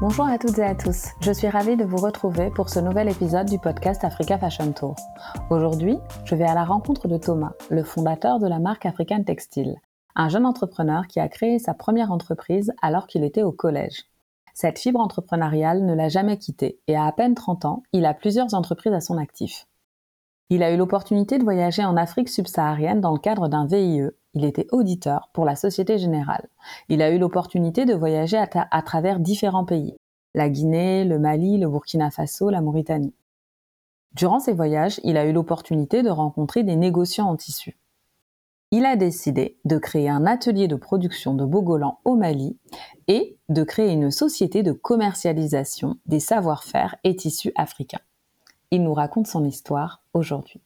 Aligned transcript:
Bonjour 0.00 0.28
à 0.28 0.38
toutes 0.38 0.60
et 0.60 0.64
à 0.64 0.76
tous, 0.76 1.08
je 1.20 1.32
suis 1.32 1.48
ravie 1.48 1.76
de 1.76 1.82
vous 1.82 1.96
retrouver 1.96 2.50
pour 2.50 2.68
ce 2.68 2.78
nouvel 2.78 3.08
épisode 3.08 3.48
du 3.48 3.58
podcast 3.58 4.04
Africa 4.04 4.38
Fashion 4.38 4.70
Tour. 4.70 4.94
Aujourd'hui, 5.50 5.96
je 6.24 6.36
vais 6.36 6.44
à 6.44 6.54
la 6.54 6.64
rencontre 6.64 7.08
de 7.08 7.16
Thomas, 7.16 7.54
le 7.68 7.82
fondateur 7.82 8.38
de 8.38 8.46
la 8.46 8.60
marque 8.60 8.86
African 8.86 9.24
Textile, 9.24 9.74
un 10.14 10.28
jeune 10.28 10.46
entrepreneur 10.46 11.08
qui 11.08 11.18
a 11.18 11.28
créé 11.28 11.58
sa 11.58 11.74
première 11.74 12.12
entreprise 12.12 12.72
alors 12.80 13.08
qu'il 13.08 13.24
était 13.24 13.42
au 13.42 13.50
collège. 13.50 14.04
Cette 14.54 14.78
fibre 14.78 15.00
entrepreneuriale 15.00 15.84
ne 15.84 15.94
l'a 15.94 16.08
jamais 16.08 16.38
quitté 16.38 16.78
et 16.86 16.94
à 16.94 17.04
à 17.04 17.10
peine 17.10 17.34
30 17.34 17.64
ans, 17.64 17.82
il 17.92 18.06
a 18.06 18.14
plusieurs 18.14 18.54
entreprises 18.54 18.92
à 18.92 19.00
son 19.00 19.18
actif. 19.18 19.66
Il 20.48 20.62
a 20.62 20.72
eu 20.72 20.76
l'opportunité 20.76 21.38
de 21.38 21.44
voyager 21.44 21.84
en 21.84 21.96
Afrique 21.96 22.28
subsaharienne 22.28 23.00
dans 23.00 23.12
le 23.12 23.18
cadre 23.18 23.48
d'un 23.48 23.66
VIE. 23.66 24.10
Il 24.38 24.44
était 24.44 24.68
auditeur 24.70 25.30
pour 25.32 25.44
la 25.44 25.56
Société 25.56 25.98
Générale. 25.98 26.48
Il 26.88 27.02
a 27.02 27.10
eu 27.10 27.18
l'opportunité 27.18 27.86
de 27.86 27.94
voyager 27.94 28.36
à, 28.36 28.82
travers 28.82 29.18
différents 29.18 29.64
pays. 29.64 29.96
La 30.32 30.48
Guinée, 30.48 31.04
le 31.04 31.18
Mali, 31.18 31.58
le 31.58 31.68
Burkina 31.68 32.12
Faso, 32.12 32.48
la 32.48 32.60
Mauritanie. 32.60 33.16
Durant 34.12 34.38
ces 34.38 34.52
voyages, 34.52 35.00
il 35.02 35.16
a 35.16 35.26
eu 35.26 35.32
l'opportunité 35.32 36.04
de 36.04 36.10
rencontrer 36.10 36.62
des 36.62 36.76
négociants 36.76 37.28
en 37.28 37.34
tissu. 37.34 37.80
Il 38.70 38.84
a 38.84 38.94
décidé 38.94 39.58
de 39.64 39.76
créer 39.76 40.08
un 40.08 40.24
atelier 40.24 40.68
de 40.68 40.76
production 40.76 41.34
de 41.34 41.44
Bogolan 41.44 41.98
au 42.04 42.14
Mali 42.14 42.56
et 43.08 43.38
de 43.48 43.64
créer 43.64 43.90
une 43.90 44.12
société 44.12 44.62
de 44.62 44.70
commercialisation 44.70 45.96
des 46.06 46.20
savoir-faire 46.20 46.94
et 47.02 47.16
tissus 47.16 47.52
africains. 47.56 47.98
Il 48.70 48.84
nous 48.84 48.94
raconte 48.94 49.26
son 49.26 49.44
histoire 49.44 50.04
aujourd'hui. 50.14 50.60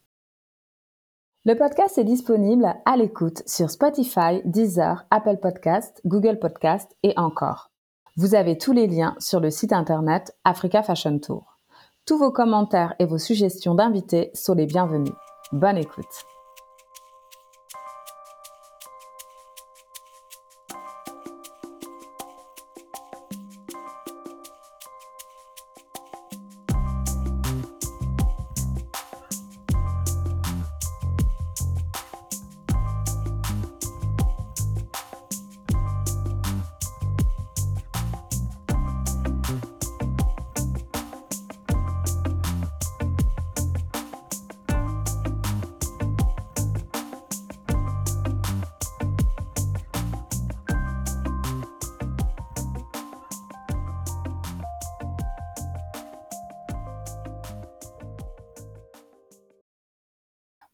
Le 1.44 1.56
podcast 1.56 1.98
est 1.98 2.04
disponible 2.04 2.72
à 2.84 2.96
l'écoute 2.96 3.42
sur 3.46 3.68
Spotify, 3.68 4.42
Deezer, 4.44 5.04
Apple 5.10 5.38
Podcast, 5.38 6.00
Google 6.04 6.38
Podcast 6.38 6.88
et 7.02 7.14
encore. 7.16 7.72
Vous 8.16 8.36
avez 8.36 8.56
tous 8.56 8.72
les 8.72 8.86
liens 8.86 9.16
sur 9.18 9.40
le 9.40 9.50
site 9.50 9.72
internet 9.72 10.36
Africa 10.44 10.84
Fashion 10.84 11.18
Tour. 11.18 11.58
Tous 12.06 12.16
vos 12.16 12.30
commentaires 12.30 12.94
et 13.00 13.06
vos 13.06 13.18
suggestions 13.18 13.74
d'invités 13.74 14.30
sont 14.34 14.54
les 14.54 14.66
bienvenus. 14.66 15.14
Bonne 15.50 15.78
écoute. 15.78 16.31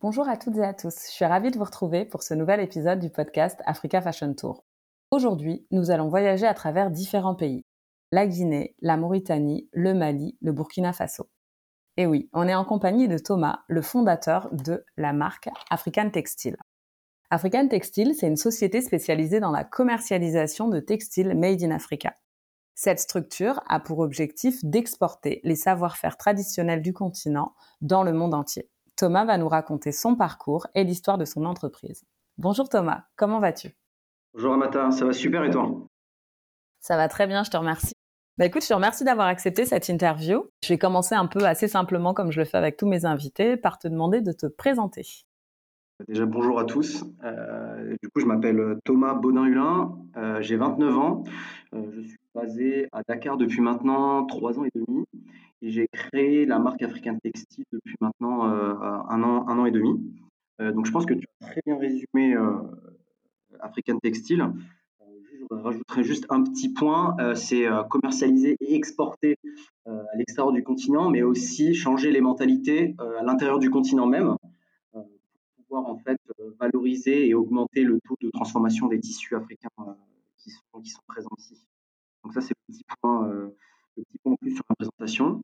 Bonjour 0.01 0.29
à 0.29 0.37
toutes 0.37 0.57
et 0.59 0.63
à 0.63 0.75
tous, 0.75 0.95
je 1.07 1.11
suis 1.11 1.25
ravie 1.25 1.51
de 1.51 1.59
vous 1.59 1.65
retrouver 1.65 2.05
pour 2.05 2.23
ce 2.23 2.33
nouvel 2.33 2.61
épisode 2.61 3.01
du 3.01 3.11
podcast 3.11 3.61
Africa 3.67 4.01
Fashion 4.01 4.33
Tour. 4.33 4.65
Aujourd'hui, 5.11 5.67
nous 5.73 5.91
allons 5.91 6.07
voyager 6.07 6.47
à 6.47 6.55
travers 6.55 6.93
différents 6.93 7.35
pays. 7.35 7.65
La 8.13 8.29
Guinée, 8.29 8.77
la 8.81 8.97
Mauritanie, 8.97 9.69
le 9.73 9.95
Mali, 9.95 10.39
le 10.41 10.53
Burkina 10.53 10.93
Faso. 10.93 11.29
Et 11.97 12.07
oui, 12.07 12.31
on 12.33 12.47
est 12.47 12.55
en 12.55 12.65
compagnie 12.65 13.09
de 13.09 13.19
Thomas, 13.19 13.65
le 13.67 13.83
fondateur 13.83 14.49
de 14.53 14.85
la 14.97 15.13
marque 15.13 15.49
African 15.69 16.11
Textile. 16.11 16.59
African 17.31 17.67
Textile, 17.67 18.15
c'est 18.15 18.29
une 18.29 18.37
société 18.37 18.81
spécialisée 18.83 19.41
dans 19.41 19.51
la 19.51 19.65
commercialisation 19.65 20.69
de 20.69 20.79
textiles 20.79 21.37
made 21.37 21.65
in 21.65 21.73
Africa. 21.73 22.15
Cette 22.77 23.01
structure 23.01 23.61
a 23.67 23.81
pour 23.81 23.99
objectif 23.99 24.65
d'exporter 24.65 25.41
les 25.43 25.57
savoir-faire 25.57 26.17
traditionnels 26.17 26.83
du 26.83 26.93
continent 26.93 27.53
dans 27.81 28.05
le 28.05 28.13
monde 28.13 28.35
entier. 28.35 28.71
Thomas 28.99 29.25
va 29.25 29.39
nous 29.39 29.49
raconter 29.49 29.93
son 29.93 30.17
parcours 30.17 30.67
et 30.75 30.83
l'histoire 30.83 31.19
de 31.19 31.25
son 31.25 31.45
entreprise. 31.45 32.05
Bonjour 32.37 32.69
Thomas, 32.69 33.05
comment 33.15 33.39
vas-tu? 33.39 33.71
Bonjour 34.35 34.55
Amata, 34.55 34.91
ça 34.91 35.05
va 35.05 35.13
super 35.13 35.45
et 35.45 35.51
toi? 35.51 35.71
Ça 36.81 36.97
va 36.97 37.07
très 37.07 37.29
bien, 37.29 37.45
je 37.45 37.51
te 37.51 37.57
remercie. 37.57 37.93
Bah 38.39 38.47
écoute, 38.47 38.63
je 38.63 38.69
te 38.69 38.75
remercie 38.75 39.05
d'avoir 39.05 39.29
accepté 39.29 39.67
cette 39.67 39.89
interview. 39.89 40.49
Je 40.65 40.71
vais 40.71 40.79
commencer 40.79 41.15
un 41.15 41.27
peu 41.27 41.45
assez 41.45 41.69
simplement, 41.69 42.13
comme 42.13 42.33
je 42.33 42.41
le 42.41 42.45
fais 42.45 42.59
avec 42.59 42.77
tous 42.77 42.89
mes 42.89 43.05
invités, 43.05 43.57
par 43.57 43.79
te 43.79 43.87
demander 43.87 44.21
de 44.21 44.33
te 44.33 44.47
présenter. 44.47 45.07
Déjà, 46.09 46.27
bonjour 46.27 46.59
à 46.59 46.65
tous. 46.65 47.05
Euh, 47.23 47.95
du 48.03 48.09
coup, 48.09 48.19
je 48.19 48.27
m'appelle 48.27 48.79
Thomas 48.85 49.15
Baudin-Hulin, 49.15 49.97
euh, 50.17 50.43
j'ai 50.43 50.57
29 50.57 50.99
ans. 50.99 51.23
Euh, 51.73 51.83
je 51.93 52.01
suis 52.01 52.19
basé 52.35 52.89
à 52.91 53.03
Dakar 53.07 53.37
depuis 53.37 53.61
maintenant 53.61 54.27
3 54.27 54.59
ans 54.59 54.65
et 54.65 54.71
demi 54.75 55.05
et 55.63 55.71
j'ai 55.71 55.89
créé 55.89 56.47
la 56.47 56.59
marque 56.59 56.83
African 56.83 57.19
Textile 57.19 57.65
depuis 57.73 57.97
maintenant 58.01 58.51
euh, 58.51 58.75
un, 59.09 59.23
an, 59.23 59.49
un 59.49 59.59
an 59.59 59.67
et 59.67 59.71
demi. 59.71 60.01
Euh, 60.61 60.73
donc 60.73 60.87
je 60.87 60.93
pense 60.93 61.07
que 61.07 61.15
tu 61.15 61.27
as 61.41 61.47
très 61.47 61.61
bien 61.67 61.77
résumé 61.77 62.35
euh, 62.35 62.59
African 63.61 63.99
Textile. 63.99 64.53
Je 65.51 65.55
rajouterai 65.55 66.05
juste 66.05 66.27
un 66.29 66.43
petit 66.43 66.69
point, 66.69 67.17
c'est 67.35 67.67
commercialiser 67.89 68.57
et 68.61 68.75
exporter 68.75 69.39
à 69.87 70.17
l'extérieur 70.17 70.53
du 70.53 70.63
continent, 70.63 71.09
mais 71.09 71.23
aussi 71.23 71.75
changer 71.75 72.11
les 72.11 72.21
mentalités 72.21 72.95
à 72.99 73.23
l'intérieur 73.23 73.59
du 73.59 73.71
continent 73.71 74.07
même 74.07 74.37
pour 74.93 75.07
pouvoir 75.57 75.87
en 75.87 75.97
fait 75.97 76.19
valoriser 76.61 77.29
et 77.29 77.35
augmenter 77.35 77.83
le 77.83 77.99
taux 78.01 78.17
de 78.21 78.31
transformation 78.31 78.89
des 78.89 79.01
tissus 79.01 79.37
africains 79.37 79.71
qui 80.37 80.51
sont, 80.51 80.81
qui, 80.83 80.91
sont, 80.91 81.03
présents 81.07 81.31
ici. 81.39 81.57
Donc 82.25 82.35
ça, 82.35 82.43
c'est 82.43 82.55
le 82.69 82.75
petit 82.75 82.85
point, 83.01 83.51
petit 84.05 84.19
point 84.19 84.33
en 84.33 84.37
plus 84.37 84.55
sur 84.55 84.65
la 84.69 84.75
présentation. 84.75 85.43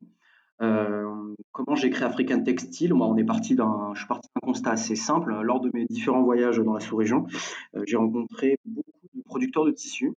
Euh, 0.61 1.35
comment 1.51 1.75
j'ai 1.75 1.89
créé 1.89 2.05
African 2.05 2.41
Textile? 2.41 2.93
Moi, 2.93 3.07
on 3.07 3.17
est 3.17 3.25
parti 3.25 3.55
d'un, 3.55 3.91
je 3.93 3.99
suis 3.99 4.07
parti 4.07 4.29
d'un 4.35 4.41
constat 4.41 4.71
assez 4.71 4.95
simple. 4.95 5.33
Lors 5.41 5.59
de 5.59 5.69
mes 5.73 5.85
différents 5.85 6.23
voyages 6.23 6.59
dans 6.59 6.73
la 6.73 6.79
sous-région, 6.79 7.27
euh, 7.75 7.83
j'ai 7.85 7.97
rencontré 7.97 8.57
beaucoup 8.65 8.89
de 9.13 9.23
producteurs 9.23 9.65
de 9.65 9.71
tissus. 9.71 10.13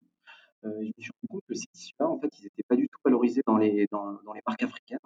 Euh, 0.65 0.71
je 0.81 0.87
me 0.87 0.93
suis 0.99 1.13
rendu 1.13 1.29
compte 1.29 1.43
que 1.49 1.55
ces 1.55 1.67
tissus-là, 1.73 2.09
en 2.09 2.19
fait, 2.21 2.31
ils 2.39 2.45
n'étaient 2.45 2.63
pas 2.69 2.77
du 2.77 2.89
tout 2.89 2.99
valorisés 3.05 3.43
dans 3.47 3.57
les, 3.57 3.87
dans, 3.91 4.13
dans 4.25 4.33
les 4.33 4.43
africaines 4.47 4.99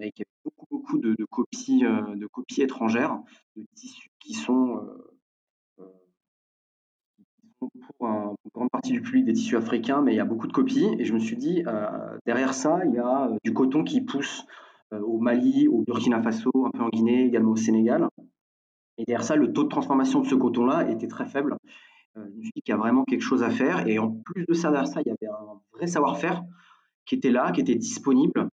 et 0.00 0.12
qu'il 0.12 0.26
y 0.26 0.28
avait 0.28 0.42
beaucoup, 0.44 0.66
beaucoup 0.70 0.98
de 0.98 1.16
copies, 1.30 1.80
de 1.80 2.26
copies 2.26 2.60
étrangères 2.60 3.18
de 3.56 3.64
tissus 3.74 4.10
qui 4.18 4.34
sont 4.34 4.86
pour, 7.58 7.70
une 8.00 8.50
grande 8.54 8.70
partie 8.70 8.92
du 8.92 9.02
public 9.02 9.24
des 9.24 9.32
tissus 9.32 9.56
africains, 9.56 10.02
mais 10.02 10.12
il 10.12 10.16
y 10.16 10.20
a 10.20 10.24
beaucoup 10.24 10.46
de 10.46 10.52
copies. 10.52 10.88
Et 10.98 11.04
je 11.04 11.12
me 11.12 11.18
suis 11.18 11.36
dit, 11.36 11.62
euh, 11.66 12.18
derrière 12.26 12.54
ça, 12.54 12.80
il 12.84 12.94
y 12.94 12.98
a 12.98 13.26
euh, 13.26 13.36
du 13.44 13.52
coton 13.52 13.84
qui 13.84 14.00
pousse 14.00 14.44
euh, 14.92 15.00
au 15.00 15.18
Mali, 15.18 15.68
au 15.68 15.82
Burkina 15.82 16.22
Faso, 16.22 16.50
un 16.66 16.70
peu 16.70 16.82
en 16.82 16.88
Guinée, 16.88 17.24
également 17.24 17.52
au 17.52 17.56
Sénégal. 17.56 18.08
Et 18.96 19.04
derrière 19.04 19.24
ça, 19.24 19.36
le 19.36 19.52
taux 19.52 19.64
de 19.64 19.68
transformation 19.68 20.20
de 20.20 20.26
ce 20.26 20.34
coton-là 20.34 20.90
était 20.90 21.08
très 21.08 21.26
faible. 21.26 21.56
je 22.16 22.20
me 22.20 22.42
suis 22.42 22.52
dit 22.54 22.62
qu'il 22.62 22.72
y 22.72 22.74
a 22.74 22.78
vraiment 22.78 23.04
quelque 23.04 23.22
chose 23.22 23.42
à 23.42 23.50
faire. 23.50 23.86
Et 23.86 23.98
en 23.98 24.10
plus 24.10 24.44
de 24.46 24.54
ça, 24.54 24.70
derrière 24.70 24.88
ça, 24.88 25.00
il 25.04 25.08
y 25.08 25.10
avait 25.10 25.32
un 25.32 25.60
vrai 25.72 25.86
savoir-faire 25.86 26.42
qui 27.04 27.14
était 27.14 27.30
là, 27.30 27.52
qui 27.52 27.60
était 27.60 27.76
disponible, 27.76 28.48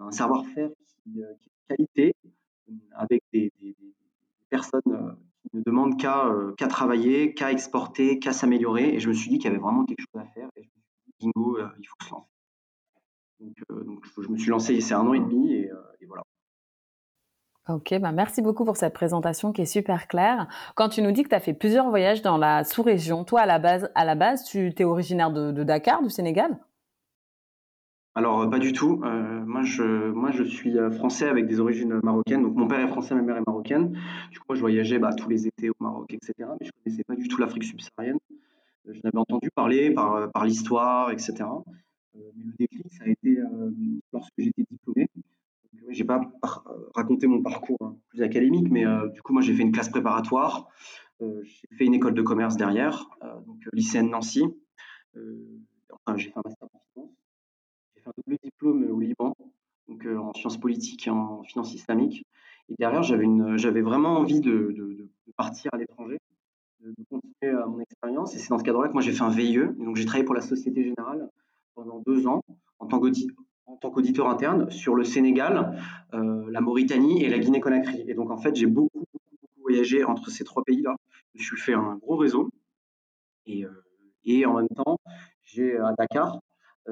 un 0.00 0.10
savoir-faire 0.10 0.70
qui, 1.04 1.10
est 1.10 1.22
de 1.22 1.36
qualité, 1.68 2.14
avec 2.92 3.22
des 3.32 3.52
personnes 4.48 5.16
ne 5.52 5.62
demande 5.64 6.02
euh, 6.04 6.52
qu'à 6.56 6.68
travailler, 6.68 7.34
qu'à 7.34 7.50
exporter, 7.52 8.18
qu'à 8.18 8.32
s'améliorer. 8.32 8.94
Et 8.94 9.00
je 9.00 9.08
me 9.08 9.14
suis 9.14 9.30
dit 9.30 9.38
qu'il 9.38 9.50
y 9.50 9.54
avait 9.54 9.62
vraiment 9.62 9.84
quelque 9.84 10.00
chose 10.00 10.22
à 10.22 10.26
faire. 10.26 10.48
Et 10.56 10.62
je 10.62 10.68
me 10.68 10.72
suis 10.72 11.12
dit, 11.18 11.30
bingo, 11.34 11.58
euh, 11.58 11.68
il 11.78 11.86
faut 11.86 11.96
se 12.04 12.10
lancer. 12.10 12.28
Donc, 13.40 13.56
euh, 13.70 14.22
je 14.22 14.28
me 14.28 14.38
suis 14.38 14.50
lancé 14.50 14.80
c'est 14.80 14.94
un 14.94 15.06
an 15.06 15.12
et 15.12 15.20
demi 15.20 15.52
et, 15.52 15.70
voilà. 16.06 16.22
Ok, 17.68 17.98
bah 17.98 18.12
merci 18.12 18.42
beaucoup 18.42 18.64
pour 18.64 18.76
cette 18.76 18.94
présentation 18.94 19.52
qui 19.52 19.62
est 19.62 19.66
super 19.66 20.06
claire. 20.06 20.46
Quand 20.76 20.88
tu 20.88 21.02
nous 21.02 21.10
dis 21.10 21.24
que 21.24 21.28
tu 21.28 21.34
as 21.34 21.40
fait 21.40 21.52
plusieurs 21.52 21.90
voyages 21.90 22.22
dans 22.22 22.38
la 22.38 22.62
sous-région, 22.62 23.24
toi 23.24 23.40
à 23.40 23.46
la 23.46 23.58
base, 23.58 23.90
à 23.96 24.04
la 24.04 24.14
base 24.14 24.44
tu 24.44 24.72
es 24.78 24.84
originaire 24.84 25.32
de 25.32 25.64
Dakar, 25.64 26.00
du 26.00 26.08
Sénégal? 26.08 26.56
Alors, 28.16 28.40
euh, 28.40 28.46
pas 28.48 28.58
du 28.58 28.72
tout. 28.72 29.02
Euh, 29.04 29.44
moi, 29.44 29.60
je, 29.62 30.42
suis 30.44 30.78
euh, 30.78 30.90
français 30.90 31.28
avec 31.28 31.46
des 31.46 31.60
origines 31.60 32.00
marocaines. 32.02 32.42
Donc, 32.42 32.56
mon 32.56 32.66
père 32.66 32.80
est 32.80 32.88
français, 32.88 33.14
ma 33.14 33.20
mère 33.20 33.36
est 33.36 33.46
marocaine. 33.46 33.92
Du 34.30 34.40
coup, 34.40 34.54
je 34.54 34.60
voyageais 34.60 34.98
bah, 34.98 35.12
tous 35.12 35.28
les 35.28 35.46
étés 35.46 35.68
au 35.68 35.74
Maroc, 35.80 36.10
etc. 36.14 36.32
Mais 36.38 36.66
je 36.66 36.68
ne 36.68 36.82
connaissais 36.82 37.04
pas 37.04 37.14
du 37.14 37.28
tout 37.28 37.38
l'Afrique 37.38 37.64
subsaharienne. 37.64 38.16
Je 38.86 38.98
n'avais 39.04 39.18
entendu 39.18 39.50
parler 39.54 39.90
par, 39.90 40.46
l'histoire, 40.46 41.10
etc. 41.10 41.44
mais 42.14 42.44
le 42.46 42.52
déclic, 42.58 42.86
ça 42.90 43.04
a 43.04 43.08
été 43.08 43.38
lorsque 44.12 44.32
j'étais 44.38 44.64
diplômé. 44.70 45.08
Je 45.90 45.98
n'ai 45.98 46.06
pas 46.06 46.20
raconté 46.94 47.26
mon 47.26 47.42
parcours 47.42 47.78
hein, 47.82 47.96
plus 48.08 48.22
académique, 48.22 48.68
mais 48.70 48.84
du 49.12 49.20
coup, 49.22 49.32
moi, 49.34 49.42
j'ai 49.42 49.54
fait 49.54 49.62
une 49.62 49.72
classe 49.72 49.88
préparatoire. 49.88 50.68
j'ai 51.20 51.76
fait 51.76 51.84
une 51.84 51.94
école 51.94 52.14
de 52.14 52.22
commerce 52.22 52.56
derrière, 52.56 53.10
donc 53.46 53.58
lycéenne 53.72 54.08
Nancy. 54.08 54.44
enfin, 55.90 56.16
j'ai 56.16 56.28
fait 56.28 56.38
un 56.38 56.42
master. 56.44 56.68
Fait 58.06 58.10
un 58.10 58.22
double 58.24 58.38
diplôme 58.42 58.90
au 58.90 59.00
Liban, 59.00 59.36
donc 59.88 60.06
en 60.06 60.32
sciences 60.34 60.58
politiques 60.58 61.06
et 61.06 61.10
en 61.10 61.42
finance 61.42 61.74
islamique. 61.74 62.26
Et 62.68 62.74
derrière, 62.78 63.02
j'avais 63.02 63.82
vraiment 63.82 64.16
envie 64.18 64.40
de, 64.40 65.08
partir 65.36 65.70
à 65.72 65.76
l'étranger, 65.76 66.18
de, 66.80 66.94
continuer 67.10 67.52
mon 67.66 67.80
expérience. 67.80 68.34
Et 68.34 68.38
c'est 68.38 68.48
dans 68.48 68.58
ce 68.58 68.64
cadre-là 68.64 68.88
que 68.88 68.92
moi 68.92 69.02
j'ai 69.02 69.12
fait 69.12 69.22
un 69.22 69.30
VIE. 69.30 69.58
donc 69.78 69.96
j'ai 69.96 70.04
travaillé 70.04 70.24
pour 70.24 70.34
la 70.34 70.40
Société 70.40 70.82
Générale 70.82 71.28
pendant 71.74 72.00
deux 72.06 72.26
ans 72.26 72.42
en 72.78 72.86
tant 72.86 73.00
qu'auditeur 73.90 74.28
interne 74.28 74.70
sur 74.70 74.94
le 74.94 75.04
Sénégal, 75.04 75.78
la 76.12 76.60
Mauritanie 76.60 77.22
et 77.22 77.28
la 77.28 77.38
Guinée-Conakry. 77.38 78.04
Et 78.08 78.14
donc 78.14 78.30
en 78.30 78.38
fait, 78.38 78.54
j'ai 78.56 78.66
beaucoup, 78.66 79.04
voyagé 79.60 80.04
entre 80.04 80.30
ces 80.30 80.44
trois 80.44 80.62
pays-là. 80.64 80.96
Je 81.34 81.40
me 81.40 81.44
suis 81.44 81.56
fait 81.56 81.74
un 81.74 81.96
gros 81.96 82.16
réseau. 82.16 82.48
Et 83.46 84.44
en 84.44 84.54
même 84.54 84.68
temps, 84.68 84.98
j'ai 85.44 85.76
à 85.76 85.92
Dakar, 85.96 86.40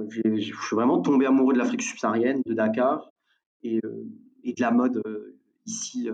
je 0.08 0.38
suis 0.41 0.76
vraiment 0.76 1.00
tombé 1.00 1.26
amoureux 1.26 1.55
de 1.55 1.58
l'Afrique 1.58 1.82
subsaharienne, 1.82 2.43
de 2.46 2.55
Dakar 2.55 3.11
et, 3.62 3.81
et 4.43 4.52
de 4.52 4.61
la 4.61 4.70
mode 4.70 5.02
ici, 5.67 6.08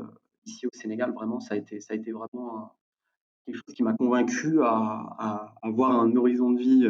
ici 0.45 0.67
au 0.67 0.71
Sénégal. 0.73 1.13
Vraiment, 1.13 1.41
ça 1.41 1.55
a 1.55 1.57
été, 1.57 1.81
ça 1.81 1.95
a 1.95 1.97
été 1.97 2.13
vraiment 2.13 2.73
quelque 3.47 3.57
chose 3.57 3.75
qui 3.75 3.83
m'a 3.83 3.95
convaincu 3.95 4.63
à, 4.63 5.55
avoir 5.63 5.93
un 5.93 6.15
horizon 6.17 6.51
de 6.51 6.61
vie 6.61 6.87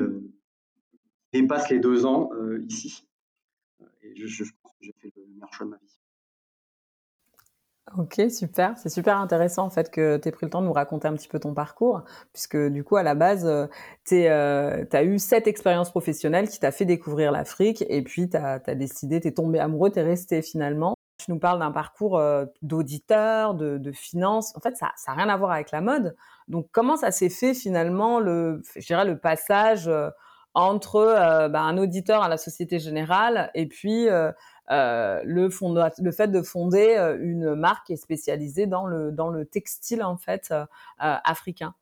qui 1.33 1.41
dépasse 1.41 1.71
les 1.71 1.79
deux 1.79 2.07
ans 2.07 2.31
ici. 2.69 3.07
Et 4.03 4.15
je, 4.17 4.27
je 4.27 4.45
pense 4.63 4.73
que 4.73 4.79
j'ai 4.85 4.95
fait 4.99 5.13
le 5.17 5.27
meilleur 5.27 5.53
choix 5.53 5.67
de 5.67 5.71
ma 5.71 5.77
vie. 5.79 6.00
Ok, 7.99 8.21
super. 8.31 8.75
C'est 8.77 8.89
super 8.89 9.17
intéressant 9.19 9.65
en 9.65 9.71
fait 9.71 9.91
que 9.91 10.17
tu 10.17 10.29
aies 10.29 10.31
pris 10.31 10.47
le 10.47 10.51
temps 10.51 10.61
de 10.61 10.67
nous 10.67 10.73
raconter 10.73 11.09
un 11.09 11.15
petit 11.15 11.27
peu 11.27 11.41
ton 11.41 11.55
parcours, 11.55 12.03
puisque 12.33 12.57
du 12.57 12.85
coup, 12.85 12.97
à 12.97 13.03
la 13.03 13.17
base, 13.17 13.45
euh, 13.47 13.67
tu 14.07 14.27
euh, 14.27 14.85
as 14.93 15.03
eu 15.03 15.19
cette 15.19 15.49
expérience 15.49 15.91
professionnelle 15.91 16.49
qui 16.49 16.61
t'a 16.61 16.71
fait 16.71 16.85
découvrir 16.85 17.33
l'Afrique, 17.33 17.85
et 17.89 18.03
puis 18.03 18.31
tu 18.31 18.37
as, 18.37 18.61
décidé, 18.77 19.21
tu 19.21 19.29
es 19.29 19.33
tombé 19.33 19.59
amoureux, 19.59 19.91
tu 19.91 19.99
es 19.99 20.03
resté 20.03 20.41
finalement. 20.41 20.95
Tu 21.19 21.33
nous 21.33 21.41
parles 21.41 21.59
d'un 21.59 21.73
parcours 21.73 22.17
euh, 22.17 22.47
d'auditeur, 22.63 23.55
de, 23.55 23.77
de 23.77 23.93
finance. 23.93 24.57
En 24.57 24.61
fait, 24.61 24.77
ça 24.77 24.93
n'a 25.09 25.15
rien 25.15 25.29
à 25.29 25.37
voir 25.37 25.51
avec 25.51 25.73
la 25.73 25.81
mode. 25.81 26.17
Donc, 26.47 26.69
comment 26.71 26.97
ça 26.97 27.11
s'est 27.11 27.29
fait 27.29 27.55
finalement, 27.55 28.21
le, 28.21 28.63
je 28.77 28.87
dirais, 28.87 29.05
le 29.05 29.19
passage 29.19 29.91
entre 30.55 31.49
bah, 31.49 31.61
un 31.61 31.77
auditeur 31.77 32.23
à 32.23 32.29
la 32.29 32.37
Société 32.37 32.79
Générale 32.79 33.51
et 33.55 33.67
puis 33.67 34.09
euh, 34.71 35.21
le, 35.25 35.51
fait 36.13 36.29
de 36.29 36.43
fonder 36.43 36.95
euh, 36.97 37.19
une 37.21 37.57
marque 37.57 37.93
spécialisée 37.97 38.67
dans 38.67 38.87
le, 38.87 39.11
dans 39.11 39.29
le 39.29 39.45
textile 39.45 40.05
en 40.05 40.17
fait 40.17 40.53
euh, 40.53 40.65
africain 40.99 41.75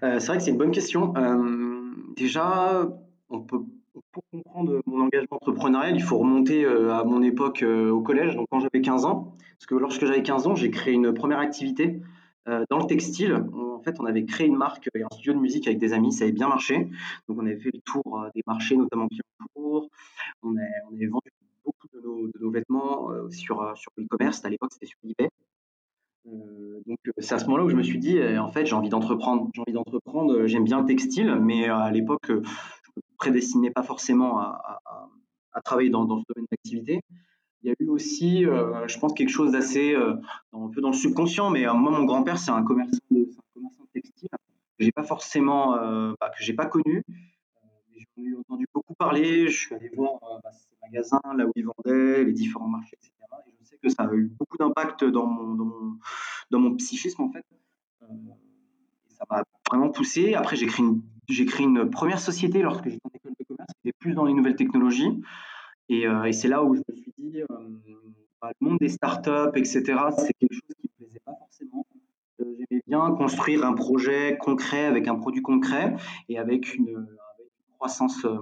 C'est 0.00 0.26
vrai 0.26 0.36
que 0.36 0.44
c'est 0.44 0.50
une 0.50 0.58
bonne 0.58 0.70
question. 0.70 1.14
déjà, 2.16 2.88
on 3.30 3.40
peut, 3.40 3.62
pour 4.12 4.22
comprendre 4.30 4.80
mon 4.86 5.04
engagement 5.04 5.38
entrepreneurial, 5.40 5.96
il 5.96 6.02
faut 6.02 6.18
remonter 6.18 6.64
à 6.64 7.02
mon 7.04 7.22
époque 7.22 7.64
au 7.64 8.00
collège, 8.02 8.36
donc 8.36 8.46
quand 8.50 8.60
j'avais 8.60 8.82
15 8.82 9.04
ans. 9.04 9.34
Parce 9.58 9.66
que 9.66 9.74
lorsque 9.74 10.04
j'avais 10.04 10.22
15 10.22 10.46
ans, 10.46 10.54
j'ai 10.54 10.70
créé 10.70 10.94
une 10.94 11.12
première 11.14 11.38
activité 11.40 12.02
dans 12.46 12.78
le 12.78 12.86
textile. 12.86 13.44
Fait, 13.84 13.94
on 14.00 14.06
avait 14.06 14.24
créé 14.24 14.46
une 14.46 14.56
marque 14.56 14.88
et 14.94 15.02
un 15.02 15.08
studio 15.12 15.34
de 15.34 15.38
musique 15.38 15.66
avec 15.66 15.78
des 15.78 15.92
amis, 15.92 16.12
ça 16.12 16.24
avait 16.24 16.32
bien 16.32 16.48
marché. 16.48 16.88
Donc, 17.28 17.38
on 17.40 17.46
avait 17.46 17.58
fait 17.58 17.70
le 17.72 17.80
tour 17.80 18.26
des 18.34 18.42
marchés, 18.46 18.76
notamment 18.76 19.08
Clio 19.08 19.22
On, 19.56 19.88
on 20.42 20.56
avait 20.56 21.06
vendu 21.06 21.30
beaucoup 21.64 21.88
de 21.92 22.00
nos, 22.00 22.50
vêtements 22.50 23.10
sur, 23.30 23.76
sur 23.76 23.90
e-commerce. 23.98 24.44
À 24.44 24.50
l'époque, 24.50 24.72
c'était 24.72 24.86
sur 24.86 24.98
eBay. 25.04 25.28
donc, 26.86 26.98
c'est 27.18 27.34
à 27.34 27.38
ce 27.38 27.44
moment-là 27.46 27.64
où 27.64 27.68
je 27.70 27.76
me 27.76 27.82
suis 27.82 27.98
dit, 27.98 28.18
en 28.22 28.50
fait, 28.50 28.66
j'ai 28.66 28.74
envie 28.74 28.88
d'entreprendre. 28.88 29.50
J'ai 29.54 29.60
envie 29.60 29.72
d'entreprendre. 29.72 30.46
J'aime 30.46 30.64
bien 30.64 30.80
le 30.80 30.86
textile, 30.86 31.34
mais 31.40 31.68
à 31.68 31.90
l'époque, 31.90 32.26
je 32.28 32.34
me 32.34 33.02
prédestinais 33.18 33.70
pas 33.70 33.82
forcément 33.82 34.38
à, 34.38 34.80
travailler 35.64 35.90
dans, 35.90 36.04
dans 36.04 36.18
ce 36.18 36.24
domaine 36.28 36.46
d'activité. 36.50 37.00
Il 37.64 37.68
y 37.68 37.70
a 37.70 37.74
eu 37.80 37.88
aussi, 37.88 38.44
euh, 38.44 38.86
je 38.86 38.98
pense, 38.98 39.14
quelque 39.14 39.30
chose 39.30 39.52
d'assez 39.52 39.94
euh, 39.94 40.16
un 40.52 40.68
peu 40.68 40.82
dans 40.82 40.90
le 40.90 40.94
subconscient, 40.94 41.48
mais 41.48 41.66
euh, 41.66 41.72
moi, 41.72 41.90
mon 41.92 42.04
grand-père, 42.04 42.36
c'est 42.36 42.50
un 42.50 42.62
commerçant 42.62 42.98
de, 43.10 43.26
commerçant 43.54 43.84
textile 43.92 44.28
que 44.30 44.84
j'ai 44.84 44.92
pas 44.92 45.04
forcément, 45.04 45.76
bah, 46.20 46.30
que 46.36 46.42
j'ai 46.42 46.54
pas 46.54 46.66
connu. 46.66 47.04
J'en 48.16 48.22
ai 48.22 48.34
entendu 48.36 48.66
beaucoup 48.72 48.94
parler. 48.94 49.48
Je 49.48 49.56
suis 49.56 49.74
allé 49.74 49.88
voir 49.94 50.18
bah, 50.42 50.50
ces 50.52 50.74
magasins, 50.82 51.20
là 51.36 51.46
où 51.46 51.52
ils 51.54 51.64
vendaient, 51.64 52.24
les 52.24 52.32
différents 52.32 52.68
marchés, 52.68 52.96
etc. 52.96 53.12
Et 53.46 53.52
je 53.60 53.64
sais 53.64 53.78
que 53.80 53.88
ça 53.88 54.04
a 54.04 54.14
eu 54.14 54.26
beaucoup 54.38 54.56
d'impact 54.58 55.04
dans 55.04 55.26
mon, 55.26 55.98
dans, 56.50 56.58
mon, 56.58 56.74
psychisme, 56.76 57.22
en 57.22 57.30
fait. 57.30 57.44
ça 59.08 59.24
m'a 59.30 59.44
vraiment 59.68 59.90
poussé. 59.90 60.34
Après, 60.34 60.56
j'ai 60.56 60.66
créé, 60.66 60.84
une, 60.84 61.02
j'ai 61.28 61.46
créé 61.46 61.66
une 61.66 61.88
première 61.88 62.20
société 62.20 62.62
lorsque 62.62 62.88
j'étais 62.88 63.06
en 63.06 63.14
école 63.14 63.34
de 63.38 63.44
commerce 63.44 63.72
qui 63.80 63.88
était 63.88 63.96
plus 63.98 64.14
dans 64.14 64.24
les 64.24 64.34
nouvelles 64.34 64.56
technologies. 64.56 65.22
Et, 65.88 66.04
et 66.04 66.32
c'est 66.32 66.48
là 66.48 66.64
où 66.64 66.74
je 66.74 66.82
me 66.88 66.96
suis 66.96 67.12
bah, 68.44 68.52
le 68.60 68.68
monde 68.68 68.78
des 68.78 68.90
startups, 68.90 69.56
etc., 69.56 69.82
c'est 70.18 70.34
quelque 70.34 70.52
chose 70.52 70.74
qui 70.78 70.90
ne 71.00 71.04
me 71.04 71.06
plaisait 71.06 71.20
pas 71.24 71.34
forcément. 71.34 71.86
Euh, 72.44 72.54
j'aimais 72.58 72.82
bien 72.86 73.10
construire 73.12 73.64
un 73.64 73.72
projet 73.72 74.36
concret 74.38 74.84
avec 74.84 75.08
un 75.08 75.14
produit 75.16 75.42
concret 75.42 75.96
et 76.28 76.38
avec 76.38 76.74
une, 76.74 77.06
croissance 77.78 78.24
euh, 78.24 78.36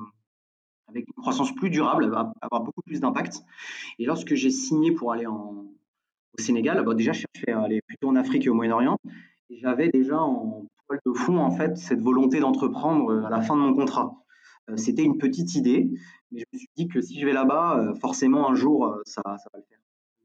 avec 0.89 1.07
une 1.09 1.15
croissance 1.23 1.55
plus 1.55 1.71
durable, 1.71 2.05
avoir 2.41 2.63
beaucoup 2.63 2.83
plus 2.83 3.01
d'impact. 3.01 3.43
Et 3.99 4.05
lorsque 4.05 4.35
j'ai 4.35 4.51
signé 4.51 4.93
pour 4.93 5.13
aller 5.13 5.27
au 5.27 5.71
Sénégal, 6.39 6.83
bah, 6.85 6.95
déjà, 6.95 7.13
je 7.13 7.25
cherchais 7.35 7.53
à 7.53 7.63
aller 7.63 7.81
plutôt 7.87 8.09
en 8.09 8.17
Afrique 8.17 8.47
et 8.47 8.51
au 8.51 8.55
Moyen-Orient. 8.55 8.99
Et 9.49 9.59
j'avais 9.59 9.89
déjà 9.89 10.21
en 10.21 10.67
toile 10.87 11.01
de 11.07 11.13
fond, 11.13 11.39
en 11.39 11.51
fait, 11.51 11.77
cette 11.79 12.01
volonté 12.01 12.41
d'entreprendre 12.41 13.11
euh, 13.11 13.25
à 13.25 13.31
la 13.31 13.41
fin 13.41 13.57
de 13.57 13.61
mon 13.61 13.75
contrat. 13.75 14.23
C'était 14.77 15.03
une 15.03 15.19
petite 15.19 15.55
idée, 15.55 15.91
mais 16.31 16.41
je 16.41 16.45
me 16.53 16.59
suis 16.59 16.71
dit 16.77 16.89
que 16.89 17.01
si 17.01 17.21
je 17.21 17.27
vais 17.27 17.33
là-bas, 17.33 17.79
euh, 17.79 17.95
forcément 17.95 18.49
un 18.49 18.55
jour, 18.55 18.87
euh, 18.87 19.03
ça, 19.05 19.23
va 19.25 19.37
le 19.55 19.63
faire. 19.63 19.79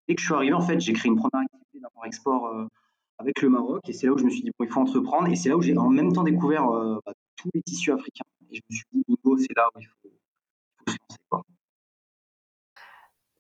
Dès 0.07 0.15
que 0.15 0.22
je 0.22 0.25
suis 0.25 0.34
arrivé, 0.34 0.53
en 0.53 0.62
fait, 0.62 0.79
j'ai 0.79 0.93
créé 0.93 1.10
une 1.10 1.17
première 1.17 1.46
activité 1.46 1.79
d'import-export 1.79 2.48
euh, 2.48 2.67
avec 3.19 3.41
le 3.41 3.50
Maroc, 3.50 3.81
et 3.89 3.93
c'est 3.93 4.07
là 4.07 4.13
où 4.13 4.17
je 4.17 4.24
me 4.25 4.29
suis 4.29 4.41
dit, 4.41 4.51
bon, 4.57 4.65
il 4.65 4.71
faut 4.71 4.81
entreprendre, 4.81 5.27
et 5.27 5.36
c'est 5.36 5.50
là 5.50 5.57
où 5.57 5.62
j'ai 5.62 5.75
en 5.77 5.89
même 5.89 6.13
temps 6.13 6.24
découvert 6.24 6.67
bah, 7.05 7.13
tous 7.36 7.50
les 7.53 7.62
tissus 7.63 7.91
africains. 7.91 8.25
Et 8.51 8.55
je 8.55 8.62
me 8.69 8.75
suis 8.75 8.86
dit, 8.93 9.03
bingo, 9.07 9.38
c'est 9.38 9.55
là 9.55 9.67
où 9.75 9.79
il 9.79 9.86
faut 9.86 10.09
se 10.88 10.95
lancer. 11.09 11.19
Quoi. 11.29 11.43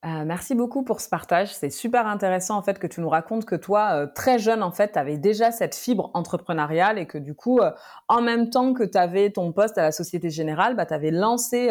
Euh, 0.05 0.25
merci 0.25 0.53
beaucoup 0.53 0.83
pour 0.83 1.01
ce 1.01 1.09
partage. 1.09 1.55
C'est 1.55 1.71
super 1.71 2.05
intéressant 2.05 2.55
en 2.55 2.61
fait 2.61 2.77
que 2.77 2.85
tu 2.85 3.01
nous 3.01 3.09
racontes 3.09 3.45
que 3.45 3.55
toi, 3.55 3.93
euh, 3.93 4.07
très 4.13 4.37
jeune 4.37 4.61
en 4.61 4.71
fait, 4.71 4.91
tu 4.91 4.99
avais 4.99 5.17
déjà 5.17 5.51
cette 5.51 5.73
fibre 5.73 6.11
entrepreneuriale 6.13 6.99
et 6.99 7.07
que 7.07 7.17
du 7.17 7.33
coup, 7.33 7.59
euh, 7.59 7.71
en 8.07 8.21
même 8.21 8.51
temps 8.51 8.73
que 8.73 8.83
tu 8.83 8.95
avais 8.95 9.31
ton 9.31 9.51
poste 9.51 9.79
à 9.79 9.81
la 9.81 9.91
Société 9.91 10.29
Générale, 10.29 10.75
bah, 10.75 10.85
tu 10.85 10.93
avais 10.93 11.09
lancé 11.09 11.69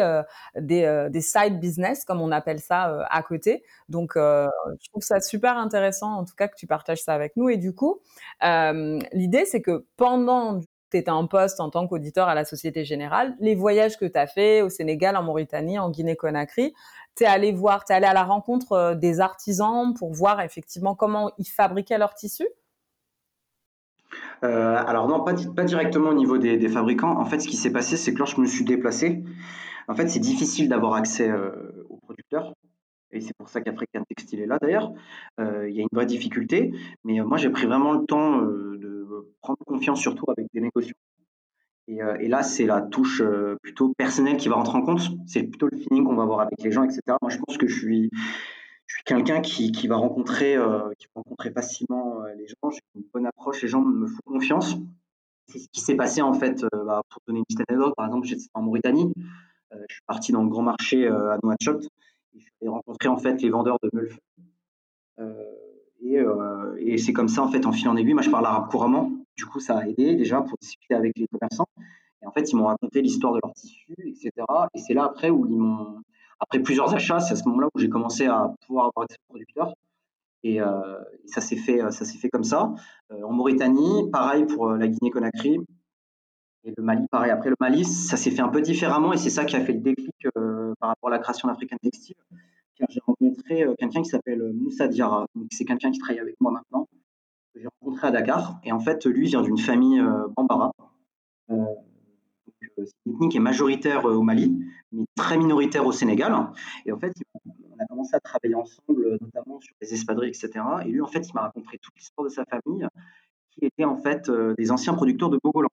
des, 0.59 1.07
des, 1.09 1.21
side 1.21 1.59
business, 1.59 2.03
comme 2.03 2.21
on 2.21 2.31
appelle 2.31 2.59
ça, 2.59 3.05
à 3.09 3.23
côté. 3.23 3.63
Donc, 3.89 4.13
je 4.15 4.89
trouve 4.89 5.01
ça 5.01 5.21
super 5.21 5.57
intéressant 5.57 6.13
en 6.13 6.25
tout 6.25 6.35
cas 6.35 6.47
que 6.47 6.55
tu 6.55 6.67
partages 6.67 7.01
ça 7.01 7.13
avec 7.13 7.37
nous. 7.37 7.49
Et 7.49 7.57
du 7.57 7.73
coup, 7.73 8.01
l'idée 8.41 9.45
c'est 9.45 9.61
que 9.61 9.85
pendant 9.95 10.59
tu 10.91 10.97
étais 10.97 11.11
en 11.11 11.27
poste 11.27 11.59
en 11.59 11.69
tant 11.69 11.87
qu'auditeur 11.87 12.27
à 12.27 12.35
la 12.35 12.45
Société 12.45 12.85
Générale, 12.85 13.35
les 13.39 13.55
voyages 13.55 13.97
que 13.97 14.05
tu 14.05 14.17
as 14.17 14.27
fait 14.27 14.61
au 14.61 14.69
Sénégal, 14.69 15.17
en 15.17 15.23
Mauritanie, 15.23 15.79
en 15.79 15.89
Guinée-Conakry, 15.89 16.73
tu 17.17 17.23
es 17.23 17.27
allé 17.27 17.51
voir, 17.51 17.83
tu 17.83 17.91
es 17.91 17.95
allé 17.95 18.05
à 18.05 18.13
la 18.13 18.23
rencontre 18.23 18.73
euh, 18.73 18.95
des 18.95 19.19
artisans 19.19 19.93
pour 19.93 20.13
voir 20.13 20.41
effectivement 20.41 20.95
comment 20.95 21.31
ils 21.37 21.47
fabriquaient 21.47 21.97
leurs 21.97 22.13
tissus? 22.13 22.47
Euh, 24.43 24.75
alors 24.75 25.07
non, 25.07 25.23
pas, 25.23 25.33
directement 25.33 26.09
au 26.09 26.13
niveau 26.13 26.37
des, 26.37 26.69
fabricants. 26.69 27.19
En 27.19 27.25
fait, 27.25 27.39
ce 27.39 27.47
qui 27.47 27.57
s'est 27.57 27.71
passé, 27.71 27.97
c'est 27.97 28.13
que 28.13 28.19
lorsque 28.19 28.37
je 28.37 28.41
me 28.41 28.45
suis 28.45 28.63
déplacé, 28.63 29.23
en 29.87 29.95
fait, 29.95 30.07
c'est 30.07 30.19
difficile 30.19 30.69
d'avoir 30.69 30.93
accès 30.93 31.29
euh, 31.29 31.85
aux 31.89 31.97
producteurs. 31.97 32.53
Et 33.11 33.21
c'est 33.21 33.35
pour 33.37 33.49
ça 33.49 33.61
qu'African 33.61 34.03
Textile 34.07 34.41
est 34.41 34.45
là 34.45 34.59
d'ailleurs. 34.61 34.91
Il 35.39 35.73
y 35.73 35.79
a 35.79 35.81
une 35.81 35.87
vraie 35.93 36.05
difficulté. 36.05 36.73
Mais 37.05 37.21
moi, 37.21 37.37
j'ai 37.37 37.49
pris 37.49 37.65
vraiment 37.65 37.93
le 37.93 38.05
temps 38.05 38.41
de 38.41 39.33
prendre 39.41 39.59
confiance, 39.65 40.01
surtout 40.01 40.25
avec 40.29 40.47
des 40.53 40.59
négociations 40.59 40.93
euh, 41.89 42.17
et, 42.19 42.27
là, 42.27 42.43
c'est 42.43 42.65
la 42.65 42.81
touche 42.81 43.21
euh, 43.21 43.57
plutôt 43.61 43.93
personnelle 43.97 44.37
qui 44.37 44.49
va 44.49 44.55
rentrer 44.55 44.77
en 44.77 44.81
compte. 44.81 45.01
C'est 45.25 45.43
plutôt 45.43 45.67
le 45.71 45.77
feeling 45.77 46.03
qu'on 46.03 46.15
va 46.15 46.23
avoir 46.23 46.41
avec 46.41 46.61
les 46.61 46.71
gens, 46.71 46.83
etc. 46.83 47.01
Moi, 47.21 47.31
je 47.31 47.37
pense 47.37 47.57
que 47.57 47.67
je 47.67 47.79
suis, 47.79 48.09
quelqu'un 49.05 49.41
qui, 49.41 49.87
va 49.87 49.95
rencontrer, 49.95 50.55
euh, 50.55 50.89
qui 50.97 51.07
va 51.15 51.51
facilement 51.51 52.23
les 52.37 52.47
gens. 52.47 52.69
J'ai 52.69 52.81
une 52.95 53.03
bonne 53.13 53.25
approche, 53.25 53.61
les 53.61 53.67
gens 53.67 53.81
me 53.81 54.07
font 54.07 54.21
confiance. 54.25 54.75
C'est 55.47 55.59
ce 55.59 55.67
qui 55.71 55.79
s'est 55.79 55.95
passé 55.95 56.21
en 56.21 56.33
fait. 56.33 56.65
Bah, 56.73 57.01
pour 57.09 57.21
donner 57.25 57.39
une 57.39 57.45
petite 57.45 57.61
anecdote, 57.69 57.93
par 57.95 58.05
exemple, 58.05 58.27
j'étais 58.27 58.43
en 58.53 58.61
Mauritanie. 58.61 59.13
je 59.71 59.93
suis 59.93 60.03
parti 60.05 60.33
dans 60.33 60.43
le 60.43 60.49
grand 60.49 60.63
marché 60.63 61.07
à 61.07 61.37
Nouakchott. 61.41 61.87
Et 62.35 62.39
j'ai 62.61 62.67
rencontré 62.67 63.07
en 63.07 63.17
fait 63.17 63.41
les 63.41 63.49
vendeurs 63.49 63.77
de 63.81 63.89
meulf. 63.93 64.19
et, 66.01 66.19
et 66.79 66.97
c'est 66.97 67.13
comme 67.13 67.29
ça 67.29 67.43
en 67.43 67.47
fait, 67.49 67.65
en 67.65 67.71
fil 67.71 67.87
en 67.87 67.95
aiguille. 67.95 68.13
Moi, 68.13 68.23
je 68.23 68.29
parle 68.29 68.45
arabe 68.45 68.69
couramment. 68.69 69.26
Du 69.37 69.45
coup, 69.45 69.59
ça 69.59 69.77
a 69.77 69.87
aidé 69.87 70.15
déjà 70.15 70.41
pour 70.41 70.57
discuter 70.59 70.95
avec 70.95 71.13
les 71.17 71.27
commerçants. 71.27 71.67
Et 72.21 72.27
en 72.27 72.31
fait, 72.31 72.51
ils 72.51 72.55
m'ont 72.55 72.65
raconté 72.65 73.01
l'histoire 73.01 73.33
de 73.33 73.39
leur 73.43 73.53
tissu, 73.53 73.93
etc. 73.99 74.31
Et 74.73 74.79
c'est 74.79 74.93
là 74.93 75.05
après 75.05 75.29
où 75.29 75.45
ils 75.45 75.57
m'ont, 75.57 76.01
après 76.39 76.59
plusieurs 76.59 76.93
achats, 76.93 77.19
c'est 77.19 77.33
à 77.33 77.35
ce 77.35 77.47
moment-là 77.47 77.67
où 77.73 77.79
j'ai 77.79 77.89
commencé 77.89 78.25
à 78.25 78.53
pouvoir 78.65 78.87
avoir 78.87 79.05
accès 79.05 79.17
aux 79.27 79.33
producteurs. 79.33 79.73
Et, 80.43 80.61
euh, 80.61 80.97
ça 81.25 81.41
s'est 81.41 81.55
fait, 81.55 81.81
fait 81.91 82.29
comme 82.29 82.43
ça. 82.43 82.73
Euh, 83.11 83.21
en 83.23 83.33
Mauritanie, 83.33 84.09
pareil 84.11 84.45
pour 84.45 84.69
euh, 84.69 84.77
la 84.77 84.87
Guinée-Conakry. 84.87 85.59
Et 86.63 86.73
le 86.75 86.83
Mali, 86.83 87.05
pareil. 87.09 87.31
Après 87.31 87.49
le 87.49 87.55
Mali, 87.59 87.85
ça 87.85 88.17
s'est 88.17 88.31
fait 88.31 88.41
un 88.41 88.49
peu 88.49 88.61
différemment 88.61 89.13
et 89.13 89.17
c'est 89.17 89.29
ça 89.29 89.45
qui 89.45 89.55
a 89.55 89.61
fait 89.61 89.73
le 89.73 89.79
déclic 89.79 90.13
par 90.79 90.89
rapport 90.89 91.09
à 91.09 91.11
la 91.11 91.19
création 91.19 91.47
d'African 91.47 91.77
Textile. 91.81 92.15
J'ai 92.89 92.99
rencontré 93.05 93.65
quelqu'un 93.79 94.01
qui 94.01 94.09
s'appelle 94.09 94.51
Moussa 94.53 94.87
Diarra. 94.87 95.27
C'est 95.51 95.65
quelqu'un 95.65 95.91
qui 95.91 95.99
travaille 95.99 96.19
avec 96.19 96.35
moi 96.41 96.51
maintenant. 96.51 96.87
J'ai 97.59 97.67
rencontré 97.81 98.07
à 98.07 98.11
Dakar. 98.11 98.59
Et 98.63 98.71
en 98.71 98.79
fait, 98.79 99.05
lui 99.05 99.27
vient 99.27 99.41
d'une 99.41 99.57
famille 99.57 100.01
Bambara. 100.35 100.71
C'est 101.49 102.93
une 103.05 103.13
ethnie 103.13 103.29
qui 103.29 103.37
est 103.37 103.41
majoritaire 103.41 104.05
au 104.05 104.21
Mali, 104.21 104.59
mais 104.91 105.05
très 105.15 105.37
minoritaire 105.37 105.85
au 105.85 105.91
Sénégal. 105.91 106.33
Et 106.85 106.91
en 106.91 106.99
fait, 106.99 107.13
on 107.45 107.83
a 107.83 107.85
commencé 107.87 108.15
à 108.15 108.19
travailler 108.19 108.55
ensemble, 108.55 109.17
notamment 109.21 109.59
sur 109.59 109.73
les 109.81 109.93
espadrilles, 109.93 110.29
etc. 110.29 110.63
Et 110.85 110.89
lui, 110.89 111.01
en 111.01 111.07
fait, 111.07 111.27
il 111.27 111.33
m'a 111.33 111.41
raconté 111.41 111.79
toute 111.81 111.95
l'histoire 111.95 112.25
de 112.25 112.31
sa 112.31 112.45
famille, 112.45 112.87
qui 113.51 113.65
était 113.65 113.85
en 113.85 113.97
fait 113.97 114.29
des 114.57 114.71
anciens 114.71 114.93
producteurs 114.93 115.29
de 115.29 115.39
Bogolan. 115.43 115.69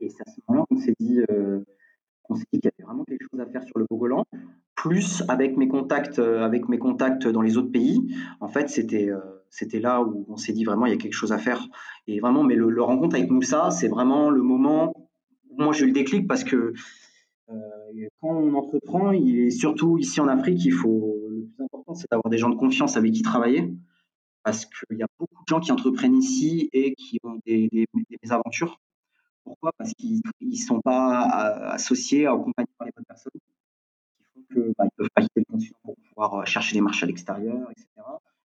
Et 0.00 0.08
c'est 0.08 0.22
à 0.26 0.30
ce 0.30 0.40
moment-là 0.48 0.66
qu'on 0.68 0.78
s'est 0.78 0.94
dit, 0.98 1.20
euh, 1.30 1.60
qu'il 2.28 2.60
y 2.64 2.66
avait 2.66 2.84
vraiment 2.84 3.04
quelque 3.04 3.26
chose 3.30 3.40
à 3.40 3.46
faire 3.46 3.62
sur 3.64 3.78
le 3.78 3.86
Bogolan. 3.88 4.24
Plus 4.74 5.22
avec 5.28 5.56
mes 5.56 5.68
contacts 5.68 6.20
dans 6.20 7.42
les 7.42 7.56
autres 7.56 7.70
pays, 7.70 8.14
en 8.40 8.48
fait, 8.48 8.68
c'était 8.68 9.10
c'était 9.50 9.80
là 9.80 10.02
où 10.02 10.24
on 10.28 10.36
s'est 10.36 10.52
dit 10.52 10.64
vraiment 10.64 10.86
il 10.86 10.90
y 10.90 10.94
a 10.94 10.98
quelque 10.98 11.14
chose 11.14 11.32
à 11.32 11.38
faire. 11.38 11.66
Et 12.06 12.20
vraiment, 12.20 12.44
mais 12.44 12.54
le, 12.54 12.82
rencontre 12.82 13.16
avec 13.16 13.30
Moussa, 13.30 13.70
c'est 13.70 13.88
vraiment 13.88 14.30
le 14.30 14.42
moment 14.42 14.94
moi 15.58 15.72
j'ai 15.72 15.84
eu 15.84 15.88
le 15.88 15.92
déclic 15.92 16.26
parce 16.26 16.44
que 16.44 16.74
euh, 17.48 18.08
quand 18.20 18.28
on 18.28 18.54
entreprend, 18.54 19.12
il 19.12 19.46
est 19.46 19.50
surtout 19.50 19.98
ici 19.98 20.20
en 20.20 20.28
Afrique, 20.28 20.64
il 20.64 20.72
faut 20.72 21.16
le 21.30 21.46
plus 21.46 21.64
important, 21.64 21.94
c'est 21.94 22.10
d'avoir 22.10 22.30
des 22.30 22.38
gens 22.38 22.50
de 22.50 22.56
confiance 22.56 22.96
avec 22.96 23.12
qui 23.12 23.22
travailler, 23.22 23.72
parce 24.42 24.66
qu'il 24.66 24.98
y 24.98 25.02
a 25.02 25.06
beaucoup 25.18 25.42
de 25.44 25.48
gens 25.48 25.60
qui 25.60 25.72
entreprennent 25.72 26.16
ici 26.16 26.68
et 26.72 26.94
qui 26.94 27.20
ont 27.22 27.38
des, 27.46 27.68
des, 27.70 27.86
des 27.94 28.32
aventures. 28.32 28.80
Pourquoi? 29.44 29.70
Parce 29.78 29.92
qu'ils 29.94 30.20
ne 30.40 30.56
sont 30.56 30.80
pas 30.80 31.20
associés, 31.70 32.26
accompagnés 32.26 32.68
par 32.78 32.86
les 32.86 32.92
bonnes 32.96 33.04
personnes, 33.04 33.32
qui 33.34 34.24
font 34.34 34.62
qu'ils 34.62 34.74
bah, 34.76 34.86
peuvent 34.96 35.08
pas 35.14 35.22
quitter 35.22 35.40
le 35.40 35.44
continent 35.44 35.78
pour 35.84 35.94
pouvoir 36.08 36.46
chercher 36.46 36.74
des 36.74 36.80
marchés 36.80 37.04
à 37.04 37.06
l'extérieur, 37.06 37.70
etc. 37.70 37.86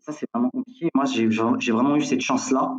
ça, 0.02 0.12
c'est 0.12 0.26
vraiment 0.34 0.50
compliqué. 0.50 0.90
Moi, 0.94 1.04
j'ai 1.06 1.26
vraiment 1.72 1.96
eu 1.96 2.02
cette 2.02 2.20
chance-là 2.20 2.74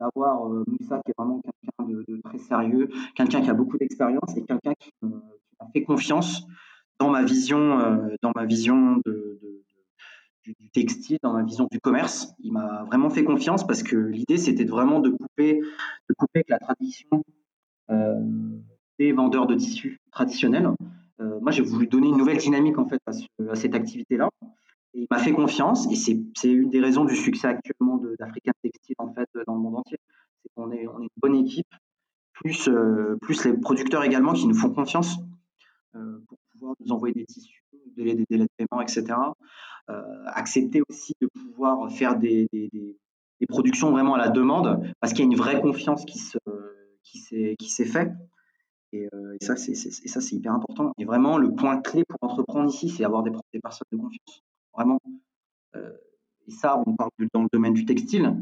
d'avoir 0.00 0.46
euh, 0.46 0.64
Moussa, 0.66 1.00
qui 1.04 1.10
est 1.10 1.14
vraiment 1.16 1.40
quelqu'un 1.40 2.02
de, 2.08 2.20
très 2.22 2.38
sérieux, 2.38 2.88
quelqu'un 3.14 3.42
qui 3.42 3.50
a 3.50 3.54
beaucoup 3.54 3.76
d'expérience 3.76 4.36
et 4.36 4.44
quelqu'un 4.44 4.72
qui, 4.78 4.90
m'a 5.02 5.66
fait 5.74 5.82
confiance 5.82 6.46
dans 6.98 7.10
ma 7.10 7.22
vision, 7.22 7.78
euh, 7.78 8.14
dans 8.22 8.32
ma 8.34 8.46
vision 8.46 9.02
du, 9.04 10.70
textile, 10.72 11.18
dans 11.22 11.32
ma 11.32 11.42
vision 11.42 11.68
du 11.70 11.80
commerce. 11.80 12.32
Il 12.38 12.52
m'a 12.52 12.84
vraiment 12.84 13.10
fait 13.10 13.24
confiance 13.24 13.66
parce 13.66 13.82
que 13.82 13.96
l'idée, 13.96 14.36
c'était 14.36 14.64
vraiment 14.64 15.00
de 15.00 15.10
couper, 15.10 15.60
de 16.08 16.14
couper 16.16 16.38
avec 16.38 16.48
la 16.48 16.58
tradition 16.58 17.24
euh, 17.90 18.20
des 18.98 19.12
vendeurs 19.12 19.46
de 19.46 19.54
tissus 19.56 20.00
traditionnels. 20.10 20.70
Moi, 21.42 21.50
j'ai 21.50 21.62
voulu 21.62 21.86
donner 21.86 22.08
une 22.08 22.16
nouvelle 22.16 22.38
dynamique 22.38 22.78
en 22.78 22.86
fait 22.86 23.00
à, 23.06 23.54
cette 23.54 23.74
activité-là. 23.74 24.30
Et 24.94 25.02
il 25.02 25.06
m'a 25.10 25.18
fait 25.18 25.32
confiance 25.32 25.86
et 25.90 25.94
c'est 25.94 26.50
une 26.50 26.70
des 26.70 26.80
raisons 26.80 27.04
du 27.04 27.14
succès 27.14 27.46
actuellement 27.46 28.00
d'African 28.18 28.52
Textile 28.62 28.96
en 28.98 29.12
fait 29.12 29.28
dans 29.46 29.54
le 29.54 29.60
monde 29.60 29.76
entier. 29.76 29.98
C'est 30.42 30.50
qu'on 30.54 30.72
est, 30.72 30.82
une 30.82 31.08
bonne 31.16 31.36
équipe, 31.36 31.72
plus, 32.32 32.68
plus 33.20 33.44
les 33.44 33.52
producteurs 33.52 34.02
également 34.02 34.32
qui 34.32 34.46
nous 34.46 34.54
font 34.54 34.70
confiance 34.70 35.18
pour 35.92 36.38
pouvoir 36.52 36.74
nous 36.80 36.92
envoyer 36.92 37.14
des 37.14 37.26
tissus, 37.26 37.62
des, 37.96 38.14
des 38.14 38.24
délais 38.28 38.44
de 38.44 38.50
paiement, 38.56 38.82
etc. 38.82 39.16
accepter 40.26 40.82
aussi 40.88 41.12
de 41.20 41.28
pouvoir 41.28 41.90
faire 41.92 42.18
des, 42.18 42.48
productions 43.48 43.90
vraiment 43.90 44.14
à 44.14 44.18
la 44.18 44.28
demande 44.28 44.92
parce 45.00 45.12
qu'il 45.12 45.24
y 45.24 45.28
a 45.28 45.30
une 45.30 45.38
vraie 45.38 45.60
confiance 45.60 46.04
qui 46.04 46.18
se, 46.18 46.38
qui 47.02 47.68
s'est 47.68 47.84
fait. 47.84 48.12
Et, 48.92 49.08
euh, 49.14 49.36
ça, 49.40 49.56
c'est 49.56 50.32
hyper 50.32 50.52
important. 50.52 50.92
Et 50.98 51.04
vraiment, 51.04 51.38
le 51.38 51.52
point 51.54 51.80
clé 51.80 52.04
pour 52.04 52.18
entreprendre 52.22 52.68
ici, 52.68 52.88
c'est 52.88 53.04
avoir 53.04 53.22
des, 53.22 53.30
personnes 53.62 53.86
de 53.92 53.96
confiance. 53.96 54.42
Vraiment. 54.74 55.00
Euh, 55.76 55.92
et 56.46 56.50
ça, 56.50 56.82
on 56.86 56.94
parle 56.96 57.10
dans 57.32 57.42
le 57.42 57.48
domaine 57.52 57.74
du 57.74 57.84
textile, 57.84 58.36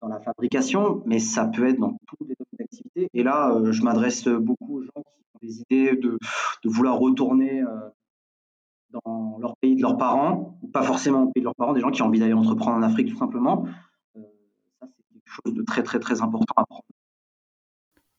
dans 0.00 0.08
la 0.08 0.20
fabrication, 0.20 1.02
mais 1.06 1.18
ça 1.18 1.46
peut 1.46 1.68
être 1.68 1.78
dans 1.78 1.96
tous 2.06 2.24
les 2.24 2.34
domaines 2.34 2.56
d'activité. 2.58 3.08
Et 3.14 3.22
là, 3.22 3.54
euh, 3.54 3.72
je 3.72 3.82
m'adresse 3.82 4.26
beaucoup 4.28 4.78
aux 4.78 4.82
gens 4.82 4.92
qui 4.94 5.20
ont 5.34 5.38
des 5.42 5.60
idées 5.60 5.96
de, 5.96 6.18
vouloir 6.64 6.98
retourner 6.98 7.62
euh, 7.62 7.88
dans 8.90 9.38
leur 9.40 9.56
pays 9.56 9.76
de 9.76 9.82
leurs 9.82 9.96
parents, 9.96 10.58
ou 10.62 10.68
pas 10.68 10.82
forcément 10.82 11.24
au 11.24 11.30
pays 11.30 11.40
de 11.40 11.44
leurs 11.44 11.54
parents, 11.54 11.72
des 11.72 11.80
gens 11.80 11.90
qui 11.90 12.02
ont 12.02 12.06
envie 12.06 12.20
d'aller 12.20 12.32
entreprendre 12.32 12.76
en 12.76 12.82
Afrique 12.82 13.08
tout 13.08 13.18
simplement. 13.18 13.66
Ça, 14.14 14.86
c'est 14.88 15.12
quelque 15.12 15.30
chose 15.44 15.54
de 15.54 15.62
très, 15.62 15.82
très, 15.82 16.00
très 16.00 16.20
important 16.20 16.54
à 16.56 16.64
prendre 16.66 16.84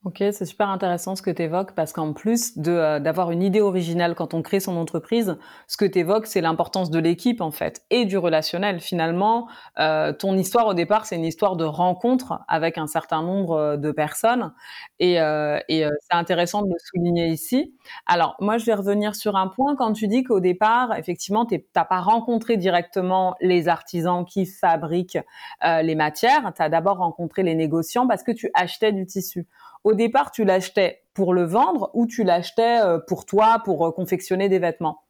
Ok, 0.04 0.16
c'est 0.18 0.44
super 0.44 0.68
intéressant 0.68 1.16
ce 1.16 1.22
que 1.22 1.30
tu 1.30 1.40
évoques 1.40 1.72
parce 1.72 1.94
qu'en 1.94 2.12
plus 2.12 2.58
de 2.58 2.72
euh, 2.72 3.00
d'avoir 3.00 3.30
une 3.30 3.42
idée 3.42 3.62
originale 3.62 4.14
quand 4.14 4.34
on 4.34 4.42
crée 4.42 4.60
son 4.60 4.76
entreprise, 4.76 5.38
ce 5.66 5.78
que 5.78 5.86
tu 5.86 6.00
évoques, 6.00 6.26
c'est 6.26 6.42
l'importance 6.42 6.90
de 6.90 6.98
l'équipe 6.98 7.40
en 7.40 7.50
fait 7.50 7.86
et 7.88 8.04
du 8.04 8.18
relationnel. 8.18 8.80
Finalement, 8.80 9.48
euh, 9.78 10.12
ton 10.12 10.36
histoire 10.36 10.66
au 10.66 10.74
départ, 10.74 11.06
c'est 11.06 11.16
une 11.16 11.24
histoire 11.24 11.56
de 11.56 11.64
rencontre 11.64 12.38
avec 12.48 12.76
un 12.76 12.86
certain 12.86 13.22
nombre 13.22 13.52
euh, 13.54 13.76
de 13.78 13.92
personnes 13.92 14.52
et, 14.98 15.22
euh, 15.22 15.58
et 15.70 15.86
euh, 15.86 15.90
c'est 16.02 16.18
intéressant 16.18 16.60
de 16.60 16.68
le 16.68 16.78
souligner 16.84 17.28
ici. 17.28 17.74
Alors 18.04 18.36
moi, 18.40 18.58
je 18.58 18.66
vais 18.66 18.74
revenir 18.74 19.14
sur 19.14 19.36
un 19.36 19.48
point 19.48 19.74
quand 19.74 19.94
tu 19.94 20.06
dis 20.06 20.22
qu'au 20.22 20.40
départ, 20.40 20.98
effectivement, 20.98 21.46
tu 21.46 21.64
n'as 21.74 21.84
pas 21.86 22.00
rencontré 22.00 22.58
directement 22.58 23.36
les 23.40 23.68
artisans 23.68 24.26
qui 24.26 24.44
fabriquent 24.44 25.18
les 25.62 25.94
matières. 25.94 26.52
Tu 26.54 26.60
as 26.62 26.68
d'abord 26.68 26.98
rencontré 26.98 27.42
les 27.42 27.54
négociants 27.54 28.06
parce 28.06 28.22
que 28.22 28.32
tu 28.32 28.50
achetais 28.54 28.92
du 28.92 29.06
tissu 29.06 29.46
au 29.84 29.94
départ, 29.94 30.30
tu 30.30 30.44
l'achetais 30.44 31.02
pour 31.12 31.34
le 31.34 31.44
vendre 31.44 31.90
ou 31.94 32.06
tu 32.06 32.24
l'achetais 32.24 32.80
euh, 32.82 32.98
pour 32.98 33.24
toi, 33.26 33.62
pour 33.64 33.86
euh, 33.86 33.92
confectionner 33.92 34.48
des 34.48 34.58
vêtements? 34.58 35.02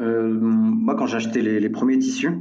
Euh, 0.00 0.38
Moi, 0.40 0.94
quand 0.94 1.06
j'achetais 1.06 1.42
les, 1.42 1.60
les, 1.60 1.70
premiers 1.70 1.98
tissus, 1.98 2.38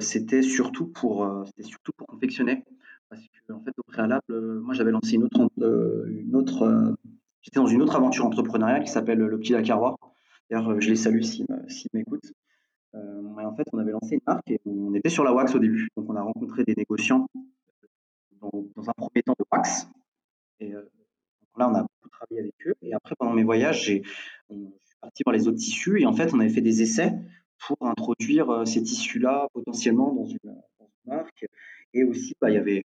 c'était 0.00 0.42
surtout 0.42 0.86
pour, 0.86 1.46
surtout 1.60 1.92
pour 1.96 2.06
confectionner. 2.06 2.64
Parce 3.08 3.22
que, 3.22 3.52
en 3.52 3.60
fait, 3.60 3.72
au 3.78 3.82
préalable, 3.84 4.60
moi, 4.60 4.74
j'avais 4.74 4.90
lancé 4.90 5.12
une 5.14 5.22
autre, 5.22 5.48
une 5.58 6.34
autre 6.34 6.96
j'étais 7.40 7.60
dans 7.60 7.66
une 7.66 7.80
autre 7.80 7.96
aventure 7.96 8.26
entrepreneuriale 8.26 8.82
qui 8.82 8.90
s'appelle 8.90 9.18
le 9.18 9.38
Petit 9.38 9.52
Dakarois. 9.52 9.96
D'ailleurs, 10.50 10.78
je 10.80 10.90
les 10.90 10.96
salue 10.96 11.22
s'ils 11.22 11.46
si 11.68 11.86
m'écoutent. 11.94 12.32
en 12.92 13.56
fait, 13.56 13.64
on 13.72 13.78
avait 13.78 13.92
lancé 13.92 14.16
une 14.16 14.20
marque 14.26 14.50
et 14.50 14.60
on 14.66 14.92
était 14.94 15.08
sur 15.08 15.24
la 15.24 15.32
wax 15.32 15.54
au 15.54 15.58
début. 15.58 15.88
Donc, 15.96 16.10
on 16.10 16.16
a 16.16 16.22
rencontré 16.22 16.64
des 16.64 16.74
négociants 16.76 17.28
dans, 18.40 18.88
un 18.88 18.92
premier 18.92 19.22
temps 19.22 19.34
de 19.38 19.44
wax. 19.52 19.88
Euh, 20.62 20.88
là, 21.56 21.68
on 21.68 21.74
a 21.74 21.82
beaucoup 21.82 22.08
travaillé 22.10 22.40
avec 22.40 22.54
eux. 22.66 22.74
Et 22.82 22.94
après, 22.94 23.14
pendant 23.18 23.32
mes 23.32 23.44
voyages, 23.44 23.78
je 23.78 23.84
suis 23.84 24.02
parti 25.00 25.22
voir 25.24 25.34
les 25.34 25.48
autres 25.48 25.58
tissus. 25.58 26.00
Et 26.00 26.06
en 26.06 26.12
fait, 26.12 26.32
on 26.34 26.40
avait 26.40 26.50
fait 26.50 26.60
des 26.60 26.82
essais 26.82 27.12
pour 27.58 27.76
introduire 27.80 28.50
euh, 28.50 28.64
ces 28.64 28.82
tissus-là 28.82 29.48
potentiellement 29.52 30.12
dans 30.12 30.26
une, 30.26 30.62
marque. 31.06 31.46
Et 31.94 32.04
aussi, 32.04 32.34
bah, 32.40 32.50
il 32.50 32.54
y 32.54 32.58
avait, 32.58 32.84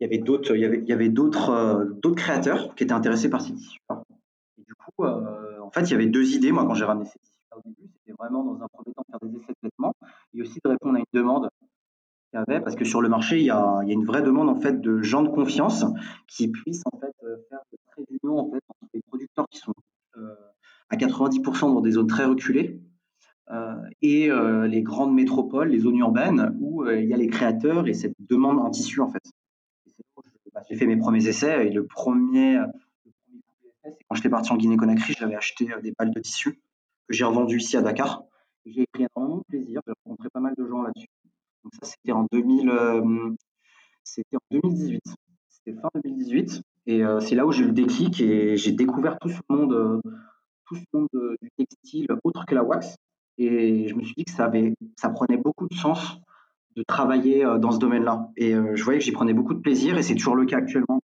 il 0.00 0.04
y 0.04 0.04
avait 0.04 0.18
d'autres, 0.18 0.54
il 0.54 0.60
y 0.60 0.64
avait, 0.64 0.78
il 0.78 0.86
y 0.86 0.92
avait 0.92 1.08
d'autres, 1.08 1.50
euh, 1.50 1.84
d'autres 1.84 2.22
créateurs 2.22 2.74
qui 2.74 2.84
étaient 2.84 2.92
intéressés 2.92 3.28
par 3.28 3.40
ces 3.40 3.52
tissus-là. 3.52 4.02
Et 4.58 4.62
du 4.62 4.74
coup, 4.74 5.04
en 5.04 5.70
fait, 5.70 5.82
il 5.82 5.90
y 5.90 5.94
avait 5.94 6.06
deux 6.06 6.34
idées. 6.34 6.52
Moi, 6.52 6.64
quand 6.66 6.74
j'ai 6.74 6.84
ramené 6.84 7.06
ces 7.06 7.18
tissus-là 7.18 7.58
au 7.58 7.62
début, 7.64 7.90
c'était 7.92 8.12
vraiment 8.16 8.44
dans 8.44 8.62
un 8.62 8.68
premier 8.68 8.94
temps 8.94 9.02
de 9.06 9.10
faire 9.10 9.28
des 9.28 9.36
essais 9.36 9.52
de 9.52 9.68
vêtements 9.68 9.94
et 10.34 10.42
aussi 10.42 10.60
de 10.64 10.70
répondre 10.70 10.96
à 10.96 10.98
une 11.00 11.04
demande 11.12 11.50
parce 12.44 12.76
que 12.76 12.84
sur 12.84 13.00
le 13.00 13.08
marché, 13.08 13.38
il 13.38 13.44
y, 13.44 13.50
a, 13.50 13.80
une 13.86 14.04
vraie 14.04 14.22
demande 14.22 14.48
en 14.48 14.60
fait 14.60 14.80
de 14.80 15.02
gens 15.02 15.22
de 15.22 15.28
confiance 15.28 15.84
qui 16.26 16.48
puissent 16.48 16.82
en 16.92 16.98
fait 16.98 17.14
euh, 17.24 17.36
faire 17.48 17.60
de 17.72 17.78
trait 17.90 18.02
d'union 18.10 18.38
en 18.38 18.50
fait 18.50 18.62
entre 18.68 18.90
les 18.94 19.00
producteurs 19.02 19.46
qui 19.50 19.58
sont 19.58 19.74
euh, 20.16 20.34
à 20.90 20.96
90% 20.96 21.74
dans 21.74 21.80
des 21.80 21.92
zones 21.92 22.06
très 22.06 22.24
reculées 22.24 22.80
euh, 23.50 23.74
et 24.02 24.28
les 24.68 24.82
grandes 24.82 25.14
métropoles, 25.14 25.68
les 25.68 25.80
zones 25.80 25.96
urbaines 25.96 26.56
où 26.60 26.88
il 26.88 27.06
y 27.06 27.14
a 27.14 27.16
les 27.16 27.28
créateurs 27.28 27.86
et 27.86 27.94
cette 27.94 28.14
demande 28.18 28.58
en 28.58 28.70
tissu 28.70 29.00
en 29.00 29.10
fait. 29.10 29.22
Bah, 30.52 30.62
j'ai 30.68 30.76
fait 30.76 30.86
mes 30.86 30.96
premiers 30.96 31.26
essais 31.26 31.66
et 31.66 31.70
le 31.70 31.86
premier, 31.86 32.58
c'est 33.84 33.96
quand 34.08 34.14
j'étais 34.14 34.30
parti 34.30 34.52
en 34.52 34.56
Guinée-Conakry, 34.56 35.14
j'avais 35.18 35.34
acheté 35.34 35.68
des 35.82 35.92
balles 35.98 36.12
de 36.12 36.20
tissu 36.20 36.52
que 37.08 37.14
j'ai 37.14 37.24
revendues 37.24 37.58
ici 37.58 37.76
à 37.76 37.82
Dakar. 37.82 38.24
J'ai 38.64 38.86
pris 38.92 39.06
énormément 39.14 39.38
de 39.38 39.44
plaisir, 39.48 39.80
j'ai 39.86 39.92
rencontré 40.04 40.28
pas 40.30 40.40
mal 40.40 40.54
de 40.56 40.66
gens 40.66 40.82
là-dessus. 40.82 41.06
Ça, 41.72 41.86
c'était 41.86 42.12
en, 42.12 42.26
2000, 42.32 42.68
euh, 42.68 43.30
c'était 44.04 44.36
en 44.36 44.40
2018. 44.50 45.02
C'était 45.48 45.78
fin 45.80 45.88
2018. 45.94 46.62
Et 46.86 47.04
euh, 47.04 47.20
c'est 47.20 47.34
là 47.34 47.46
où 47.46 47.52
j'ai 47.52 47.64
eu 47.64 47.66
le 47.66 47.72
déclic 47.72 48.20
et 48.20 48.56
j'ai 48.56 48.72
découvert 48.72 49.18
tout 49.18 49.28
ce 49.28 49.40
monde, 49.48 49.72
euh, 49.72 50.00
tout 50.66 50.76
ce 50.76 50.84
monde 50.92 51.08
du 51.42 51.50
textile 51.56 52.06
autre 52.22 52.46
que 52.46 52.54
la 52.54 52.62
wax. 52.62 52.96
Et 53.38 53.88
je 53.88 53.94
me 53.94 54.02
suis 54.02 54.14
dit 54.16 54.24
que 54.24 54.30
ça, 54.30 54.44
avait, 54.44 54.74
ça 54.96 55.10
prenait 55.10 55.36
beaucoup 55.36 55.68
de 55.68 55.74
sens 55.74 56.18
de 56.76 56.82
travailler 56.82 57.44
dans 57.58 57.70
ce 57.70 57.78
domaine-là. 57.78 58.30
Et 58.36 58.52
je 58.52 58.82
voyais 58.82 58.98
que 58.98 59.04
j'y 59.04 59.12
prenais 59.12 59.34
beaucoup 59.34 59.54
de 59.54 59.60
plaisir 59.60 59.98
et 59.98 60.02
c'est 60.02 60.14
toujours 60.14 60.36
le 60.36 60.46
cas 60.46 60.56
actuellement. 60.58 61.00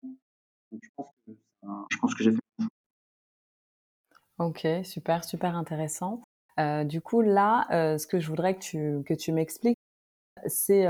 Je 0.73 0.89
pense 2.01 2.15
que, 2.15 2.23
j'ai 2.23 2.33
fait. 2.33 2.39
Ok, 4.39 4.67
super, 4.85 5.25
super 5.25 5.57
intéressant. 5.57 6.23
Du 6.85 7.01
coup, 7.01 7.21
là, 7.21 7.67
ce 7.99 8.07
que 8.07 8.21
je 8.21 8.29
voudrais 8.29 8.55
que 8.55 8.63
tu, 8.63 9.03
que 9.05 9.15
tu 9.15 9.33
m'expliques, 9.33 9.80
c'est 10.47 10.87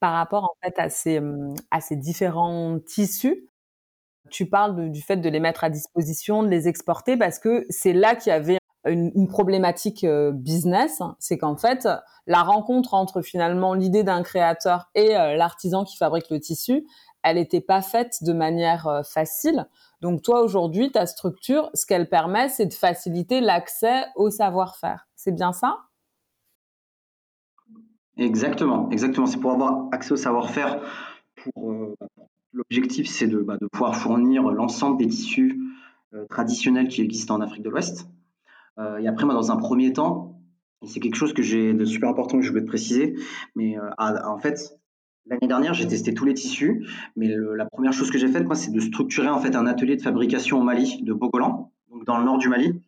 par 0.00 0.14
rapport 0.14 0.44
en 0.44 0.54
fait 0.62 0.78
à 0.78 0.88
ces, 1.80 1.96
différents 1.96 2.78
tissus. 2.80 3.48
Tu 4.30 4.46
parles 4.46 4.90
du 4.90 5.02
fait 5.02 5.16
de 5.16 5.28
les 5.28 5.40
mettre 5.40 5.64
à 5.64 5.70
disposition, 5.70 6.42
de 6.42 6.48
les 6.48 6.68
exporter, 6.68 7.16
parce 7.16 7.38
que 7.38 7.66
c'est 7.68 7.92
là 7.92 8.14
qu'il 8.14 8.30
y 8.30 8.34
avait 8.34 8.58
une, 8.86 9.28
problématique 9.28 10.04
euh, 10.04 10.32
business, 10.32 11.02
c'est 11.18 11.36
qu'en 11.36 11.56
fait, 11.56 11.88
la 12.26 12.42
rencontre 12.42 12.94
entre 12.94 13.20
finalement 13.22 13.74
l'idée 13.74 14.04
d'un 14.04 14.22
créateur 14.22 14.90
et 14.94 15.08
l'artisan 15.08 15.84
qui 15.84 15.96
fabrique 15.96 16.30
le 16.30 16.40
tissu, 16.40 16.86
elle 17.22 17.36
n'était 17.36 17.60
pas 17.60 17.82
faite 17.82 18.22
de 18.22 18.32
manière 18.32 19.02
facile. 19.04 19.66
Donc 20.00 20.22
toi, 20.22 20.40
aujourd'hui, 20.42 20.90
ta 20.90 21.06
structure, 21.06 21.70
ce 21.74 21.84
qu'elle 21.84 22.08
permet, 22.08 22.48
c'est 22.48 22.66
de 22.66 22.72
faciliter 22.72 23.40
l'accès 23.40 24.04
au 24.16 24.30
savoir-faire. 24.30 25.06
C'est 25.14 25.32
bien 25.32 25.52
ça? 25.52 25.76
Exactement, 28.20 28.88
exactement. 28.90 29.26
C'est 29.26 29.40
pour 29.40 29.50
avoir 29.50 29.88
accès 29.90 30.12
au 30.12 30.16
savoir-faire. 30.16 30.80
Pour, 31.34 31.96
l'objectif, 32.52 33.08
c'est 33.08 33.26
de, 33.26 33.38
bah, 33.38 33.56
de, 33.60 33.66
pouvoir 33.66 33.96
fournir 33.96 34.42
l'ensemble 34.50 34.98
des 34.98 35.08
tissus 35.08 35.60
traditionnels 36.28 36.88
qui 36.88 37.02
existent 37.02 37.34
en 37.34 37.40
Afrique 37.40 37.62
de 37.62 37.70
l'Ouest, 37.70 38.08
euh, 38.80 38.98
et 38.98 39.08
après, 39.08 39.24
moi, 39.24 39.34
dans 39.34 39.50
un 39.50 39.56
premier 39.56 39.92
temps, 39.92 40.40
c'est 40.86 41.00
quelque 41.00 41.16
chose 41.16 41.32
que 41.34 41.42
j'ai 41.42 41.74
de 41.74 41.84
super 41.84 42.08
important 42.08 42.38
que 42.38 42.44
je 42.44 42.50
voulais 42.50 42.62
te 42.62 42.68
préciser, 42.68 43.14
mais 43.54 43.78
euh, 43.78 43.90
en 43.98 44.38
fait, 44.38 44.76
L'année 45.26 45.48
dernière, 45.48 45.74
j'ai 45.74 45.86
testé 45.86 46.14
tous 46.14 46.24
les 46.24 46.32
tissus, 46.32 46.88
mais 47.14 47.28
la 47.28 47.66
première 47.66 47.92
chose 47.92 48.10
que 48.10 48.18
j'ai 48.18 48.26
faite, 48.26 48.46
moi, 48.46 48.56
c'est 48.56 48.72
de 48.72 48.80
structurer 48.80 49.28
en 49.28 49.38
fait 49.38 49.54
un 49.54 49.66
atelier 49.66 49.94
de 49.94 50.02
fabrication 50.02 50.58
au 50.58 50.62
Mali, 50.62 51.02
de 51.02 51.12
Bogolan, 51.12 51.70
donc 51.90 52.04
dans 52.04 52.18
le 52.18 52.24
nord 52.24 52.38
du 52.38 52.48
Mali, 52.48 52.82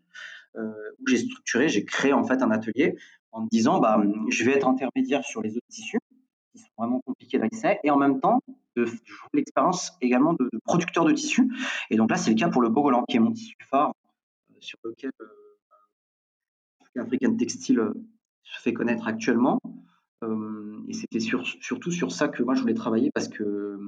euh, 0.56 0.72
où 0.98 1.06
j'ai 1.06 1.18
structuré, 1.18 1.68
j'ai 1.68 1.84
créé 1.84 2.12
en 2.14 2.24
fait 2.24 2.42
un 2.42 2.50
atelier 2.50 2.96
en 3.32 3.42
me 3.42 3.48
disant, 3.48 3.80
bah, 3.80 4.00
je 4.28 4.44
vais 4.44 4.52
être 4.52 4.68
intermédiaire 4.68 5.24
sur 5.24 5.42
les 5.42 5.56
autres 5.56 5.66
tissus 5.68 5.98
qui 6.52 6.58
sont 6.58 6.68
vraiment 6.76 7.00
compliqués 7.00 7.38
d'accès, 7.38 7.80
et 7.82 7.90
en 7.90 7.96
même 7.96 8.20
temps, 8.20 8.40
de 8.76 8.86
l'expérience 9.32 9.92
également 10.00 10.34
de, 10.34 10.50
producteur 10.64 11.04
de 11.04 11.12
tissus. 11.12 11.50
Et 11.90 11.96
donc 11.96 12.10
là, 12.10 12.16
c'est 12.16 12.30
le 12.30 12.36
cas 12.36 12.48
pour 12.48 12.62
le 12.62 12.68
Bogolan, 12.68 13.04
qui 13.08 13.16
est 13.16 13.20
mon 13.20 13.32
tissu 13.32 13.56
phare, 13.68 13.94
sur 14.60 14.78
lequel 14.84 15.10
African 16.98 17.34
Textile 17.36 17.80
euh, 17.80 17.94
se 18.42 18.60
fait 18.60 18.72
connaître 18.72 19.08
actuellement. 19.08 19.60
Euh, 20.22 20.84
et 20.88 20.92
c'était 20.92 21.20
surtout 21.20 21.90
sur 21.90 22.12
ça 22.12 22.28
que 22.28 22.42
moi 22.42 22.54
je 22.54 22.60
voulais 22.60 22.74
travailler 22.74 23.10
parce 23.12 23.28
que 23.28 23.78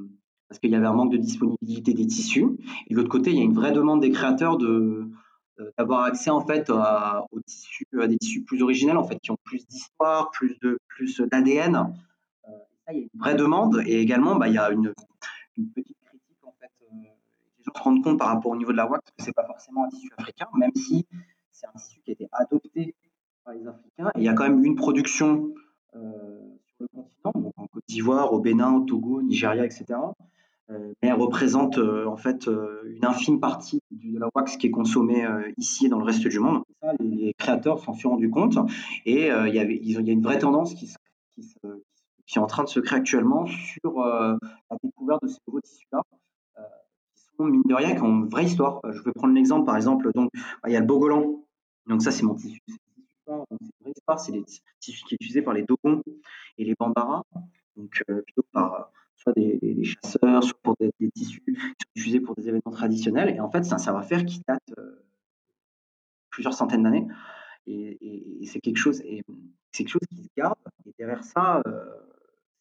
parce 0.49 0.59
qu'il 0.59 0.71
y 0.71 0.75
avait 0.75 0.87
un 0.87 0.93
manque 0.93 1.13
de 1.13 1.17
disponibilité 1.17 1.95
des 1.95 2.07
tissus. 2.07 2.47
Et 2.87 2.95
de 2.95 2.99
l'autre 2.99 3.09
côté, 3.09 3.31
il 3.31 3.37
y 3.37 3.41
a 3.41 3.45
une 3.45 3.55
vraie 3.55 3.73
demande 3.73 4.01
des 4.01 4.11
créateurs 4.11 4.57
de 4.57 4.67
euh, 4.67 5.11
d'avoir 5.79 6.05
accès 6.05 6.31
en 6.31 6.45
fait 6.45 6.71
à, 6.71 7.25
aux 7.31 7.41
tissus, 7.41 7.87
à 8.01 8.07
des 8.07 8.19
tissus 8.19 8.43
plus 8.43 8.63
originels 8.63 8.97
en 8.97 9.05
fait, 9.05 9.19
qui 9.21 9.31
ont 9.31 9.39
plus 9.45 9.67
d'histoire, 9.67 10.31
plus 10.31 10.59
de 10.63 10.79
plus 10.89 11.21
d'ADN. 11.21 11.95
il 12.91 12.95
y 12.95 12.99
a 12.99 13.01
une 13.01 13.21
vraie 13.21 13.35
demande 13.35 13.83
et 13.87 14.01
également 14.01 14.37
bah, 14.37 14.49
il 14.49 14.55
y 14.55 14.59
a 14.59 14.71
une, 14.71 14.93
petite 15.75 15.97
critique 16.05 16.39
en 16.43 16.55
fait. 16.61 16.71
les 16.93 17.65
gens 17.65 17.73
se 17.75 17.83
rendent 17.83 18.03
compte 18.03 18.19
par 18.19 18.29
rapport 18.29 18.53
au 18.53 18.57
niveau 18.57 18.73
de 18.73 18.77
la 18.77 18.89
wax 18.89 19.05
que 19.17 19.25
c'est 19.25 19.33
pas 19.33 19.47
forcément 19.47 19.85
un 19.85 19.89
tissu 19.89 20.11
africain, 20.17 20.47
même 20.55 20.75
si 20.75 21.07
c'est 21.53 21.67
un 21.67 21.73
tissu 21.79 22.01
qui 22.05 22.11
a 22.11 22.15
été 22.15 22.29
adopté 22.33 22.95
par 23.45 23.55
les 23.55 23.67
Africains. 23.67 24.11
Et 24.17 24.21
il 24.21 24.25
y 24.25 24.29
a 24.29 24.35
quand 24.35 24.45
même 24.45 24.65
une 24.65 24.77
production 24.77 25.55
euh, 25.95 26.01
sur 26.65 26.77
le 26.81 26.89
continent, 26.89 27.33
donc 27.35 27.55
en 27.57 27.67
Côte 27.69 27.85
d'Ivoire, 27.87 28.33
au 28.33 28.41
Bénin, 28.41 28.73
au 28.73 28.81
Togo, 28.81 29.23
Nigeria, 29.23 29.65
etc. 29.65 29.85
Euh, 30.71 30.93
mais 31.03 31.09
elle 31.11 31.21
représente 31.21 31.77
euh, 31.77 32.07
en 32.07 32.17
fait 32.17 32.47
une 32.47 33.05
infime 33.05 33.39
partie 33.39 33.81
de 33.91 34.19
la 34.19 34.29
wax 34.35 34.57
qui 34.57 34.69
est 34.69 34.71
consommée 34.71 35.27
ici 35.57 35.87
et 35.87 35.89
dans 35.89 35.99
le 35.99 36.05
reste 36.05 36.27
du 36.27 36.39
monde. 36.39 36.63
Les, 37.01 37.35
créateurs 37.35 37.81
s'en 37.81 37.95
sont 37.95 38.11
rendus 38.11 38.31
compte 38.31 38.57
et 39.05 39.29
il, 39.29 39.55
y 39.55 39.59
a 39.59 40.13
une 40.13 40.23
vraie 40.23 40.39
tendance 40.39 40.75
qui, 40.75 40.95
est 41.37 42.39
en 42.39 42.47
train 42.47 42.65
de 42.65 42.69
se 42.69 42.81
créer 42.81 42.99
actuellement 42.99 43.47
sur 43.47 44.01
la 44.01 44.39
découverte 44.83 45.23
de 45.23 45.29
ces 45.29 45.39
nouveaux 45.47 45.61
tissus-là 45.61 46.03
mine 47.43 47.63
de 47.65 47.75
rien, 47.75 47.95
qui 47.95 48.03
ont 48.03 48.09
une 48.09 48.29
vraie 48.29 48.45
histoire. 48.45 48.81
Je 48.91 49.03
vais 49.03 49.13
prendre 49.13 49.35
l'exemple, 49.35 49.67
par 49.67 49.77
exemple, 49.77 50.11
donc, 50.15 50.31
il 50.67 50.73
y 50.73 50.77
a 50.77 50.81
le 50.81 50.87
Bogolan, 50.87 51.45
donc 51.87 52.03
ça, 52.03 52.11
c'est 52.11 52.23
mon 52.23 52.35
tissu. 52.35 52.61
C'est 54.19 54.33
des 54.33 54.45
tissus 54.45 54.63
qui 54.81 54.93
sont 54.93 55.07
utilisés 55.13 55.43
par 55.43 55.55
les 55.55 55.63
Dogons 55.63 56.03
et 56.59 56.65
les 56.65 56.75
Bambara, 56.79 57.25
donc 57.77 58.03
euh, 58.11 58.23
plutôt 58.23 58.45
par 58.53 58.75
euh, 58.75 58.83
soit 59.25 59.33
des, 59.35 59.85
chasseurs, 59.85 60.45
soit 60.45 60.59
pour 60.63 60.77
des, 60.79 60.93
tissus 61.15 61.43
qui 61.47 61.55
sont 61.55 61.89
utilisés 61.97 62.21
pour 62.21 62.35
des 62.37 62.49
événements 62.49 62.73
traditionnels. 62.73 63.35
Et 63.35 63.41
en 63.41 63.51
fait, 63.51 63.65
c'est 63.65 63.75
un 63.75 63.79
savoir-faire 63.79 64.25
qui 64.25 64.41
date 64.47 64.63
euh, 64.79 65.05
plusieurs 66.31 66.55
centaines 66.55 66.83
d'années. 66.83 67.07
Et, 67.67 68.47
c'est 68.47 68.61
quelque 68.61 68.77
chose, 68.77 69.01
et 69.01 69.25
c'est 69.73 69.85
quelque 69.85 69.93
chose 69.93 70.07
qui 70.09 70.23
se 70.23 70.29
garde. 70.37 70.59
Et 70.87 70.93
derrière 70.99 71.25
ça, 71.25 71.63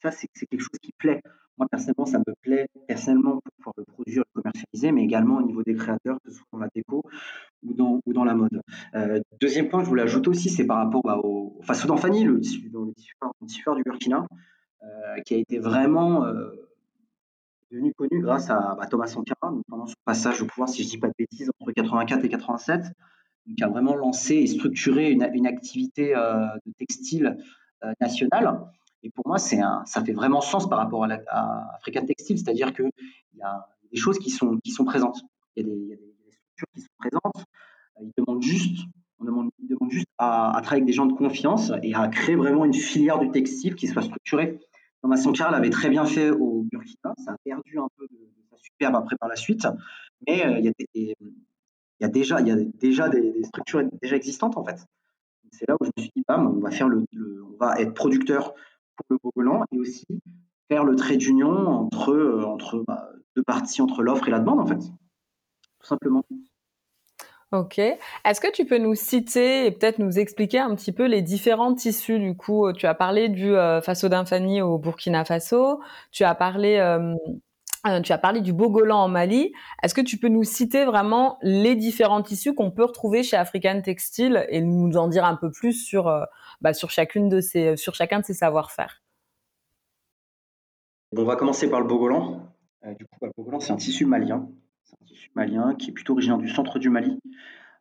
ça 0.01 0.11
c'est 0.11 0.27
quelque 0.47 0.61
chose 0.61 0.79
qui 0.81 0.93
plaît. 0.93 1.21
Moi, 1.57 1.67
personnellement, 1.69 2.05
ça 2.05 2.19
me 2.19 2.33
plaît 2.41 2.67
personnellement 2.87 3.33
pour 3.33 3.53
pouvoir 3.57 3.73
le 3.77 3.83
produire, 3.85 4.23
le 4.33 4.41
commercialiser, 4.41 4.91
mais 4.91 5.03
également 5.03 5.37
au 5.37 5.43
niveau 5.43 5.61
des 5.61 5.75
créateurs, 5.75 6.17
que 6.23 6.31
ce 6.31 6.37
soit 6.37 6.47
dans 6.51 6.59
la 6.59 6.69
déco 6.73 7.03
ou 7.63 7.73
dans, 7.73 7.99
ou 8.05 8.13
dans 8.13 8.23
la 8.23 8.33
mode. 8.33 8.61
Euh, 8.95 9.19
deuxième 9.39 9.69
point 9.69 9.83
je 9.83 9.89
voulais 9.89 10.01
ajouter 10.01 10.29
aussi, 10.29 10.49
c'est 10.49 10.65
par 10.65 10.77
rapport 10.77 11.01
bah, 11.03 11.19
au, 11.23 11.57
enfin, 11.59 11.75
Soudan 11.75 11.97
Fanny, 11.97 12.23
le 12.23 12.39
tissu, 12.39 12.71
le 12.73 12.93
tissu, 13.45 13.63
du 13.75 13.83
Burkina, 13.83 14.25
euh, 14.25 14.35
qui 15.25 15.35
a 15.35 15.37
été 15.37 15.59
vraiment 15.59 16.25
euh, 16.25 16.49
devenu 17.71 17.93
connu 17.93 18.21
grâce 18.21 18.49
à 18.49 18.75
bah, 18.77 18.87
Thomas 18.87 19.07
Sankara, 19.07 19.53
pendant 19.67 19.87
son 19.87 19.95
passage 20.05 20.41
au 20.41 20.45
pouvoir, 20.45 20.69
si 20.69 20.83
je 20.83 20.87
ne 20.87 20.91
dis 20.91 20.97
pas 20.97 21.07
de 21.07 21.13
bêtises, 21.17 21.51
entre 21.59 21.71
84 21.71 22.23
et 22.25 22.29
87, 22.29 22.81
qui 23.57 23.63
a 23.63 23.67
vraiment 23.67 23.95
lancé 23.95 24.35
et 24.35 24.47
structuré 24.47 25.11
une, 25.11 25.45
activité 25.45 26.13
de 26.13 26.71
textile 26.77 27.37
nationale. 27.99 28.61
Et 29.03 29.09
pour 29.09 29.27
moi, 29.27 29.37
un, 29.37 29.85
ça 29.85 30.03
fait 30.03 30.13
vraiment 30.13 30.39
sens 30.39 30.67
par 30.69 30.79
rapport 30.79 31.03
à, 31.03 31.07
la, 31.07 31.21
à 31.27 31.79
Textile, 32.07 32.37
c'est-à-dire 32.37 32.73
qu'il 32.73 32.89
y 33.35 33.41
a 33.41 33.67
des 33.91 33.97
choses 33.97 34.17
qui 34.17 34.29
sont, 34.29 34.57
qui 34.63 34.71
sont 34.71 34.85
présentes. 34.85 35.21
Il 35.55 35.67
y, 35.67 35.69
a 35.69 35.69
des, 35.69 35.77
il 35.77 35.89
y 35.89 35.93
a 35.93 35.97
des 35.97 36.31
structures 36.31 36.67
qui 36.73 36.81
sont 36.81 36.93
présentes. 36.97 37.45
Ils 38.01 38.13
demandent 38.17 38.41
juste, 38.41 38.85
on 39.19 39.25
demande, 39.25 39.49
ils 39.59 39.67
demandent 39.67 39.91
juste 39.91 40.07
à, 40.17 40.57
à, 40.57 40.61
travailler 40.61 40.83
avec 40.83 40.85
des 40.85 40.93
gens 40.93 41.05
de 41.05 41.13
confiance 41.13 41.71
et 41.83 41.93
à 41.93 42.07
créer 42.07 42.35
vraiment 42.35 42.63
une 42.63 42.73
filière 42.73 43.19
du 43.19 43.29
textile 43.29 43.75
qui 43.75 43.87
soit 43.87 44.01
structurée. 44.01 44.59
Thomas 45.03 45.17
Sankara 45.17 45.51
l'avait 45.51 45.69
très 45.69 45.89
bien 45.89 46.05
fait 46.05 46.31
au 46.31 46.65
Burkina. 46.71 47.13
Ça 47.17 47.33
a 47.33 47.37
perdu 47.43 47.77
un 47.77 47.89
peu 47.97 48.07
de, 48.09 48.17
sa 48.49 48.57
superbe 48.57 48.95
après 48.95 49.17
par 49.17 49.27
la 49.27 49.35
suite. 49.35 49.67
Mais 50.25 50.45
euh, 50.45 50.59
il, 50.59 50.65
y 50.65 50.69
a 50.69 51.13
y 51.99 52.05
a 52.05 52.07
déjà, 52.07 52.41
des, 52.41 53.43
structures 53.43 53.83
déjà 54.01 54.15
existantes 54.15 54.57
en 54.57 54.63
fait. 54.63 54.85
C'est 55.51 55.67
là 55.67 55.75
où 55.79 55.83
je 55.83 55.91
me 55.95 56.01
suis 56.01 56.11
dit, 56.15 56.23
bam, 56.25 56.47
on 56.47 56.59
va 56.61 56.71
faire 56.71 56.87
le 56.87 57.05
on 57.13 57.57
va 57.57 57.79
être 57.79 57.93
producteur 57.93 58.53
pour 58.95 59.05
le 59.09 59.17
Bogolan 59.21 59.65
et 59.73 59.77
aussi 59.77 60.07
faire 60.69 60.85
le 60.85 60.95
trait 60.95 61.17
d'union 61.17 61.51
entre, 61.51 62.11
euh, 62.13 62.45
entre 62.45 62.83
bah, 62.87 63.09
deux 63.35 63.43
parties, 63.43 63.81
entre 63.81 64.03
l'offre 64.03 64.29
et 64.29 64.31
la 64.31 64.39
demande, 64.39 64.61
en 64.61 64.65
fait. 64.65 64.79
Tout 64.79 65.87
simplement. 65.87 66.23
Ok. 67.53 67.77
Est-ce 67.77 68.41
que 68.41 68.51
tu 68.51 68.65
peux 68.65 68.79
nous 68.79 68.95
citer 68.95 69.67
et 69.67 69.71
peut-être 69.71 69.99
nous 69.99 70.17
expliquer 70.17 70.57
un 70.57 70.73
petit 70.75 70.91
peu 70.91 71.05
les 71.05 71.21
différents 71.21 71.75
tissus 71.75 72.19
du 72.19 72.35
coup 72.35 72.73
Tu 72.73 72.87
as 72.87 72.95
parlé 72.95 73.29
du 73.29 73.55
euh, 73.55 73.79
Faso 73.79 74.09
d'Infani 74.09 74.61
au 74.61 74.79
Burkina 74.79 75.23
Faso, 75.23 75.79
tu 76.11 76.23
as 76.23 76.33
parlé, 76.33 76.77
euh, 76.77 77.13
tu 78.01 78.11
as 78.11 78.17
parlé 78.17 78.41
du 78.41 78.53
Bogolan 78.53 79.03
en 79.03 79.07
Mali. 79.07 79.53
Est-ce 79.83 79.93
que 79.93 80.01
tu 80.01 80.17
peux 80.17 80.29
nous 80.29 80.43
citer 80.43 80.83
vraiment 80.83 81.37
les 81.43 81.75
différents 81.75 82.23
tissus 82.23 82.55
qu'on 82.55 82.71
peut 82.71 82.85
retrouver 82.85 83.21
chez 83.21 83.37
African 83.37 83.81
Textile 83.81 84.47
et 84.49 84.59
nous 84.61 84.97
en 84.97 85.07
dire 85.07 85.23
un 85.23 85.35
peu 85.35 85.51
plus 85.51 85.73
sur 85.73 86.11
bah, 86.61 86.73
sur 86.73 86.89
chacune 86.89 87.29
de 87.29 87.39
ces, 87.39 87.77
sur 87.77 87.93
chacun 87.93 88.19
de 88.19 88.25
ces 88.25 88.33
savoir-faire? 88.33 89.03
On 91.15 91.23
va 91.23 91.35
commencer 91.35 91.69
par 91.69 91.79
le 91.79 91.87
bogolan. 91.87 92.47
Euh, 92.85 92.93
du 92.95 93.05
coup, 93.05 93.17
bah, 93.21 93.27
le 93.27 93.33
bogolan, 93.37 93.59
c'est 93.59 93.71
un 93.71 93.77
tissu 93.77 94.05
malien. 94.05 94.49
Malien 95.35 95.75
qui 95.75 95.89
est 95.89 95.93
plutôt 95.93 96.13
originaire 96.13 96.37
du 96.37 96.49
centre 96.49 96.79
du 96.79 96.89
Mali. 96.89 97.19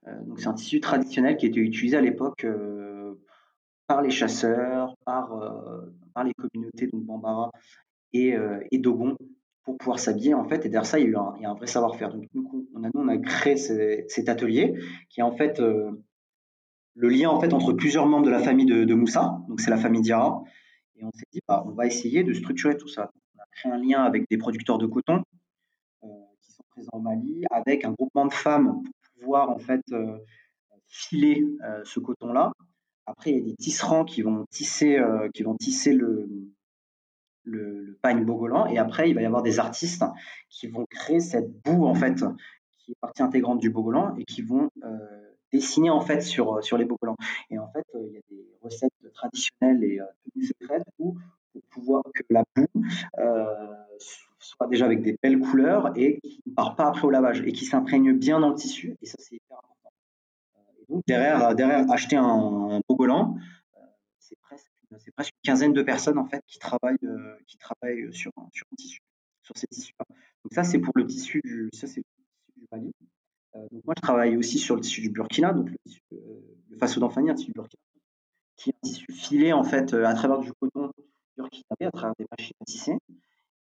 Euh, 0.06 0.12
c'est 0.36 0.48
un 0.48 0.54
tissu 0.54 0.80
traditionnel 0.80 1.36
qui 1.36 1.46
était 1.46 1.60
utilisé 1.60 1.96
à 1.96 2.00
l'époque 2.00 2.44
euh, 2.44 3.14
par 3.86 4.02
les 4.02 4.10
chasseurs, 4.10 4.94
par, 5.04 5.38
par 6.14 6.24
les 6.24 6.32
communautés, 6.34 6.86
donc 6.86 7.04
Bambara 7.04 7.50
et, 8.12 8.34
Dogon, 8.72 9.16
pour 9.64 9.76
pouvoir 9.76 9.98
s'habiller 9.98 10.34
en 10.34 10.44
fait. 10.44 10.64
Et 10.64 10.68
derrière 10.68 10.86
ça, 10.86 10.98
il 10.98 11.10
y 11.10 11.14
a, 11.14 11.50
un, 11.50 11.54
vrai 11.54 11.66
savoir-faire. 11.66 12.14
Donc, 12.14 12.24
nous, 12.32 12.68
on 12.74 12.84
a, 12.84 12.88
nous, 12.94 13.00
on 13.00 13.08
a 13.08 13.18
créé 13.18 13.56
cet 13.56 14.28
atelier 14.28 14.74
qui 15.10 15.20
est 15.20 15.24
en 15.24 15.32
fait 15.32 15.60
le 16.94 17.08
lien 17.08 17.30
en 17.30 17.40
fait 17.40 17.52
entre 17.52 17.72
plusieurs 17.72 18.06
membres 18.06 18.26
de 18.26 18.30
la 18.30 18.38
famille 18.38 18.66
de, 18.66 18.94
Moussa, 18.94 19.38
donc 19.48 19.60
c'est 19.60 19.70
la 19.70 19.76
famille 19.76 20.02
Diara, 20.02 20.42
et 20.96 21.04
on 21.04 21.10
s'est 21.12 21.26
dit 21.32 21.40
bah, 21.48 21.64
on 21.66 21.70
va 21.70 21.86
essayer 21.86 22.22
de 22.22 22.32
structurer 22.32 22.76
tout 22.76 22.88
ça. 22.88 23.10
On 23.36 23.40
a 23.40 23.46
créé 23.50 23.72
un 23.72 23.78
lien 23.78 24.02
avec 24.02 24.28
des 24.28 24.38
producteurs 24.38 24.78
de 24.78 24.86
coton 24.86 25.16
euh, 25.16 25.31
présents 26.74 26.90
au 26.94 27.00
Mali, 27.00 27.44
avec 27.50 27.84
un 27.84 27.92
groupement 27.92 28.26
de 28.26 28.32
femmes 28.32 28.82
pour 28.82 29.20
pouvoir 29.20 29.50
en 29.50 29.58
fait 29.58 29.82
euh, 29.92 30.18
filer 30.88 31.44
euh, 31.64 31.82
ce 31.84 32.00
coton-là. 32.00 32.52
Après, 33.06 33.30
il 33.30 33.38
y 33.38 33.40
a 33.40 33.44
des 33.44 33.56
tisserands 33.56 34.04
qui 34.04 34.22
vont 34.22 34.46
tisser, 34.50 34.96
qui 35.34 35.42
vont 35.42 35.56
tisser 35.56 35.92
le, 35.92 36.28
le, 37.42 37.98
le, 38.04 38.24
bogolan, 38.24 38.66
et 38.66 38.78
après, 38.78 39.10
il 39.10 39.14
va 39.14 39.22
y 39.22 39.26
avoir 39.26 39.42
des 39.42 39.58
artistes 39.58 40.04
qui 40.48 40.68
vont 40.68 40.86
créer 40.88 41.18
cette 41.18 41.50
boue 41.62 41.84
en 41.84 41.94
fait 41.94 42.24
qui 42.78 42.92
est 42.92 43.00
partie 43.00 43.22
intégrante 43.22 43.58
du 43.58 43.70
bogolan 43.70 44.14
et 44.16 44.24
qui 44.24 44.42
vont 44.42 44.70
dessiné 45.52 45.90
en 45.90 46.00
fait 46.00 46.22
sur, 46.22 46.54
euh, 46.56 46.62
sur 46.62 46.78
les 46.78 46.84
bocaux 46.84 47.14
Et 47.50 47.58
en 47.58 47.68
fait, 47.68 47.84
euh, 47.94 48.06
il 48.06 48.14
y 48.14 48.16
a 48.16 48.20
des 48.30 48.46
recettes 48.62 48.92
traditionnelles 49.12 49.84
et 49.84 50.00
euh, 50.00 50.04
tenues 50.32 50.46
secrètes 50.46 50.82
pour 50.96 51.16
pouvoir 51.70 52.02
que 52.14 52.22
la 52.30 52.44
boue 52.56 52.66
soit 54.42 54.66
déjà 54.66 54.84
avec 54.84 55.02
des 55.02 55.16
belles 55.22 55.38
couleurs 55.38 55.92
et 55.96 56.20
qui 56.20 56.42
ne 56.46 56.54
part 56.54 56.76
pas 56.76 56.88
après 56.88 57.04
au 57.04 57.10
lavage 57.10 57.40
et 57.42 57.52
qui 57.52 57.64
s'imprègne 57.64 58.12
bien 58.12 58.40
dans 58.40 58.50
le 58.50 58.54
tissu. 58.54 58.96
Et 59.00 59.06
ça, 59.06 59.16
c'est 59.18 59.36
hyper 59.36 59.58
important. 59.58 59.92
Donc, 60.88 61.02
derrière, 61.06 61.54
derrière 61.54 61.90
acheter 61.90 62.16
un, 62.16 62.24
un 62.24 62.80
c'est 64.18 64.36
presque, 64.40 64.70
une 64.90 65.42
quinzaine 65.42 65.72
de 65.72 65.82
personnes 65.82 66.18
en 66.18 66.26
fait 66.26 66.42
qui 66.46 66.58
travaillent, 66.58 66.98
qui 67.46 67.56
travaillent 67.58 68.12
sur, 68.12 68.32
sur 68.52 68.66
un 68.72 68.76
tissu, 68.76 69.00
sur 69.42 69.56
ces 69.56 69.66
tissus-là. 69.66 70.06
Donc 70.08 70.52
ça, 70.52 70.64
c'est 70.64 70.78
pour 70.78 70.92
le 70.96 71.06
tissu 71.06 71.40
du, 71.44 71.70
ça, 71.72 71.86
c'est 71.86 72.00
le 72.00 72.60
du 72.60 72.66
Mali. 72.70 72.92
donc 73.54 73.84
moi, 73.84 73.94
je 73.96 74.02
travaille 74.02 74.36
aussi 74.36 74.58
sur 74.58 74.74
le 74.74 74.80
tissu 74.80 75.00
du 75.00 75.10
Burkina, 75.10 75.52
donc 75.52 75.70
le, 75.70 75.76
tissu, 75.86 76.02
le 76.10 76.76
faso 76.78 77.00
d'Anfani, 77.00 77.30
un 77.30 77.34
tissu 77.34 77.52
Burkina, 77.52 77.82
qui 78.56 78.70
est 78.70 78.74
un 78.74 78.88
tissu 78.88 79.06
filé 79.12 79.52
en 79.52 79.64
fait 79.64 79.94
à 79.94 80.14
travers 80.14 80.38
du 80.40 80.52
coton 80.52 80.90
burkinabé, 81.36 81.86
à 81.86 81.90
travers 81.90 82.14
des 82.18 82.26
machines 82.30 82.56
à 82.60 82.64
tisser 82.64 82.98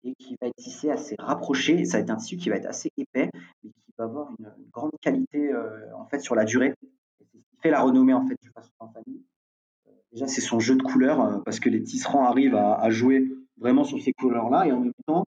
et 0.06 0.14
qui 0.14 0.36
va 0.40 0.46
être 0.46 0.56
tissé 0.56 0.90
assez 0.90 1.16
rapproché. 1.18 1.84
Ça 1.84 1.98
va 1.98 2.02
être 2.02 2.10
un 2.10 2.16
tissu 2.16 2.36
qui 2.36 2.48
va 2.48 2.56
être 2.56 2.66
assez 2.66 2.90
épais, 2.96 3.28
mais 3.62 3.70
qui 3.70 3.92
va 3.98 4.04
avoir 4.04 4.30
une, 4.38 4.50
grande 4.70 4.92
qualité 5.00 5.52
euh, 5.52 5.94
en 5.96 6.06
fait 6.06 6.20
sur 6.20 6.34
la 6.34 6.44
durée. 6.44 6.74
C'est 7.18 7.24
ce 7.24 7.30
qui 7.30 7.56
fait 7.62 7.70
la 7.70 7.82
renommée 7.82 8.14
en 8.14 8.26
fait 8.26 8.36
du 8.40 8.50
façon 8.50 8.70
en. 8.78 8.92
Euh, 8.96 9.90
déjà, 10.12 10.28
c'est 10.28 10.40
son 10.40 10.60
jeu 10.60 10.76
de 10.76 10.82
couleurs 10.82 11.20
euh, 11.20 11.38
parce 11.44 11.60
que 11.60 11.68
les 11.68 11.82
tisserands 11.82 12.24
arrivent 12.24 12.54
à, 12.54 12.88
jouer 12.90 13.28
vraiment 13.58 13.84
sur 13.84 14.00
ces 14.00 14.12
couleurs-là 14.12 14.66
et 14.66 14.72
en 14.72 14.80
même 14.80 14.92
temps 15.06 15.24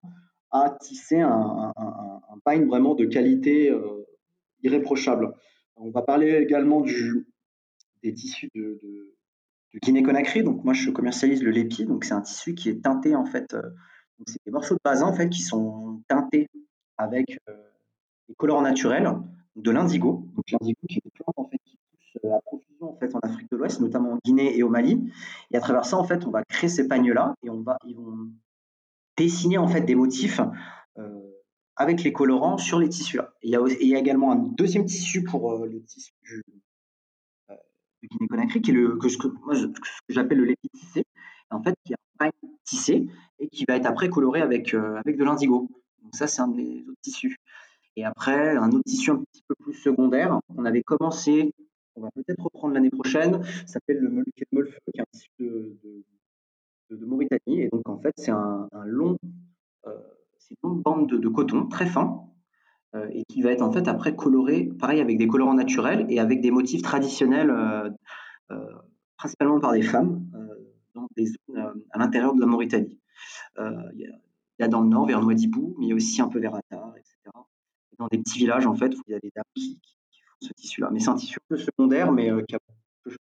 à 0.51 0.75
tisser 0.81 1.19
un, 1.19 1.73
pain 2.43 2.65
vraiment 2.65 2.95
de 2.95 3.05
qualité 3.05 3.71
irréprochable. 4.63 5.33
On 5.75 5.91
va 5.91 6.01
parler 6.01 6.31
également 6.37 6.81
du, 6.81 7.27
des 8.01 8.13
tissus 8.13 8.49
de, 8.55 8.79
de, 8.81 9.79
Guinée-Conakry. 9.83 10.41
Donc 10.41 10.63
moi, 10.63 10.73
je 10.73 10.89
commercialise 10.89 11.43
le 11.43 11.51
lépi. 11.51 11.85
Donc 11.85 12.03
c'est 12.03 12.13
un 12.13 12.21
tissu 12.21 12.55
qui 12.55 12.69
est 12.69 12.81
teinté 12.81 13.15
en 13.15 13.25
fait 13.25 13.55
c'est 14.27 14.39
des 14.45 14.51
morceaux 14.51 14.75
de 14.75 14.79
basin 14.83 15.07
en 15.07 15.13
fait 15.13 15.29
qui 15.29 15.41
sont 15.41 16.01
teintés 16.07 16.47
avec 16.97 17.39
euh, 17.47 17.53
des 18.27 18.35
colorants 18.35 18.61
naturels, 18.61 19.11
de 19.55 19.71
l'indigo. 19.71 20.27
Donc 20.35 20.51
l'indigo 20.51 20.79
qui 20.87 20.97
est 20.97 21.01
une 21.05 21.11
plante 21.11 21.37
en 21.37 21.49
fait 21.49 21.59
qui 21.65 21.77
pousse 21.77 22.23
euh, 22.25 22.35
à 22.35 22.41
profusion 22.41 22.97
en 23.13 23.19
Afrique 23.19 23.49
de 23.51 23.57
l'Ouest, 23.57 23.79
notamment 23.81 24.13
en 24.13 24.19
Guinée 24.23 24.57
et 24.57 24.63
au 24.63 24.69
Mali. 24.69 25.11
Et 25.51 25.57
à 25.57 25.59
travers 25.61 25.85
ça 25.85 25.97
en 25.97 26.03
fait, 26.03 26.25
on 26.25 26.31
va 26.31 26.43
créer 26.43 26.69
ces 26.69 26.87
pagnes-là 26.87 27.35
et 27.43 27.49
on 27.49 27.61
va 27.61 27.77
ils 27.85 27.95
vont 27.95 28.29
dessiner 29.17 29.57
en 29.57 29.67
fait 29.67 29.81
des 29.81 29.95
motifs 29.95 30.41
euh, 30.97 31.31
avec 31.75 32.03
les 32.03 32.13
colorants 32.13 32.57
sur 32.57 32.79
les 32.79 32.89
tissus 32.89 33.17
là. 33.17 33.33
il 33.41 33.51
y 33.51 33.55
a, 33.55 33.61
il 33.81 33.87
y 33.87 33.95
a 33.95 33.99
également 33.99 34.31
un 34.31 34.35
deuxième 34.35 34.85
tissu 34.85 35.23
pour 35.23 35.65
le 35.65 35.81
tissu 35.83 36.11
du, 36.23 36.43
Guinée-Conakry 38.01 38.61
qui 38.61 38.71
est 38.71 38.73
le 38.73 38.97
que, 38.97 39.07
que 39.07 39.73
j'appelle 40.07 40.37
le 40.37 40.45
lépi 40.45 40.69
tissé. 40.69 41.03
En 41.51 41.61
fait, 41.61 41.75
qui 41.83 41.93
est 41.93 41.95
un 41.95 42.17
pagne 42.17 42.51
tissé 42.63 43.09
et 43.39 43.47
qui 43.47 43.65
va 43.67 43.75
être 43.75 43.85
après 43.85 44.09
coloré 44.09 44.41
avec, 44.41 44.73
euh, 44.73 44.97
avec 44.97 45.17
de 45.17 45.23
l'indigo. 45.23 45.69
Donc 46.03 46.15
ça, 46.15 46.27
c'est 46.27 46.41
un 46.41 46.49
des 46.49 46.83
autres 46.87 47.01
tissus. 47.01 47.37
Et 47.95 48.05
après, 48.05 48.55
un 48.55 48.69
autre 48.69 48.83
tissu 48.85 49.11
un 49.11 49.17
petit 49.17 49.43
peu 49.47 49.55
plus 49.55 49.73
secondaire, 49.73 50.39
on 50.55 50.65
avait 50.65 50.83
commencé, 50.83 51.53
on 51.95 52.01
va 52.01 52.11
peut-être 52.11 52.41
reprendre 52.43 52.73
l'année 52.73 52.89
prochaine, 52.89 53.43
s'appelle 53.65 53.99
le 53.99 54.09
Molfeu, 54.09 54.77
qui 54.85 54.99
est 54.99 55.01
un 55.01 55.05
tissu 55.11 55.29
de, 55.39 55.77
de, 56.91 57.05
Mauritanie. 57.05 57.61
Et 57.61 57.69
donc, 57.69 57.87
en 57.89 57.99
fait, 57.99 58.13
c'est 58.17 58.31
un, 58.31 58.69
long, 58.85 59.17
euh, 59.87 59.91
une 60.49 60.57
longue 60.63 60.81
bande 60.81 61.09
de, 61.09 61.27
coton 61.27 61.67
très 61.67 61.87
fin, 61.87 62.23
euh, 62.95 63.07
et 63.11 63.23
qui 63.25 63.41
va 63.41 63.51
être 63.51 63.61
en 63.61 63.71
fait 63.71 63.87
après 63.87 64.15
coloré, 64.15 64.69
pareil, 64.79 65.01
avec 65.01 65.17
des 65.17 65.27
colorants 65.27 65.53
naturels 65.53 66.05
et 66.09 66.19
avec 66.19 66.41
des 66.41 66.51
motifs 66.51 66.81
traditionnels, 66.81 67.53
principalement 69.17 69.59
par 69.59 69.73
des 69.73 69.81
femmes, 69.81 70.25
dans 70.95 71.07
des 71.17 71.25
zones 71.25 71.83
à 71.91 71.99
l'intérieur 71.99 72.33
de 72.33 72.39
la 72.39 72.47
Mauritanie. 72.47 72.99
Euh, 73.57 73.89
il 73.93 74.01
y, 74.59 74.63
a, 74.63 74.67
dans 74.67 74.81
le 74.81 74.89
nord, 74.89 75.05
vers 75.05 75.21
Nouadhibou, 75.21 75.75
mais 75.77 75.85
il 75.85 75.89
y 75.89 75.91
a 75.91 75.95
aussi 75.95 76.21
un 76.21 76.27
peu 76.27 76.39
vers 76.39 76.55
Attar, 76.55 76.93
etc. 76.97 77.15
dans 77.97 78.07
des 78.07 78.17
petits 78.17 78.39
villages, 78.39 78.65
en 78.65 78.75
fait, 78.75 78.93
où 78.95 79.01
il 79.07 79.11
y 79.11 79.15
a 79.15 79.19
des 79.19 79.31
dames 79.35 79.43
qui, 79.55 79.79
font 80.25 80.47
ce 80.47 80.53
tissu-là. 80.53 80.89
Mais 80.91 80.99
c'est 80.99 81.09
un 81.09 81.15
tissu 81.15 81.37
un 81.39 81.47
peu 81.47 81.57
secondaire, 81.57 82.11
mais 82.11 82.31
euh, 82.31 82.43
qui 82.47 82.55
a, 82.55 82.59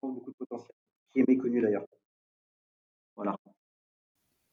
beaucoup 0.02 0.30
de 0.30 0.36
potentiel, 0.36 0.72
qui 1.12 1.20
est 1.20 1.28
méconnu 1.28 1.60
d'ailleurs. 1.60 1.84
Voilà. 3.14 3.36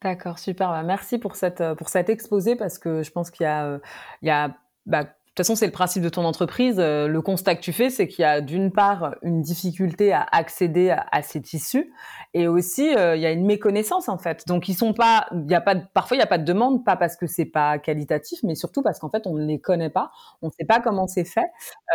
D'accord, 0.01 0.37
super. 0.37 0.69
Bah, 0.69 0.83
merci 0.83 1.17
pour, 1.17 1.35
cette, 1.35 1.61
euh, 1.61 1.75
pour 1.75 1.89
cet 1.89 2.09
exposé 2.09 2.55
parce 2.55 2.77
que 2.77 3.03
je 3.03 3.11
pense 3.11 3.31
qu'il 3.31 3.45
y 3.45 3.47
a, 3.47 3.79
il 4.21 4.27
y 4.27 4.31
a 4.31 4.57
bah, 4.85 5.05
toute 5.35 5.47
façon, 5.47 5.55
c'est 5.55 5.65
le 5.65 5.71
principe 5.71 6.03
de 6.03 6.09
ton 6.09 6.25
entreprise. 6.25 6.75
Euh, 6.77 7.07
le 7.07 7.21
constat 7.23 7.55
que 7.55 7.61
tu 7.61 7.73
fais, 7.73 7.89
c'est 7.89 8.07
qu'il 8.07 8.21
y 8.21 8.25
a 8.25 8.39
d'une 8.39 8.71
part 8.71 9.15
une 9.23 9.41
difficulté 9.41 10.13
à 10.13 10.27
accéder 10.31 10.95
à, 11.11 11.23
ces 11.23 11.41
tissus, 11.41 11.91
et 12.35 12.47
aussi 12.47 12.95
euh, 12.95 13.15
il 13.15 13.21
y 13.23 13.25
a 13.25 13.31
une 13.31 13.43
méconnaissance 13.43 14.09
en 14.09 14.19
fait. 14.19 14.47
Donc 14.47 14.69
ils 14.69 14.75
sont 14.75 14.93
pas, 14.93 15.25
il 15.33 15.49
y 15.49 15.55
a 15.55 15.61
pas, 15.61 15.75
parfois 15.75 16.17
il 16.17 16.19
n'y 16.19 16.23
a 16.23 16.27
pas 16.27 16.37
de 16.37 16.43
demande, 16.43 16.85
pas 16.85 16.95
parce 16.97 17.15
que 17.15 17.25
c'est 17.25 17.45
pas 17.45 17.79
qualitatif, 17.79 18.41
mais 18.43 18.53
surtout 18.53 18.83
parce 18.83 18.99
qu'en 18.99 19.09
fait 19.09 19.25
on 19.25 19.33
ne 19.33 19.43
les 19.43 19.59
connaît 19.59 19.89
pas, 19.89 20.11
on 20.43 20.47
ne 20.47 20.51
sait 20.51 20.65
pas 20.65 20.79
comment 20.79 21.07
c'est 21.07 21.25
fait. 21.25 21.41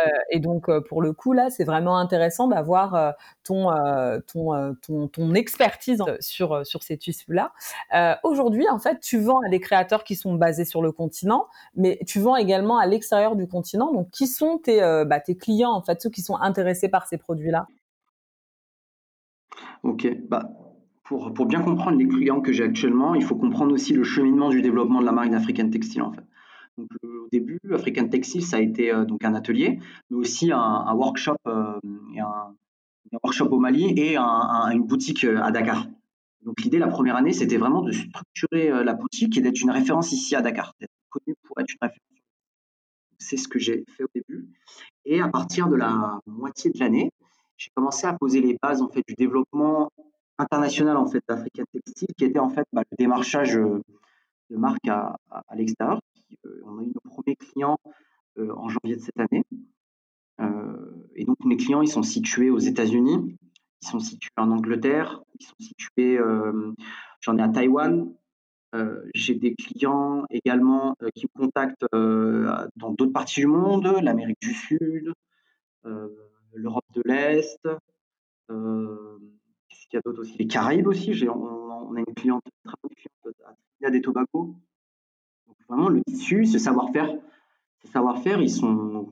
Euh, 0.05 0.09
et 0.31 0.41
donc 0.41 0.69
pour 0.89 1.01
le 1.01 1.13
coup 1.13 1.31
là, 1.31 1.49
c'est 1.49 1.63
vraiment 1.63 1.97
intéressant 1.97 2.49
d'avoir 2.49 3.13
ton, 3.45 3.69
ton, 4.27 4.75
ton, 4.81 5.07
ton 5.07 5.33
expertise 5.33 6.03
sur 6.19 6.65
sur 6.65 6.83
ces 6.83 6.97
tissus 6.97 7.33
là. 7.33 7.53
Aujourd'hui, 8.23 8.67
en 8.69 8.79
fait, 8.79 8.99
tu 8.99 9.21
vends 9.21 9.39
à 9.47 9.49
des 9.49 9.61
créateurs 9.61 10.03
qui 10.03 10.17
sont 10.17 10.33
basés 10.33 10.65
sur 10.65 10.81
le 10.81 10.91
continent, 10.91 11.47
mais 11.75 11.99
tu 12.05 12.19
vends 12.19 12.35
également 12.35 12.77
à 12.77 12.85
l'extérieur 12.85 13.28
du 13.35 13.47
continent. 13.47 13.91
Donc, 13.93 14.09
qui 14.11 14.27
sont 14.27 14.57
tes, 14.57 14.81
euh, 14.81 15.05
bah, 15.05 15.19
tes 15.19 15.35
clients, 15.35 15.71
en 15.71 15.81
fait, 15.81 16.01
ceux 16.01 16.09
qui 16.09 16.21
sont 16.21 16.35
intéressés 16.35 16.89
par 16.89 17.07
ces 17.07 17.17
produits-là? 17.17 17.67
Ok, 19.83 20.07
bah, 20.27 20.49
pour, 21.03 21.33
pour, 21.33 21.45
bien 21.45 21.61
comprendre 21.61 21.97
les 21.97 22.07
clients 22.07 22.41
que 22.41 22.51
j'ai 22.51 22.63
actuellement, 22.63 23.15
il 23.15 23.23
faut 23.23 23.35
comprendre 23.35 23.73
aussi 23.73 23.93
le 23.93 24.03
cheminement 24.03 24.49
du 24.49 24.61
développement 24.61 24.99
de 25.01 25.05
la 25.05 25.11
marque 25.11 25.29
d'African 25.29 25.69
Textile, 25.69 26.01
en 26.01 26.11
fait. 26.11 26.23
Euh, 26.79 27.25
au 27.25 27.27
début, 27.31 27.59
African 27.73 28.07
Textile, 28.07 28.43
ça 28.43 28.57
a 28.57 28.59
été 28.61 28.93
euh, 28.93 29.05
donc 29.05 29.23
un 29.25 29.33
atelier, 29.33 29.79
mais 30.09 30.17
aussi 30.17 30.51
un, 30.51 30.93
workshop, 30.93 31.35
et 32.13 32.19
un, 32.19 32.55
workshop 33.23 33.49
au 33.51 33.59
Mali 33.59 33.93
et 33.97 34.17
une 34.17 34.83
boutique 34.83 35.23
à 35.25 35.51
Dakar. 35.51 35.87
Donc 36.45 36.61
l'idée 36.61 36.79
la 36.79 36.87
première 36.87 37.17
année, 37.17 37.33
c'était 37.33 37.57
vraiment 37.57 37.81
de 37.81 37.91
structurer 37.91 38.83
la 38.83 38.93
boutique 38.93 39.37
et 39.37 39.41
d'être 39.41 39.61
une 39.61 39.71
référence 39.71 40.13
ici 40.13 40.35
à 40.35 40.41
Dakar, 40.41 40.73
d'être 40.79 40.91
connu 41.09 41.35
pour 41.43 41.59
être 41.59 41.69
une 41.69 41.79
référence 41.81 42.18
c'est 43.19 43.37
ce 43.37 43.47
que 43.47 43.59
j'ai 43.59 43.85
fait 43.95 44.03
au 44.03 44.09
début. 44.15 44.47
Et 45.05 45.21
à 45.21 45.27
partir 45.27 45.67
de 45.67 45.75
la 45.75 46.19
moitié 46.25 46.71
de 46.71 46.79
l'année, 46.79 47.11
j'ai 47.57 47.69
commencé 47.75 48.07
à 48.07 48.13
poser 48.13 48.41
les 48.41 48.57
bases 48.61 48.81
en 48.81 48.89
fait 48.89 49.03
du 49.07 49.13
développement 49.15 49.91
international 50.37 50.97
en 50.97 51.05
fait 51.05 51.21
d'Africa 51.27 51.63
Textile, 51.71 52.07
qui 52.17 52.25
était 52.25 52.39
en 52.39 52.49
fait 52.49 52.65
bah, 52.71 52.83
le 52.89 52.95
démarchage 52.97 53.57
euh, 53.57 53.83
de 54.49 54.57
marques 54.57 54.87
à, 54.87 55.17
l'extérieur. 55.53 56.01
Euh, 56.45 56.61
on 56.65 56.79
a 56.79 56.83
eu 56.83 56.87
nos 56.87 57.11
premiers 57.11 57.35
clients 57.35 57.77
euh, 58.37 58.51
en 58.55 58.69
janvier 58.69 58.95
de 58.95 59.01
cette 59.01 59.19
année. 59.19 59.43
et 61.15 61.25
donc 61.25 61.37
mes 61.43 61.57
clients, 61.57 61.81
ils 61.81 61.91
sont 61.91 62.03
situés 62.03 62.49
aux 62.49 62.59
États-Unis, 62.59 63.37
ils 63.81 63.87
sont 63.87 63.99
situés 63.99 64.31
en 64.37 64.51
Angleterre, 64.51 65.21
ils 65.37 65.45
sont 65.45 65.59
situés, 65.59 66.17
j'en 67.19 67.37
ai 67.37 67.41
à 67.41 67.49
Taïwan, 67.49 68.09
j'ai 69.13 69.35
des 69.35 69.55
clients 69.55 70.25
également 70.29 70.95
euh, 71.01 71.09
qui 71.15 71.25
me 71.25 71.41
contactent 71.45 71.85
euh, 71.93 72.67
dans 72.75 72.91
d'autres 72.91 73.11
parties 73.11 73.41
du 73.41 73.47
monde, 73.47 73.87
l'Amérique 74.01 74.41
du 74.41 74.53
Sud, 74.53 75.13
l'Europe 76.53 76.85
de 76.93 77.01
l'Est. 77.05 77.67
Y 79.91 79.97
a 79.97 80.01
d'autre 80.05 80.21
aussi? 80.21 80.37
Les 80.37 80.45
Caraïbes 80.45 80.85
aussi. 80.85 81.27
On, 81.27 81.95
a 81.95 81.99
une 81.99 82.13
cliente, 82.13 82.43
très 82.63 82.75
bonne 82.83 82.91
cliente 82.95 83.37
à 83.43 83.55
Trinidad 83.79 83.95
et 83.95 84.01
Tobago. 84.01 84.55
Vraiment, 85.67 85.89
le 85.89 86.03
tissu, 86.03 86.45
ce 86.45 86.59
savoir-faire, 86.59 87.11
ce 87.83 87.91
savoir-faire, 87.91 88.39
ils 88.39 88.51
sont 88.51 89.09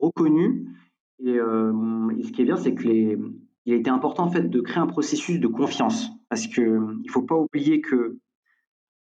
reconnus. 0.00 0.66
Et, 1.18 1.34
ce 1.34 2.32
qui 2.32 2.40
est 2.40 2.44
bien, 2.46 2.56
c'est 2.56 2.74
que 2.74 2.88
il 3.66 3.72
a 3.72 3.76
été 3.76 3.90
important 3.90 4.24
en 4.24 4.30
fait 4.30 4.48
de 4.48 4.60
créer 4.60 4.82
un 4.82 4.86
processus 4.86 5.40
de 5.40 5.46
confiance 5.46 6.10
parce 6.28 6.46
que 6.46 6.80
il 7.02 7.10
faut 7.10 7.22
pas 7.22 7.36
oublier 7.36 7.80
que 7.80 7.96
euh, 7.96 8.20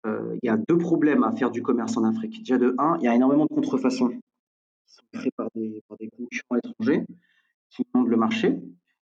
il 0.05 0.41
y 0.43 0.49
a 0.49 0.57
deux 0.57 0.79
problèmes 0.79 1.23
à 1.23 1.33
faire 1.33 1.51
du 1.51 1.63
commerce 1.63 1.97
en 1.97 2.05
Afrique. 2.05 2.39
Déjà, 2.41 2.59
de 2.59 2.75
un, 2.79 2.97
il 2.99 3.05
y 3.05 3.09
a 3.09 3.15
énormément 3.15 3.45
de 3.45 3.55
contrefaçons 3.55 4.09
qui 4.09 4.95
sont 4.95 5.03
créées 5.13 5.31
par 5.37 5.49
des, 5.55 5.83
par 5.89 5.97
concurrents 5.99 6.57
étrangers 6.57 7.05
qui 7.71 7.87
montent 7.95 8.09
le 8.09 8.17
marché 8.17 8.59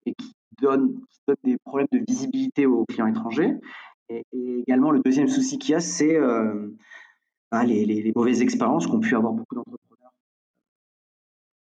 et 0.06 0.14
qui 0.14 0.32
donnent, 0.60 1.00
des 1.44 1.56
problèmes 1.64 1.88
de 1.92 2.02
visibilité 2.06 2.66
aux 2.66 2.84
clients 2.84 3.06
étrangers. 3.06 3.54
Et, 4.08 4.24
également, 4.32 4.90
le 4.90 5.00
deuxième 5.00 5.28
souci 5.28 5.58
qu'il 5.58 5.72
y 5.72 5.74
a, 5.74 5.80
c'est 5.80 6.16
euh, 6.16 6.68
bah, 7.50 7.64
les, 7.64 7.84
les, 7.84 8.12
mauvaises 8.14 8.42
expériences 8.42 8.86
qu'ont 8.86 9.00
pu 9.00 9.14
avoir 9.14 9.32
beaucoup 9.32 9.54
d'entrepreneurs 9.54 10.12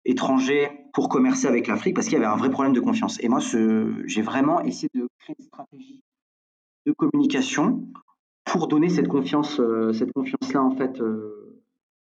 étrangers 0.05 0.69
pour 0.93 1.09
commercer 1.09 1.47
avec 1.47 1.67
l'Afrique 1.67 1.95
parce 1.95 2.07
qu'il 2.07 2.13
y 2.13 2.21
avait 2.21 2.25
un 2.25 2.35
vrai 2.35 2.49
problème 2.49 2.73
de 2.73 2.79
confiance. 2.79 3.21
Et 3.21 3.29
moi, 3.29 3.39
j'ai 4.05 4.21
vraiment 4.21 4.61
essayé 4.61 4.89
de 4.93 5.07
créer 5.19 5.35
une 5.37 5.45
stratégie 5.45 6.01
de 6.85 6.91
communication 6.91 7.87
pour 8.45 8.67
donner 8.67 8.89
cette 8.89 9.07
confiance, 9.07 9.59
euh, 9.59 9.93
cette 9.93 10.11
confiance-là 10.13 10.61
en 10.61 10.75
fait 10.75 10.99
euh, 11.01 11.61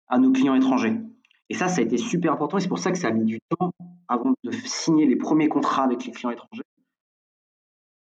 à 0.09 0.19
nos 0.19 0.33
clients 0.33 0.55
étrangers. 0.55 1.01
Et 1.51 1.55
ça, 1.55 1.69
ça 1.69 1.81
a 1.81 1.85
été 1.85 1.99
super 1.99 2.33
important 2.33 2.59
c'est 2.59 2.69
pour 2.69 2.79
ça 2.79 2.91
que 2.91 2.99
ça 2.99 3.09
a 3.09 3.11
mis 3.11 3.25
du 3.25 3.39
temps 3.59 3.73
avant 4.09 4.35
de 4.43 4.51
signer 4.51 5.07
les 5.07 5.17
premiers 5.17 5.49
contrats 5.49 5.85
avec 5.85 6.05
les 6.05 6.13
clients 6.13 6.31
étrangers. 6.31 6.63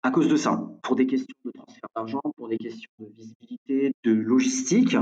À 0.03 0.11
cause 0.11 0.27
de 0.27 0.35
ça, 0.35 0.61
pour 0.83 0.95
des 0.95 1.07
questions 1.07 1.35
de 1.45 1.51
transfert 1.51 1.89
d'argent, 1.95 2.21
pour 2.35 2.49
des 2.49 2.57
questions 2.57 2.91
de 2.99 3.09
visibilité, 3.15 3.93
de 4.03 4.11
logistique. 4.11 4.97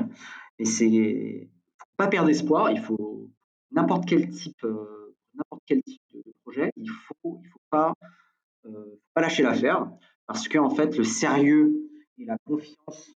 Et 0.59 0.65
c'est 0.65 1.49
pas 1.97 2.07
perdre 2.07 2.29
espoir. 2.29 2.69
Il 2.69 2.79
faut 2.79 3.27
n'importe 3.71 4.05
quel 4.05 4.29
type, 4.29 4.63
n'importe 5.33 5.63
quel 5.65 5.81
type 5.81 6.01
de, 6.13 6.21
projet. 6.43 6.71
Il 6.75 6.89
faut, 6.89 7.39
il 7.43 7.49
faut 7.49 7.61
pas, 7.71 7.93
pas 9.15 9.21
lâcher 9.21 9.41
l'affaire 9.41 9.89
parce 10.27 10.47
que 10.47 10.59
en 10.59 10.69
fait, 10.69 10.97
le 10.97 11.03
sérieux 11.03 11.90
et 12.21 12.25
la 12.25 12.37
confiance 12.45 13.11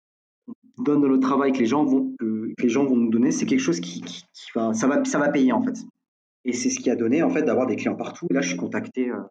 qu'on 0.46 0.84
donne 0.84 1.02
dans 1.02 1.08
le 1.08 1.20
travail 1.20 1.52
que 1.52 1.60
les 1.60 1.66
gens 1.66 1.84
vont, 1.84 2.16
que, 2.20 2.54
les 2.58 2.70
gens 2.70 2.86
vont 2.86 2.96
nous 2.96 3.10
donner, 3.10 3.32
c'est 3.32 3.46
quelque 3.46 3.60
chose 3.60 3.80
qui, 3.80 4.02
qui, 4.02 4.26
va, 4.56 4.74
ça 4.74 4.88
va, 4.88 5.04
ça 5.04 5.20
va 5.20 5.30
payer 5.30 5.52
en 5.52 5.62
fait. 5.62 5.78
Et 6.46 6.54
c'est 6.54 6.70
ce 6.70 6.80
qui 6.80 6.90
a 6.90 6.96
donné 6.96 7.24
en 7.24 7.30
fait 7.30 7.44
d'avoir 7.44 7.68
des 7.68 7.76
clients 7.76 7.96
partout. 7.96 8.28
Et 8.30 8.34
là, 8.34 8.42
je 8.42 8.50
suis 8.50 8.58
contacté, 8.58 9.10
euh, 9.10 9.22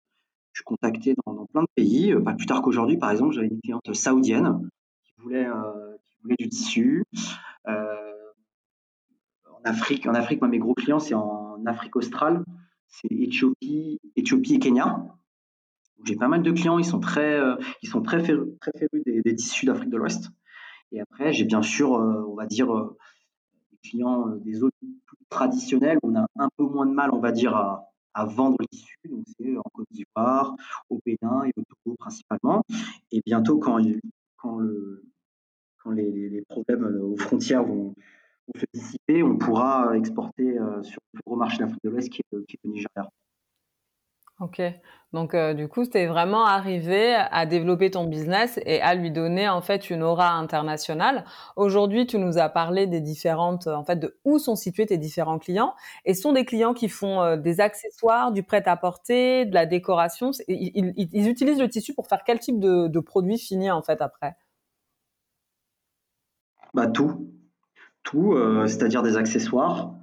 je 0.52 0.60
suis 0.60 0.64
contacté 0.64 1.14
dans, 1.26 1.46
plein 1.46 1.62
de 1.62 1.68
pays. 1.74 2.12
Euh, 2.12 2.20
pas 2.20 2.34
plus 2.34 2.46
tard 2.46 2.62
qu'aujourd'hui, 2.62 2.98
par 2.98 3.10
exemple, 3.10 3.34
j'avais 3.34 3.48
une 3.48 3.60
cliente 3.60 3.92
saoudienne 3.94 4.68
qui 5.04 5.12
voulait, 5.18 5.46
euh, 5.46 5.96
qui 6.04 6.16
voulait 6.22 6.36
du 6.38 6.48
tissu. 6.48 7.04
en 7.66 7.72
Afrique, 9.64 10.06
en 10.06 10.14
Afrique, 10.14 10.40
moi, 10.40 10.48
mes 10.48 10.58
gros 10.58 10.74
clients, 10.74 10.98
c'est 10.98 11.14
en 11.14 11.64
Afrique 11.66 11.94
australe, 11.96 12.44
c'est 12.88 13.12
Éthiopie, 13.12 14.00
Éthiopie 14.16 14.54
et 14.54 14.58
Kenya. 14.58 15.06
J'ai 16.04 16.16
pas 16.16 16.28
mal 16.28 16.42
de 16.42 16.50
clients, 16.50 16.78
ils 16.78 16.84
sont 16.84 17.00
très, 17.00 17.38
ils 17.82 17.88
sont 17.88 18.02
très 18.02 18.22
férus, 18.22 18.48
très 18.60 18.72
férus 18.72 19.04
des, 19.04 19.22
des 19.22 19.34
tissus 19.36 19.66
d'Afrique 19.66 19.90
de 19.90 19.96
l'Ouest. 19.96 20.30
Et 20.90 21.00
après, 21.00 21.32
j'ai 21.32 21.44
bien 21.44 21.62
sûr, 21.62 21.92
on 21.92 22.34
va 22.34 22.46
dire, 22.46 22.68
clients 23.82 24.28
euh, 24.28 24.38
des 24.38 24.62
autres 24.62 24.76
plus 24.80 25.16
traditionnels, 25.28 25.98
on 26.02 26.14
a 26.16 26.26
un 26.36 26.48
peu 26.56 26.64
moins 26.64 26.86
de 26.86 26.92
mal, 26.92 27.10
on 27.12 27.20
va 27.20 27.32
dire, 27.32 27.54
à, 27.56 28.24
vendre 28.26 28.56
le 28.60 28.66
tissu. 28.66 28.96
Donc, 29.08 29.24
c'est 29.38 29.56
en 29.56 29.62
Côte 29.72 29.86
d'Ivoire, 29.90 30.54
au 30.90 31.00
Bénin 31.04 31.44
et 31.44 31.52
au 31.56 31.62
Togo 31.62 31.96
principalement. 31.98 32.62
Et 33.10 33.22
bientôt, 33.24 33.58
quand, 33.58 33.82
quand, 34.36 34.58
le, 34.58 35.02
quand 35.78 35.90
les, 35.90 36.42
problèmes 36.48 36.84
euh, 36.84 37.02
aux 37.02 37.16
frontières 37.16 37.64
vont, 37.64 37.94
se 38.56 38.66
dissiper, 38.74 39.22
on 39.22 39.38
pourra 39.38 39.96
exporter 39.96 40.58
euh, 40.58 40.82
sur 40.82 41.00
le 41.00 41.18
plus 41.18 41.22
gros 41.24 41.36
marché 41.36 41.58
d'Afrique 41.58 41.82
de 41.84 41.90
l'Ouest 41.90 42.10
qui 42.10 42.20
est, 42.20 42.46
qui 42.46 42.56
est 42.56 42.60
le 42.64 42.70
Nigeria. 42.70 43.08
Ok, 44.42 44.60
donc 45.12 45.34
euh, 45.34 45.54
du 45.54 45.68
coup, 45.68 45.84
c'était 45.84 46.06
vraiment 46.06 46.44
arrivé 46.44 47.14
à 47.14 47.46
développer 47.46 47.92
ton 47.92 48.06
business 48.06 48.58
et 48.66 48.80
à 48.80 48.96
lui 48.96 49.12
donner 49.12 49.48
en 49.48 49.60
fait 49.60 49.88
une 49.88 50.02
aura 50.02 50.32
internationale. 50.32 51.24
Aujourd'hui, 51.54 52.08
tu 52.08 52.18
nous 52.18 52.38
as 52.38 52.48
parlé 52.48 52.88
des 52.88 53.00
différentes, 53.00 53.68
en 53.68 53.84
fait, 53.84 53.94
de 54.00 54.18
où 54.24 54.40
sont 54.40 54.56
situés 54.56 54.86
tes 54.86 54.98
différents 54.98 55.38
clients. 55.38 55.74
Et 56.04 56.14
ce 56.14 56.22
sont 56.22 56.32
des 56.32 56.44
clients 56.44 56.74
qui 56.74 56.88
font 56.88 57.22
euh, 57.22 57.36
des 57.36 57.60
accessoires, 57.60 58.32
du 58.32 58.42
prêt-à-porter, 58.42 59.44
de 59.44 59.54
la 59.54 59.64
décoration. 59.64 60.32
Ils, 60.48 61.28
utilisent 61.28 61.60
le 61.60 61.68
tissu 61.68 61.94
pour 61.94 62.08
faire 62.08 62.24
quel 62.26 62.40
type 62.40 62.58
de, 62.58 62.88
de 62.88 62.98
produit 62.98 63.38
fini 63.38 63.70
en 63.70 63.82
fait 63.82 64.02
après? 64.02 64.34
Bah 66.74 66.88
tout, 66.88 67.30
tout, 68.02 68.32
euh, 68.32 68.66
c'est-à-dire 68.66 69.04
des 69.04 69.16
accessoires, 69.16 69.94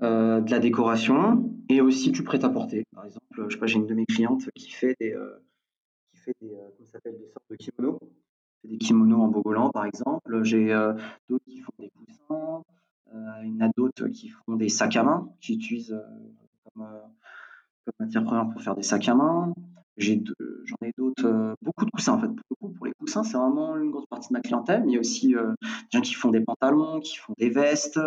de 0.00 0.50
la 0.50 0.58
décoration 0.60 1.55
et 1.68 1.80
aussi 1.80 2.10
du 2.10 2.22
prêt-à-porter. 2.22 2.84
Par 2.94 3.04
exemple, 3.04 3.24
je 3.48 3.54
sais 3.54 3.58
pas, 3.58 3.66
j'ai 3.66 3.76
une 3.76 3.86
de 3.86 3.94
mes 3.94 4.06
clientes 4.06 4.48
qui 4.54 4.70
fait 4.70 4.96
des, 5.00 5.12
euh, 5.12 5.42
qui 6.12 6.20
fait 6.20 6.34
des, 6.40 6.54
euh, 6.54 6.68
comment 6.76 6.88
s'appelle, 6.92 7.16
sortes 7.32 7.50
de 7.50 7.56
kimonos. 7.56 7.98
Des 8.64 8.78
kimonos 8.78 9.22
en 9.22 9.28
bogolan, 9.28 9.70
par 9.70 9.84
exemple. 9.84 10.42
J'ai 10.42 10.72
euh, 10.72 10.94
d'autres 11.28 11.44
qui 11.44 11.60
font 11.60 11.72
des 11.78 11.90
coussins. 11.90 12.62
il 13.42 13.54
y 13.54 13.62
en 13.62 13.66
a 13.66 13.70
d'autres 13.76 14.08
qui 14.08 14.28
font 14.28 14.56
des 14.56 14.68
sacs 14.68 14.96
à 14.96 15.02
main, 15.02 15.28
qui 15.40 15.54
utilisent 15.54 16.00
comme, 16.64 16.86
matière 18.00 18.24
première 18.24 18.48
pour 18.50 18.60
faire 18.60 18.74
des 18.74 18.82
sacs 18.82 19.08
à 19.08 19.14
main. 19.14 19.54
J'en 19.98 20.76
ai, 20.82 20.92
d'autres, 20.98 21.56
beaucoup 21.62 21.84
de 21.86 21.90
coussins 21.90 22.14
en 22.14 22.20
fait. 22.20 22.28
Pour, 22.58 22.86
les 22.86 22.92
coussins, 22.92 23.22
c'est 23.22 23.38
vraiment 23.38 23.76
une 23.76 23.90
grosse 23.90 24.06
partie 24.06 24.28
de 24.28 24.34
ma 24.34 24.40
clientèle, 24.40 24.82
mais 24.82 24.92
il 24.92 24.94
y 24.94 24.96
a 24.96 25.00
aussi 25.00 25.28
des 25.28 25.36
gens 25.92 26.00
qui 26.00 26.14
font 26.14 26.30
des 26.30 26.40
pantalons, 26.40 27.00
qui 27.00 27.16
font 27.16 27.32
des 27.38 27.48
vestes, 27.48 27.98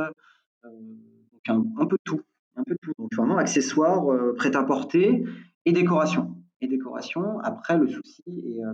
donc 0.64 1.48
un, 1.48 1.64
un 1.78 1.86
peu 1.86 1.98
tout 2.04 2.22
un 2.60 2.64
peu 2.64 2.76
tout. 2.82 2.94
Donc 2.98 3.14
vraiment 3.16 3.38
accessoires, 3.38 4.12
euh, 4.12 4.34
prêt-à-porter 4.36 5.24
et 5.66 5.72
décoration. 5.72 6.36
Et 6.62 6.68
décoration. 6.68 7.40
Après, 7.40 7.78
le 7.78 7.88
souci, 7.88 8.24
et, 8.28 8.64
euh, 8.64 8.74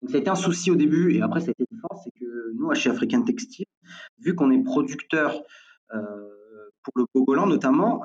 donc 0.00 0.10
ça 0.10 0.16
a 0.16 0.20
été 0.20 0.30
un 0.30 0.34
souci 0.34 0.70
au 0.70 0.74
début 0.74 1.14
et 1.14 1.22
après 1.22 1.40
ça 1.40 1.48
a 1.48 1.50
été 1.52 1.64
une 1.70 1.78
force, 1.78 2.02
c'est 2.04 2.10
que 2.18 2.52
nous, 2.54 2.72
chez 2.74 2.90
African 2.90 3.22
Textile, 3.22 3.66
vu 4.18 4.34
qu'on 4.34 4.50
est 4.50 4.62
producteur 4.62 5.40
euh, 5.94 6.00
pour 6.82 6.92
le 6.96 7.04
Bogolan 7.14 7.46
notamment, 7.46 8.02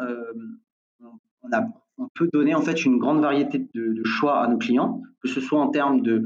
on, 1.42 1.52
a, 1.52 1.68
on, 1.98 2.08
peut 2.10 2.30
donner 2.32 2.54
en 2.54 2.62
fait 2.62 2.86
une 2.86 3.00
grande 3.00 3.22
variété 3.22 3.68
de, 3.74 4.04
choix 4.04 4.44
à 4.44 4.48
nos 4.48 4.60
clients, 4.60 5.02
que 5.24 5.28
ce 5.28 5.42
soit 5.42 5.60
en 5.60 5.70
termes 5.70 6.02
de, 6.02 6.24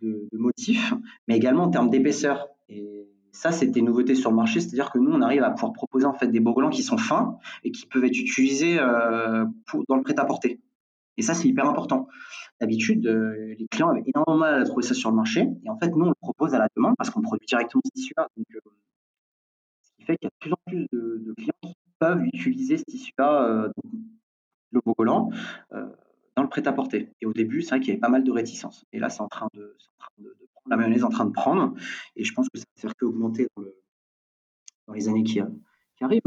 de, 0.00 0.26
de 0.32 0.38
motifs, 0.38 0.92
mais 1.28 1.36
également 1.36 1.64
en 1.64 1.70
termes 1.70 1.90
d'épaisseur. 1.90 2.48
Et 2.68 3.06
ça, 3.32 3.50
c'était 3.50 3.80
une 3.80 3.86
nouveauté 3.86 4.14
sur 4.14 4.30
le 4.30 4.36
marché, 4.36 4.60
c'est-à-dire 4.60 4.90
que 4.90 4.98
nous, 4.98 5.10
on 5.10 5.22
arrive 5.22 5.42
à 5.42 5.50
pouvoir 5.50 5.72
proposer 5.72 6.04
en 6.04 6.12
fait 6.12 6.28
des 6.28 6.38
bourgolans 6.38 6.68
qui 6.68 6.82
sont 6.82 6.98
fins 6.98 7.38
et 7.64 7.72
qui 7.72 7.86
peuvent 7.86 8.04
être 8.04 8.18
utilisés 8.18 8.78
euh, 8.78 9.46
dans 9.88 9.96
le 9.96 10.02
prêt-à-porter. 10.02 10.60
Et 11.16 11.22
ça, 11.22 11.32
c'est 11.32 11.48
hyper 11.48 11.66
important. 11.66 12.08
D'habitude, 12.60 13.06
euh, 13.06 13.54
les 13.58 13.66
clients 13.68 13.88
avaient 13.88 14.04
énormément 14.06 14.38
mal 14.38 14.60
à 14.60 14.64
trouver 14.64 14.86
ça 14.86 14.94
sur 14.94 15.10
le 15.10 15.16
marché. 15.16 15.48
Et 15.64 15.70
en 15.70 15.78
fait, 15.78 15.88
nous, 15.88 16.04
on 16.04 16.08
le 16.10 16.14
propose 16.20 16.54
à 16.54 16.58
la 16.58 16.68
demande 16.76 16.94
parce 16.96 17.08
qu'on 17.08 17.22
produit 17.22 17.46
directement 17.46 17.80
ce 17.86 17.90
tissu-là. 17.92 18.28
Euh, 18.38 18.60
ce 19.80 19.90
qui 19.96 20.04
fait 20.04 20.16
qu'il 20.18 20.26
y 20.26 20.28
a 20.28 20.30
de 20.30 20.38
plus 20.38 20.52
en 20.52 20.58
plus 20.66 20.86
de, 20.92 21.34
clients 21.36 21.52
qui 21.62 21.74
peuvent 21.98 22.24
utiliser 22.24 22.76
ce 22.76 22.84
tissu-là, 22.84 23.70
le 24.72 24.80
bogolan, 24.84 25.30
dans 25.70 26.42
le 26.42 26.48
prêt-à-porter. 26.48 27.10
Et 27.20 27.26
au 27.26 27.32
début, 27.32 27.62
c'est 27.62 27.70
vrai 27.70 27.80
qu'il 27.80 27.88
y 27.88 27.92
avait 27.92 28.00
pas 28.00 28.08
mal 28.08 28.24
de 28.24 28.30
réticences. 28.30 28.84
Et 28.92 28.98
là, 28.98 29.08
c'est 29.08 29.22
en 29.22 29.28
train 29.28 29.48
de, 29.54 29.76
la 30.68 30.76
mayonnaise 30.76 31.04
en 31.04 31.10
train 31.10 31.24
de 31.24 31.32
prendre. 31.32 31.74
Et 32.16 32.24
je 32.24 32.32
pense 32.32 32.48
que 32.48 32.58
ça 32.58 32.64
va 32.76 32.80
faire 32.80 32.96
qu'augmenter 32.96 33.46
dans, 33.56 33.64
dans 34.86 34.94
les 34.94 35.08
années 35.08 35.24
qui, 35.24 35.40
qui 35.96 36.04
arrivent. 36.04 36.22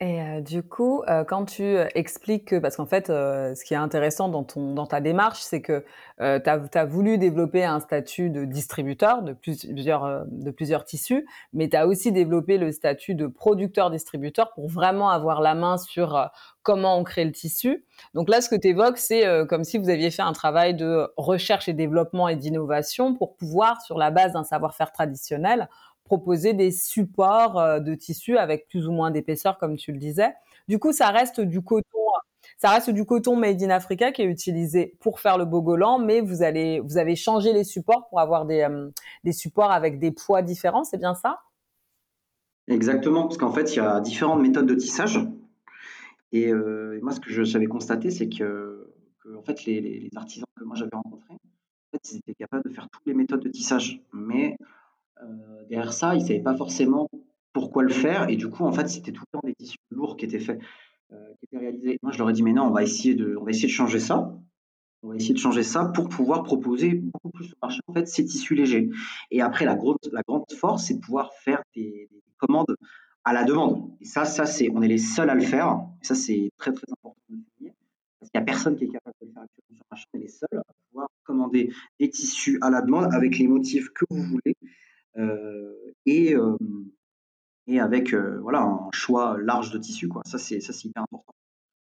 Et 0.00 0.20
euh, 0.20 0.40
du 0.40 0.64
coup, 0.64 1.02
euh, 1.08 1.22
quand 1.22 1.44
tu 1.44 1.62
euh, 1.62 1.86
expliques 1.94 2.46
que, 2.46 2.56
parce 2.56 2.76
qu'en 2.76 2.86
fait, 2.86 3.06
ce 3.06 3.64
qui 3.64 3.74
est 3.74 3.78
intéressant 3.78 4.28
dans, 4.28 4.42
ton, 4.42 4.74
dans 4.74 4.86
ta 4.86 5.00
démarche, 5.00 5.40
c'est 5.40 5.62
que 5.62 5.84
tu 6.18 6.24
as, 6.24 6.84
voulu 6.84 7.16
développer 7.16 7.64
un 7.64 7.78
statut 7.78 8.28
de 8.28 8.44
distributeur 8.44 9.22
de 9.22 9.32
plusieurs, 9.32 10.24
de 10.26 10.50
plusieurs 10.50 10.84
tissus, 10.84 11.26
mais 11.52 11.68
tu 11.68 11.76
as 11.76 11.86
aussi 11.86 12.12
développé 12.12 12.58
le 12.58 12.72
statut 12.72 13.14
de 13.14 13.26
producteur-distributeur 13.26 14.52
pour 14.54 14.68
vraiment 14.68 15.10
avoir 15.10 15.40
la 15.40 15.54
main 15.54 15.78
sur 15.78 16.30
comment 16.62 16.98
on 16.98 17.04
crée 17.04 17.24
le 17.24 17.32
tissu. 17.32 17.84
Donc 18.14 18.28
là, 18.28 18.40
ce 18.40 18.48
que 18.48 18.56
tu 18.56 18.68
évoques, 18.68 18.98
c'est 18.98 19.24
comme 19.48 19.64
si 19.64 19.78
vous 19.78 19.90
aviez 19.90 20.10
fait 20.10 20.22
un 20.22 20.32
travail 20.32 20.74
de 20.74 21.08
recherche 21.16 21.68
et 21.68 21.72
développement 21.72 22.28
et 22.28 22.36
d'innovation 22.36 23.14
pour 23.14 23.36
pouvoir, 23.36 23.82
sur 23.82 23.98
la 23.98 24.10
base 24.10 24.32
d'un 24.32 24.44
savoir-faire 24.44 24.92
traditionnel, 24.92 25.68
proposer 26.04 26.52
des 26.52 26.70
supports 26.70 27.58
euh, 27.58 27.80
de 27.80 27.94
tissu 27.94 28.36
avec 28.36 28.68
plus 28.68 28.86
ou 28.86 28.92
moins 28.92 29.10
d'épaisseur, 29.10 29.58
comme 29.58 29.76
tu 29.76 29.92
le 29.92 29.98
disais. 29.98 30.34
Du 30.68 30.78
coup, 30.78 30.92
ça 30.92 31.10
reste 31.10 31.40
du 31.40 31.62
coton, 31.62 31.98
ça 32.58 32.70
reste 32.70 32.90
du 32.90 33.04
coton 33.04 33.36
made 33.36 33.62
in 33.62 33.70
Africa 33.70 34.12
qui 34.12 34.22
est 34.22 34.26
utilisé 34.26 34.96
pour 35.00 35.20
faire 35.20 35.38
le 35.38 35.44
bogolan, 35.44 35.98
mais 35.98 36.20
vous 36.20 36.42
allez, 36.42 36.80
vous 36.80 36.98
avez 36.98 37.16
changé 37.16 37.52
les 37.52 37.64
supports 37.64 38.06
pour 38.08 38.20
avoir 38.20 38.44
des, 38.44 38.62
euh, 38.62 38.90
des 39.24 39.32
supports 39.32 39.72
avec 39.72 39.98
des 39.98 40.12
poids 40.12 40.42
différents, 40.42 40.84
c'est 40.84 40.98
bien 40.98 41.14
ça? 41.14 41.40
Exactement, 42.68 43.22
parce 43.24 43.36
qu'en 43.36 43.52
fait, 43.52 43.74
il 43.74 43.76
y 43.76 43.80
a 43.80 44.00
différentes 44.00 44.40
méthodes 44.40 44.66
de 44.66 44.74
tissage. 44.74 45.20
Et, 46.32 46.50
euh, 46.50 46.98
moi, 47.02 47.12
ce 47.12 47.20
que 47.20 47.44
j'avais 47.44 47.66
constaté, 47.66 48.10
c'est 48.10 48.28
que, 48.28 48.92
en 49.36 49.42
fait, 49.42 49.64
les, 49.66 50.08
artisans 50.16 50.46
que 50.56 50.64
moi 50.64 50.76
j'avais 50.76 50.94
rencontrés, 50.94 51.34
ils 52.10 52.16
étaient 52.16 52.34
capables 52.34 52.64
de 52.64 52.74
faire 52.74 52.88
toutes 52.90 53.06
les 53.06 53.14
méthodes 53.14 53.40
de 53.40 53.48
tissage, 53.48 54.02
mais 54.12 54.56
derrière 55.68 55.92
ça, 55.92 56.14
ils 56.14 56.22
ne 56.22 56.26
savaient 56.26 56.42
pas 56.42 56.56
forcément 56.56 57.08
pourquoi 57.54 57.82
le 57.82 57.90
faire. 57.90 58.28
Et 58.28 58.36
du 58.36 58.50
coup, 58.50 58.64
en 58.64 58.72
fait, 58.72 58.88
c'était 58.88 59.12
tout 59.12 59.22
le 59.32 59.38
temps 59.38 59.46
des 59.46 59.54
tissus 59.54 59.78
lourds 59.90 60.16
qui 60.18 60.26
étaient 60.26 60.40
faits, 60.40 60.60
euh, 61.12 61.32
qui 61.38 61.46
étaient 61.46 61.58
réalisés. 61.58 61.98
Moi, 62.02 62.12
je 62.12 62.18
leur 62.18 62.28
ai 62.28 62.32
dit, 62.34 62.42
mais 62.42 62.52
non, 62.52 62.64
on 62.64 62.70
va 62.70 62.82
essayer 62.82 63.14
de, 63.14 63.36
on 63.40 63.44
va 63.44 63.50
essayer 63.50 63.68
de 63.68 63.72
changer 63.72 64.00
ça. 64.00 64.36
On 65.02 65.08
va 65.08 65.16
essayer 65.16 65.34
de 65.34 65.38
changer 65.38 65.62
ça 65.62 65.86
pour 65.86 66.08
pouvoir 66.08 66.42
proposer 66.42 66.94
beaucoup 66.94 67.30
plus 67.30 67.52
au 67.52 67.56
marché, 67.62 67.80
en 67.86 67.92
fait, 67.92 68.08
ces 68.08 68.24
tissus 68.24 68.54
légers. 68.54 68.90
Et 69.30 69.40
après, 69.40 69.64
la, 69.64 69.76
grande, 69.76 69.98
force, 70.58 70.86
c'est 70.86 70.94
de 70.94 71.00
pouvoir 71.00 71.32
faire 71.34 71.62
des, 71.74 72.08
commandes 72.38 72.74
à 73.24 73.32
la 73.32 73.44
demande. 73.44 73.90
Et 74.00 74.04
ça, 74.04 74.24
ça 74.24 74.44
c'est, 74.44 74.70
on 74.70 74.82
est 74.82 74.88
les 74.88 74.98
seuls 74.98 75.30
à 75.30 75.34
le 75.34 75.42
faire. 75.42 75.80
Et 76.02 76.06
ça, 76.06 76.14
c'est 76.14 76.50
très, 76.56 76.72
très 76.72 76.84
important 76.90 77.16
de 77.28 77.36
le 77.60 77.70
Parce 78.18 78.30
qu'il 78.30 78.40
n'y 78.40 78.42
a 78.42 78.46
personne 78.46 78.76
qui 78.76 78.84
est 78.84 78.88
capable 78.88 79.14
de 79.20 79.26
le 79.26 79.32
faire 79.32 79.42
actuellement 79.42 79.76
sur 79.76 79.84
le 79.84 79.90
marché. 79.90 80.06
On 80.12 80.18
est 80.18 80.22
les 80.22 80.28
seuls 80.28 80.58
à 80.58 80.72
pouvoir 80.88 81.08
commander 81.24 81.72
des 82.00 82.10
tissus 82.10 82.58
à 82.62 82.70
la 82.70 82.80
demande 82.82 83.12
avec 83.12 83.38
les 83.38 83.46
motifs 83.46 83.90
que 83.90 84.04
vous 84.10 84.22
voulez 84.22 84.56
euh, 84.62 84.68
et, 86.06 86.34
euh, 86.34 86.56
et 87.66 87.80
avec 87.80 88.12
euh, 88.12 88.38
voilà, 88.42 88.62
un 88.62 88.88
choix 88.92 89.36
large 89.40 89.70
de 89.70 89.78
tissus. 89.78 90.08
Quoi. 90.08 90.22
Ça, 90.26 90.38
c'est 90.38 90.56
hyper 90.56 91.02
important. 91.02 91.32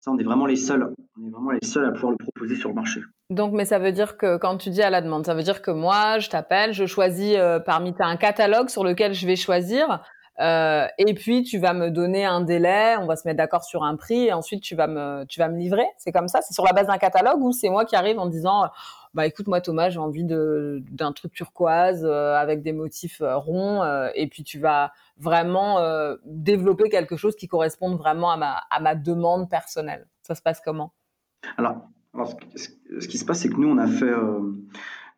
Ça, 0.00 0.10
on 0.12 0.18
est 0.18 0.24
vraiment 0.24 0.46
les 0.46 0.56
seuls. 0.56 0.94
On 1.20 1.26
est 1.26 1.30
vraiment 1.30 1.50
les 1.50 1.66
seuls 1.66 1.84
à 1.84 1.92
pouvoir 1.92 2.12
le 2.12 2.18
proposer 2.18 2.56
sur 2.56 2.68
le 2.68 2.74
marché. 2.74 3.00
Donc, 3.30 3.52
mais 3.52 3.64
ça 3.64 3.78
veut 3.78 3.92
dire 3.92 4.16
que 4.16 4.36
quand 4.36 4.56
tu 4.56 4.70
dis 4.70 4.82
à 4.82 4.90
la 4.90 5.02
demande, 5.02 5.26
ça 5.26 5.34
veut 5.34 5.42
dire 5.42 5.60
que 5.60 5.70
moi, 5.70 6.18
je 6.18 6.30
t'appelle, 6.30 6.72
je 6.72 6.86
choisis 6.86 7.36
parmi, 7.66 7.94
as 7.98 8.06
un 8.06 8.16
catalogue 8.16 8.68
sur 8.68 8.84
lequel 8.84 9.12
je 9.12 9.26
vais 9.26 9.36
choisir. 9.36 10.02
Et 10.40 11.14
puis 11.14 11.42
tu 11.42 11.58
vas 11.58 11.74
me 11.74 11.90
donner 11.90 12.24
un 12.24 12.40
délai, 12.40 12.96
on 13.00 13.06
va 13.06 13.16
se 13.16 13.26
mettre 13.26 13.38
d'accord 13.38 13.64
sur 13.64 13.82
un 13.82 13.96
prix, 13.96 14.26
et 14.26 14.32
ensuite 14.32 14.62
tu 14.62 14.76
vas 14.76 14.86
me, 14.86 15.24
tu 15.24 15.40
vas 15.40 15.48
me 15.48 15.58
livrer? 15.58 15.86
C'est 15.96 16.12
comme 16.12 16.28
ça? 16.28 16.40
C'est 16.42 16.54
sur 16.54 16.64
la 16.64 16.72
base 16.72 16.86
d'un 16.86 16.96
catalogue 16.96 17.42
ou 17.42 17.50
c'est 17.50 17.68
moi 17.68 17.84
qui 17.84 17.96
arrive 17.96 18.20
en 18.20 18.26
disant, 18.26 18.68
bah 19.18 19.26
écoute 19.26 19.48
moi 19.48 19.60
Thomas 19.60 19.90
j'ai 19.90 19.98
envie 19.98 20.22
de 20.22 20.80
d'un 20.92 21.10
truc 21.10 21.32
turquoise 21.32 22.06
avec 22.06 22.62
des 22.62 22.70
motifs 22.70 23.20
ronds 23.20 23.82
et 24.14 24.28
puis 24.28 24.44
tu 24.44 24.60
vas 24.60 24.92
vraiment 25.16 25.80
développer 26.24 26.88
quelque 26.88 27.16
chose 27.16 27.34
qui 27.34 27.48
corresponde 27.48 27.98
vraiment 27.98 28.30
à 28.30 28.36
ma 28.36 28.52
à 28.70 28.78
ma 28.78 28.94
demande 28.94 29.50
personnelle. 29.50 30.06
Ça 30.22 30.36
se 30.36 30.42
passe 30.42 30.60
comment? 30.64 30.92
Alors, 31.56 31.88
ce, 32.54 33.08
qui 33.08 33.18
se 33.18 33.24
passe 33.24 33.40
c'est 33.40 33.48
que 33.48 33.56
nous 33.56 33.68
on 33.68 33.78
a 33.78 33.88
fait 33.88 34.14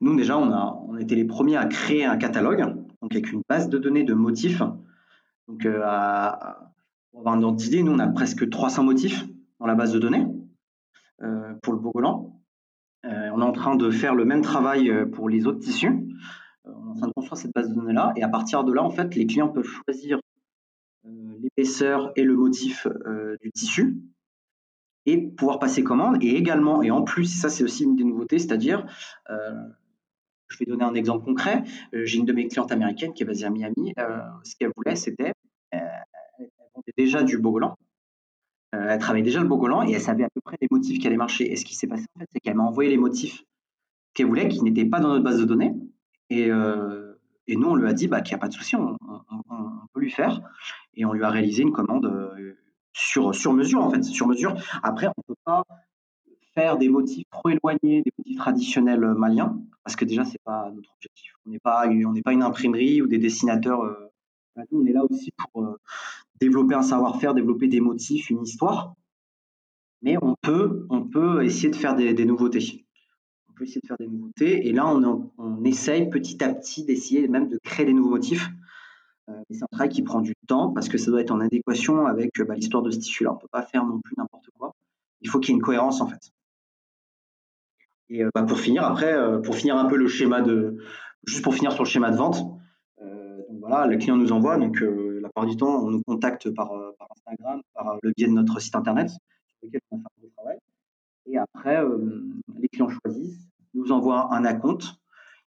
nous 0.01 0.17
déjà 0.17 0.39
on 0.39 0.51
a 0.51 0.83
on 0.89 0.97
était 0.97 1.15
les 1.15 1.27
premiers 1.27 1.59
à 1.59 1.67
créer 1.67 2.07
un 2.07 2.17
catalogue 2.17 2.75
donc 3.03 3.13
avec 3.13 3.31
une 3.31 3.43
base 3.51 3.69
de 3.69 3.77
données 3.77 4.05
de 4.05 4.15
motifs 4.15 4.63
donc 5.47 5.67
pour 7.11 7.21
avoir 7.21 7.35
un 7.35 7.43
ordre 7.43 7.59
d'idée, 7.59 7.83
nous 7.83 7.93
on 7.93 7.99
a 7.99 8.09
presque 8.09 8.49
300 8.49 8.83
motifs 8.83 9.27
dans 9.59 9.67
la 9.67 9.75
base 9.75 9.93
de 9.93 9.99
données 9.99 10.27
pour 11.61 11.75
le 11.75 11.79
Bogolan. 11.79 12.40
Euh, 13.07 13.31
on 13.33 13.41
est 13.41 13.45
en 13.45 13.53
train 13.53 13.77
de 13.77 13.91
faire 13.91 14.15
le 14.15 14.25
même 14.25 14.43
travail 14.43 14.91
euh, 14.91 15.07
pour 15.07 15.29
les 15.29 15.47
autres 15.47 15.61
tissus. 15.61 15.89
Euh, 16.67 16.71
on 16.75 16.89
est 16.89 16.91
en 16.91 16.95
train 16.95 17.07
de 17.09 17.13
construire 17.13 17.39
cette 17.39 17.55
base 17.55 17.71
de 17.71 17.75
données-là. 17.75 18.13
Et 18.17 18.23
à 18.23 18.29
partir 18.29 18.65
de 18.65 18.73
là, 18.73 18.83
en 18.83 18.91
fait, 18.91 19.15
les 19.15 19.27
clients 19.27 19.49
peuvent 19.49 19.65
choisir 19.65 20.21
l'épaisseur 21.43 22.13
et 22.17 22.23
le 22.23 22.37
motif 22.37 22.87
du 23.41 23.51
tissu 23.53 23.97
et 25.07 25.17
pouvoir 25.17 25.59
passer 25.59 25.83
commande. 25.83 26.23
Et 26.23 26.37
également, 26.37 26.83
et 26.83 26.91
en 26.91 27.03
plus, 27.03 27.25
ça 27.25 27.49
c'est 27.49 27.65
aussi 27.65 27.85
une 27.85 27.97
des 27.97 28.05
nouveautés, 28.05 28.39
c'est-à-dire, 28.39 28.85
je 29.27 30.59
vais 30.59 30.67
donner 30.67 30.85
un 30.85 30.93
exemple 30.93 31.25
concret. 31.25 31.65
J'ai 31.95 32.19
une 32.19 32.27
de 32.27 32.35
mes 32.35 32.49
clientes 32.49 32.71
américaines 32.71 33.15
qui 33.15 33.23
est 33.23 33.27
basée 33.27 33.47
à 33.47 33.51
Miami. 33.51 33.95
ce 34.45 34.55
qu'elle 34.57 34.73
voulait, 34.77 34.95
c'était, 34.95 35.33
elle 35.71 35.89
déjà 36.99 37.23
du 37.23 37.39
Bogolan. 37.39 37.79
Euh, 38.75 38.87
elle 38.89 38.99
travaillait 38.99 39.25
déjà 39.25 39.41
le 39.41 39.49
Bogolan 39.49 39.83
et 39.83 39.93
elle 39.93 40.01
savait 40.01 40.25
à 40.25 40.29
peu 40.33 40.41
près 40.41 40.57
les 40.61 40.69
motifs 40.71 40.99
qui 40.99 41.07
allaient 41.07 41.17
marcher. 41.17 41.51
Et 41.51 41.57
ce 41.57 41.65
qui 41.65 41.75
s'est 41.75 41.87
passé, 41.87 42.07
en 42.15 42.21
fait, 42.21 42.27
c'est 42.33 42.41
qu'elle 42.41 42.55
m'a 42.55 42.63
envoyé 42.63 42.91
les 42.91 42.97
motifs 42.97 43.43
qu'elle 44.15 44.27
voulait, 44.27 44.49
qui 44.49 44.63
n'étaient 44.63 44.85
pas 44.85 45.01
dans 45.01 45.09
notre 45.09 45.25
base 45.25 45.39
de 45.39 45.45
données. 45.45 45.75
Et, 46.29 46.51
euh, 46.51 47.07
nous, 47.49 47.69
on 47.69 47.75
lui 47.75 47.89
a 47.89 47.93
dit 47.93 48.07
bah, 48.07 48.21
qu'il 48.21 48.35
n'y 48.35 48.37
a 48.37 48.39
pas 48.39 48.49
de 48.49 48.53
souci, 48.53 48.77
on, 48.77 48.97
peut 49.93 50.01
lui 50.01 50.11
faire. 50.11 50.41
Et 50.95 51.05
on 51.05 51.13
lui 51.13 51.25
a 51.25 51.31
réalisé 51.31 51.63
une 51.63 51.73
commande 51.73 52.07
euh, 52.07 52.57
sur, 52.93 53.35
sur 53.35 53.53
mesure, 53.53 53.83
en 53.83 53.91
fait, 53.91 54.05
sur 54.05 54.29
mesure. 54.29 54.55
Après, 54.85 55.09
on 55.09 55.15
ne 55.17 55.23
peut 55.27 55.41
pas 55.45 55.65
faire 56.55 56.79
des 56.79 56.89
motifs 56.89 57.25
trop 57.31 57.49
éloignés 57.49 58.03
des 58.03 58.13
motifs 58.19 58.37
traditionnels 58.37 59.01
maliens, 59.01 59.61
parce 59.83 59.97
que 59.97 60.05
déjà, 60.05 60.25
ce 60.25 60.31
n'est 60.31 60.45
pas 60.45 60.71
notre 60.73 60.93
objectif. 60.95 61.33
On 61.45 61.51
n'est 61.51 61.59
pas, 61.59 61.89
pas 62.25 62.33
une 62.33 62.43
imprimerie 62.43 63.03
ou 63.03 63.09
des 63.09 63.19
dessinateurs. 63.19 64.10
Nous, 64.71 64.83
on 64.83 64.87
est 64.87 64.93
là 64.93 65.05
aussi 65.09 65.33
pour 65.53 65.77
développer 66.41 66.75
un 66.75 66.83
savoir-faire, 66.83 67.35
développer 67.35 67.69
des 67.69 67.81
motifs, 67.81 68.31
une 68.31 68.43
histoire. 68.43 68.95
Mais 70.03 70.17
on 70.23 70.35
peut, 70.41 70.87
on 70.89 71.03
peut 71.03 71.45
essayer 71.45 71.69
de 71.69 71.77
faire 71.77 71.95
des, 71.95 72.25
nouveautés. 72.25 72.87
On 73.49 73.53
peut 73.53 73.65
essayer 73.65 73.81
de 73.83 73.87
faire 73.87 73.99
des 73.99 74.09
nouveautés. 74.09 74.67
Et 74.67 74.73
là, 74.73 74.87
on, 74.87 75.65
essaye 75.65 76.09
petit 76.09 76.43
à 76.43 76.55
petit 76.55 76.85
d'essayer 76.85 77.29
même 77.29 77.49
de 77.49 77.59
créer 77.63 77.85
des 77.85 77.93
nouveaux 77.93 78.11
motifs. 78.11 78.49
Euh, 79.29 79.35
c'est 79.51 79.63
un 79.63 79.69
travail 79.71 79.91
qui 79.91 80.03
prend 80.03 80.21
du 80.21 80.35
temps 80.47 80.73
parce 80.73 80.89
que 80.89 80.99
ça 80.99 81.11
doit 81.11 81.21
être 81.21 81.31
en 81.31 81.41
adéquation 81.41 82.07
avec 82.07 82.41
bah, 82.41 82.55
l'histoire 82.55 82.83
de 82.83 82.91
ce 82.91 82.99
tissu-là. 82.99 83.33
On 83.33 83.35
ne 83.35 83.41
peut 83.41 83.49
pas 83.53 83.63
faire 83.63 83.85
non 83.85 84.01
plus 84.01 84.15
n'importe 84.17 84.49
quoi. 84.59 84.75
Il 85.21 85.29
faut 85.29 85.39
qu'il 85.39 85.51
y 85.51 85.53
ait 85.53 85.59
une 85.59 85.63
cohérence 85.63 86.01
en 86.01 86.07
fait. 86.07 86.33
Et 88.09 88.25
euh, 88.25 88.31
bah, 88.35 88.43
pour 88.43 88.59
finir, 88.59 88.85
après, 88.85 89.13
euh, 89.13 89.39
pour 89.39 89.55
finir 89.55 89.77
un 89.77 89.85
peu 89.85 89.97
le 89.97 90.09
schéma 90.09 90.41
de, 90.41 90.79
juste 91.27 91.45
pour 91.45 91.55
finir 91.55 91.73
sur 91.73 91.85
le 91.85 91.89
schéma 91.89 92.11
de 92.11 92.17
vente, 92.17 92.43
donc 93.01 93.59
voilà, 93.61 93.87
le 93.87 93.97
client 93.97 94.17
nous 94.17 94.33
envoie, 94.33 94.59
donc 94.59 94.83
la 95.21 95.29
plupart 95.29 95.47
du 95.47 95.57
temps, 95.57 95.85
on 95.85 95.91
nous 95.91 96.03
contacte 96.03 96.51
par, 96.51 96.73
euh, 96.73 96.93
Instagram, 97.11 97.63
par 97.75 97.89
euh, 97.89 97.99
le 98.03 98.13
biais 98.17 98.27
de 98.27 98.33
notre 98.33 98.61
site 98.61 98.75
internet, 98.75 99.11
sur 99.11 99.19
lequel 99.63 99.81
on 99.91 99.99
a 99.99 100.09
fait 100.19 100.27
un 100.27 100.31
travail. 100.37 100.59
Et 101.27 101.39
après, 101.39 101.85
euh, 101.85 102.23
les 102.59 102.69
clients 102.69 102.89
choisissent, 102.89 103.47
nous 103.75 103.93
envoient 103.93 104.35
un 104.35 104.45
acompte 104.45 104.95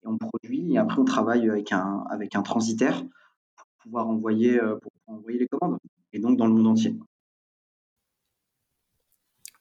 et 0.03 0.07
on 0.07 0.17
produit. 0.17 0.73
Et 0.73 0.77
après, 0.77 0.99
on 0.99 1.05
travaille 1.05 1.49
avec 1.49 1.71
un, 1.71 2.05
avec 2.09 2.35
un 2.35 2.41
transitaire 2.41 3.03
pour 3.55 3.67
pouvoir 3.83 4.07
envoyer, 4.07 4.59
pour 4.59 4.91
envoyer 5.07 5.39
les 5.39 5.47
commandes. 5.47 5.77
Et 6.13 6.19
donc, 6.19 6.37
dans 6.37 6.47
le 6.47 6.53
monde 6.53 6.67
entier. 6.67 6.97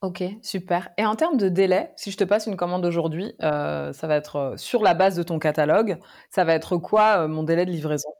Ok, 0.07 0.23
super. 0.41 0.91
Et 0.99 1.05
en 1.05 1.17
termes 1.17 1.37
de 1.37 1.49
délai, 1.49 1.91
si 1.97 2.13
je 2.13 2.17
te 2.17 2.23
passe 2.23 2.47
une 2.47 2.57
commande 2.57 2.85
aujourd'hui, 2.85 3.35
ça 3.41 3.93
va 4.03 4.15
être 4.15 4.55
sur 4.57 4.85
la 4.85 4.95
base 4.95 5.17
de 5.17 5.25
ton 5.25 5.41
catalogue. 5.41 5.99
Ça 6.31 6.45
va 6.45 6.55
être 6.55 6.77
quoi 6.77 7.27
mon 7.27 7.43
délai 7.43 7.67
de 7.67 7.73
livraison? 7.73 8.11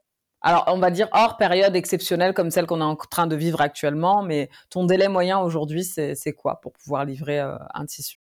Alors, 0.43 0.65
on 0.67 0.79
va 0.79 0.91
dire 0.91 1.07
hors 1.13 1.37
période 1.37 1.77
exceptionnelle 1.77 2.35
comme 2.35 2.51
celle 2.51 2.67
qu'on 2.67 2.81
est 2.81 2.85
en 2.85 2.97
train 2.97 3.29
de 3.29 3.37
vivre 3.37 3.61
actuellement, 3.61 4.25
mais 4.25 4.49
ton 4.69 4.85
délai 4.85 5.07
moyen 5.07 5.39
aujourd'hui, 5.39 5.85
c'est 5.85 6.33
quoi 6.33 6.61
pour 6.61 6.73
pouvoir 6.73 7.05
livrer 7.05 7.39
euh, 7.39 7.57
un 7.73 7.87
tissu? 7.87 8.19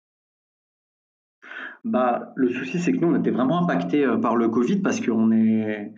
Bah, 1.84 2.32
Le 2.34 2.48
souci, 2.48 2.80
c'est 2.80 2.92
que 2.92 2.98
nous, 2.98 3.14
on 3.14 3.18
était 3.18 3.30
vraiment 3.30 3.62
impacté 3.62 4.04
euh, 4.04 4.16
par 4.16 4.34
le 4.34 4.48
Covid 4.48 4.80
parce 4.80 5.00
qu'on 5.00 5.30
est. 5.30 5.92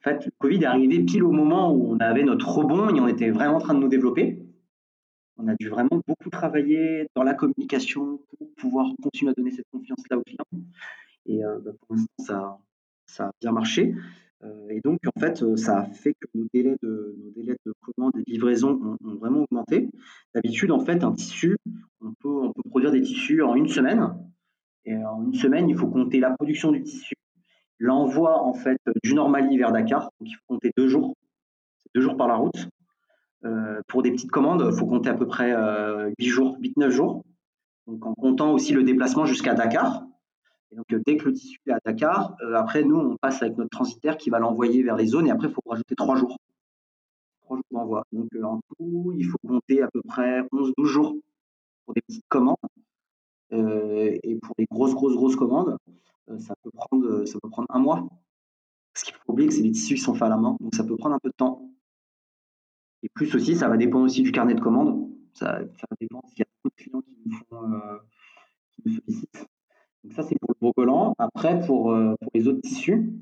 En 0.00 0.02
fait, 0.02 0.24
le 0.24 0.32
Covid 0.38 0.62
est 0.62 0.66
arrivé 0.66 1.00
pile 1.00 1.22
au 1.24 1.32
moment 1.32 1.70
où 1.72 1.94
on 1.94 1.98
avait 1.98 2.22
notre 2.22 2.48
rebond 2.48 2.94
et 2.94 3.00
on 3.00 3.08
était 3.08 3.30
vraiment 3.30 3.56
en 3.56 3.60
train 3.60 3.74
de 3.74 3.80
nous 3.80 3.88
développer. 3.88 4.39
On 5.42 5.48
a 5.48 5.54
dû 5.54 5.68
vraiment 5.68 6.02
beaucoup 6.06 6.28
travailler 6.28 7.06
dans 7.14 7.22
la 7.22 7.34
communication 7.34 8.20
pour 8.38 8.48
pouvoir 8.56 8.92
continuer 9.02 9.30
à 9.30 9.34
donner 9.34 9.50
cette 9.50 9.68
confiance-là 9.72 10.18
aux 10.18 10.22
clients. 10.22 10.64
Et 11.26 11.44
euh, 11.44 11.58
bah, 11.64 11.70
pour 11.80 11.96
l'instant, 11.96 12.60
ça, 13.06 13.24
a 13.26 13.32
bien 13.40 13.52
marché. 13.52 13.94
Euh, 14.42 14.68
et 14.68 14.80
donc, 14.80 14.98
en 15.06 15.18
fait, 15.18 15.42
euh, 15.42 15.56
ça 15.56 15.80
a 15.80 15.84
fait 15.86 16.14
que 16.14 16.26
nos 16.34 16.46
délais 16.52 16.76
de, 16.82 17.16
commande 17.80 18.12
et 18.16 18.22
de 18.22 18.30
livraison 18.30 18.98
ont, 19.02 19.14
vraiment 19.14 19.42
augmenté. 19.42 19.88
D'habitude, 20.34 20.72
en 20.72 20.80
fait, 20.80 21.04
un 21.04 21.12
tissu, 21.12 21.56
on 22.02 22.12
peut, 22.20 22.50
produire 22.68 22.90
des 22.90 23.02
tissus 23.02 23.42
en 23.42 23.54
une 23.54 23.68
semaine. 23.68 24.14
Et 24.84 24.96
en 24.96 25.24
une 25.24 25.34
semaine, 25.34 25.68
il 25.68 25.76
faut 25.76 25.88
compter 25.88 26.20
la 26.20 26.30
production 26.30 26.72
du 26.72 26.82
tissu, 26.82 27.14
l'envoi 27.78 28.42
en 28.42 28.54
fait 28.54 28.80
du 29.04 29.14
Normali 29.14 29.56
vers 29.58 29.72
Dakar. 29.72 30.10
Donc, 30.20 30.28
il 30.28 30.34
faut 30.34 30.44
compter 30.48 30.70
deux 30.76 30.88
jours, 30.88 31.14
deux 31.94 32.00
jours 32.00 32.16
par 32.16 32.28
la 32.28 32.36
route. 32.36 32.68
Euh, 33.44 33.80
pour 33.88 34.02
des 34.02 34.10
petites 34.10 34.30
commandes, 34.30 34.68
il 34.70 34.78
faut 34.78 34.86
compter 34.86 35.08
à 35.08 35.14
peu 35.14 35.26
près 35.26 35.52
euh, 35.54 36.10
8 36.18 36.26
jours, 36.26 36.58
8-9 36.60 36.90
jours. 36.90 37.24
Donc, 37.86 38.06
en 38.06 38.14
comptant 38.14 38.52
aussi 38.52 38.72
le 38.72 38.82
déplacement 38.82 39.24
jusqu'à 39.24 39.54
Dakar. 39.54 40.04
Donc, 40.72 40.86
euh, 40.92 41.00
dès 41.04 41.16
que 41.16 41.26
le 41.26 41.32
tissu 41.32 41.58
est 41.66 41.72
à 41.72 41.80
Dakar, 41.84 42.36
euh, 42.42 42.54
après, 42.54 42.84
nous, 42.84 42.96
on 42.96 43.16
passe 43.16 43.42
avec 43.42 43.56
notre 43.56 43.70
transitaire 43.70 44.16
qui 44.16 44.30
va 44.30 44.38
l'envoyer 44.38 44.82
vers 44.82 44.96
les 44.96 45.06
zones 45.06 45.26
et 45.26 45.30
après, 45.30 45.48
il 45.48 45.54
faut 45.54 45.62
rajouter 45.66 45.96
trois 45.96 46.16
jours. 46.16 46.38
Trois 47.42 47.56
jours 47.56 47.64
d'envoi. 47.72 48.04
Donc, 48.12 48.28
euh, 48.34 48.44
en 48.44 48.60
tout, 48.76 49.12
il 49.16 49.24
faut 49.24 49.38
compter 49.46 49.82
à 49.82 49.88
peu 49.90 50.00
près 50.02 50.42
11-12 50.52 50.84
jours 50.84 51.16
pour 51.84 51.94
des 51.94 52.02
petites 52.02 52.28
commandes. 52.28 52.56
et 53.52 54.38
pour 54.42 54.54
les 54.58 54.66
grosses, 54.70 54.94
grosses, 54.94 55.16
grosses 55.16 55.36
commandes, 55.36 55.76
ça, 56.38 56.54
peut 56.62 56.70
prendre, 56.70 57.24
ça 57.24 57.40
peut 57.40 57.48
prendre 57.48 57.66
un 57.70 57.80
mois. 57.80 58.08
Ce 58.94 59.04
qu'il 59.04 59.14
faut 59.14 59.32
oublier, 59.32 59.48
que 59.48 59.54
c'est 59.54 59.62
des 59.62 59.72
tissus 59.72 59.94
qui 59.94 60.00
sont 60.00 60.14
faits 60.14 60.22
à 60.22 60.28
la 60.28 60.36
main, 60.36 60.56
donc 60.60 60.74
ça 60.74 60.84
peut 60.84 60.96
prendre 60.96 61.16
un 61.16 61.18
peu 61.18 61.30
de 61.30 61.34
temps. 61.34 61.68
Et 63.02 63.08
plus 63.14 63.34
aussi, 63.34 63.56
ça 63.56 63.68
va 63.68 63.76
dépendre 63.76 64.04
aussi 64.04 64.22
du 64.22 64.32
carnet 64.32 64.54
de 64.54 64.60
commandes. 64.60 65.08
Ça, 65.34 65.60
ça 65.78 65.86
dépend 66.00 66.20
s'il 66.28 66.40
y 66.40 66.42
a 66.42 66.46
beaucoup 66.62 66.76
de 66.76 66.82
clients 66.82 67.00
qui 67.00 67.16
nous, 67.24 67.32
font, 67.32 67.72
qui 68.72 68.82
nous 68.84 68.94
sollicitent. 68.94 69.46
Donc 70.04 70.14
ça, 70.14 70.22
c'est 70.22 70.38
pour 70.38 70.50
le 70.50 70.66
bogolan. 70.66 71.14
Après, 71.18 71.60
pour, 71.66 71.92
euh, 71.92 72.14
pour 72.20 72.30
les 72.34 72.48
autres 72.48 72.60
tissus, 72.60 73.12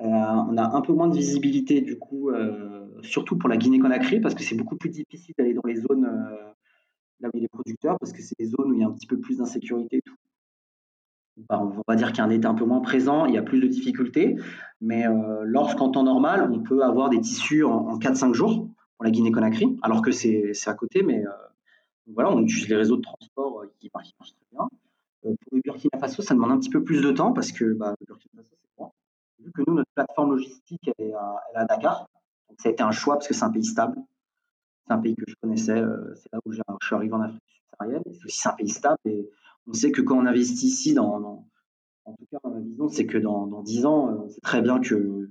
euh, 0.00 0.04
on 0.06 0.56
a 0.56 0.76
un 0.76 0.80
peu 0.80 0.92
moins 0.92 1.08
de 1.08 1.14
visibilité, 1.14 1.80
du 1.80 1.98
coup, 1.98 2.30
euh, 2.30 2.86
surtout 3.02 3.36
pour 3.36 3.48
la 3.48 3.56
Guinée-Conakry, 3.56 4.20
parce 4.20 4.34
que 4.34 4.42
c'est 4.42 4.56
beaucoup 4.56 4.76
plus 4.76 4.90
difficile 4.90 5.34
d'aller 5.36 5.54
dans 5.54 5.62
les 5.66 5.76
zones 5.76 6.08
là 7.20 7.28
où 7.28 7.30
il 7.34 7.38
y 7.38 7.40
a 7.40 7.42
les 7.42 7.48
producteurs, 7.48 7.98
parce 7.98 8.12
que 8.12 8.22
c'est 8.22 8.36
des 8.38 8.46
zones 8.46 8.72
où 8.72 8.74
il 8.74 8.80
y 8.80 8.84
a 8.84 8.86
un 8.86 8.92
petit 8.92 9.06
peu 9.06 9.18
plus 9.18 9.38
d'insécurité. 9.38 10.02
Bah, 11.48 11.62
on 11.62 11.82
va 11.86 11.96
dire 11.96 12.08
qu'il 12.08 12.18
y 12.18 12.20
a 12.20 12.24
un 12.24 12.30
état 12.30 12.48
un 12.48 12.54
peu 12.54 12.64
moins 12.64 12.80
présent, 12.80 13.26
il 13.26 13.34
y 13.34 13.38
a 13.38 13.42
plus 13.42 13.60
de 13.60 13.66
difficultés, 13.66 14.36
mais 14.80 15.04
lorsqu'en 15.44 15.90
temps 15.90 16.02
normal, 16.02 16.50
on 16.52 16.60
peut 16.60 16.82
avoir 16.82 17.10
des 17.10 17.20
tissus 17.20 17.62
en, 17.62 17.98
4-5 17.98 18.32
jours 18.32 18.68
la 19.02 19.10
Guinée-Conakry, 19.10 19.78
alors 19.82 20.02
que 20.02 20.10
c'est 20.12 20.52
à 20.66 20.74
côté, 20.74 21.02
mais 21.02 21.24
voilà, 22.06 22.30
on 22.30 22.42
utilise 22.42 22.68
les 22.68 22.76
réseaux 22.76 22.96
de 22.96 23.02
transport 23.02 23.64
qui 23.78 23.90
marchent 23.94 24.12
très 24.12 24.46
bien. 24.50 24.68
Euh, 25.24 25.34
pour 25.40 25.56
le 25.56 25.62
Burkina 25.64 25.98
Faso, 25.98 26.22
ça 26.22 26.34
demande 26.34 26.52
un 26.52 26.58
petit 26.58 26.70
peu 26.70 26.82
plus 26.82 27.00
de 27.00 27.12
temps 27.12 27.32
parce 27.32 27.52
que 27.52 27.72
bah, 27.74 27.94
le 28.00 28.06
Burkina 28.06 28.42
Faso, 28.42 28.56
c'est 28.60 28.74
quoi 28.76 28.92
Vu 29.38 29.52
que 29.52 29.62
nous, 29.66 29.74
notre 29.74 29.90
plateforme 29.94 30.32
logistique, 30.32 30.90
elle 30.98 31.06
est 31.06 31.14
à, 31.14 31.64
Dakar, 31.64 32.08
donc 32.48 32.60
ça 32.60 32.68
a 32.68 32.72
été 32.72 32.82
un 32.82 32.90
choix 32.90 33.14
parce 33.14 33.28
que 33.28 33.34
c'est 33.34 33.44
un 33.44 33.50
pays 33.50 33.64
stable. 33.64 33.98
C'est 34.86 34.92
un 34.92 34.98
pays 34.98 35.14
que 35.14 35.24
je 35.28 35.34
connaissais, 35.40 35.80
euh, 35.80 36.14
c'est 36.16 36.32
là 36.32 36.40
où 36.44 36.52
je 36.52 36.60
suis 36.82 36.94
arrivé 36.94 37.12
en 37.12 37.20
Afrique 37.20 37.40
subsaharienne. 37.46 38.02
C'est 38.12 38.24
aussi 38.24 38.48
un 38.48 38.52
pays 38.52 38.68
stable 38.68 38.98
et 39.04 39.30
on 39.68 39.72
sait 39.72 39.92
que 39.92 40.02
quand 40.02 40.18
on 40.18 40.26
investit 40.26 40.66
ici, 40.66 40.92
dans, 40.92 41.46
en 42.04 42.12
tout 42.14 42.26
cas, 42.32 42.38
ma 42.48 42.58
vision, 42.58 42.88
c'est 42.88 43.06
que 43.06 43.18
dans, 43.18 43.46
dans 43.46 43.62
10 43.62 43.86
ans, 43.86 44.10
euh, 44.10 44.28
c'est 44.28 44.40
très 44.40 44.60
bien 44.60 44.80
que, 44.80 45.30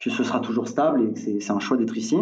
que 0.00 0.10
ce 0.10 0.24
sera 0.24 0.40
toujours 0.40 0.68
stable 0.68 1.02
et 1.02 1.12
que 1.12 1.40
c'est 1.40 1.50
un 1.50 1.60
choix 1.60 1.76
d'être 1.76 1.96
ici. 1.96 2.16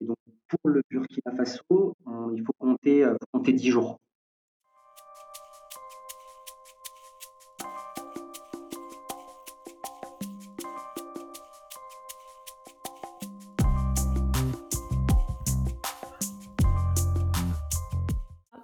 Et 0.00 0.04
donc, 0.04 0.16
pour 0.48 0.70
le 0.70 0.82
Burkina 0.90 1.34
Faso, 1.36 1.94
il 2.34 2.42
faut 2.44 2.52
compter, 2.58 3.04
faut 3.04 3.38
compter 3.38 3.52
10 3.52 3.70
jours. 3.70 3.98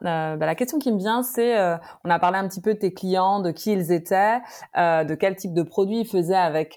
Bah, 0.03 0.37
la 0.37 0.55
question 0.55 0.79
qui 0.79 0.93
me 0.93 0.99
vient, 0.99 1.23
c'est, 1.23 1.59
on 2.05 2.11
a 2.11 2.19
parlé 2.19 2.39
un 2.39 2.49
petit 2.49 2.61
peu 2.61 2.75
de 2.75 2.79
tes 2.79 2.93
clients, 2.93 3.41
de 3.41 3.51
qui 3.51 3.73
ils 3.73 3.93
étaient, 3.93 4.39
de 4.77 5.15
quel 5.15 5.37
type 5.37 5.55
de 5.55 5.63
produits 5.63 6.01
ils 6.01 6.09
faisaient 6.09 6.35
avec 6.35 6.75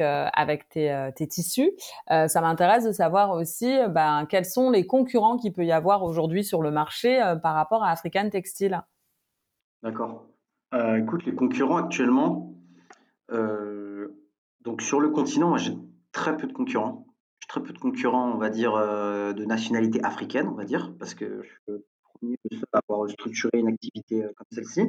tes, 0.70 1.28
tissus. 1.28 1.72
ça 2.08 2.42
m'intéresse 2.42 2.86
de 2.86 2.92
savoir 2.92 3.32
aussi, 3.32 3.74
ben, 3.90 4.26
quels 4.30 4.46
sont 4.46 4.70
les 4.70 4.86
concurrents 4.86 5.38
qu'il 5.38 5.54
peut 5.54 5.66
y 5.66 5.72
avoir 5.72 6.04
aujourd'hui 6.04 6.44
sur 6.44 6.62
le 6.62 6.72
marché 6.72 7.20
par 7.42 7.56
rapport 7.56 7.84
à 7.84 7.92
African 7.92 8.30
Textile. 8.30 8.82
D'accord. 9.84 10.26
écoute, 10.74 11.26
les 11.26 11.36
concurrents 11.36 11.78
actuellement, 11.78 12.54
donc 13.30 14.82
sur 14.82 15.00
le 15.00 15.10
continent, 15.10 15.58
j'ai 15.58 15.78
très 16.12 16.38
peu 16.38 16.48
de 16.48 16.54
concurrents 16.54 17.06
très 17.52 17.62
peu 17.62 17.74
de 17.74 17.80
concurrents, 17.80 18.32
on 18.32 18.38
va 18.38 18.50
dire, 18.50 18.76
euh, 18.76 19.34
de 19.34 19.44
nationalité 19.44 20.02
africaine, 20.04 20.48
on 20.48 20.54
va 20.54 20.64
dire, 20.64 20.94
parce 20.98 21.14
que 21.14 21.44
je 21.44 21.74
premier 22.14 22.38
à 22.72 22.80
avoir 22.80 23.10
structuré 23.10 23.60
une 23.60 23.68
activité 23.68 24.24
euh, 24.24 24.32
comme 24.36 24.48
celle-ci. 24.52 24.82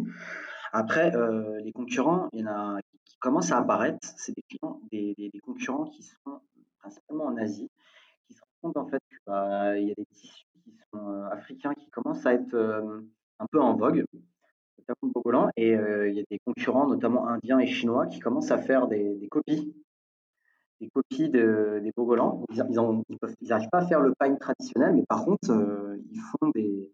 Après, 0.73 1.15
euh, 1.15 1.61
les 1.61 1.73
concurrents, 1.73 2.29
il 2.33 2.41
y 2.41 2.49
en 2.49 2.53
a 2.53 2.81
qui 3.05 3.19
commencent 3.19 3.53
à 3.53 3.59
apparaître. 3.59 3.99
C'est 4.17 4.35
des 4.35 4.43
clients, 4.43 4.81
des, 4.91 5.31
concurrents 5.43 5.85
qui 5.85 6.03
sont 6.03 6.41
principalement 6.79 7.27
en 7.27 7.37
Asie, 7.37 7.71
qui 8.27 8.35
se 8.35 8.41
rendent 8.41 8.75
compte 8.75 8.77
en 8.85 8.89
fait 8.89 9.03
qu'il 9.09 9.19
bah, 9.27 9.79
y 9.79 9.91
a 9.91 9.95
des 9.95 10.07
tissus 10.07 10.47
qui 10.65 10.79
sont 10.93 11.23
africains 11.31 11.75
qui 11.75 11.91
commencent 11.91 12.25
à 12.27 12.35
être 12.35 12.55
un 13.39 13.47
peu 13.51 13.61
en 13.61 13.77
vogue, 13.77 14.05
notamment 14.79 15.51
et 15.57 15.73
il 15.73 16.15
y 16.15 16.21
a 16.21 16.25
des 16.31 16.39
concurrents, 16.45 16.87
notamment 16.89 17.27
indiens 17.29 17.59
et 17.59 17.67
chinois, 17.67 18.07
qui 18.07 18.21
commencent 18.21 18.51
à 18.51 18.59
faire 18.59 18.89
des, 18.89 19.29
copies 19.31 19.75
des 20.81 20.89
copies 20.89 21.29
des 21.29 21.93
Bogolans. 21.97 22.45
Ils 22.51 23.49
n'arrivent 23.49 23.69
pas 23.71 23.79
à 23.79 23.87
faire 23.87 24.01
le 24.01 24.15
pain 24.19 24.35
traditionnel, 24.35 24.95
mais 24.95 25.07
par 25.07 25.25
contre, 25.25 25.51
euh, 25.51 25.97
ils 26.11 26.21
font 26.21 26.51
des, 26.55 26.93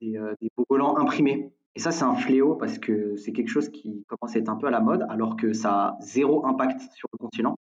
des, 0.00 0.16
euh, 0.16 0.34
Bogolans 0.56 0.96
imprimés. 0.96 1.52
Et 1.74 1.80
ça, 1.80 1.90
c'est 1.90 2.04
un 2.04 2.14
fléau 2.14 2.54
parce 2.54 2.78
que 2.78 3.16
c'est 3.16 3.32
quelque 3.32 3.48
chose 3.48 3.68
qui 3.68 4.04
commence 4.08 4.34
à 4.34 4.38
être 4.38 4.48
un 4.48 4.56
peu 4.56 4.66
à 4.66 4.70
la 4.70 4.80
mode, 4.80 5.04
alors 5.10 5.36
que 5.36 5.52
ça 5.52 5.88
a 5.88 5.96
zéro 6.00 6.46
impact 6.46 6.80
sur 6.94 7.08
le 7.12 7.18
continent. 7.18 7.56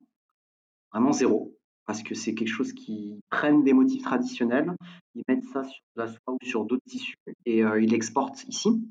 Vraiment 0.92 1.12
zéro. 1.12 1.56
Parce 1.86 2.02
que 2.02 2.14
c'est 2.14 2.34
quelque 2.34 2.48
chose 2.48 2.72
qui 2.74 3.20
prennent 3.30 3.64
des 3.64 3.72
motifs 3.72 4.02
traditionnels, 4.02 4.76
ils 5.14 5.24
mettent 5.28 5.44
ça 5.46 5.64
sur 5.64 5.82
la 5.96 6.06
soie 6.08 6.34
ou 6.34 6.38
sur 6.44 6.64
d'autres 6.64 6.84
tissus 6.86 7.16
et 7.46 7.64
euh, 7.64 7.80
ils 7.80 7.90
l'exportent 7.90 8.44
ici. 8.44 8.86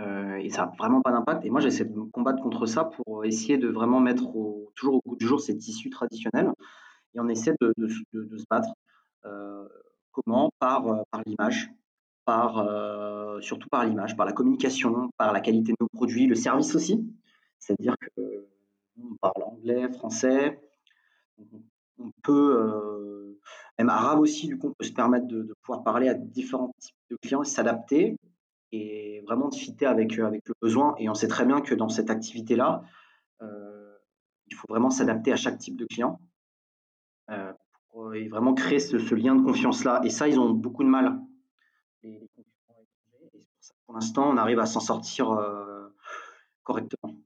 Euh, 0.00 0.36
et 0.36 0.48
ça 0.48 0.64
n'a 0.64 0.72
vraiment 0.78 1.02
pas 1.02 1.12
d'impact. 1.12 1.44
Et 1.44 1.50
moi, 1.50 1.60
j'essaie 1.60 1.84
de 1.84 1.94
me 1.94 2.06
combattre 2.06 2.42
contre 2.42 2.64
ça 2.66 2.84
pour 2.84 3.24
essayer 3.26 3.58
de 3.58 3.68
vraiment 3.68 4.00
mettre 4.00 4.32
toujours 4.74 4.94
au 4.94 5.02
bout 5.04 5.16
du 5.16 5.26
jour 5.26 5.40
ces 5.40 5.56
tissus 5.58 5.90
traditionnels. 5.90 6.52
Et 7.14 7.20
on 7.20 7.28
essaie 7.28 7.54
de, 7.60 7.74
se 7.86 8.44
battre. 8.50 8.72
Comment? 10.12 10.50
Par, 10.58 11.04
par 11.10 11.22
l'image, 11.26 11.70
par, 12.30 13.42
surtout 13.42 13.68
par 13.68 13.84
l'image, 13.84 14.16
par 14.16 14.26
la 14.26 14.32
communication, 14.32 15.10
par 15.16 15.32
la 15.32 15.40
qualité 15.40 15.72
de 15.72 15.76
nos 15.80 15.88
produits, 15.88 16.26
le 16.26 16.34
service 16.34 16.74
aussi. 16.74 17.04
C'est-à-dire 17.58 17.96
que 17.98 18.46
on 19.02 19.16
parle 19.20 19.42
anglais, 19.44 19.90
français, 19.92 20.60
on 21.98 22.10
peut, 22.22 23.36
même 23.78 23.88
arabe 23.88 24.20
aussi, 24.20 24.46
du 24.46 24.58
coup, 24.58 24.68
on 24.68 24.74
peut 24.74 24.84
se 24.84 24.92
permettre 24.92 25.26
de, 25.26 25.54
pouvoir 25.62 25.82
parler 25.82 26.08
à 26.08 26.14
différents 26.14 26.72
types 26.78 26.96
de 27.10 27.16
clients 27.16 27.42
et 27.42 27.46
s'adapter 27.46 28.16
et 28.72 29.22
vraiment 29.26 29.48
de 29.48 29.54
fitter 29.54 29.86
avec, 29.86 30.18
euh, 30.18 30.26
avec 30.26 30.46
le 30.46 30.54
besoin. 30.60 30.94
Et 30.98 31.08
on 31.08 31.14
sait 31.14 31.28
très 31.28 31.46
bien 31.46 31.60
que 31.60 31.74
dans 31.74 31.88
cette 31.88 32.10
activité-là, 32.10 32.82
euh, 33.42 33.96
il 34.48 34.54
faut 34.54 34.66
vraiment 34.68 34.90
s'adapter 34.90 35.32
à 35.32 35.36
chaque 35.36 35.58
type 35.58 35.76
de 35.76 35.86
client 35.86 36.20
euh, 37.30 37.52
et 38.14 38.28
vraiment 38.28 38.54
créer 38.54 38.78
ce, 38.80 39.14
lien 39.14 39.34
de 39.34 39.42
confiance-là. 39.42 40.02
Et 40.04 40.10
ça, 40.10 40.28
ils 40.28 40.38
ont 40.38 40.50
beaucoup 40.50 40.84
de 40.84 40.88
mal. 40.88 41.18
Pour 43.90 43.96
l'instant, 43.96 44.30
on 44.30 44.36
arrive 44.36 44.60
à 44.60 44.66
s'en 44.66 44.78
sortir 44.78 45.36
correctement. 46.62 47.16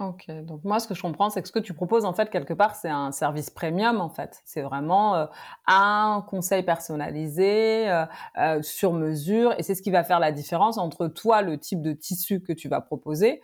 Ok, 0.00 0.30
donc 0.44 0.62
moi 0.62 0.78
ce 0.78 0.86
que 0.86 0.94
je 0.94 1.02
comprends, 1.02 1.28
c'est 1.28 1.42
que 1.42 1.48
ce 1.48 1.52
que 1.52 1.58
tu 1.58 1.74
proposes 1.74 2.04
en 2.04 2.12
fait 2.12 2.30
quelque 2.30 2.54
part, 2.54 2.76
c'est 2.76 2.88
un 2.88 3.10
service 3.10 3.50
premium 3.50 4.00
en 4.00 4.08
fait. 4.08 4.40
C'est 4.44 4.62
vraiment 4.62 5.16
euh, 5.16 5.26
un 5.66 6.24
conseil 6.28 6.62
personnalisé, 6.62 7.90
euh, 7.90 8.06
euh, 8.38 8.62
sur 8.62 8.92
mesure, 8.92 9.54
et 9.58 9.64
c'est 9.64 9.74
ce 9.74 9.82
qui 9.82 9.90
va 9.90 10.04
faire 10.04 10.20
la 10.20 10.30
différence 10.30 10.78
entre 10.78 11.08
toi, 11.08 11.42
le 11.42 11.58
type 11.58 11.82
de 11.82 11.92
tissu 11.92 12.40
que 12.40 12.52
tu 12.52 12.68
vas 12.68 12.80
proposer, 12.80 13.42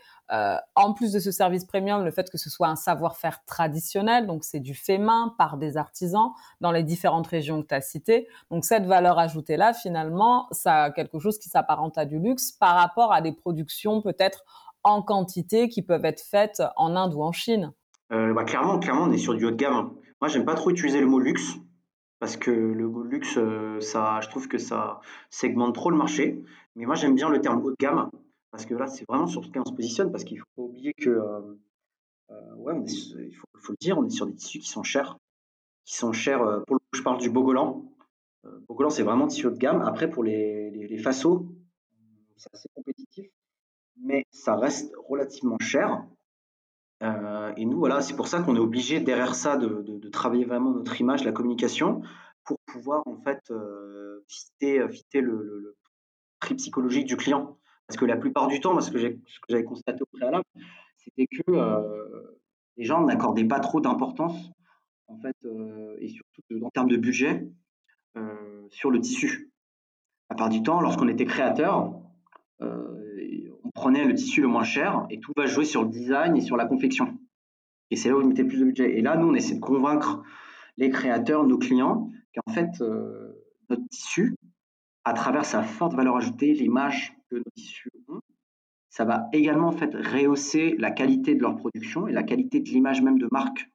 en 0.74 0.94
plus 0.94 1.12
de 1.12 1.18
ce 1.20 1.30
service 1.30 1.64
premium, 1.64 2.02
le 2.02 2.10
fait 2.10 2.30
que 2.30 2.38
ce 2.38 2.48
soit 2.48 2.68
un 2.68 2.76
savoir-faire 2.76 3.44
traditionnel, 3.44 4.26
donc 4.26 4.42
c'est 4.42 4.58
du 4.58 4.74
fait 4.74 4.96
main 4.96 5.34
par 5.36 5.58
des 5.58 5.76
artisans 5.76 6.30
dans 6.60 6.72
les 6.72 6.82
différentes 6.82 7.26
régions 7.26 7.62
que 7.62 7.68
tu 7.68 7.74
as 7.74 7.82
citées. 7.82 8.26
Donc 8.50 8.64
cette 8.64 8.86
valeur 8.86 9.18
ajoutée 9.18 9.56
là, 9.56 9.74
finalement, 9.74 10.48
ça 10.50 10.84
a 10.84 10.90
quelque 10.90 11.18
chose 11.18 11.38
qui 11.38 11.50
s'apparente 11.50 11.98
à 11.98 12.06
du 12.06 12.18
luxe 12.18 12.52
par 12.52 12.74
rapport 12.74 13.12
à 13.12 13.20
des 13.20 13.32
productions 13.32 14.00
peut-être 14.00 14.44
en 14.84 15.02
quantité 15.02 15.68
qui 15.68 15.82
peuvent 15.82 16.04
être 16.04 16.20
faites 16.20 16.62
en 16.76 16.94
Inde 16.94 17.14
ou 17.14 17.22
en 17.22 17.32
Chine 17.32 17.72
euh, 18.12 18.32
bah, 18.34 18.44
clairement, 18.44 18.78
clairement, 18.78 19.04
on 19.04 19.12
est 19.12 19.18
sur 19.18 19.34
du 19.34 19.44
haut 19.44 19.50
de 19.50 19.56
gamme. 19.56 19.94
Moi, 20.20 20.28
j'aime 20.28 20.44
pas 20.44 20.54
trop 20.54 20.70
utiliser 20.70 21.00
le 21.00 21.06
mot 21.06 21.18
luxe 21.18 21.56
parce 22.20 22.36
que 22.36 22.50
le 22.50 22.88
mot 22.88 23.02
luxe, 23.02 23.36
euh, 23.38 23.80
ça, 23.80 24.20
je 24.20 24.28
trouve 24.28 24.46
que 24.46 24.58
ça 24.58 25.00
segmente 25.30 25.74
trop 25.74 25.90
le 25.90 25.96
marché. 25.96 26.42
Mais 26.76 26.86
moi, 26.86 26.94
j'aime 26.94 27.14
bien 27.14 27.28
le 27.28 27.40
terme 27.40 27.62
haut 27.62 27.70
de 27.70 27.76
gamme 27.78 28.10
parce 28.50 28.66
que 28.66 28.74
là, 28.74 28.86
c'est 28.86 29.04
vraiment 29.08 29.26
sur 29.26 29.40
lequel 29.40 29.62
on 29.64 29.68
se 29.68 29.74
positionne 29.74 30.12
parce 30.12 30.24
qu'il 30.24 30.38
faut 30.38 30.46
pas 30.56 30.62
oublier 30.62 30.94
que, 30.94 31.10
euh, 31.10 31.56
ouais, 32.56 32.74
il 32.86 33.34
faut, 33.34 33.72
le 33.72 33.76
dire, 33.80 33.98
on 33.98 34.04
est 34.04 34.10
sur 34.10 34.26
des 34.26 34.34
tissus 34.34 34.60
qui 34.60 34.68
sont 34.68 34.82
chers, 34.82 35.18
qui 35.84 35.96
sont 35.96 36.12
chers. 36.12 36.40
pour 36.66 36.76
le 36.76 36.78
coup, 36.78 36.88
je 36.94 37.02
parle 37.02 37.18
du 37.18 37.30
Bogolan. 37.30 37.84
Bogolan, 38.68 38.90
c'est 38.90 39.02
vraiment 39.02 39.26
tissu 39.26 39.46
haut 39.46 39.50
de 39.50 39.56
gamme. 39.56 39.82
Après, 39.82 40.08
pour 40.08 40.22
les, 40.22 40.70
les, 40.70 40.86
les 40.86 41.02
c'est 42.36 42.52
assez 42.52 42.68
compétitif 42.74 43.30
mais 44.00 44.26
ça 44.30 44.56
reste 44.56 44.92
relativement 45.08 45.58
cher. 45.60 46.04
Euh, 47.02 47.52
et 47.56 47.64
nous, 47.64 47.78
voilà, 47.78 48.00
c'est 48.00 48.16
pour 48.16 48.28
ça 48.28 48.42
qu'on 48.42 48.56
est 48.56 48.60
obligé 48.60 49.00
derrière 49.00 49.34
ça 49.34 49.56
de, 49.56 50.08
travailler 50.10 50.44
vraiment 50.44 50.70
notre 50.70 51.00
image, 51.00 51.24
la 51.24 51.32
communication, 51.32 52.02
pour 52.44 52.58
pouvoir 52.66 53.02
en 53.06 53.16
fait 53.16 53.40
euh, 53.50 54.24
fitter, 54.28 55.20
le, 55.20 55.76
prix 56.40 56.54
psychologique 56.54 57.06
du 57.06 57.16
client. 57.16 57.58
Parce 57.86 57.98
que 57.98 58.04
la 58.04 58.16
plupart 58.16 58.48
du 58.48 58.60
temps, 58.60 58.78
ce 58.80 58.90
que 58.90 58.98
j'avais 59.48 59.64
constaté 59.64 60.02
au 60.02 60.16
préalable, 60.16 60.44
c'était 60.96 61.26
que 61.26 61.42
euh, 61.50 62.38
les 62.76 62.84
gens 62.84 63.04
n'accordaient 63.04 63.44
pas 63.44 63.60
trop 63.60 63.80
d'importance, 63.80 64.50
en 65.06 65.18
fait, 65.18 65.36
euh, 65.44 65.96
et 66.00 66.08
surtout 66.08 66.64
en 66.64 66.70
termes 66.70 66.88
de 66.88 66.96
budget, 66.96 67.46
sur 68.70 68.90
le 68.90 69.00
tissu. 69.00 69.50
À 70.28 70.36
part 70.36 70.48
du 70.48 70.62
temps, 70.62 70.80
lorsqu'on 70.80 71.08
était 71.08 71.26
créateur, 71.26 72.00
prenez 73.74 74.04
le 74.04 74.14
tissu 74.14 74.40
le 74.40 74.48
moins 74.48 74.64
cher 74.64 75.06
et 75.10 75.20
tout 75.20 75.32
va 75.36 75.46
jouer 75.46 75.64
sur 75.64 75.82
le 75.82 75.88
design 75.88 76.36
et 76.36 76.40
sur 76.40 76.56
la 76.56 76.64
confection. 76.64 77.18
Et 77.90 77.96
c'est 77.96 78.08
là 78.08 78.16
où 78.16 78.22
vous 78.22 78.28
mettez 78.28 78.44
plus 78.44 78.58
de 78.58 78.64
budget. 78.64 78.98
Et 78.98 79.02
là, 79.02 79.16
nous, 79.16 79.28
on 79.28 79.34
essaie 79.34 79.56
de 79.56 79.60
convaincre 79.60 80.22
les 80.76 80.90
créateurs, 80.90 81.44
nos 81.44 81.58
clients, 81.58 82.10
qu'en 82.34 82.52
fait, 82.52 82.80
euh, 82.80 83.32
notre 83.68 83.86
tissu, 83.88 84.34
à 85.04 85.12
travers 85.12 85.44
sa 85.44 85.62
forte 85.62 85.94
valeur 85.94 86.16
ajoutée, 86.16 86.54
l'image 86.54 87.14
que 87.30 87.36
nos 87.36 87.50
tissus 87.54 87.90
ont, 88.08 88.20
ça 88.88 89.04
va 89.04 89.28
également 89.32 89.68
en 89.68 89.72
fait 89.72 89.94
rehausser 89.94 90.76
la 90.78 90.90
qualité 90.90 91.34
de 91.34 91.42
leur 91.42 91.56
production 91.56 92.06
et 92.06 92.12
la 92.12 92.22
qualité 92.22 92.60
de 92.60 92.68
l'image 92.68 93.02
même 93.02 93.18
de 93.18 93.28
marque 93.30 93.68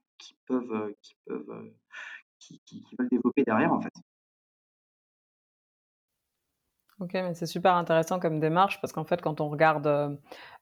peuvent, 0.47 0.71
euh, 0.71 0.93
qui 1.01 1.15
peuvent, 1.25 1.49
euh, 1.49 1.75
qui, 2.39 2.59
qui 2.65 2.83
veulent 2.97 3.09
développer 3.09 3.43
derrière 3.43 3.71
en 3.71 3.79
fait. 3.79 3.93
Ok, 6.99 7.13
mais 7.13 7.33
c'est 7.33 7.45
super 7.45 7.75
intéressant 7.75 8.19
comme 8.19 8.41
démarche 8.41 8.81
parce 8.81 8.91
qu'en 8.91 9.05
fait, 9.05 9.21
quand 9.21 9.39
on 9.39 9.47
regarde, 9.47 10.19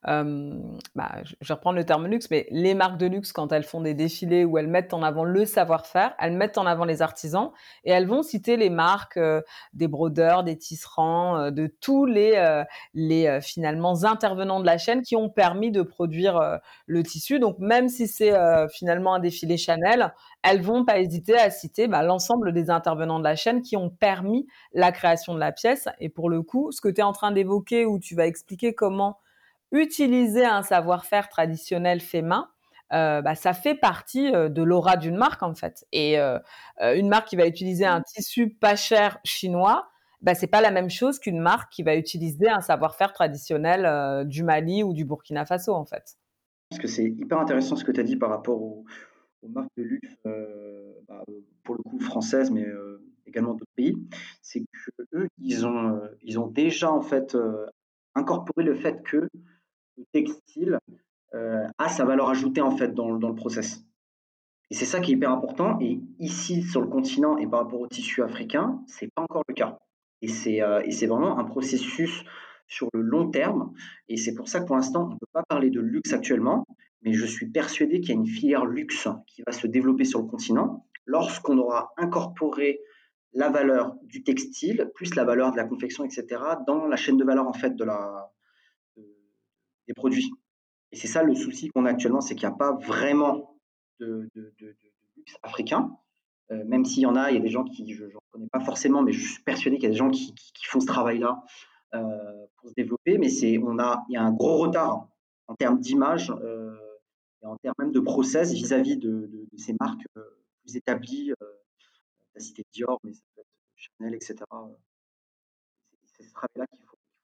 euh, 0.08 0.18
euh, 0.18 0.54
bah, 0.96 1.12
je 1.24 1.48
vais 1.48 1.54
reprendre 1.54 1.78
le 1.78 1.86
terme 1.86 2.08
luxe, 2.08 2.30
mais 2.32 2.48
les 2.50 2.74
marques 2.74 2.98
de 2.98 3.06
luxe, 3.06 3.32
quand 3.32 3.52
elles 3.52 3.64
font 3.64 3.82
des 3.82 3.94
défilés 3.94 4.46
où 4.46 4.58
elles 4.58 4.68
mettent 4.68 4.94
en 4.94 5.04
avant 5.04 5.24
le 5.24 5.46
savoir-faire, 5.46 6.14
elles 6.20 6.34
mettent 6.34 6.58
en 6.58 6.66
avant 6.66 6.86
les 6.86 7.02
artisans 7.02 7.52
et 7.84 7.92
elles 7.92 8.08
vont 8.08 8.24
citer 8.24 8.58
les 8.58 8.70
marques 8.70 9.18
euh, 9.18 9.42
des 9.74 9.88
brodeurs, 9.88 10.44
des 10.44 10.58
tisserands, 10.58 11.52
de 11.52 11.68
tous 11.82 12.06
les, 12.06 12.64
les 12.94 13.40
finalement 13.42 14.04
intervenants 14.04 14.60
de 14.60 14.66
la 14.66 14.78
chaîne 14.78 15.02
qui 15.02 15.16
ont 15.16 15.30
permis 15.30 15.72
de 15.72 15.82
produire 15.82 16.60
le 16.86 17.04
tissu. 17.04 17.40
Donc, 17.40 17.60
même 17.60 17.90
si 17.90 18.08
c'est 18.08 18.34
finalement 18.70 19.16
un 19.16 19.20
défilé 19.20 19.58
Chanel, 19.58 20.14
elles 20.44 20.62
vont 20.62 20.86
pas 20.86 21.00
hésiter 21.00 21.38
à 21.38 21.50
citer 21.50 21.88
bah, 21.88 22.04
l'ensemble 22.04 22.54
des 22.54 22.70
intervenants 22.70 23.20
de 23.20 23.24
la 23.24 23.36
chaîne 23.36 23.62
qui 23.62 23.78
ont 23.78 23.90
permis 23.90 24.48
la 24.74 24.92
création 24.92 25.34
de 25.34 25.40
la 25.40 25.52
pièce. 25.52 25.88
Et 26.00 26.10
pour 26.10 26.30
le 26.30 26.42
coup, 26.42 26.72
ce 26.72 26.82
que 26.82 26.90
tu 26.90 27.02
es 27.02 27.04
en 27.04 27.14
train 27.14 27.32
d'évoquer, 27.32 27.86
où 27.86 28.00
tu 28.00 28.16
vas 28.16 28.28
expliquer 28.28 28.74
comment 28.74 29.20
utiliser 29.72 30.46
un 30.46 30.64
savoir-faire 30.64 31.30
traditionnel 31.30 32.00
fait 32.00 32.22
main, 32.22 32.50
euh, 32.94 33.22
bah, 33.22 33.36
ça 33.36 33.54
fait 33.54 33.76
partie 33.76 34.34
euh, 34.34 34.48
de 34.48 34.64
l'aura 34.64 34.96
d'une 34.96 35.18
marque 35.18 35.44
en 35.44 35.54
fait. 35.54 35.86
Et 35.92 36.20
euh, 36.20 36.40
une 36.80 37.10
marque 37.10 37.28
qui 37.28 37.36
va 37.36 37.48
utiliser 37.48 37.86
un 37.86 38.02
tissu 38.02 38.50
pas 38.50 38.76
cher 38.76 39.20
chinois, 39.26 39.90
bah, 40.22 40.36
c'est 40.36 40.48
pas 40.48 40.62
la 40.62 40.72
même 40.72 40.90
chose 40.90 41.20
qu'une 41.20 41.40
marque 41.40 41.72
qui 41.72 41.84
va 41.84 41.96
utiliser 41.96 42.48
un 42.48 42.62
savoir-faire 42.62 43.14
traditionnel 43.14 44.26
du 44.28 44.44
Mali 44.44 44.84
ou 44.84 44.94
du 44.94 45.06
Burkina 45.06 45.46
Faso 45.46 45.74
en 45.74 45.86
fait. 45.86 46.18
Parce 46.70 46.82
que 46.82 46.88
c'est 46.88 47.06
hyper 47.06 47.40
intéressant 47.40 47.76
ce 47.76 47.84
que 47.84 47.92
tu 47.92 48.00
as 48.00 48.04
dit 48.04 48.16
par 48.16 48.30
rapport 48.30 48.62
au, 48.62 48.86
aux 49.42 49.48
marques 49.48 49.72
de 49.78 49.84
luxe, 49.84 50.18
bah, 50.26 51.24
pour 51.64 51.76
le 51.76 51.84
coup 51.84 52.00
françaises, 52.00 52.52
mais 52.52 52.66
également 53.26 53.54
d'autres 53.54 53.72
pays, 53.76 53.96
c'est 54.42 54.62
qu'eux, 54.62 55.28
ils 55.38 55.68
ont, 55.68 56.02
ils 56.24 56.40
ont 56.40 56.48
déjà 56.48 56.92
en 56.92 57.02
fait 57.02 57.38
incorporé 58.16 58.64
le 58.64 58.74
fait 58.74 59.04
que 59.04 59.30
le 59.98 60.04
textile 60.14 60.80
a 61.34 61.90
sa 61.90 62.06
valeur 62.06 62.30
ajoutée 62.30 62.62
en 62.62 62.72
fait 62.72 62.94
dans, 62.94 63.16
dans 63.18 63.30
le 63.30 63.36
process. 63.36 63.84
Et 64.70 64.76
c'est 64.76 64.86
ça 64.86 65.00
qui 65.00 65.12
est 65.12 65.16
hyper 65.16 65.32
important. 65.32 65.78
Et 65.80 66.00
ici, 66.20 66.64
sur 66.64 66.82
le 66.82 66.88
continent 66.88 67.38
et 67.38 67.48
par 67.48 67.62
rapport 67.62 67.80
au 67.80 67.88
tissu 67.88 68.24
africain, 68.24 68.82
c'est 68.88 69.08
pas 69.14 69.22
encore 69.22 69.44
le 69.48 69.54
cas. 69.54 69.78
Et 70.22 70.28
c'est 70.28 70.62
c'est 70.90 71.08
vraiment 71.08 71.38
un 71.38 71.44
processus 71.44 72.24
sur 72.68 72.90
le 72.94 73.02
long 73.02 73.30
terme. 73.30 73.74
Et 74.10 74.18
c'est 74.18 74.34
pour 74.34 74.48
ça 74.48 74.60
que 74.60 74.66
pour 74.66 74.76
l'instant, 74.76 75.06
on 75.06 75.14
ne 75.14 75.20
peut 75.20 75.28
pas 75.32 75.44
parler 75.48 75.70
de 75.70 75.80
luxe 75.80 76.14
actuellement, 76.14 76.66
mais 77.02 77.14
je 77.14 77.26
suis 77.26 77.50
persuadé 77.50 78.02
qu'il 78.02 78.10
y 78.10 78.12
a 78.12 78.16
une 78.16 78.28
filière 78.28 78.66
luxe 78.66 79.08
qui 79.28 79.42
va 79.46 79.54
se 79.54 79.68
développer 79.68 80.06
sur 80.06 80.22
le 80.22 80.28
continent 80.28 80.86
lorsqu'on 81.06 81.58
aura 81.58 81.94
incorporé 81.98 82.82
la 83.34 83.50
valeur 83.50 83.96
du 84.04 84.24
textile 84.24 84.92
plus 84.96 85.16
la 85.16 85.24
valeur 85.24 85.52
de 85.52 85.58
la 85.58 85.64
confection, 85.64 86.04
etc., 86.04 86.26
dans 86.66 86.86
la 86.86 86.96
chaîne 86.96 87.18
de 87.18 87.24
valeur 87.24 87.48
en 87.48 87.54
fait 87.54 87.76
de 87.76 87.84
la, 87.84 88.32
produits. 89.94 90.32
Et 90.92 90.96
c'est 90.96 91.08
ça 91.08 91.24
le 91.24 91.36
souci 91.36 91.70
qu'on 91.70 91.86
a 91.86 91.90
actuellement, 91.90 92.22
c'est 92.22 92.36
qu'il 92.36 92.48
n'y 92.48 92.54
a 92.54 92.58
pas 92.58 92.74
vraiment 92.74 93.58
de, 94.00 94.30
luxe 95.16 95.38
africain. 95.44 95.98
Euh, 96.52 96.64
même 96.66 96.86
s'il 96.86 97.04
y 97.04 97.06
en 97.06 97.16
a, 97.16 97.30
il 97.30 97.36
y 97.36 97.38
a 97.38 97.42
des 97.42 97.50
gens 97.50 97.66
qui, 97.66 97.94
je 97.94 98.06
ne 98.06 98.12
connais 98.32 98.48
pas 98.48 98.62
forcément, 98.62 99.02
mais 99.02 99.12
je 99.12 99.34
suis 99.34 99.44
persuadé 99.44 99.78
qu'il 99.78 99.84
y 99.84 99.88
a 99.88 99.92
des 99.92 99.98
gens 99.98 100.10
qui, 100.10 100.34
font 100.64 100.80
ce 100.80 100.86
travail-là 100.86 101.44
euh, 101.94 102.46
pour 102.58 102.70
se 102.70 102.74
développer. 102.76 103.18
Mais 103.18 103.30
c'est, 103.30 103.58
on 103.58 103.80
a, 103.80 104.06
il 104.10 104.14
y 104.14 104.18
a 104.18 104.24
un 104.24 104.32
gros 104.32 104.58
retard 104.58 105.10
en 105.48 105.56
termes 105.56 105.80
d'image 105.80 106.32
euh, 106.42 106.76
et 107.42 107.46
en 107.46 107.58
termes 107.58 107.76
même 107.80 107.92
de 107.92 108.00
process 108.00 108.54
vis-à-vis 108.54 108.98
de, 108.98 109.30
ces 109.58 109.76
marques 109.80 110.06
plus 110.64 110.78
établies. 110.78 111.34
la 112.34 112.40
cité 112.40 112.64
Dior, 112.72 113.00
mais 113.04 113.14
ça 113.14 113.22
peut 113.36 113.42
être 113.42 113.48
Chanel, 113.76 114.16
etc. 114.16 114.36
C'est 116.06 116.24
ce 116.24 116.32
travail-là 116.32 116.66
qu'il 116.68 116.87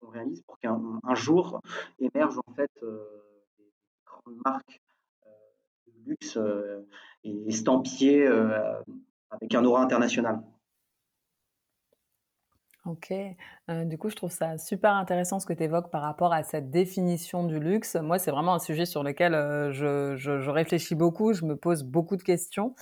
qu'on 0.03 0.11
réalise 0.11 0.42
pour 0.42 0.59
qu'un 0.59 1.00
jour 1.14 1.61
émerge 1.98 2.38
en 2.46 2.53
fait 2.55 2.70
des 2.80 3.70
grandes 4.05 4.36
marques 4.44 4.82
de 5.86 6.11
luxe 6.11 6.38
et 7.24 7.48
estampillées 7.48 8.26
avec 9.30 9.55
un 9.55 9.64
aura 9.64 9.82
international. 9.82 10.42
Ok, 12.84 13.12
euh, 13.70 13.84
du 13.84 13.96
coup, 13.96 14.11
je 14.11 14.16
trouve 14.16 14.32
ça 14.32 14.59
super 14.59 14.92
intéressant 14.94 15.38
ce 15.38 15.46
que 15.46 15.53
tu 15.53 15.62
évoques 15.62 15.88
par 15.88 16.03
rapport 16.03 16.32
à 16.32 16.42
cette 16.42 16.68
définition 16.68 17.44
du 17.44 17.61
luxe. 17.61 17.94
Moi, 17.94 18.18
c'est 18.18 18.32
vraiment 18.32 18.55
un 18.55 18.59
sujet 18.59 18.86
sur 18.86 19.05
lequel 19.05 19.34
euh, 19.34 19.70
je, 19.70 20.50
réfléchis 20.50 20.96
beaucoup, 20.96 21.32
je 21.32 21.44
me 21.44 21.55
pose 21.55 21.84
beaucoup 21.84 22.16
de 22.16 22.24
questions. 22.24 22.74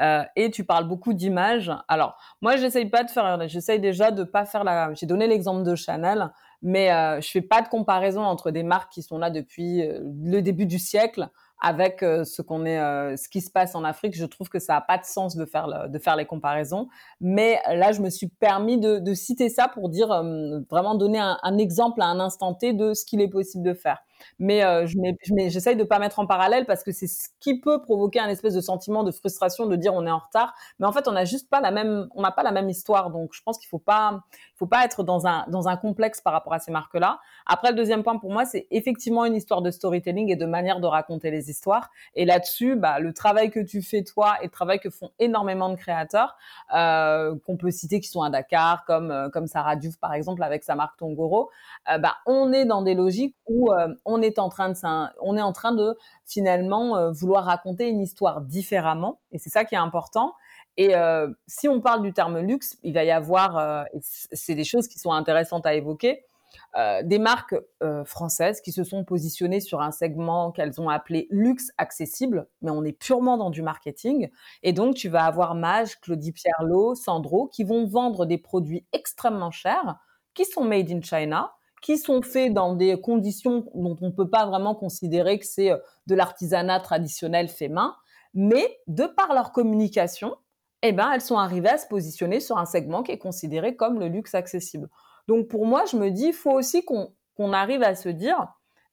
Euh, 0.00 0.22
et 0.36 0.52
tu 0.52 0.62
parles 0.62 0.86
beaucoup 0.86 1.12
d'images. 1.12 1.72
Alors, 1.88 2.16
moi, 2.40 2.54
j'essaye 2.54 2.88
pas 2.88 3.02
de 3.02 3.10
faire, 3.10 3.48
j'essaye 3.48 3.80
déjà 3.80 4.12
de 4.12 4.22
pas 4.22 4.44
faire 4.44 4.62
la. 4.62 4.94
J'ai 4.94 5.06
donné 5.06 5.26
l'exemple 5.26 5.64
de 5.64 5.74
Chanel, 5.74 6.30
mais 6.62 6.92
euh, 6.92 7.20
je 7.20 7.30
fais 7.30 7.42
pas 7.42 7.62
de 7.62 7.68
comparaison 7.68 8.22
entre 8.22 8.50
des 8.50 8.62
marques 8.62 8.92
qui 8.92 9.02
sont 9.02 9.18
là 9.18 9.30
depuis 9.30 9.82
euh, 9.82 10.00
le 10.22 10.40
début 10.40 10.66
du 10.66 10.78
siècle 10.78 11.30
avec 11.60 12.02
euh, 12.02 12.24
ce 12.24 12.42
qu'on 12.42 12.64
est, 12.64 12.78
euh, 12.78 13.16
ce 13.16 13.28
qui 13.28 13.40
se 13.40 13.50
passe 13.50 13.74
en 13.74 13.84
Afrique. 13.84 14.16
Je 14.16 14.24
trouve 14.24 14.48
que 14.48 14.58
ça 14.58 14.74
n'a 14.74 14.80
pas 14.80 14.98
de 14.98 15.04
sens 15.04 15.36
de 15.36 15.44
faire 15.44 15.88
de 15.88 15.98
faire 15.98 16.16
les 16.16 16.26
comparaisons. 16.26 16.88
Mais 17.20 17.60
là, 17.68 17.92
je 17.92 18.00
me 18.00 18.10
suis 18.10 18.28
permis 18.28 18.78
de, 18.78 18.98
de 18.98 19.14
citer 19.14 19.48
ça 19.48 19.68
pour 19.68 19.88
dire 19.88 20.10
euh, 20.12 20.60
vraiment 20.70 20.94
donner 20.94 21.18
un, 21.18 21.38
un, 21.42 21.58
exemple 21.58 22.00
à 22.00 22.06
un 22.06 22.20
instant 22.20 22.54
T 22.54 22.72
de 22.72 22.94
ce 22.94 23.04
qu'il 23.04 23.20
est 23.20 23.28
possible 23.28 23.64
de 23.64 23.74
faire 23.74 23.98
mais 24.38 24.64
euh, 24.64 24.86
je 24.86 24.96
j'essaye 25.48 25.76
de 25.76 25.84
pas 25.84 25.98
mettre 25.98 26.18
en 26.18 26.26
parallèle 26.26 26.66
parce 26.66 26.82
que 26.82 26.92
c'est 26.92 27.06
ce 27.06 27.28
qui 27.40 27.60
peut 27.60 27.82
provoquer 27.82 28.20
un 28.20 28.28
espèce 28.28 28.54
de 28.54 28.60
sentiment 28.60 29.04
de 29.04 29.10
frustration 29.10 29.66
de 29.66 29.76
dire 29.76 29.94
on 29.94 30.06
est 30.06 30.10
en 30.10 30.18
retard, 30.18 30.54
mais 30.78 30.86
en 30.86 30.92
fait 30.92 31.08
on 31.08 31.12
n'a 31.12 31.24
juste 31.24 31.48
pas 31.48 31.60
la 31.60 31.70
même, 31.70 32.08
on 32.14 32.22
n'a 32.22 32.30
pas 32.30 32.42
la 32.42 32.52
même 32.52 32.68
histoire, 32.68 33.10
donc 33.10 33.30
je 33.32 33.42
pense 33.42 33.58
qu'il 33.58 33.68
faut 33.68 33.78
pas, 33.78 34.20
faut 34.56 34.66
pas 34.66 34.84
être 34.84 35.02
dans 35.02 35.26
un 35.26 35.44
dans 35.48 35.68
un 35.68 35.76
complexe 35.76 36.20
par 36.20 36.32
rapport 36.32 36.52
à 36.52 36.58
ces 36.58 36.70
marques-là. 36.70 37.20
Après 37.46 37.70
le 37.70 37.76
deuxième 37.76 38.02
point 38.02 38.18
pour 38.18 38.30
moi 38.30 38.44
c'est 38.44 38.66
effectivement 38.70 39.24
une 39.24 39.34
histoire 39.34 39.62
de 39.62 39.70
storytelling 39.70 40.30
et 40.30 40.36
de 40.36 40.46
manière 40.46 40.80
de 40.80 40.86
raconter 40.86 41.30
les 41.30 41.50
histoires, 41.50 41.90
et 42.14 42.24
là-dessus 42.24 42.76
bah 42.76 43.00
le 43.00 43.12
travail 43.12 43.50
que 43.50 43.60
tu 43.60 43.82
fais 43.82 44.02
toi 44.02 44.36
et 44.42 44.44
le 44.44 44.50
travail 44.50 44.80
que 44.80 44.90
font 44.90 45.10
énormément 45.18 45.68
de 45.68 45.76
créateurs 45.76 46.36
euh, 46.74 47.34
qu'on 47.46 47.56
peut 47.56 47.70
citer 47.70 48.00
qui 48.00 48.08
sont 48.08 48.22
à 48.22 48.30
Dakar 48.30 48.84
comme 48.84 49.10
euh, 49.10 49.28
comme 49.30 49.46
Sarah 49.46 49.76
Diouf 49.76 49.96
par 49.98 50.12
exemple 50.14 50.42
avec 50.42 50.64
sa 50.64 50.74
marque 50.74 50.98
Tongoro, 50.98 51.50
euh, 51.92 51.98
bah 51.98 52.16
on 52.26 52.52
est 52.52 52.64
dans 52.64 52.82
des 52.82 52.94
logiques 52.94 53.36
où 53.46 53.72
euh, 53.72 53.94
on 54.08 54.22
est 54.22 54.38
en 54.38 54.48
train 54.48 55.72
de 55.72 55.96
finalement 56.24 56.96
euh, 56.96 57.10
vouloir 57.10 57.44
raconter 57.44 57.88
une 57.88 58.00
histoire 58.00 58.40
différemment 58.40 59.20
et 59.32 59.38
c'est 59.38 59.50
ça 59.50 59.64
qui 59.64 59.74
est 59.74 59.78
important. 59.78 60.34
Et 60.76 60.94
euh, 60.94 61.28
si 61.46 61.68
on 61.68 61.80
parle 61.80 62.02
du 62.02 62.12
terme 62.12 62.38
luxe, 62.38 62.78
il 62.82 62.94
va 62.94 63.04
y 63.04 63.10
avoir, 63.10 63.58
euh, 63.58 63.84
c'est 64.00 64.54
des 64.54 64.64
choses 64.64 64.86
qui 64.86 64.98
sont 64.98 65.12
intéressantes 65.12 65.66
à 65.66 65.74
évoquer, 65.74 66.24
des 67.02 67.18
marques 67.18 67.56
françaises 68.04 68.60
qui 68.60 68.72
se 68.72 68.82
sont 68.82 69.04
positionnées 69.04 69.60
sur 69.60 69.80
un 69.80 69.90
segment 69.90 70.50
qu'elles 70.50 70.80
ont 70.80 70.88
appelé 70.88 71.26
luxe 71.30 71.70
accessible, 71.76 72.48
mais 72.62 72.70
on 72.70 72.84
est 72.84 72.92
purement 72.92 73.36
dans 73.36 73.50
du 73.50 73.62
marketing. 73.62 74.30
Et 74.62 74.72
donc, 74.72 74.94
tu 74.94 75.08
vas 75.08 75.24
avoir 75.24 75.54
Mage, 75.54 76.00
Claudie 76.00 76.32
Pierlot, 76.32 76.94
Sandro, 76.94 77.48
qui 77.48 77.64
vont 77.64 77.86
vendre 77.86 78.26
des 78.26 78.38
produits 78.38 78.86
extrêmement 78.92 79.50
chers, 79.50 79.96
qui 80.34 80.44
sont 80.44 80.64
made 80.64 80.90
in 80.90 81.02
China, 81.02 81.52
qui 81.82 81.98
sont 81.98 82.22
faits 82.22 82.52
dans 82.52 82.74
des 82.74 83.00
conditions 83.00 83.66
dont 83.74 83.96
on 84.00 84.06
ne 84.06 84.12
peut 84.12 84.28
pas 84.28 84.46
vraiment 84.46 84.74
considérer 84.74 85.38
que 85.38 85.46
c'est 85.46 85.70
euh, 85.70 85.78
de 86.06 86.14
l'artisanat 86.14 86.80
traditionnel 86.80 87.48
fait 87.48 87.68
main, 87.68 87.94
mais 88.34 88.78
de 88.86 89.04
par 89.04 89.34
leur 89.34 89.52
communication, 89.52 90.36
eh 90.82 90.92
ben, 90.92 91.10
elles 91.12 91.20
sont 91.20 91.38
arrivées 91.38 91.70
à 91.70 91.78
se 91.78 91.86
positionner 91.86 92.40
sur 92.40 92.58
un 92.58 92.66
segment 92.66 93.02
qui 93.02 93.12
est 93.12 93.18
considéré 93.18 93.76
comme 93.76 93.98
le 93.98 94.08
luxe 94.08 94.34
accessible. 94.34 94.88
Donc 95.26 95.48
pour 95.48 95.66
moi, 95.66 95.84
je 95.90 95.96
me 95.96 96.10
dis, 96.10 96.26
il 96.28 96.32
faut 96.32 96.52
aussi 96.52 96.84
qu'on 96.84 97.52
arrive 97.52 97.82
à 97.82 97.94
se 97.94 98.08
dire, 98.08 98.48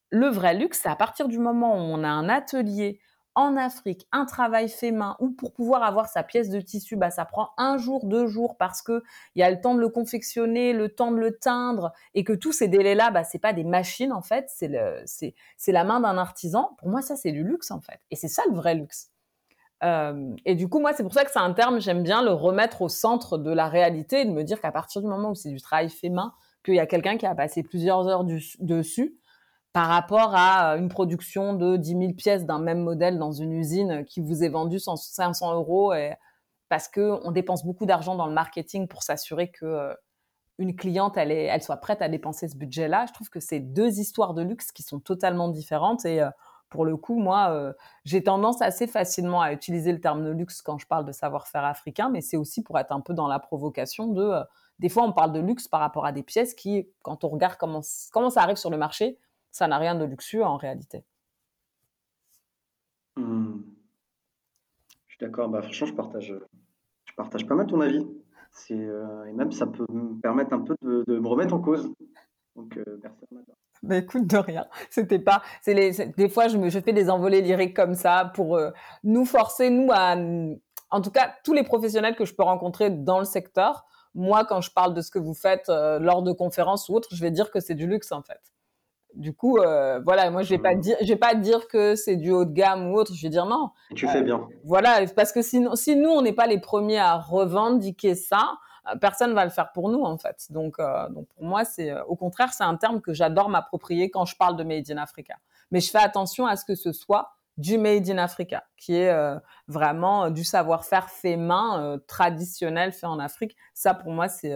le 0.10 0.28
vrai 0.28 0.54
luxe, 0.56 0.80
c'est 0.84 0.90
à 0.90 0.96
partir 0.96 1.28
du 1.28 1.40
moment 1.40 1.76
où 1.76 1.80
on 1.80 2.04
a 2.04 2.10
un 2.10 2.30
atelier 2.30 3.00
en 3.36 3.58
Afrique, 3.58 4.08
un 4.12 4.26
travail 4.26 4.70
fait 4.70 4.92
main, 4.92 5.18
ou 5.20 5.30
pour 5.30 5.54
pouvoir 5.54 5.84
avoir 5.84 6.08
sa 6.08 6.24
pièce 6.24 6.50
de 6.50 6.62
tissu, 6.62 6.96
bah, 6.96 7.12
ça 7.12 7.26
prend 7.26 7.52
un 7.58 7.78
jour, 7.78 8.06
deux 8.06 8.28
jours, 8.28 8.58
parce 8.58 8.82
que 8.82 9.04
il 9.36 9.40
y 9.40 9.44
a 9.44 9.52
le 9.52 9.60
temps 9.62 9.76
de 9.76 9.82
le 9.82 9.90
confectionner, 9.90 10.74
le 10.74 10.90
temps 10.90 11.12
de 11.12 11.18
le 11.18 11.38
teindre, 11.38 11.92
et 12.14 12.24
que 12.24 12.34
tous 12.34 12.54
ces 12.54 12.68
délais-là, 12.68 13.12
bah, 13.12 13.24
c'est 13.24 13.40
pas 13.40 13.54
des 13.54 13.64
machines, 13.64 14.14
en 14.14 14.22
fait, 14.22 14.46
c'est 14.50 14.70
le, 14.70 15.02
c'est, 15.06 15.36
c'est 15.58 15.72
la 15.72 15.84
main 15.84 16.00
d'un 16.00 16.18
artisan. 16.18 16.76
Pour 16.78 16.90
moi, 16.90 17.02
ça, 17.02 17.16
c'est 17.16 17.32
du 17.32 17.44
luxe, 17.44 17.72
en 17.72 17.82
fait. 17.82 18.00
Et 18.12 18.16
c'est 18.16 18.30
ça, 18.30 18.44
le 18.50 18.56
vrai 18.56 18.76
luxe. 18.76 19.12
Euh, 19.84 20.36
et 20.46 20.56
du 20.56 20.70
coup, 20.70 20.80
moi, 20.80 20.94
c'est 20.94 21.04
pour 21.04 21.14
ça 21.14 21.26
que 21.26 21.32
c'est 21.32 21.40
un 21.40 21.54
terme, 21.54 21.80
j'aime 21.80 22.04
bien 22.04 22.24
le 22.24 22.32
remettre 22.32 22.82
au 22.82 22.90
centre 22.90 23.38
de 23.38 23.52
la 23.52 23.68
réalité, 23.68 24.26
de 24.26 24.32
me 24.32 24.44
dire 24.44 24.62
qu'à 24.62 24.72
partir 24.72 25.02
du 25.02 25.08
moment 25.08 25.32
où 25.32 25.36
c'est 25.36 25.50
du 25.50 25.62
travail 25.62 25.90
fait 25.90 26.10
main, 26.10 26.34
qu'il 26.64 26.76
y 26.76 26.80
a 26.80 26.88
quelqu'un 26.88 27.18
qui 27.18 27.26
a 27.26 27.36
passé 27.36 27.62
plusieurs 27.62 28.08
heures 28.08 28.24
dessus, 28.24 29.18
par 29.76 29.90
rapport 29.90 30.34
à 30.34 30.72
euh, 30.72 30.78
une 30.78 30.88
production 30.88 31.54
de 31.54 31.76
10 31.76 31.90
000 31.90 32.14
pièces 32.14 32.46
d'un 32.46 32.60
même 32.60 32.82
modèle 32.82 33.20
dans 33.20 33.34
une 33.34 33.52
usine 33.52 34.06
qui 34.06 34.22
vous 34.22 34.42
est 34.42 34.48
vendue 34.48 34.80
500 34.80 35.54
euros 35.54 35.94
parce 36.70 36.88
que 36.88 37.20
on 37.26 37.32
dépense 37.32 37.66
beaucoup 37.66 37.86
d'argent 37.86 38.16
dans 38.16 38.28
le 38.28 38.34
marketing 38.34 38.88
pour 38.88 39.04
s'assurer 39.04 39.52
que 39.52 39.66
euh, 39.66 39.94
une 40.60 40.78
cliente 40.78 41.18
elle, 41.18 41.30
est, 41.30 41.60
soit 41.60 41.76
prête 41.76 42.02
à 42.02 42.08
dépenser 42.08 42.48
ce 42.48 42.56
budget-là. 42.56 43.06
Je 43.10 43.12
trouve 43.12 43.28
que 43.28 43.42
c'est 43.42 43.60
deux 43.60 44.00
histoires 44.00 44.34
de 44.34 44.44
luxe 44.44 44.72
qui 44.72 44.82
sont 44.82 45.02
totalement 45.02 45.50
différentes 45.50 46.06
et 46.06 46.22
euh, 46.22 46.30
pour 46.70 46.86
le 46.86 46.96
coup, 46.96 47.20
moi, 47.20 47.74
j'ai 48.06 48.24
tendance 48.24 48.62
assez 48.62 48.88
facilement 48.88 49.40
à 49.40 49.54
utiliser 49.54 49.94
le 49.94 50.02
terme 50.02 50.26
de 50.26 50.32
luxe 50.32 50.62
quand 50.62 50.78
je 50.78 50.88
parle 50.88 51.06
de 51.06 51.12
savoir-faire 51.12 51.64
africain, 51.64 52.10
mais 52.10 52.22
c'est 52.22 52.38
aussi 52.38 52.64
pour 52.64 52.80
être 52.80 52.92
un 52.92 53.02
peu 53.02 53.14
dans 53.14 53.28
la 53.28 53.40
provocation 53.40 54.08
de. 54.08 54.34
des 54.80 54.90
fois, 54.90 55.04
on 55.04 55.14
parle 55.14 55.32
de 55.32 55.40
luxe 55.40 55.68
par 55.68 55.80
rapport 55.80 56.06
à 56.06 56.12
des 56.12 56.24
pièces 56.24 56.54
qui, 56.54 56.90
quand 57.02 57.24
on 57.24 57.30
regarde 57.30 57.56
comment 57.58 57.82
ça 57.82 58.42
arrive 58.42 58.58
sur 58.58 58.72
le 58.72 58.78
marché, 58.78 59.20
ça 59.56 59.70
n'a 59.70 59.78
rien 59.78 59.96
de 59.96 60.04
luxueux 60.04 60.44
en 60.44 60.58
réalité. 60.58 61.06
Hmm. 63.16 63.62
Je 65.08 65.14
suis 65.14 65.18
d'accord. 65.22 65.48
Bah, 65.48 65.62
franchement, 65.62 65.88
je 65.88 65.94
partage, 65.94 66.34
je 67.06 67.14
partage 67.16 67.48
pas 67.48 67.56
mal 67.56 67.66
ton 67.66 67.80
avis. 67.80 68.06
Euh, 68.72 69.24
et 69.26 69.32
même, 69.32 69.54
ça 69.54 69.66
peut 69.66 69.86
me 69.90 70.20
permettre 70.20 70.52
un 70.52 70.60
peu 70.60 70.76
de, 70.82 71.20
me 71.20 71.28
remettre 71.28 71.54
en 71.54 71.62
cause. 71.62 71.90
Donc, 72.58 72.76
euh, 72.76 73.00
merci 73.02 73.26
bah, 73.84 73.98
écoute, 73.98 74.28
de 74.28 74.38
rien. 74.38 74.68
C'était 74.90 75.20
pas. 75.20 75.42
C'est 75.62 75.74
les. 75.74 76.06
Des 76.18 76.28
fois, 76.28 76.50
je 76.50 76.58
me, 76.58 76.70
je 76.70 76.80
fais 76.82 76.92
des 76.92 77.10
envolées 77.10 77.42
lyriques 77.42 77.76
comme 77.76 77.94
ça 77.94 78.32
pour 78.36 78.58
euh, 78.58 78.72
nous 79.06 79.24
forcer, 79.24 79.70
nous 79.70 79.90
à. 79.94 80.18
En 80.90 81.02
tout 81.02 81.12
cas, 81.12 81.34
tous 81.46 81.54
les 81.54 81.64
professionnels 81.64 82.16
que 82.18 82.26
je 82.26 82.36
peux 82.36 82.44
rencontrer 82.44 82.90
dans 82.90 83.20
le 83.20 83.26
secteur. 83.26 83.86
Moi, 84.16 84.44
quand 84.44 84.60
je 84.60 84.72
parle 84.72 84.94
de 84.94 85.02
ce 85.02 85.12
que 85.12 85.20
vous 85.20 85.34
faites 85.34 85.68
lors 85.68 86.24
de 86.24 86.32
conférences 86.32 86.88
ou 86.90 86.94
autres, 86.96 87.10
je 87.14 87.22
vais 87.22 87.32
dire 87.32 87.52
que 87.52 87.60
c'est 87.60 87.76
du 87.76 87.86
luxe 87.86 88.14
en 88.14 88.22
fait. 88.22 88.55
Du 89.16 89.34
coup, 89.34 89.58
euh, 89.58 90.00
voilà, 90.04 90.30
moi 90.30 90.44
je 90.44 90.50
vais 90.50 90.58
pas 90.58 90.76
mmh. 90.76 90.80
dire, 90.80 90.98
je 91.02 91.08
vais 91.08 91.16
pas 91.16 91.36
dire 91.36 91.68
que 91.68 91.96
c'est 91.96 92.18
du 92.18 92.32
haut 92.32 92.46
de 92.46 92.52
gamme 92.52 92.92
ou 92.92 92.98
autre. 92.98 93.14
Je 93.16 93.22
vais 93.22 93.30
dire 93.30 93.46
non. 93.46 93.72
tu 93.96 94.08
fais 94.08 94.22
bien. 94.22 94.36
Euh, 94.36 94.56
voilà, 94.64 95.06
parce 95.16 95.32
que 95.32 95.42
sinon, 95.42 95.76
si 95.76 95.96
nous 95.96 96.10
on 96.10 96.22
n'est 96.22 96.34
pas 96.34 96.48
les 96.48 96.60
premiers 96.60 97.00
à 97.00 97.18
revendiquer 97.18 98.16
ça, 98.16 98.58
euh, 98.88 98.98
personne 98.98 99.34
va 99.34 99.46
le 99.46 99.52
faire 99.52 99.72
pour 99.72 99.90
nous 99.90 100.04
en 100.04 100.18
fait. 100.18 100.48
Donc, 100.50 100.78
donc 101.12 101.28
pour 101.30 101.44
moi, 101.44 101.64
c'est 101.64 101.94
au 102.08 102.16
contraire, 102.16 102.54
c'est 102.54 102.64
un 102.64 102.76
terme 102.76 103.02
que 103.02 103.14
j'adore 103.14 103.50
m'approprier 103.50 104.10
quand 104.10 104.26
je 104.26 104.36
parle 104.36 104.58
de 104.58 104.64
Made 104.64 104.90
in 104.92 104.98
Africa. 104.98 105.36
Mais 105.72 105.80
je 105.80 105.90
fais 105.90 106.00
attention 106.00 106.46
à 106.46 106.56
ce 106.56 106.66
que 106.66 106.76
ce 106.76 106.92
soit 106.92 107.32
du 107.58 107.78
Made 107.78 108.10
in 108.10 108.18
Africa, 108.18 108.66
qui 108.76 108.96
est 108.96 109.16
vraiment 109.68 110.30
du 110.30 110.44
savoir-faire 110.44 111.10
fait 111.10 111.38
main 111.38 112.00
traditionnel 112.06 112.92
fait 112.92 113.08
en 113.08 113.18
Afrique. 113.18 113.56
Ça, 113.74 113.94
pour 113.94 114.12
moi, 114.12 114.28
c'est 114.28 114.54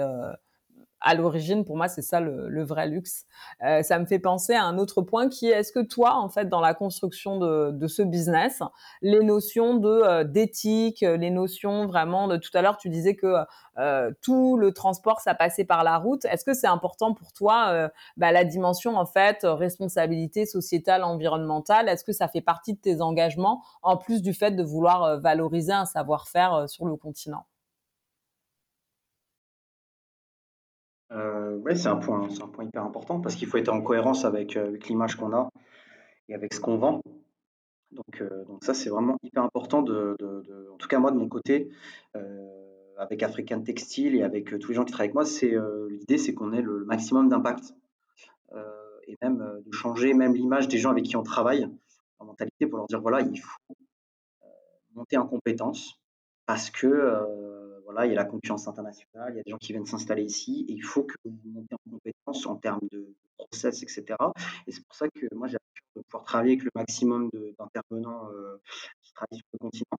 à 1.02 1.16
l'origine, 1.16 1.64
pour 1.64 1.78
moi, 1.78 1.88
c'est 1.88 2.02
ça 2.02 2.20
le, 2.20 2.64
vrai 2.64 2.88
luxe. 2.88 3.26
Euh, 3.64 3.84
ça 3.84 4.00
me 4.00 4.06
fait 4.06 4.20
penser 4.20 4.54
à 4.54 4.64
un 4.64 4.78
autre 4.78 5.02
point 5.02 5.30
qui 5.30 5.48
est 5.48 5.52
est-ce 5.52 5.72
que 5.72 5.80
toi, 5.80 6.16
en 6.16 6.30
fait, 6.30 6.50
dans 6.50 6.60
la 6.60 6.74
construction 6.74 7.38
de, 7.40 7.88
ce 7.88 8.02
business, 8.02 8.62
les 9.02 9.24
notions 9.24 9.76
de 9.76 9.90
euh, 9.90 10.24
d'éthique, 10.24 11.02
les 11.02 11.32
notions 11.32 11.88
vraiment 11.88 12.28
de 12.28 12.38
tout 12.38 12.52
à 12.54 12.62
l'heure, 12.62 12.78
tu 12.78 12.90
disais 12.90 13.16
que 13.16 13.36
euh, 13.78 14.12
tout 14.22 14.58
le 14.58 14.74
transport, 14.74 15.22
ça 15.22 15.34
passait 15.34 15.64
par 15.64 15.84
la 15.84 15.98
route. 15.98 16.26
Est-ce 16.26 16.44
que 16.44 16.54
c'est 16.54 16.68
important 16.68 17.14
pour 17.14 17.32
toi 17.32 17.90
bah, 18.18 18.32
la 18.32 18.44
dimension 18.44 18.98
en 18.98 19.06
fait 19.06 19.40
responsabilité 19.44 20.46
sociétale, 20.46 21.04
environnementale? 21.04 21.88
Est-ce 21.88 22.04
que 22.04 22.14
ça 22.14 22.28
fait 22.28 22.42
partie 22.42 22.74
de 22.74 22.80
tes 22.80 23.02
engagements 23.02 23.64
en 23.82 23.98
plus 23.98 24.22
du 24.22 24.34
fait 24.34 24.52
de 24.52 24.64
vouloir 24.64 25.20
valoriser 25.20 25.72
un 25.72 25.86
savoir-faire 25.86 26.68
sur 26.68 26.86
le 26.86 26.96
continent? 26.98 27.46
Euh, 31.12 31.58
ouais, 31.58 31.76
c'est 31.76 31.88
un 31.88 31.96
point, 31.96 32.30
c'est 32.30 32.44
un 32.44 32.48
point 32.48 32.66
hyper 32.66 32.84
important 32.84 33.20
parce 33.20 33.36
qu'il 33.36 33.48
faut 33.48 33.58
être 33.58 33.70
en 33.70 33.82
cohérence 33.82 34.26
avec, 34.26 34.56
euh, 34.58 34.78
l'image 34.88 35.16
qu'on 35.16 35.34
a 35.34 35.50
et 36.28 36.36
avec 36.36 36.54
ce 36.54 36.60
qu'on 36.60 36.78
vend. 36.78 37.02
Donc, 37.92 38.22
euh, 38.22 38.46
ça, 38.62 38.76
c'est 38.76 38.90
vraiment 38.90 39.18
hyper 39.24 39.44
important 39.44 39.82
de, 39.82 40.16
en 40.72 40.78
tout 40.78 40.88
cas 40.88 41.00
moi 41.00 41.12
de 41.12 41.18
mon 41.18 41.28
côté, 41.28 41.70
euh, 42.16 42.48
avec 42.98 43.24
African 43.24 43.62
Textile 43.62 44.16
et 44.16 44.22
avec 44.22 44.58
tous 44.60 44.70
les 44.70 44.76
gens 44.76 44.86
qui 44.86 44.92
travaillent 44.92 45.08
avec 45.08 45.16
moi, 45.16 45.26
c'est 45.26 45.56
l'idée, 45.90 46.18
c'est 46.18 46.34
qu'on 46.34 46.54
ait 46.54 46.62
le, 46.62 46.86
maximum 46.86 47.30
d'impact 47.30 47.74
et 49.08 49.18
même 49.24 49.44
de 49.66 49.72
changer 49.72 50.14
même 50.14 50.36
l'image 50.36 50.68
des 50.68 50.78
gens 50.78 50.92
avec 50.92 51.06
qui 51.06 51.16
on 51.16 51.24
travaille 51.24 51.68
en 52.20 52.26
mentalité 52.26 52.68
pour 52.68 52.78
leur 52.78 52.88
dire 52.88 53.02
voilà, 53.02 53.22
il 53.22 53.40
faut 53.40 53.76
monter 54.94 55.18
en 55.18 55.26
compétences 55.26 55.99
parce 56.50 56.72
que 56.72 56.90
voilà, 57.84 58.08
il 58.08 58.10
y 58.10 58.14
a 58.14 58.16
la 58.16 58.26
concurrence 58.26 58.68
internationale, 58.68 59.34
il 59.34 59.38
y 59.38 59.40
a 59.40 59.44
des 59.44 59.52
gens 59.52 59.60
qui 59.60 59.72
viennent 59.72 59.86
s'installer 59.86 60.24
ici 60.24 60.66
et 60.68 60.74
il 60.74 60.84
faut 60.84 61.04
que 61.04 61.14
vous 61.24 61.38
montiez 61.46 61.76
en 61.76 61.92
compétences 61.92 62.48
en 62.48 62.56
termes 62.56 62.88
de 62.92 63.14
process, 63.38 63.84
etc. 63.84 64.16
Et 64.66 64.72
c'est 64.72 64.84
pour 64.84 64.96
ça 64.96 65.08
que 65.10 65.28
moi, 65.36 65.48
j'ai 65.48 65.58
de 65.96 66.02
pouvoir 66.02 66.24
travailler 66.24 66.54
avec 66.54 66.64
le 66.64 66.72
maximum 66.74 67.30
d'intervenants 67.60 68.32
euh, 68.32 68.60
qui 69.04 69.14
travaillent 69.14 69.38
sur 69.38 69.48
le 69.54 69.60
continent, 69.60 70.00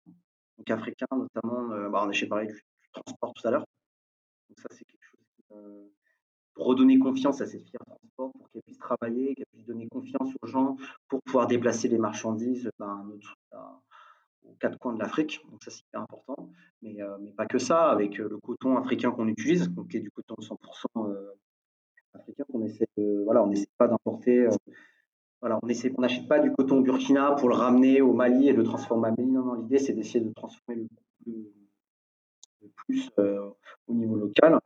donc 0.58 0.70
africains 0.70 1.06
notamment. 1.12 1.70
Euh, 1.70 1.88
bah, 1.88 2.04
on 2.04 2.10
a 2.10 2.26
parlé 2.26 2.48
du, 2.48 2.64
transport 2.92 3.32
tout 3.32 3.46
à 3.46 3.52
l'heure. 3.52 3.64
Donc 4.48 4.58
ça, 4.58 4.68
c'est 4.72 4.84
quelque 4.84 5.04
chose 5.04 5.20
euh, 5.52 5.86
pour 6.54 6.66
redonner 6.66 6.98
confiance 6.98 7.40
à 7.40 7.46
cette 7.46 7.62
filière 7.62 7.84
transport, 7.86 8.32
pour 8.32 8.50
qu'elle 8.50 8.62
puisse 8.62 8.78
travailler, 8.78 9.36
qu'elle 9.36 9.46
puisse 9.52 9.66
donner 9.66 9.86
confiance 9.88 10.30
aux 10.42 10.48
gens, 10.48 10.76
pour 11.06 11.22
pouvoir 11.22 11.46
déplacer 11.46 11.86
les 11.86 11.98
marchandises 11.98 12.68
ben, 12.80 13.06
notre, 13.08 13.36
aux 14.44 14.54
quatre 14.60 14.78
coins 14.78 14.94
de 14.94 14.98
l'Afrique. 14.98 15.40
Donc 15.50 15.62
ça, 15.62 15.70
c'est 15.70 15.84
important. 15.96 16.50
Mais, 16.82 17.00
euh, 17.02 17.16
mais, 17.20 17.30
pas 17.32 17.46
que 17.46 17.58
ça, 17.58 17.90
avec 17.90 18.18
euh, 18.20 18.28
le 18.28 18.38
coton 18.38 18.76
africain 18.76 19.10
qu'on 19.10 19.28
utilise, 19.28 19.70
qui 19.90 19.98
est 19.98 20.00
du 20.00 20.10
coton 20.10 20.34
100% 20.36 20.56
euh, 20.96 21.32
africain, 22.14 22.44
qu'on 22.50 22.62
essaie 22.64 22.86
de, 22.96 23.22
voilà, 23.24 23.42
on 23.42 23.48
n'essaie 23.48 23.68
pas 23.76 23.86
d'importer. 23.88 24.48
voilà, 25.40 25.58
on 25.62 25.68
essaie, 25.68 25.92
on 25.96 26.00
n'achète 26.00 26.26
pas 26.26 26.40
du 26.40 26.52
coton 26.52 26.80
Burkina 26.80 27.32
pour 27.32 27.48
le 27.48 27.54
ramener 27.54 28.00
au 28.00 28.12
Mali 28.12 28.48
et 28.48 28.52
le 28.52 28.62
transformer 28.62 29.08
à 29.08 29.10
Mali. 29.10 29.30
Non, 29.30 29.44
non, 29.44 29.54
l'idée, 29.54 29.78
c'est 29.78 29.92
d'essayer 29.92 30.24
de 30.24 30.32
transformer 30.32 30.86
le, 31.26 31.50
plus 32.86 33.10
au 33.86 33.94
niveau 33.94 34.16
local 34.16 34.58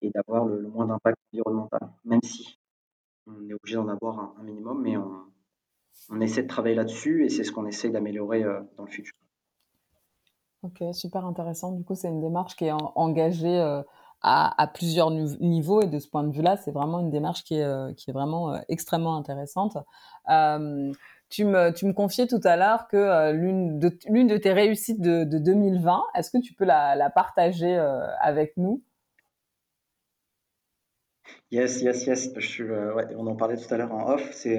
et 0.00 0.10
d'avoir 0.10 0.46
le, 0.46 0.62
moins 0.68 0.86
d'impact 0.86 1.18
environnemental, 1.32 1.80
même 2.04 2.22
si 2.22 2.58
on 3.26 3.48
est 3.48 3.54
obligé 3.54 3.76
d'en 3.76 3.88
avoir 3.88 4.18
un, 4.18 4.34
un 4.38 4.42
minimum, 4.42 4.82
mais 4.82 4.96
on, 4.96 5.24
on 6.10 6.20
essaie 6.20 6.42
de 6.42 6.48
travailler 6.48 6.74
là-dessus 6.74 7.24
et 7.24 7.28
c'est 7.28 7.44
ce 7.44 7.52
qu'on 7.52 7.66
essaie 7.66 7.90
d'améliorer 7.90 8.42
dans 8.76 8.84
le 8.84 8.90
futur. 8.90 9.14
Ok, 10.62 10.80
super 10.92 11.24
intéressant. 11.26 11.72
Du 11.72 11.82
coup, 11.82 11.96
c'est 11.96 12.08
une 12.08 12.20
démarche 12.20 12.54
qui 12.54 12.66
est 12.66 12.72
engagée 12.72 13.58
euh, 13.58 13.82
à, 14.22 14.70
plusieurs 14.72 15.10
niveaux 15.10 15.82
et 15.82 15.88
de 15.88 15.98
ce 15.98 16.08
point 16.08 16.22
de 16.22 16.32
vue-là, 16.32 16.56
c'est 16.56 16.70
vraiment 16.70 17.00
une 17.00 17.10
démarche 17.10 17.42
qui 17.42 17.56
est, 17.56 17.64
euh, 17.64 17.90
vraiment 18.08 18.54
euh, 18.54 18.58
extrêmement 18.68 19.16
intéressante. 19.16 19.76
tu, 21.30 21.44
me, 21.44 21.92
confiais 21.92 22.28
tout 22.28 22.40
à 22.44 22.56
l'heure 22.56 22.86
que 22.86 23.32
l'une 23.32 23.80
de, 23.80 23.88
de 23.88 24.36
tes 24.36 24.52
réussites 24.52 25.00
de, 25.00 25.24
2020, 25.24 26.00
est-ce 26.14 26.30
que 26.30 26.38
tu 26.38 26.54
peux 26.54 26.64
la, 26.64 27.10
partager 27.10 27.76
avec 28.20 28.52
nous? 28.56 28.84
Yes, 31.50 31.82
yes, 31.82 32.06
yes. 32.06 32.30
On 33.16 33.26
en 33.26 33.34
parlait 33.34 33.56
tout 33.56 33.74
à 33.74 33.78
l'heure 33.78 33.92
en 33.92 34.12
off. 34.12 34.30
C'est 34.32 34.58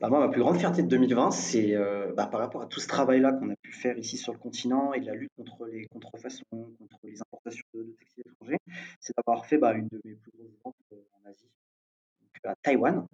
bah, 0.00 0.08
ma 0.10 0.28
plus 0.28 0.40
grande 0.40 0.58
fierté 0.58 0.82
de 0.82 0.88
2020, 0.88 1.32
c'est 1.32 1.74
euh, 1.74 2.12
bah, 2.16 2.26
par 2.26 2.40
rapport 2.40 2.62
à 2.62 2.66
tout 2.66 2.78
ce 2.78 2.86
travail-là 2.86 3.32
qu'on 3.32 3.50
a 3.50 3.54
faire 3.72 3.98
ici 3.98 4.16
sur 4.16 4.32
le 4.32 4.38
continent 4.38 4.92
et 4.92 5.00
de 5.00 5.06
la 5.06 5.14
lutte 5.14 5.32
contre 5.36 5.66
les 5.66 5.86
contrefaçons, 5.86 6.44
contre 6.50 6.98
les 7.04 7.20
importations 7.20 7.64
de, 7.74 7.94
textiles 7.98 8.24
étrangers, 8.26 8.58
c'est 9.00 9.14
d'avoir 9.16 9.46
fait 9.46 9.58
bah, 9.58 9.74
une 9.74 9.88
de 9.88 10.00
mes 10.04 10.14
plus 10.14 10.32
grosses 10.32 10.58
ventes 10.64 10.76
euh, 10.92 11.02
en 11.14 11.28
Asie, 11.28 11.50
à 12.44 12.54
Taïwan, 12.62 13.06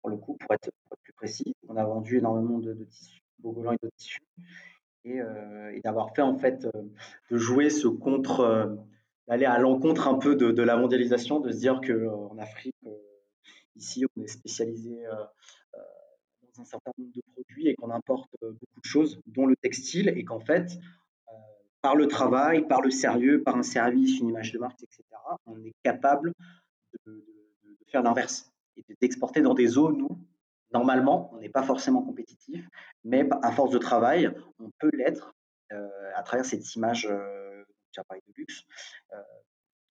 pour 0.00 0.10
le 0.10 0.16
coup, 0.16 0.34
pour 0.34 0.52
être, 0.54 0.70
plus 1.02 1.12
précis. 1.12 1.54
On 1.68 1.76
a 1.76 1.84
vendu 1.84 2.18
énormément 2.18 2.58
de, 2.58 2.72
tissus, 2.84 3.22
bogolans 3.38 3.72
et 3.72 3.78
de 3.82 3.90
tissus, 3.96 4.20
euh, 5.06 5.70
et 5.70 5.80
d'avoir 5.80 6.14
fait 6.14 6.22
en 6.22 6.36
fait, 6.36 6.66
de 7.30 7.38
jouer 7.38 7.70
ce 7.70 7.88
contre, 7.88 8.78
d'aller 9.28 9.46
à 9.46 9.58
l'encontre 9.58 10.08
un 10.08 10.18
peu 10.18 10.36
de, 10.36 10.62
la 10.62 10.76
mondialisation, 10.76 11.40
de 11.40 11.50
se 11.50 11.58
dire 11.58 11.80
qu'en 11.80 12.36
Afrique, 12.38 12.76
ici, 13.76 14.04
on 14.16 14.22
est 14.22 14.28
spécialisé 14.28 15.04
un 16.58 16.64
certain 16.64 16.92
nombre 16.98 17.12
de 17.12 17.22
produits 17.32 17.68
et 17.68 17.74
qu'on 17.74 17.90
importe 17.90 18.30
euh, 18.42 18.52
beaucoup 18.52 18.80
de 18.80 18.86
choses, 18.86 19.20
dont 19.26 19.46
le 19.46 19.56
textile, 19.56 20.08
et 20.08 20.24
qu'en 20.24 20.40
fait, 20.40 20.78
euh, 21.28 21.32
par 21.82 21.96
le 21.96 22.06
travail, 22.06 22.66
par 22.66 22.80
le 22.80 22.90
sérieux, 22.90 23.42
par 23.42 23.56
un 23.56 23.62
service, 23.62 24.20
une 24.20 24.28
image 24.28 24.52
de 24.52 24.58
marque, 24.58 24.82
etc., 24.82 25.02
on 25.46 25.62
est 25.64 25.74
capable 25.82 26.32
de, 27.06 27.24
faire 27.88 28.02
l'inverse 28.02 28.50
et 28.76 28.84
d'exporter 29.00 29.40
dans 29.40 29.54
des 29.54 29.66
zones 29.66 30.02
où, 30.02 30.18
normalement, 30.72 31.30
on 31.32 31.38
n'est 31.38 31.48
pas 31.48 31.62
forcément 31.62 32.02
compétitif, 32.02 32.66
mais 33.04 33.28
à 33.42 33.52
force 33.52 33.70
de 33.70 33.78
travail, 33.78 34.32
on 34.58 34.70
peut 34.80 34.90
l'être 34.92 35.34
euh, 35.72 35.88
à 36.16 36.22
travers 36.22 36.44
cette 36.44 36.74
image, 36.74 37.08
de 37.08 38.32
luxe, 38.36 38.64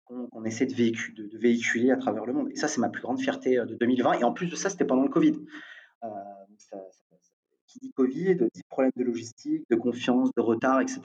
qu'on 0.06 0.44
essaie 0.44 0.66
de, 0.66 0.74
de, 0.74 1.38
véhiculer 1.38 1.92
à 1.92 1.96
travers 1.96 2.26
le 2.26 2.32
monde. 2.32 2.50
Et 2.50 2.56
ça, 2.56 2.66
c'est 2.66 2.80
ma 2.80 2.88
plus 2.88 3.00
grande 3.00 3.20
fierté 3.20 3.56
de 3.56 3.76
2020. 3.76 4.14
Et 4.14 4.24
en 4.24 4.32
plus 4.32 4.48
de 4.48 4.56
ça, 4.56 4.70
c'était 4.70 4.84
pendant 4.84 5.04
le 5.04 5.08
Covid 5.08 5.38
qui 7.66 7.78
dit 7.80 7.92
Covid, 7.92 8.36
dit 8.52 8.62
problème 8.68 8.92
de 8.96 9.04
logistique, 9.04 9.64
de 9.70 9.76
confiance, 9.76 10.30
de 10.36 10.40
retard, 10.42 10.80
etc. 10.80 11.00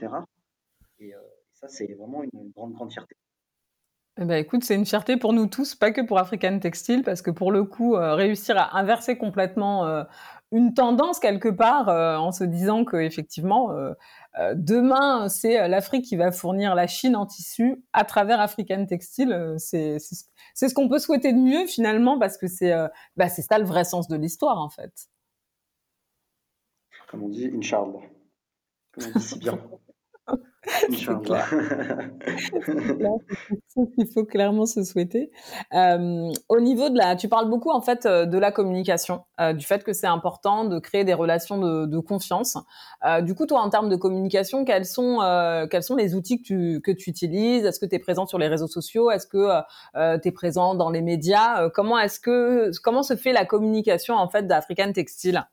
Et, 0.99 1.13
euh, 1.13 1.19
ça, 1.53 1.67
c'est 1.67 1.93
vraiment 1.93 2.23
une, 2.23 2.51
grande, 2.51 2.73
grande 2.73 2.91
fierté. 2.91 3.15
Eh 4.19 4.25
ben, 4.25 4.35
écoute, 4.35 4.63
c'est 4.63 4.75
une 4.75 4.85
fierté 4.85 5.17
pour 5.17 5.33
nous 5.33 5.47
tous, 5.47 5.75
pas 5.75 5.91
que 5.91 6.01
pour 6.01 6.17
African 6.17 6.59
Textile, 6.59 7.03
parce 7.03 7.21
que 7.21 7.29
pour 7.29 7.51
le 7.51 7.63
coup, 7.63 7.95
euh, 7.95 8.15
réussir 8.15 8.57
à 8.57 8.77
inverser 8.79 9.17
complètement 9.17 9.85
euh, 9.85 10.03
une 10.51 10.73
tendance 10.73 11.19
quelque 11.19 11.49
part, 11.49 11.89
en 11.89 12.31
se 12.31 12.43
disant 12.45 12.85
que 12.85 12.95
effectivement, 12.95 13.75
demain, 14.55 15.27
c'est 15.27 15.67
l'Afrique 15.67 16.05
qui 16.05 16.15
va 16.15 16.31
fournir 16.31 16.73
la 16.73 16.87
Chine 16.87 17.17
en 17.17 17.25
tissu 17.25 17.83
à 17.91 18.05
travers 18.05 18.39
African 18.39 18.85
Textile. 18.85 19.55
c'est 19.57 19.99
ce 19.99 20.73
qu'on 20.73 20.87
peut 20.87 20.99
souhaiter 20.99 21.33
de 21.33 21.37
mieux 21.37 21.65
finalement, 21.67 22.17
parce 22.17 22.37
que 22.37 22.47
c'est 22.47 22.73
bah, 23.17 23.27
c'est 23.27 23.41
ça 23.41 23.59
le 23.59 23.65
vrai 23.65 23.83
sens 23.83 24.07
de 24.07 24.15
l'histoire 24.15 24.57
en 24.57 24.69
fait 24.69 25.09
comme 27.07 27.23
on 27.23 27.29
dit, 27.29 27.49
Inch'Allah. 27.55 28.01
Comme 28.91 29.03
on 29.07 29.19
dit 29.19 29.25
si 29.25 29.39
bien. 29.39 29.57
Inch'Allah. 30.89 31.45
Il 33.97 34.07
faut 34.13 34.25
clairement 34.25 34.65
se 34.65 34.83
souhaiter. 34.83 35.31
Euh, 35.73 36.29
au 36.49 36.59
niveau 36.59 36.89
de 36.89 36.97
la, 36.97 37.15
tu 37.15 37.29
parles 37.29 37.49
beaucoup 37.49 37.71
en 37.71 37.81
fait 37.81 38.05
euh, 38.05 38.25
de 38.25 38.37
la 38.37 38.51
communication, 38.51 39.23
euh, 39.39 39.53
du 39.53 39.65
fait 39.65 39.83
que 39.83 39.93
c'est 39.93 40.07
important 40.07 40.65
de 40.65 40.79
créer 40.79 41.03
des 41.03 41.13
relations 41.13 41.57
de, 41.57 41.85
de 41.85 41.99
confiance. 41.99 42.57
Euh, 43.05 43.21
du 43.21 43.35
coup, 43.35 43.45
toi, 43.45 43.61
en 43.61 43.69
termes 43.69 43.89
de 43.89 43.95
communication, 43.95 44.65
quels 44.65 44.85
sont 44.85 45.21
euh, 45.21 45.67
quels 45.67 45.83
sont 45.83 45.95
les 45.95 46.15
outils 46.15 46.41
que 46.41 46.47
tu 46.47 46.81
que 46.81 46.91
tu 46.91 47.09
utilises? 47.09 47.65
Est-ce 47.65 47.79
que 47.79 47.85
tu 47.85 47.95
es 47.95 47.99
présent 47.99 48.25
sur 48.25 48.37
les 48.37 48.47
réseaux 48.47 48.67
sociaux? 48.67 49.11
Est-ce 49.11 49.27
que 49.27 49.61
tu 50.21 50.27
es 50.27 50.31
présent 50.31 50.75
dans 50.75 50.89
les 50.89 51.01
médias? 51.01 51.69
Comment 51.69 51.99
est-ce 51.99 52.19
que 52.19 52.71
comment 52.83 53.03
se 53.03 53.15
fait 53.15 53.31
la 53.31 53.45
communication 53.45 54.15
en 54.15 54.27
fait 54.27 54.47
d'African 54.47 54.91
Textile? 54.91 55.45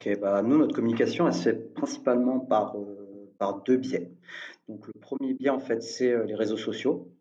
Ok, 0.00 0.16
bah 0.20 0.42
nous, 0.42 0.58
notre 0.58 0.76
communication, 0.76 1.26
elle 1.26 1.34
se 1.34 1.42
fait 1.42 1.74
principalement 1.74 2.38
par, 2.38 2.76
euh, 2.76 3.34
par 3.36 3.62
deux 3.64 3.76
biais. 3.76 4.12
Donc, 4.68 4.86
le 4.86 4.92
premier 5.00 5.34
biais, 5.34 5.50
en 5.50 5.58
fait, 5.58 5.82
c'est 5.82 6.12
euh, 6.12 6.24
les 6.24 6.36
réseaux 6.36 6.56
sociaux. 6.56 7.12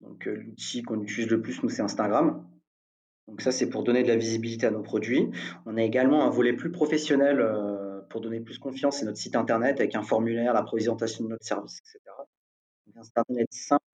Donc, 0.00 0.26
euh, 0.26 0.34
l'outil 0.34 0.82
qu'on 0.82 1.00
utilise 1.00 1.30
le 1.30 1.40
plus, 1.40 1.62
nous, 1.62 1.68
c'est 1.68 1.82
Instagram. 1.82 2.44
Donc, 3.28 3.42
ça, 3.42 3.52
c'est 3.52 3.70
pour 3.70 3.84
donner 3.84 4.02
de 4.02 4.08
la 4.08 4.16
visibilité 4.16 4.66
à 4.66 4.72
nos 4.72 4.82
produits. 4.82 5.30
On 5.66 5.76
a 5.76 5.82
également 5.84 6.24
un 6.24 6.30
volet 6.30 6.52
plus 6.52 6.72
professionnel 6.72 7.46
pour 8.08 8.20
donner 8.20 8.40
plus 8.40 8.58
confiance, 8.58 8.96
c'est 8.96 9.04
notre 9.04 9.18
site 9.18 9.36
internet 9.36 9.78
avec 9.78 9.94
un 9.94 10.02
formulaire, 10.02 10.52
la 10.52 10.64
présentation 10.64 11.22
de 11.22 11.28
notre 11.28 11.46
service, 11.46 11.78
etc. 11.78 12.00
Un 12.96 13.02
internet 13.02 13.46
simple 13.52 13.84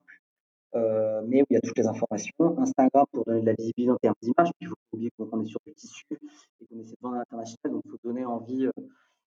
euh, 0.75 1.21
mais 1.25 1.41
où 1.41 1.45
il 1.49 1.53
y 1.53 1.57
a 1.57 1.61
toutes 1.61 1.77
les 1.77 1.87
informations. 1.87 2.57
Instagram 2.57 3.05
pour 3.11 3.25
donner 3.25 3.41
de 3.41 3.45
la 3.45 3.53
visibilité 3.53 3.91
en 3.91 3.97
termes 3.97 4.15
d'image. 4.21 4.49
Il 4.59 4.67
faut 4.67 4.75
oublier 4.93 5.11
qu'on 5.17 5.41
est 5.41 5.47
sur 5.47 5.59
le 5.65 5.73
tissu 5.73 6.05
et 6.11 6.65
qu'on 6.65 6.79
essaie 6.79 6.91
de 6.91 6.97
vendre 7.01 7.15
à 7.15 7.19
l'international, 7.19 7.73
donc 7.73 7.81
il 7.85 7.91
faut 7.91 7.99
donner 8.03 8.25
envie 8.25 8.65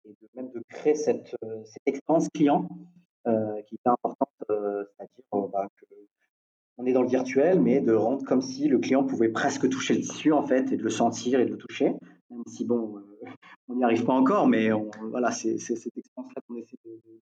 et 0.05 0.09
de, 0.09 0.27
même 0.35 0.49
de 0.51 0.63
créer 0.69 0.95
cette, 0.95 1.35
cette 1.65 1.83
expérience 1.85 2.29
client 2.29 2.67
qui 3.25 3.75
est 3.75 3.88
importante, 3.89 4.29
c'est-à-dire 4.47 5.49
bah, 5.51 5.67
on 6.77 6.85
est 6.85 6.93
dans 6.93 7.01
le 7.01 7.09
virtuel, 7.09 7.59
mais 7.59 7.81
de 7.81 7.93
rendre 7.93 8.23
comme 8.23 8.41
si 8.41 8.67
le 8.67 8.79
client 8.79 9.03
pouvait 9.03 9.29
presque 9.29 9.67
toucher 9.69 9.95
le 9.95 10.01
tissu 10.01 10.31
en 10.31 10.43
fait 10.43 10.71
et 10.71 10.77
de 10.77 10.83
le 10.83 10.89
sentir 10.89 11.39
et 11.39 11.45
de 11.45 11.51
le 11.51 11.57
toucher, 11.57 11.93
même 12.29 12.43
si 12.47 12.65
bon, 12.65 13.01
on 13.67 13.75
n'y 13.75 13.83
arrive 13.83 14.05
pas 14.05 14.13
encore, 14.13 14.47
mais 14.47 14.69
voilà, 15.09 15.31
c'est 15.31 15.57
cette 15.57 15.97
expérience-là 15.97 16.41
qu'on 16.47 16.55
essaie 16.55 16.77
de, 16.85 16.91
euh, 16.91 17.19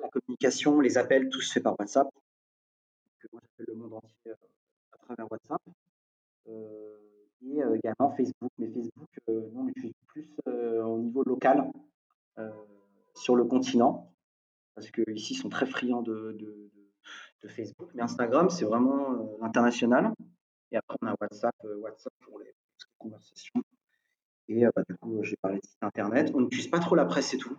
la 0.00 0.08
communication, 0.08 0.80
les 0.80 0.98
appels, 0.98 1.28
tout 1.28 1.40
se 1.40 1.52
fait 1.52 1.60
par 1.60 1.78
WhatsApp. 1.78 2.08
Que 3.18 3.28
moi, 3.32 3.40
j'appelle 3.42 3.74
le 3.74 3.80
monde 3.80 3.94
entier 3.94 4.30
euh, 4.30 4.34
à 4.92 4.98
travers 4.98 5.30
WhatsApp. 5.30 5.62
Euh, 6.48 6.96
et 7.42 7.60
également 7.60 8.10
Facebook. 8.16 8.50
Mais 8.58 8.68
Facebook, 8.68 9.08
nous, 9.28 9.52
on 9.54 9.64
l'utilise 9.64 9.94
plus 10.06 10.28
au 10.46 10.98
niveau 10.98 11.22
local 11.24 11.70
sur 13.14 13.36
le 13.36 13.44
continent. 13.44 14.12
Parce 14.74 14.90
qu'ici, 14.90 15.34
ils 15.34 15.36
sont 15.36 15.48
très 15.48 15.66
friands 15.66 16.02
de, 16.02 16.36
Facebook. 17.46 17.90
Mais 17.94 18.02
Instagram, 18.02 18.50
c'est 18.50 18.64
vraiment 18.64 19.38
international. 19.42 20.12
Et 20.72 20.76
après, 20.76 20.96
on 21.02 21.06
a 21.06 21.14
WhatsApp, 21.20 21.54
WhatsApp 21.80 22.12
pour 22.22 22.40
les, 22.40 22.52
conversations. 22.98 23.62
Et 24.48 24.64
bah, 24.64 24.82
du 24.88 24.96
coup, 24.96 25.22
j'ai 25.22 25.36
parlé 25.36 25.58
de 25.58 25.66
site 25.66 25.82
internet. 25.82 26.32
On 26.34 26.40
n'utilise 26.40 26.68
pas 26.68 26.80
trop 26.80 26.96
la 26.96 27.04
presse 27.04 27.34
et 27.34 27.38
tout. 27.38 27.56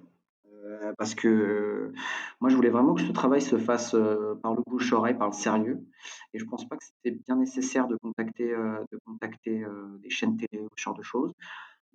Euh, 0.68 0.94
parce 0.98 1.16
que 1.16 1.94
moi, 2.40 2.50
je 2.50 2.56
voulais 2.56 2.70
vraiment 2.70 2.94
que 2.94 3.02
ce 3.02 3.12
travail 3.12 3.42
se 3.42 3.58
fasse 3.58 3.94
euh, 3.94 4.36
par 4.36 4.54
le 4.54 4.62
bouche-oreille, 4.68 5.18
par 5.18 5.28
le 5.28 5.34
sérieux. 5.34 5.86
Et 6.34 6.40
je 6.40 6.46
ne 6.46 6.50
pense 6.50 6.68
pas 6.68 6.76
que 6.78 6.84
c'était 6.84 7.18
bien 7.26 7.38
nécessaire 7.38 7.88
de 7.88 7.96
contacter, 7.96 8.52
euh, 8.52 8.84
de 8.92 9.00
contacter 9.06 9.64
des 10.02 10.10
chaînes 10.10 10.38
télé 10.38 10.64
ou 10.64 10.70
ce 10.76 10.84
genre 10.84 10.98
de 10.98 11.04
choses. 11.04 11.34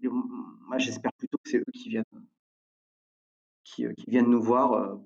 moi, 0.03 0.79
j'espère 0.79 1.13
plutôt 1.13 1.39
que 1.39 1.51
c'est 1.51 1.59
eux 1.59 1.73
qui 1.73 1.91
viennent, 1.91 2.05
qui, 3.65 3.87
viennent 4.09 4.31
nous 4.31 4.43
voir 4.43 4.99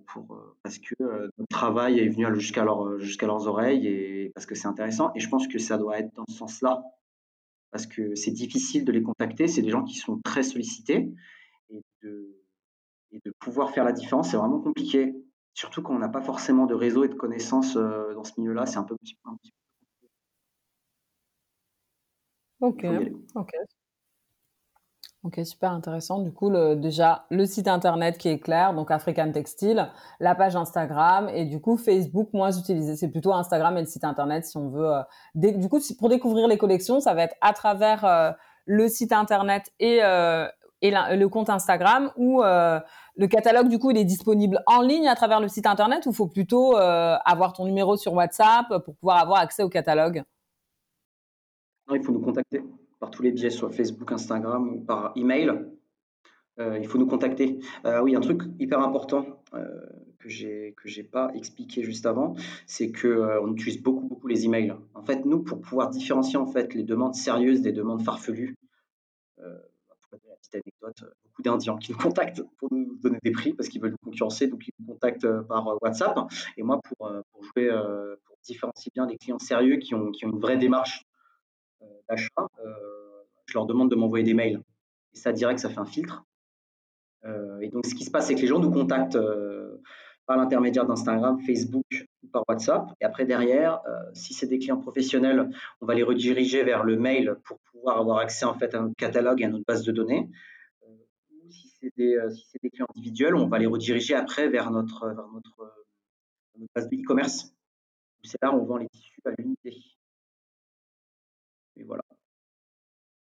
parce 0.62 0.78
que 0.78 0.94
notre 1.00 1.48
travail 1.50 1.98
est 1.98 2.08
venu 2.08 2.26
jusqu'à 2.34 2.64
leurs 2.64 3.46
oreilles 3.46 3.86
et 3.86 4.30
parce 4.34 4.46
que 4.46 4.54
c'est 4.54 4.68
intéressant. 4.68 5.12
Et 5.14 5.20
je 5.20 5.28
pense 5.28 5.48
que 5.48 5.58
ça 5.58 5.78
doit 5.78 5.98
être 5.98 6.14
dans 6.14 6.24
ce 6.28 6.36
sens-là. 6.36 6.84
Parce 7.72 7.86
que 7.86 8.14
c'est 8.14 8.30
difficile 8.30 8.84
de 8.84 8.92
les 8.92 9.02
contacter. 9.02 9.48
C'est 9.48 9.60
des 9.60 9.70
gens 9.70 9.84
qui 9.84 9.96
sont 9.96 10.20
très 10.22 10.42
sollicités. 10.42 11.12
Et 11.68 11.82
de, 12.02 12.45
et 13.16 13.20
de 13.24 13.32
pouvoir 13.40 13.70
faire 13.70 13.84
la 13.84 13.92
différence, 13.92 14.30
c'est 14.30 14.36
vraiment 14.36 14.60
compliqué. 14.60 15.14
Surtout 15.54 15.82
quand 15.82 15.94
on 15.94 15.98
n'a 15.98 16.08
pas 16.08 16.20
forcément 16.20 16.66
de 16.66 16.74
réseau 16.74 17.04
et 17.04 17.08
de 17.08 17.14
connaissances 17.14 17.76
euh, 17.76 18.12
dans 18.14 18.24
ce 18.24 18.32
milieu-là, 18.38 18.66
c'est 18.66 18.78
un 18.78 18.84
peu 18.84 18.94
un 18.94 18.98
petit 18.98 19.16
peu. 19.22 19.30
Ok, 22.60 22.86
ok. 23.34 23.52
Ok, 25.26 25.40
super 25.44 25.72
intéressant. 25.72 26.20
Du 26.20 26.32
coup, 26.32 26.50
le, 26.50 26.76
déjà, 26.76 27.26
le 27.30 27.46
site 27.46 27.66
internet 27.66 28.16
qui 28.16 28.28
est 28.28 28.38
clair, 28.38 28.74
donc 28.74 28.92
African 28.92 29.32
Textile, 29.32 29.90
la 30.20 30.36
page 30.36 30.54
Instagram 30.54 31.28
et 31.34 31.46
du 31.46 31.60
coup, 31.60 31.76
Facebook 31.76 32.32
moins 32.32 32.52
utilisé. 32.56 32.94
C'est 32.94 33.10
plutôt 33.10 33.32
Instagram 33.32 33.76
et 33.76 33.80
le 33.80 33.86
site 33.86 34.04
internet 34.04 34.44
si 34.44 34.56
on 34.56 34.68
veut. 34.68 34.88
Euh, 34.88 35.02
du 35.34 35.68
coup, 35.68 35.80
pour 35.98 36.10
découvrir 36.10 36.46
les 36.46 36.58
collections, 36.58 37.00
ça 37.00 37.12
va 37.14 37.24
être 37.24 37.34
à 37.40 37.52
travers 37.54 38.04
euh, 38.04 38.30
le 38.66 38.88
site 38.88 39.10
internet 39.12 39.72
et, 39.80 40.00
et 40.82 40.90
le 40.90 41.28
compte 41.28 41.48
Instagram 41.48 42.10
ou 42.16 42.42
euh, 42.42 42.80
le 43.16 43.26
catalogue 43.26 43.68
du 43.68 43.78
coup 43.78 43.90
il 43.90 43.98
est 43.98 44.04
disponible 44.04 44.62
en 44.66 44.82
ligne 44.82 45.08
à 45.08 45.14
travers 45.14 45.40
le 45.40 45.48
site 45.48 45.66
internet 45.66 46.06
ou 46.06 46.12
faut 46.12 46.26
plutôt 46.26 46.76
euh, 46.76 47.16
avoir 47.24 47.52
ton 47.52 47.64
numéro 47.64 47.96
sur 47.96 48.12
WhatsApp 48.12 48.66
pour 48.84 48.94
pouvoir 48.96 49.18
avoir 49.18 49.40
accès 49.40 49.62
au 49.62 49.68
catalogue? 49.68 50.22
Il 51.92 52.02
faut 52.02 52.12
nous 52.12 52.20
contacter 52.20 52.62
par 52.98 53.10
tous 53.10 53.22
les 53.22 53.30
biais, 53.30 53.50
soit 53.50 53.70
Facebook, 53.70 54.10
Instagram 54.10 54.68
ou 54.68 54.80
par 54.80 55.12
email. 55.14 55.52
Euh, 56.58 56.78
il 56.78 56.88
faut 56.88 56.98
nous 56.98 57.06
contacter. 57.06 57.60
oui, 58.02 58.16
un 58.16 58.20
truc 58.20 58.42
hyper 58.58 58.80
important 58.80 59.24
que 60.18 60.28
j'ai 60.28 60.74
que 60.76 60.88
j'ai 60.88 61.04
pas 61.04 61.30
expliqué 61.34 61.82
juste 61.82 62.06
avant, 62.06 62.34
c'est 62.66 62.90
que 62.90 63.38
on 63.40 63.52
utilise 63.52 63.80
beaucoup 63.80 64.06
beaucoup 64.06 64.26
les 64.26 64.46
emails. 64.46 64.74
En 64.94 65.04
fait, 65.04 65.24
nous 65.24 65.44
pour 65.44 65.60
pouvoir 65.60 65.90
différencier 65.90 66.38
en 66.38 66.46
fait 66.46 66.74
les 66.74 66.82
demandes 66.82 67.14
sérieuses 67.14 67.62
des 67.62 67.72
demandes 67.72 68.02
farfelues 68.02 68.56
anecdote, 70.54 71.02
euh, 71.02 71.10
beaucoup 71.24 71.42
d'Indiens 71.42 71.76
qui 71.78 71.92
nous 71.92 71.98
contactent 71.98 72.42
pour 72.58 72.68
nous 72.72 72.96
donner 73.02 73.18
des 73.22 73.32
prix 73.32 73.52
parce 73.52 73.68
qu'ils 73.68 73.80
veulent 73.80 73.92
nous 73.92 74.10
concurrencer, 74.10 74.46
donc 74.46 74.66
ils 74.66 74.72
nous 74.80 74.94
contactent 74.94 75.24
euh, 75.24 75.42
par 75.42 75.66
euh, 75.68 75.76
WhatsApp. 75.82 76.16
Et 76.56 76.62
moi, 76.62 76.80
pour, 76.82 77.10
jouer, 77.42 77.70
pour 78.24 78.36
différencier 78.44 78.90
bien 78.94 79.06
des 79.06 79.16
clients 79.16 79.38
sérieux 79.38 79.76
qui 79.76 79.94
ont, 79.94 80.10
qui 80.10 80.26
ont 80.26 80.30
une 80.30 80.40
vraie 80.40 80.56
démarche 80.56 81.04
d'achat, 82.08 82.48
je 83.46 83.54
leur 83.54 83.66
demande 83.66 83.90
de 83.90 83.96
m'envoyer 83.96 84.24
des 84.24 84.34
mails. 84.34 84.62
Et 85.14 85.18
ça, 85.18 85.32
direct, 85.32 85.58
ça 85.60 85.68
fait 85.68 85.78
un 85.78 85.86
filtre. 85.86 86.24
et 87.60 87.68
donc, 87.68 87.86
ce 87.86 87.94
qui 87.94 88.04
se 88.04 88.10
passe, 88.10 88.28
c'est 88.28 88.34
que 88.34 88.40
les 88.40 88.46
gens 88.46 88.58
nous 88.58 88.70
contactent 88.70 89.18
par 90.26 90.36
l'intermédiaire 90.36 90.86
d'Instagram, 90.86 91.38
Facebook 91.40 92.06
par 92.32 92.44
WhatsApp. 92.48 92.86
Et 93.00 93.04
après, 93.04 93.24
derrière, 93.24 93.80
si 94.14 94.34
c'est 94.34 94.46
des 94.46 94.58
clients 94.58 94.78
professionnels, 94.78 95.50
on 95.80 95.86
va 95.86 95.94
les 95.94 96.02
rediriger 96.02 96.64
vers 96.64 96.84
le 96.84 96.96
mail 96.96 97.36
pour 97.44 97.58
pouvoir 97.70 97.98
avoir 97.98 98.18
accès 98.18 98.44
en 98.44 98.54
fait 98.54 98.74
à 98.74 98.80
notre 98.80 98.96
catalogue 98.96 99.40
et 99.40 99.44
à 99.44 99.48
notre 99.48 99.64
base 99.64 99.84
de 99.84 99.92
données. 99.92 100.28
Euh, 100.82 100.92
ou 101.44 101.50
si 101.50 101.68
c'est 101.80 101.92
des, 101.96 102.16
euh, 102.16 102.30
si 102.30 102.58
des, 102.62 102.70
clients 102.70 102.86
individuels, 102.96 103.34
on 103.34 103.46
va 103.46 103.58
les 103.58 103.66
rediriger 103.66 104.14
après 104.14 104.48
vers 104.48 104.70
notre, 104.70 105.08
vers 105.08 105.28
notre, 105.28 105.60
euh, 105.60 106.66
base 106.74 106.88
de 106.88 106.96
e-commerce. 106.96 107.52
C'est 108.24 108.42
là 108.42 108.52
où 108.52 108.60
on 108.60 108.64
vend 108.64 108.78
les 108.78 108.88
tissus 108.88 109.20
à 109.24 109.30
l'unité. 109.38 109.76
Et 111.76 111.84
voilà. 111.84 112.02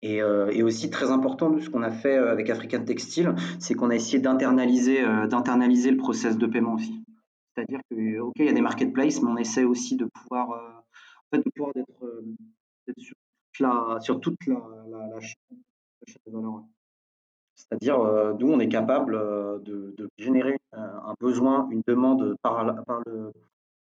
Et, 0.01 0.19
et, 0.19 0.63
aussi 0.63 0.91
très 0.91 1.11
important 1.11 1.51
de 1.51 1.61
ce 1.61 1.71
qu'on 1.71 1.83
a 1.83 1.91
fait 1.91 2.17
avec 2.17 2.51
African 2.51 2.85
Textile, 2.85 3.35
c'est 3.59 3.75
qu'on 3.75 3.91
a 3.91 3.97
essayé 3.97 4.21
d'internaliser 4.21 5.03
d'internaliser 5.29 5.91
le 5.91 5.97
process 5.97 6.39
de 6.39 6.47
paiement 6.47 6.75
aussi. 6.75 7.05
C'est-à-dire 7.59 7.81
que 7.91 8.21
ok, 8.21 8.35
il 8.37 8.47
y 8.47 8.49
a 8.49 8.53
des 8.53 8.61
marketplaces, 8.61 9.21
mais 9.21 9.31
on 9.31 9.37
essaie 9.37 9.65
aussi 9.65 9.97
de 9.97 10.05
pouvoir 10.05 10.51
en 10.51 11.37
fait, 11.37 11.43
de 11.43 11.51
pouvoir 11.51 11.75
d'être 11.75 12.99
sur 12.99 13.17
sur 14.01 14.21
toute 14.21 14.47
la, 14.47 15.21
chaîne, 15.21 15.59
de 16.27 16.33
valeur. 16.33 16.63
C'est-à-dire, 17.57 18.01
euh, 18.01 18.35
nous, 18.39 18.53
on 18.53 18.61
est 18.61 18.69
capable 18.69 19.17
euh, 19.17 19.59
de, 19.59 20.09
générer 20.17 20.59
un, 20.73 21.15
besoin, 21.19 21.69
une 21.71 21.83
demande 21.87 22.37
par, 22.41 22.65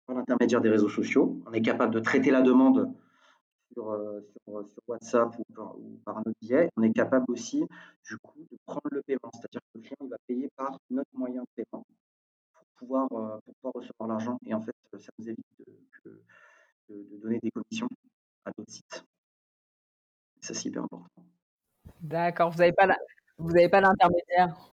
l'intermédiaire 0.07 0.61
des 0.61 0.69
réseaux 0.69 0.89
sociaux. 0.89 1.39
On 1.45 1.53
est 1.53 1.61
capable 1.61 1.93
de 1.93 1.99
traiter 1.99 2.31
la 2.31 2.41
demande 2.41 2.91
sur, 3.73 3.91
euh, 3.91 4.21
WhatsApp 4.87 5.37
ou 5.37 5.99
par, 6.03 6.17
un 6.17 6.21
autre 6.21 6.39
biais. 6.41 6.71
On 6.75 6.81
est 6.81 6.91
capable 6.91 7.25
aussi, 7.29 7.63
du 8.03 8.17
coup, 8.17 8.39
de 8.51 8.57
prendre 8.65 8.89
le 8.91 9.03
paiement. 9.03 9.29
C'est-à-dire 9.33 9.61
que 9.61 9.77
le 9.77 9.81
client 9.81 10.09
va 10.09 10.17
payer 10.27 10.49
par 10.55 10.79
notre 10.89 11.11
moyen 11.13 11.43
de 11.43 11.63
paiement 11.63 11.85
pour 12.77 12.87
pouvoir, 12.87 13.41
pour 13.61 13.73
recevoir 13.73 14.09
l'argent. 14.09 14.37
Et 14.45 14.53
en 14.53 14.61
fait, 14.61 14.73
ça 14.99 15.11
nous 15.19 15.29
évite 15.29 15.45
de 16.89 17.17
donner 17.21 17.39
des 17.41 17.51
commissions 17.51 17.87
à 18.45 18.51
d'autres 18.57 18.71
sites. 18.71 19.05
Ça, 20.41 20.53
c'est 20.53 20.69
hyper 20.69 20.83
important. 20.83 21.23
D'accord, 22.01 22.51
vous 22.51 22.59
n'avez 22.59 22.73
pas, 22.73 22.87
vous 23.37 23.53
pas 23.69 23.81
l'intermédiaire? 23.81 24.73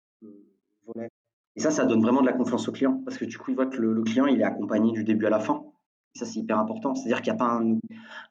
Et 1.56 1.60
ça, 1.60 1.70
ça 1.70 1.84
donne 1.84 2.02
vraiment 2.02 2.22
de 2.22 2.26
la 2.26 2.32
confiance 2.32 2.68
au 2.68 2.72
client 2.72 3.00
parce 3.04 3.18
que 3.18 3.24
du 3.24 3.38
coup, 3.38 3.50
il 3.50 3.54
voit 3.54 3.66
que 3.66 3.76
le, 3.76 4.02
client, 4.02 4.26
il 4.26 4.40
est 4.40 4.44
accompagné 4.44 4.92
du 4.92 5.04
début 5.04 5.26
à 5.26 5.30
la 5.30 5.40
fin. 5.40 5.64
Et 6.14 6.18
ça, 6.18 6.26
c'est 6.26 6.40
hyper 6.40 6.58
important. 6.58 6.94
C'est-à-dire 6.94 7.22
qu'il 7.22 7.32
n'y 7.32 7.38
a 7.38 7.44
pas 7.44 7.60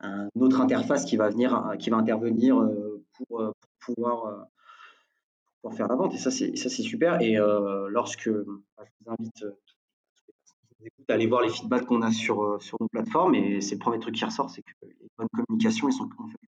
un, 0.01 0.27
autre 0.39 0.61
interface 0.61 1.05
qui 1.05 1.17
va 1.17 1.29
venir, 1.29 1.75
qui 1.79 1.89
va 1.89 1.97
intervenir 1.97 2.59
euh, 2.59 3.03
pour, 3.13 3.53
pouvoir, 3.79 4.25
euh, 4.25 4.43
pour, 5.61 5.73
faire 5.73 5.87
la 5.87 5.95
vente. 5.95 6.13
Et 6.13 6.17
ça, 6.17 6.31
c'est, 6.31 6.55
ça, 6.55 6.69
c'est 6.69 6.83
super. 6.83 7.21
Et 7.21 7.37
euh, 7.37 7.87
lorsque 7.89 8.29
bah, 8.29 8.83
je 8.85 8.91
vous 9.05 9.11
invite 9.11 9.45
à 11.09 11.13
aller 11.13 11.27
voir 11.27 11.41
les 11.41 11.49
feedbacks 11.49 11.85
qu'on 11.85 12.01
a 12.01 12.11
sur, 12.11 12.61
sur 12.61 12.77
nos 12.79 12.87
plateformes, 12.87 13.35
et 13.35 13.61
c'est 13.61 13.75
le 13.75 13.79
premier 13.79 13.99
truc 13.99 14.15
qui 14.15 14.25
ressort, 14.25 14.49
c'est 14.49 14.61
que 14.61 14.71
les 14.81 15.09
bonnes 15.17 15.27
communications, 15.33 15.89
ils 15.89 15.93
sont 15.93 16.07
fait 16.07 16.49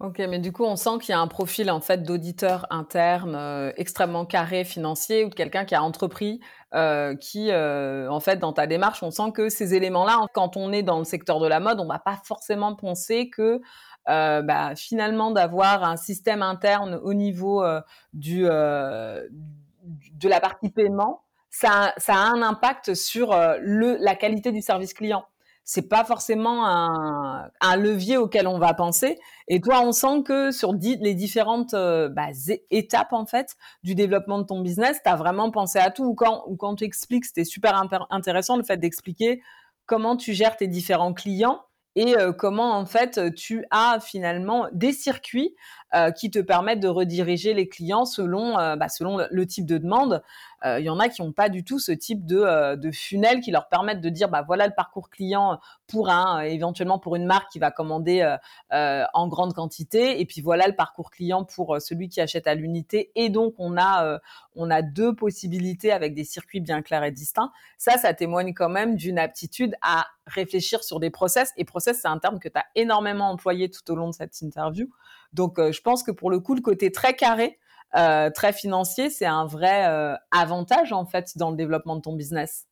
Ok, 0.00 0.20
mais 0.28 0.38
du 0.38 0.52
coup, 0.52 0.62
on 0.62 0.76
sent 0.76 0.98
qu'il 1.00 1.10
y 1.10 1.12
a 1.12 1.18
un 1.18 1.26
profil 1.26 1.72
en 1.72 1.80
fait 1.80 2.04
d'auditeur 2.04 2.66
interne 2.70 3.34
euh, 3.34 3.72
extrêmement 3.76 4.24
carré 4.24 4.62
financier 4.62 5.24
ou 5.24 5.28
de 5.28 5.34
quelqu'un 5.34 5.64
qui 5.64 5.74
a 5.74 5.82
entrepris, 5.82 6.38
euh, 6.72 7.16
qui 7.16 7.50
euh, 7.50 8.08
en 8.08 8.20
fait 8.20 8.36
dans 8.36 8.52
ta 8.52 8.68
démarche, 8.68 9.02
on 9.02 9.10
sent 9.10 9.32
que 9.34 9.48
ces 9.48 9.74
éléments-là, 9.74 10.24
quand 10.34 10.56
on 10.56 10.70
est 10.72 10.84
dans 10.84 10.98
le 10.98 11.04
secteur 11.04 11.40
de 11.40 11.48
la 11.48 11.58
mode, 11.58 11.80
on 11.80 11.86
va 11.88 11.98
pas 11.98 12.16
forcément 12.24 12.76
penser 12.76 13.28
que 13.28 13.60
bah, 14.06 14.74
finalement 14.76 15.30
d'avoir 15.30 15.84
un 15.84 15.96
système 15.96 16.42
interne 16.42 16.94
au 17.02 17.14
niveau 17.14 17.64
du 18.12 18.42
de 18.42 20.28
la 20.28 20.40
partie 20.40 20.70
paiement, 20.70 21.22
ça, 21.50 21.94
ça 21.96 22.14
a 22.14 22.18
un 22.18 22.42
impact 22.42 22.94
sur 22.94 23.34
le 23.60 23.96
la 24.00 24.14
qualité 24.14 24.52
du 24.52 24.60
service 24.60 24.92
client. 24.94 25.24
c'est 25.64 25.88
pas 25.88 26.02
forcément 26.02 26.66
un, 26.66 27.50
un, 27.60 27.76
levier 27.76 28.16
auquel 28.16 28.46
on 28.46 28.58
va 28.58 28.72
penser. 28.72 29.18
Et 29.48 29.60
toi, 29.60 29.82
on 29.82 29.92
sent 29.92 30.22
que 30.24 30.50
sur 30.50 30.72
les 30.72 31.12
différentes 31.14 31.74
euh, 31.74 32.08
bah, 32.08 32.28
étapes 32.70 33.12
en 33.12 33.26
fait 33.26 33.54
du 33.82 33.94
développement 33.94 34.38
de 34.38 34.44
ton 34.44 34.60
business, 34.60 34.98
tu 35.04 35.10
as 35.10 35.16
vraiment 35.16 35.50
pensé 35.50 35.78
à 35.78 35.90
tout. 35.90 36.04
Ou 36.04 36.14
quand, 36.14 36.44
ou 36.46 36.56
quand 36.56 36.76
tu 36.76 36.84
expliques, 36.84 37.26
c'était 37.26 37.44
super 37.44 37.86
intéressant 38.08 38.56
le 38.56 38.62
fait 38.62 38.78
d'expliquer 38.78 39.42
comment 39.84 40.16
tu 40.16 40.32
gères 40.32 40.56
tes 40.56 40.68
différents 40.68 41.12
clients 41.12 41.60
et 41.96 42.16
euh, 42.16 42.32
comment 42.32 42.76
en 42.76 42.86
fait 42.86 43.34
tu 43.34 43.64
as 43.70 43.98
finalement 44.00 44.68
des 44.72 44.92
circuits 44.92 45.54
euh, 45.94 46.10
qui 46.10 46.30
te 46.30 46.38
permettent 46.38 46.80
de 46.80 46.88
rediriger 46.88 47.54
les 47.54 47.68
clients 47.68 48.04
selon, 48.04 48.58
euh, 48.58 48.76
bah, 48.76 48.88
selon 48.88 49.18
le 49.30 49.46
type 49.46 49.66
de 49.66 49.78
demande. 49.78 50.22
Il 50.64 50.82
y 50.82 50.90
en 50.90 50.98
a 50.98 51.08
qui 51.08 51.22
n'ont 51.22 51.30
pas 51.30 51.48
du 51.48 51.62
tout 51.62 51.78
ce 51.78 51.92
type 51.92 52.26
de, 52.26 52.74
de 52.74 52.90
funnel 52.90 53.38
qui 53.38 53.52
leur 53.52 53.68
permettent 53.68 54.00
de 54.00 54.08
dire 54.08 54.28
bah 54.28 54.42
voilà 54.44 54.66
le 54.66 54.72
parcours 54.74 55.08
client 55.08 55.60
pour 55.86 56.08
un 56.08 56.40
éventuellement 56.40 56.98
pour 56.98 57.14
une 57.14 57.26
marque 57.26 57.52
qui 57.52 57.60
va 57.60 57.70
commander 57.70 58.36
en 58.72 59.28
grande 59.28 59.54
quantité 59.54 60.20
et 60.20 60.26
puis 60.26 60.40
voilà 60.40 60.66
le 60.66 60.74
parcours 60.74 61.12
client 61.12 61.44
pour 61.44 61.80
celui 61.80 62.08
qui 62.08 62.20
achète 62.20 62.48
à 62.48 62.56
l'unité 62.56 63.12
et 63.14 63.28
donc 63.28 63.54
on 63.58 63.78
a 63.78 64.18
on 64.58 64.70
a 64.70 64.82
deux 64.82 65.14
possibilités 65.14 65.92
avec 65.92 66.14
des 66.14 66.24
circuits 66.24 66.60
bien 66.60 66.82
clairs 66.82 67.04
et 67.04 67.12
distincts. 67.12 67.52
Ça, 67.78 67.96
ça 67.96 68.12
témoigne 68.12 68.52
quand 68.52 68.68
même 68.68 68.96
d'une 68.96 69.18
aptitude 69.18 69.74
à 69.82 70.06
réfléchir 70.26 70.82
sur 70.82 71.00
des 71.00 71.10
process. 71.10 71.52
Et 71.56 71.64
process, 71.64 72.00
c'est 72.02 72.08
un 72.08 72.18
terme 72.18 72.40
que 72.40 72.48
tu 72.48 72.58
as 72.58 72.66
énormément 72.74 73.30
employé 73.30 73.70
tout 73.70 73.88
au 73.90 73.94
long 73.94 74.08
de 74.08 74.14
cette 74.14 74.40
interview. 74.40 74.88
Donc, 75.32 75.58
euh, 75.58 75.72
je 75.72 75.80
pense 75.82 76.02
que 76.02 76.10
pour 76.10 76.30
le 76.30 76.40
coup, 76.40 76.54
le 76.54 76.60
côté 76.60 76.90
très 76.90 77.14
carré, 77.14 77.58
euh, 77.96 78.30
très 78.30 78.52
financier, 78.52 79.10
c'est 79.10 79.26
un 79.26 79.46
vrai 79.46 79.86
euh, 79.86 80.14
avantage 80.30 80.92
en 80.92 81.06
fait 81.06 81.36
dans 81.36 81.50
le 81.50 81.56
développement 81.56 81.96
de 81.96 82.02
ton 82.02 82.14
business. 82.14 82.66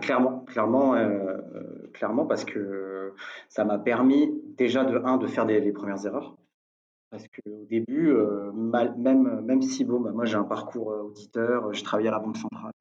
clairement, 0.00 0.40
clairement, 0.46 0.94
clairement, 1.92 2.24
parce 2.24 2.46
que 2.46 3.14
ça 3.50 3.64
m'a 3.64 3.78
permis 3.78 4.32
déjà 4.56 4.84
de 4.84 4.96
un 5.04 5.18
de 5.18 5.26
faire 5.26 5.44
des, 5.44 5.60
les 5.60 5.72
premières 5.72 6.04
erreurs. 6.06 6.36
Parce 7.10 7.28
qu'au 7.28 7.66
début, 7.68 8.10
même, 8.54 9.42
même 9.42 9.62
si 9.62 9.84
bon, 9.84 10.00
bah, 10.00 10.12
moi 10.12 10.24
j'ai 10.24 10.36
un 10.36 10.44
parcours 10.44 10.88
auditeur, 10.88 11.74
j'ai 11.74 11.82
travaillé 11.82 12.08
à 12.08 12.12
la 12.12 12.20
Banque 12.20 12.38
centrale 12.38 12.72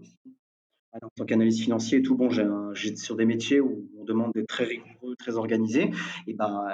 en 1.01 1.09
tant 1.15 1.25
qu'analyste 1.25 1.61
financier 1.61 1.99
et 1.99 2.01
tout, 2.01 2.15
bon, 2.15 2.29
j'ai 2.29 2.95
sur 2.95 3.15
des 3.15 3.25
métiers 3.25 3.59
où 3.59 3.89
on 3.99 4.05
demande 4.05 4.31
d'être 4.33 4.47
très 4.47 4.63
rigoureux, 4.63 5.15
très 5.17 5.35
organisé. 5.35 5.91
Et 6.27 6.33
ben, 6.33 6.65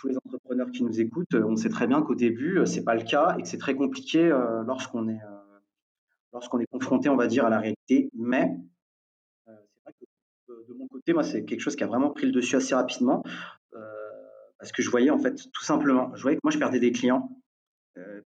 tous 0.00 0.08
les 0.08 0.16
entrepreneurs 0.16 0.70
qui 0.70 0.82
nous 0.82 0.98
écoutent, 1.00 1.34
on 1.34 1.56
sait 1.56 1.68
très 1.68 1.86
bien 1.86 2.00
qu'au 2.00 2.14
début, 2.14 2.58
euh, 2.58 2.64
c'est 2.64 2.84
pas 2.84 2.94
le 2.94 3.02
cas 3.02 3.36
et 3.38 3.42
que 3.42 3.48
c'est 3.48 3.58
très 3.58 3.74
compliqué 3.74 4.24
euh, 4.24 4.62
lorsqu'on 4.64 5.08
est 5.08 5.20
est 6.32 6.66
confronté, 6.70 7.08
on 7.08 7.16
va 7.16 7.26
dire, 7.26 7.44
à 7.44 7.50
la 7.50 7.58
réalité. 7.58 8.08
Mais 8.14 8.56
c'est 9.46 9.82
vrai 9.84 9.92
que 10.00 10.72
de 10.72 10.74
mon 10.78 10.86
côté, 10.86 11.12
moi, 11.12 11.22
c'est 11.22 11.44
quelque 11.44 11.60
chose 11.60 11.76
qui 11.76 11.84
a 11.84 11.86
vraiment 11.86 12.10
pris 12.10 12.26
le 12.26 12.32
dessus 12.32 12.56
assez 12.56 12.74
rapidement 12.74 13.22
parce 14.58 14.72
que 14.72 14.82
je 14.82 14.90
voyais 14.90 15.10
en 15.10 15.18
fait, 15.18 15.34
tout 15.52 15.64
simplement, 15.64 16.14
je 16.14 16.22
voyais 16.22 16.36
que 16.36 16.42
moi, 16.44 16.52
je 16.52 16.58
perdais 16.58 16.80
des 16.80 16.92
clients 16.92 17.30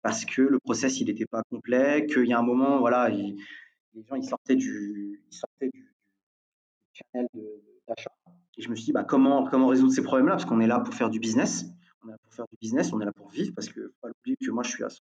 parce 0.02 0.24
que 0.24 0.42
le 0.42 0.58
process 0.58 1.00
il 1.00 1.06
n'était 1.06 1.26
pas 1.26 1.42
complet, 1.48 2.06
qu'il 2.06 2.26
y 2.26 2.32
a 2.32 2.38
un 2.38 2.42
moment, 2.42 2.78
voilà, 2.78 3.08
il, 3.10 3.36
les 3.94 4.02
gens 4.04 4.16
ils 4.16 4.28
sortaient 4.28 4.56
du, 4.56 5.22
ils 5.30 5.36
sortaient 5.36 5.70
du, 5.72 5.94
channel 6.92 7.28
d'achat. 7.88 8.12
Et 8.56 8.62
je 8.62 8.70
me 8.70 8.76
suis 8.76 8.86
dit, 8.86 8.92
bah, 8.92 9.04
comment, 9.04 9.48
comment 9.48 9.66
résoudre 9.66 9.92
ces 9.92 10.02
problèmes-là? 10.02 10.32
Parce 10.32 10.44
qu'on 10.44 10.60
est 10.60 10.66
là 10.66 10.80
pour 10.80 10.94
faire 10.94 11.10
du 11.10 11.18
business. 11.18 11.66
On 12.02 12.08
est 12.08 12.12
là 12.12 12.18
pour 12.22 12.34
faire 12.34 12.46
du 12.50 12.56
business, 12.60 12.92
on 12.92 13.00
est 13.00 13.04
là 13.04 13.12
pour 13.12 13.28
vivre, 13.30 13.52
parce 13.54 13.68
qu'il 13.68 13.82
ne 13.82 13.88
faut 13.88 13.94
pas 14.02 14.08
oublier 14.10 14.36
que 14.36 14.50
moi, 14.50 14.62
je 14.62 14.70
suis 14.70 14.84
à 14.84 14.88
100%, 14.88 15.00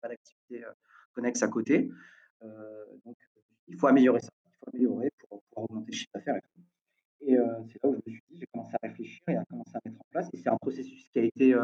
pas 0.00 0.08
d'activité 0.08 0.64
euh, 0.64 0.72
connexe 1.12 1.42
à 1.42 1.48
côté. 1.48 1.90
Euh, 2.42 2.84
donc, 3.04 3.16
il 3.68 3.76
faut 3.76 3.86
améliorer 3.86 4.20
ça. 4.20 4.30
Il 4.46 4.52
faut 4.56 4.70
améliorer 4.72 5.10
pour, 5.28 5.42
pour 5.50 5.64
augmenter 5.64 5.92
le 5.92 5.96
chiffre 5.96 6.10
d'affaires. 6.14 6.40
Et 7.20 7.36
euh, 7.36 7.44
c'est 7.68 7.82
là 7.82 7.90
où 7.90 7.94
je 7.94 8.10
me 8.10 8.16
suis 8.16 8.24
dit, 8.30 8.38
j'ai 8.40 8.46
commencé 8.46 8.74
à 8.82 8.86
réfléchir 8.86 9.22
et 9.28 9.36
à 9.36 9.44
commencer 9.44 9.72
à 9.74 9.80
mettre 9.84 10.00
en 10.00 10.06
place. 10.10 10.28
Et 10.32 10.38
c'est 10.38 10.48
un 10.48 10.56
processus 10.56 11.08
qui 11.10 11.18
a 11.18 11.24
été. 11.24 11.54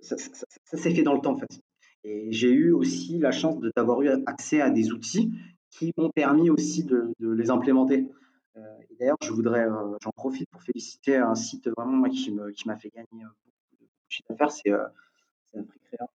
ça, 0.00 0.16
ça 0.16 0.76
s'est 0.76 0.94
fait 0.94 1.02
dans 1.02 1.14
le 1.14 1.20
temps, 1.20 1.32
en 1.32 1.38
fait. 1.38 1.60
Et 2.04 2.30
j'ai 2.30 2.52
eu 2.52 2.70
aussi 2.70 3.18
la 3.18 3.32
chance 3.32 3.56
d'avoir 3.74 4.00
eu 4.02 4.08
accès 4.26 4.60
à 4.60 4.70
des 4.70 4.92
outils 4.92 5.32
qui 5.76 5.92
m'ont 5.96 6.10
permis 6.10 6.50
aussi 6.50 6.84
de, 6.84 7.14
les 7.20 7.50
implémenter. 7.50 8.08
Euh, 8.56 8.60
et 8.90 8.96
d'ailleurs, 8.98 9.18
je 9.22 9.30
voudrais, 9.30 9.66
euh, 9.66 9.96
j'en 10.02 10.10
profite 10.10 10.48
pour 10.50 10.62
féliciter 10.62 11.16
un 11.16 11.34
site 11.34 11.68
vraiment 11.76 12.08
qui 12.08 12.30
m'a 12.30 12.76
fait 12.76 12.90
gagner 12.90 13.24
beaucoup 13.24 13.84
de 13.84 13.88
chiffre 14.08 14.28
d'affaires, 14.30 14.50
c'est 14.50 14.70
euh, 14.70 14.86
Africrea, 15.54 16.06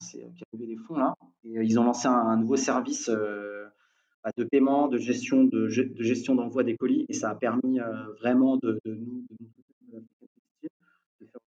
qui, 0.00 0.22
a 0.22 0.44
levé 0.52 0.66
des 0.66 0.76
fonds 0.76 0.96
là. 0.96 1.14
Et 1.44 1.62
ils 1.62 1.80
ont 1.80 1.84
lancé 1.84 2.08
un, 2.08 2.36
nouveau 2.36 2.56
service 2.56 3.08
bah, 3.08 4.30
de 4.36 4.44
paiement, 4.44 4.88
de 4.88 4.98
gestion 4.98 5.44
de, 5.44 5.68
gestion 5.68 6.34
d'envoi 6.34 6.64
des 6.64 6.76
colis, 6.76 7.06
et 7.08 7.14
ça 7.14 7.30
a 7.30 7.34
permis 7.34 7.78
vraiment 8.18 8.58
de, 8.58 8.80
nous, 8.84 9.24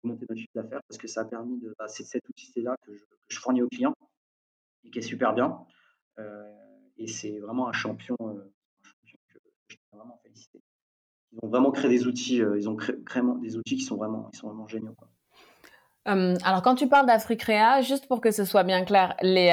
monter 0.03 0.25
notre 0.29 0.39
chiffre 0.39 0.53
d'affaires 0.55 0.81
parce 0.87 0.97
que 0.97 1.07
ça 1.07 1.21
a 1.21 1.25
permis 1.25 1.59
de. 1.59 1.75
Bah, 1.77 1.87
c'est 1.87 2.03
cet 2.03 2.27
outil-là 2.29 2.75
que, 2.85 2.91
je, 3.27 3.39
fournis 3.39 3.61
aux 3.61 3.67
clients 3.67 3.95
et 4.83 4.89
qui 4.89 4.99
est 4.99 5.03
super 5.03 5.33
bien. 5.33 5.65
Euh, 6.19 6.43
et 6.97 7.07
c'est 7.07 7.39
vraiment 7.39 7.67
un 7.67 7.73
champion, 7.73 8.15
euh, 8.21 8.31
un 8.33 9.05
champion 9.05 9.19
que, 9.27 9.39
je 9.67 9.75
tiens 9.75 9.97
vraiment 9.99 10.19
féliciter. 10.23 10.61
Ils 11.31 11.39
ont 11.41 11.49
vraiment 11.49 11.71
créé 11.71 11.89
des 11.89 12.07
outils, 12.07 12.41
euh, 12.41 12.57
ils 12.57 12.69
ont 12.69 12.75
créé, 12.75 12.95
des 13.41 13.57
outils 13.57 13.75
qui 13.75 13.83
sont 13.83 13.97
vraiment, 13.97 14.29
ils 14.33 14.37
sont 14.37 14.47
vraiment 14.47 14.67
géniaux. 14.67 14.95
alors, 16.05 16.61
quand 16.61 16.75
tu 16.75 16.87
parles 16.87 17.05
d'Africrea, 17.05 17.81
juste 17.81 18.07
pour 18.07 18.21
que 18.21 18.31
ce 18.31 18.45
soit 18.45 18.63
bien 18.63 18.85
clair, 18.85 19.15
les, 19.21 19.49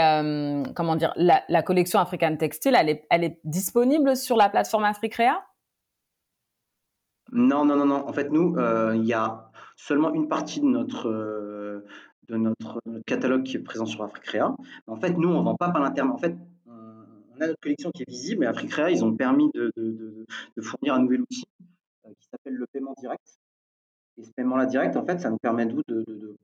comment 0.77 0.97
dire, 0.97 1.13
la, 1.17 1.63
collection 1.63 1.99
African 1.99 2.37
Textile, 2.37 2.77
elle 2.79 2.91
est, 2.91 3.07
elle 3.11 3.25
est 3.25 3.41
disponible 3.45 4.17
sur 4.17 4.37
la 4.37 4.49
plateforme 4.49 4.85
Africrea 4.85 5.43
Non, 7.33 7.65
non, 7.65 7.77
non, 7.77 7.87
non. 7.87 8.09
En 8.09 8.13
fait, 8.13 8.31
nous, 8.31 8.57
il 8.95 9.05
y 9.05 9.15
a 9.15 9.51
seulement 9.77 10.13
une 10.13 10.29
partie 10.29 10.61
de 10.61 10.67
notre, 10.67 11.83
de 12.29 12.37
notre, 12.37 12.81
catalogue 13.07 13.43
qui 13.43 13.57
est 13.57 13.61
présent 13.61 13.87
sur 13.87 14.03
Africrea. 14.03 14.55
En 14.87 14.97
fait, 14.97 15.17
nous, 15.17 15.29
on 15.29 15.41
ne 15.41 15.45
vend 15.45 15.57
pas 15.57 15.71
par 15.71 15.83
l'intermédiaire. 15.83 16.15
En 16.15 16.19
fait, 16.19 16.37
notre 17.47 17.61
collection 17.61 17.90
qui 17.90 18.03
est 18.03 18.11
visible, 18.11 18.45
et 18.45 18.47
Africrea, 18.47 18.90
ils 18.90 19.05
ont 19.05 19.14
permis 19.14 19.51
de, 19.55 19.72
fournir 20.61 20.95
un 20.95 21.01
nouvel 21.01 21.22
outil 21.22 21.45
euh, 22.07 22.11
qui 22.18 22.28
s'appelle 22.28 22.55
le 22.55 22.66
paiement 22.66 22.95
direct. 22.99 23.38
Et 24.18 24.24
ce 24.24 24.30
paiement-là 24.32 24.66
direct, 24.66 24.97
en 24.97 25.05
fait, 25.05 25.18
ça 25.18 25.30
nous 25.30 25.38
permet 25.38 25.66
de, 25.66 25.82
de, 25.88 26.36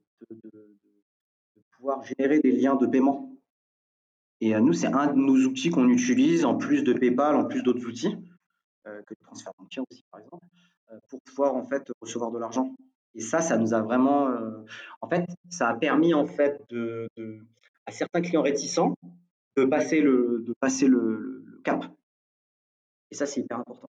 pouvoir 1.77 2.03
générer 2.03 2.41
des 2.41 2.53
liens 2.53 2.77
de 2.77 2.87
paiement. 2.87 3.33
Et 4.41 4.55
euh, 4.55 4.61
nous, 4.61 4.73
c'est 4.73 4.87
un 4.87 5.07
de 5.09 5.19
nos 5.19 5.37
outils 5.47 5.71
qu'on 5.71 5.89
utilise 5.89 6.45
en 6.45 6.57
plus 6.57 6.83
de 6.83 6.93
PayPal, 6.93 7.37
en 7.37 7.45
plus 7.45 7.63
d'autres 7.63 7.87
outils, 7.87 8.17
que 8.85 9.11
le 9.11 9.27
transfert 9.27 9.53
bancaire 9.59 9.85
aussi, 9.91 10.03
par 10.11 10.21
exemple, 10.21 10.47
pour 11.11 11.21
pouvoir 11.21 11.55
en 11.55 11.65
fait 11.65 11.93
recevoir 12.01 12.31
de 12.31 12.39
l'argent. 12.39 12.75
Et 13.15 13.21
ça, 13.21 13.41
ça 13.41 13.57
nous 13.57 13.75
a 13.75 13.83
vraiment, 13.83 14.29
euh, 14.29 14.65
en 15.01 15.09
fait, 15.09 15.27
ça 15.49 15.69
a 15.69 15.75
permis 15.75 16.15
en 16.15 16.27
fait 16.27 16.63
de, 16.71 17.09
à 17.87 17.91
certains 17.91 18.21
clients 18.21 18.43
réticents 18.43 18.95
de 19.59 19.65
passer 19.65 20.01
le, 20.01 20.45
de 20.47 20.55
passer 20.61 20.87
le, 20.87 21.45
cap. 21.65 21.85
Et 23.11 23.15
ça, 23.15 23.27
c'est 23.27 23.41
hyper 23.41 23.59
important. 23.59 23.89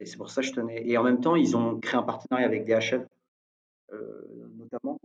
Et 0.00 0.06
c'est 0.06 0.16
pour 0.16 0.30
ça 0.30 0.42
que 0.42 0.48
je 0.48 0.52
tenais. 0.52 0.86
Et 0.86 0.98
en 0.98 1.02
même 1.02 1.20
temps, 1.20 1.36
ils 1.36 1.56
ont 1.56 1.78
créé 1.78 1.98
un 1.98 2.02
partenariat 2.02 2.46
avec 2.46 2.66
DHL, 2.66 3.06
euh, 3.92 4.48
notamment, 4.56 4.98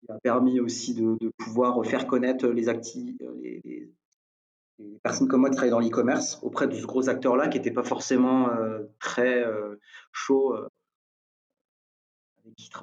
qui 0.00 0.10
a 0.10 0.18
permis 0.22 0.60
aussi 0.60 0.94
de, 0.94 1.16
pouvoir 1.38 1.84
faire 1.86 2.06
connaître 2.06 2.46
les, 2.48 2.68
actifs, 2.68 3.14
les, 3.42 3.90
personnes 5.02 5.28
comme 5.28 5.42
moi 5.42 5.50
qui 5.50 5.56
travaillent 5.56 5.70
dans 5.70 5.80
l'e-commerce 5.80 6.40
auprès 6.42 6.66
de 6.66 6.74
ce 6.74 6.84
gros 6.84 7.08
acteur-là 7.08 7.48
qui 7.48 7.58
n'était 7.58 7.70
pas 7.70 7.84
forcément 7.84 8.48
euh, 8.50 8.82
très 8.98 9.44
chaud 10.12 10.56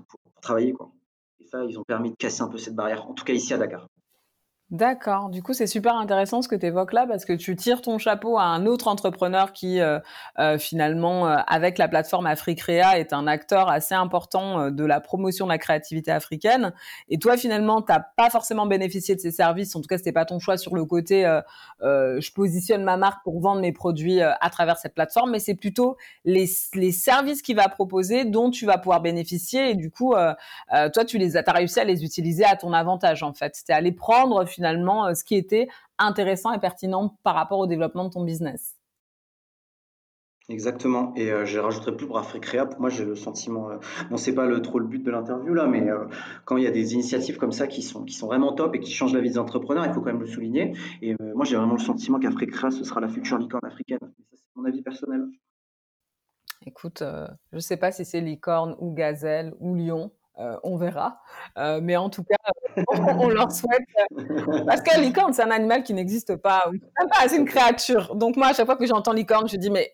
pour, 0.07 0.19
travailler. 0.41 0.73
Quoi. 0.73 0.91
Et 1.39 1.45
ça, 1.45 1.63
ils 1.65 1.77
ont 1.77 1.83
permis 1.83 2.11
de 2.11 2.15
casser 2.15 2.41
un 2.41 2.47
peu 2.47 2.57
cette 2.57 2.75
barrière, 2.75 3.07
en 3.07 3.13
tout 3.13 3.23
cas 3.23 3.33
ici 3.33 3.53
à 3.53 3.57
Dakar. 3.57 3.87
D'accord. 4.71 5.27
Du 5.27 5.43
coup, 5.43 5.51
c'est 5.51 5.67
super 5.67 5.97
intéressant 5.97 6.41
ce 6.41 6.47
que 6.47 6.55
tu 6.55 6.65
évoques 6.65 6.93
là 6.93 7.05
parce 7.05 7.25
que 7.25 7.33
tu 7.33 7.57
tires 7.57 7.81
ton 7.81 7.97
chapeau 7.97 8.37
à 8.37 8.43
un 8.43 8.65
autre 8.65 8.87
entrepreneur 8.87 9.51
qui, 9.51 9.81
euh, 9.81 9.99
euh, 10.39 10.57
finalement, 10.57 11.27
euh, 11.27 11.35
avec 11.47 11.77
la 11.77 11.89
plateforme 11.89 12.25
Africrea, 12.25 12.97
est 12.97 13.11
un 13.11 13.27
acteur 13.27 13.67
assez 13.67 13.95
important 13.95 14.71
de 14.71 14.85
la 14.85 15.01
promotion 15.01 15.45
de 15.45 15.51
la 15.51 15.57
créativité 15.57 16.09
africaine. 16.09 16.71
Et 17.09 17.19
toi, 17.19 17.35
finalement, 17.35 17.81
t'as 17.81 17.99
pas 17.99 18.29
forcément 18.29 18.65
bénéficié 18.65 19.13
de 19.13 19.19
ces 19.19 19.31
services. 19.31 19.75
En 19.75 19.81
tout 19.81 19.87
cas, 19.87 19.97
c'était 19.97 20.13
pas 20.13 20.23
ton 20.23 20.39
choix 20.39 20.55
sur 20.55 20.73
le 20.73 20.85
côté. 20.85 21.23
je 21.81 22.33
positionne 22.33 22.85
ma 22.85 22.95
marque 22.95 23.25
pour 23.25 23.41
vendre 23.41 23.59
mes 23.59 23.73
produits 23.73 24.21
à 24.21 24.49
travers 24.49 24.77
cette 24.77 24.93
plateforme, 24.93 25.31
mais 25.31 25.39
c'est 25.39 25.55
plutôt 25.55 25.97
les, 26.23 26.45
les 26.75 26.93
services 26.93 27.41
qu'il 27.41 27.57
va 27.57 27.67
proposer 27.67 28.23
dont 28.23 28.49
tu 28.49 28.65
vas 28.65 28.77
pouvoir 28.77 29.01
bénéficier. 29.01 29.71
Et 29.71 29.75
du 29.75 29.91
coup, 29.91 30.13
toi, 30.13 31.05
tu 31.05 31.17
les 31.17 31.35
as, 31.35 31.43
as 31.45 31.51
réussi 31.51 31.81
à 31.81 31.83
les 31.83 32.05
utiliser 32.05 32.45
à 32.45 32.55
ton 32.55 32.71
avantage 32.71 33.21
en 33.21 33.33
fait. 33.33 33.53
C'était 33.55 33.73
à 33.73 33.81
les 33.81 33.91
prendre 33.91 34.45
finalement 34.45 34.60
euh, 34.63 35.13
ce 35.13 35.23
qui 35.23 35.35
était 35.35 35.67
intéressant 35.97 36.51
et 36.53 36.59
pertinent 36.59 37.17
par 37.23 37.35
rapport 37.35 37.59
au 37.59 37.67
développement 37.67 38.05
de 38.05 38.09
ton 38.09 38.23
business. 38.23 38.75
Exactement. 40.49 41.13
Et 41.15 41.31
euh, 41.31 41.45
je 41.45 41.59
rajouterai 41.59 41.95
plus 41.95 42.07
pour 42.07 42.17
Africrea. 42.17 42.65
Pour 42.65 42.81
moi, 42.81 42.89
j'ai 42.89 43.05
le 43.05 43.15
sentiment. 43.15 43.69
euh, 43.69 43.77
bon, 44.09 44.17
c'est 44.17 44.33
pas 44.33 44.45
le, 44.45 44.61
trop 44.61 44.79
le 44.79 44.85
but 44.85 45.01
de 45.03 45.11
l'interview 45.11 45.53
là, 45.53 45.67
mais 45.67 45.89
euh, 45.89 46.05
quand 46.45 46.57
il 46.57 46.63
y 46.63 46.67
a 46.67 46.71
des 46.71 46.93
initiatives 46.93 47.37
comme 47.37 47.51
ça 47.51 47.67
qui 47.67 47.81
sont, 47.81 48.03
qui 48.03 48.13
sont 48.13 48.27
vraiment 48.27 48.53
top 48.53 48.75
et 48.75 48.79
qui 48.79 48.91
changent 48.91 49.13
la 49.13 49.21
vie 49.21 49.29
des 49.29 49.37
entrepreneurs, 49.37 49.85
il 49.85 49.93
faut 49.93 50.01
quand 50.01 50.11
même 50.11 50.19
le 50.19 50.27
souligner. 50.27 50.73
Et 51.01 51.13
euh, 51.13 51.33
moi, 51.35 51.45
j'ai 51.45 51.55
vraiment 51.55 51.73
le 51.73 51.79
sentiment 51.79 52.19
qu'Africrea, 52.19 52.71
ce 52.71 52.83
sera 52.83 52.99
la 52.99 53.07
future 53.07 53.37
licorne 53.37 53.65
africaine. 53.65 53.99
Ça, 54.01 54.07
c'est 54.33 54.55
mon 54.55 54.65
avis 54.65 54.81
personnel. 54.81 55.25
Écoute, 56.65 57.01
je 57.53 57.59
sais 57.59 57.77
pas 57.77 57.91
si 57.91 58.05
c'est 58.05 58.21
licorne 58.21 58.75
ou 58.77 58.93
gazelle 58.93 59.55
ou 59.59 59.73
lion, 59.73 60.11
euh, 60.39 60.57
on 60.63 60.77
verra. 60.77 61.19
Euh, 61.57 61.79
mais 61.81 61.97
en 61.97 62.09
tout 62.09 62.23
cas, 62.23 62.37
on, 62.93 63.25
on 63.25 63.29
leur 63.29 63.51
souhaite. 63.51 63.81
euh, 64.17 64.65
Parce 64.65 64.81
que 64.81 64.99
licorne, 64.99 65.33
c'est 65.33 65.43
un 65.43 65.51
animal 65.51 65.83
qui 65.83 65.93
n'existe 65.93 66.35
pas. 66.37 66.63
ou 66.67 66.71
Même 66.71 67.09
pas, 67.09 67.27
c'est 67.27 67.37
une 67.37 67.45
créature. 67.45 68.15
Donc 68.15 68.37
moi, 68.37 68.47
à 68.47 68.53
chaque 68.53 68.65
fois 68.65 68.77
que 68.77 68.85
j'entends 68.85 69.13
licorne, 69.13 69.47
je 69.49 69.57
dis, 69.57 69.69
mais 69.69 69.93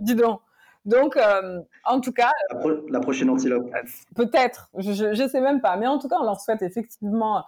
dis 0.00 0.14
donc. 0.14 0.40
Donc, 0.84 1.16
euh, 1.16 1.60
en 1.86 1.98
tout 2.00 2.12
cas, 2.12 2.30
La, 2.50 2.58
pro- 2.58 2.86
la 2.90 3.00
prochaine 3.00 3.30
antilope. 3.30 3.70
peut-être, 4.14 4.68
je 4.76 5.22
ne 5.22 5.28
sais 5.28 5.40
même 5.40 5.62
pas. 5.62 5.76
Mais 5.78 5.86
en 5.86 5.98
tout 5.98 6.08
cas, 6.08 6.16
on 6.20 6.24
leur 6.24 6.38
souhaite 6.40 6.60
effectivement 6.60 7.42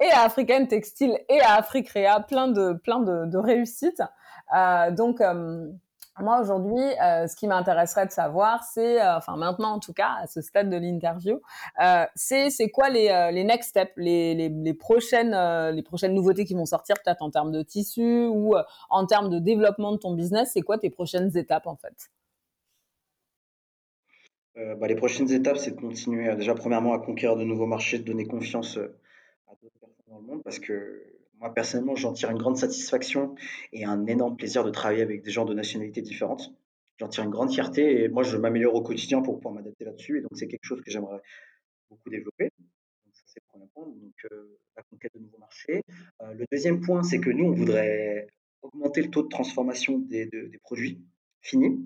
et 0.00 0.10
à 0.12 0.22
Africaine 0.22 0.68
Textile 0.68 1.18
et 1.28 1.40
à 1.42 1.56
Africrea 1.56 2.20
plein 2.26 2.48
de, 2.48 2.72
plein 2.72 3.00
de, 3.00 3.26
de 3.26 3.36
réussites. 3.36 4.02
Euh, 4.56 4.90
donc, 4.90 5.20
euh, 5.20 5.68
moi 6.20 6.40
aujourd'hui, 6.40 6.82
euh, 7.02 7.26
ce 7.26 7.36
qui 7.36 7.46
m'intéresserait 7.46 8.06
de 8.06 8.10
savoir, 8.10 8.64
c'est, 8.64 9.00
euh, 9.00 9.16
enfin 9.16 9.36
maintenant 9.36 9.74
en 9.74 9.78
tout 9.78 9.92
cas, 9.92 10.16
à 10.20 10.26
ce 10.26 10.40
stade 10.40 10.70
de 10.70 10.76
l'interview, 10.76 11.40
euh, 11.82 12.04
c'est 12.14 12.50
c'est 12.50 12.70
quoi 12.70 12.88
les, 12.88 13.30
les 13.32 13.44
next 13.44 13.70
steps, 13.70 13.92
les, 13.96 14.34
les, 14.34 14.74
prochaines 14.74 15.36
les 15.74 15.82
prochaines 15.82 16.14
nouveautés 16.14 16.44
qui 16.44 16.54
vont 16.54 16.66
sortir 16.66 16.96
peut-être 17.04 17.22
en 17.22 17.30
termes 17.30 17.52
de 17.52 17.62
tissu 17.62 18.26
ou 18.26 18.54
en 18.90 19.06
termes 19.06 19.30
de 19.30 19.38
développement 19.38 19.92
de 19.92 19.98
ton 19.98 20.14
business? 20.14 20.50
C'est 20.54 20.62
quoi 20.62 20.78
tes 20.78 20.90
prochaines 20.90 21.36
étapes 21.36 21.66
en 21.66 21.76
fait? 21.76 22.10
Bah, 24.56 24.88
les 24.88 24.96
prochaines 24.96 25.30
étapes, 25.30 25.56
c'est 25.58 25.70
de 25.70 25.80
continuer, 25.80 26.34
déjà, 26.34 26.52
premièrement, 26.54 26.92
à 26.92 26.98
conquérir 26.98 27.36
de 27.36 27.44
nouveaux 27.44 27.66
marchés, 27.66 28.00
de 28.00 28.02
donner 28.02 28.26
confiance 28.26 28.76
à 28.76 29.52
d'autres 29.62 29.78
personnes 29.78 30.04
dans 30.08 30.18
le 30.18 30.24
monde, 30.24 30.42
parce 30.42 30.58
que 30.58 31.17
moi, 31.38 31.52
personnellement, 31.54 31.96
j'en 31.96 32.12
tire 32.12 32.30
une 32.30 32.38
grande 32.38 32.56
satisfaction 32.56 33.34
et 33.72 33.84
un 33.84 34.06
énorme 34.06 34.36
plaisir 34.36 34.64
de 34.64 34.70
travailler 34.70 35.02
avec 35.02 35.22
des 35.22 35.30
gens 35.30 35.44
de 35.44 35.54
nationalités 35.54 36.02
différentes. 36.02 36.52
J'en 36.98 37.08
tire 37.08 37.24
une 37.24 37.30
grande 37.30 37.52
fierté 37.52 38.02
et 38.02 38.08
moi, 38.08 38.22
je 38.24 38.36
m'améliore 38.36 38.74
au 38.74 38.82
quotidien 38.82 39.22
pour 39.22 39.36
pouvoir 39.36 39.54
m'adapter 39.54 39.84
là-dessus. 39.84 40.18
Et 40.18 40.20
donc, 40.20 40.32
c'est 40.34 40.48
quelque 40.48 40.64
chose 40.64 40.80
que 40.82 40.90
j'aimerais 40.90 41.20
beaucoup 41.90 42.10
développer. 42.10 42.50
Donc, 42.58 43.14
ça, 43.14 43.22
c'est 43.26 43.40
le 43.40 43.46
premier 43.48 43.66
point. 43.72 43.86
Donc, 43.86 44.14
euh, 44.32 44.58
la 44.76 44.82
conquête 44.82 45.12
de 45.14 45.20
nouveaux 45.20 45.38
marchés. 45.38 45.82
Euh, 46.22 46.34
le 46.34 46.44
deuxième 46.50 46.80
point, 46.80 47.02
c'est 47.02 47.20
que 47.20 47.30
nous, 47.30 47.44
on 47.46 47.52
voudrait 47.52 48.26
augmenter 48.62 49.02
le 49.02 49.10
taux 49.10 49.22
de 49.22 49.28
transformation 49.28 49.98
des, 49.98 50.26
de- 50.26 50.46
des 50.46 50.58
produits 50.58 51.00
finis. 51.40 51.78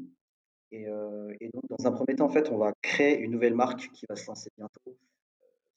Et, 0.71 0.87
euh, 0.89 1.35
et 1.41 1.51
donc, 1.53 1.65
dans 1.69 1.87
un 1.87 1.93
premier 1.93 2.17
temps, 2.17 2.25
en 2.25 2.31
fait, 2.31 2.49
on 2.51 2.57
va 2.57 2.73
créer 2.81 3.19
une 3.19 3.33
nouvelle 3.33 3.55
marque 3.55 3.91
qui 3.93 4.07
va 4.09 4.17
se 4.17 4.27
lancer 4.27 4.49
bientôt 4.57 4.81
euh, 4.87 4.93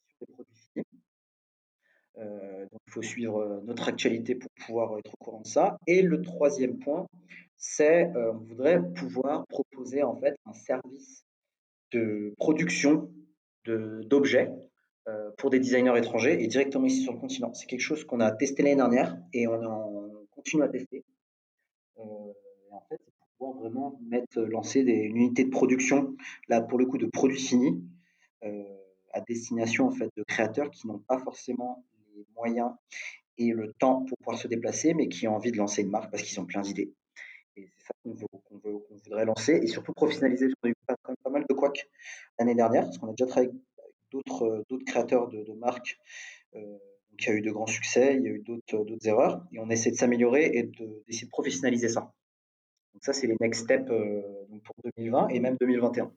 sur 0.07 0.25
des 0.27 0.33
produits 0.33 0.55
finis. 0.73 0.85
Euh, 0.93 2.04
donc, 2.17 2.81
il 2.87 2.91
faut 2.91 3.01
suivre 3.01 3.39
euh, 3.39 3.61
notre 3.65 3.89
actualité 3.89 4.35
pour 4.35 4.49
pouvoir 4.65 4.97
être 4.99 5.13
au 5.13 5.23
courant 5.23 5.41
de 5.41 5.47
ça. 5.47 5.77
Et 5.87 6.01
le 6.01 6.21
troisième 6.21 6.79
point, 6.79 7.07
c'est 7.57 8.05
euh, 8.15 8.33
on 8.33 8.37
voudrait 8.37 8.81
pouvoir 8.93 9.45
proposer 9.47 10.03
en 10.03 10.15
fait 10.15 10.35
un 10.45 10.53
service 10.53 11.25
de 11.91 12.33
production 12.37 13.09
d'objets 13.65 14.51
euh, 15.07 15.29
pour 15.37 15.49
des 15.51 15.59
designers 15.59 15.97
étrangers 15.97 16.43
et 16.43 16.47
directement 16.47 16.85
ici 16.85 17.01
sur 17.01 17.13
le 17.13 17.19
continent. 17.19 17.53
C'est 17.53 17.67
quelque 17.67 17.81
chose 17.81 18.03
qu'on 18.03 18.19
a 18.19 18.31
testé 18.31 18.63
l'année 18.63 18.75
dernière 18.75 19.17
et 19.33 19.47
on, 19.47 20.11
continue 20.31 20.63
à 20.63 20.67
tester. 20.67 21.03
Euh, 21.97 22.01
en 22.71 22.81
fait, 22.89 22.99
c'est 23.03 23.13
pouvoir 23.37 23.57
vraiment 23.57 23.99
mettre, 24.07 24.41
lancer 24.41 24.83
des, 24.83 24.93
une 24.93 25.17
unité 25.17 25.45
de 25.45 25.49
production, 25.49 26.15
là 26.49 26.61
pour 26.61 26.77
le 26.77 26.85
coup 26.85 26.97
de 26.97 27.05
produits 27.05 27.39
finis, 27.39 27.83
euh, 28.43 28.63
à 29.13 29.21
destination 29.21 29.87
en 29.87 29.91
fait 29.91 30.09
de 30.17 30.23
créateurs 30.23 30.69
qui 30.71 30.87
n'ont 30.87 30.99
pas 30.99 31.19
forcément 31.19 31.85
les 32.15 32.25
moyens 32.35 32.71
et 33.37 33.51
le 33.51 33.73
temps 33.73 34.05
pour 34.05 34.17
pouvoir 34.19 34.37
se 34.37 34.47
déplacer, 34.47 34.93
mais 34.93 35.07
qui 35.07 35.27
ont 35.27 35.35
envie 35.35 35.51
de 35.51 35.57
lancer 35.57 35.81
une 35.81 35.89
marque 35.89 36.11
parce 36.11 36.23
qu'ils 36.23 36.39
ont 36.39 36.45
plein 36.45 36.61
d'idées. 36.61 36.93
Et 37.57 37.67
c'est 37.67 37.87
ça 37.87 37.93
qu'on 38.03 38.13
veut, 38.13 38.79
qu'on 38.79 38.95
voudrait 39.03 39.25
lancer 39.25 39.59
et 39.61 39.67
surtout 39.67 39.93
professionnaliser. 39.93 40.47
Qu'on 40.61 40.69
a 40.69 40.71
eu 40.71 40.75
pas, 40.87 41.29
mal 41.29 41.45
de 41.49 41.53
couacs 41.53 41.89
l'année 42.39 42.55
dernière, 42.55 42.83
parce 42.83 42.97
qu'on 42.97 43.07
a 43.07 43.11
déjà 43.11 43.27
travaillé 43.27 43.49
avec 43.49 43.61
d'autres 44.11 44.65
créateurs 44.85 45.27
de, 45.29 45.53
marques. 45.53 45.97
Euh, 46.55 46.59
donc 46.61 47.21
il 47.21 47.27
y 47.27 47.31
a 47.31 47.35
eu 47.35 47.41
de 47.41 47.51
grands 47.51 47.67
succès, 47.67 48.15
il 48.15 48.23
y 48.23 48.27
a 48.27 48.31
eu 48.31 48.43
d'autres 48.45 49.07
erreurs, 49.07 49.45
et 49.53 49.59
on 49.59 49.69
essaie 49.69 49.91
de 49.91 49.95
s'améliorer 49.95 50.51
et 50.53 50.63
de- 50.63 51.03
d'essayer 51.07 51.25
de 51.25 51.31
professionnaliser 51.31 51.89
ça. 51.89 52.13
Donc 52.93 53.03
ça, 53.03 53.11
c'est 53.13 53.27
les 53.27 53.35
next 53.41 53.63
steps 53.63 53.89
euh, 53.89 54.21
pour 54.63 54.75
2020 54.97 55.29
et 55.29 55.39
même 55.41 55.57
2021. 55.59 56.11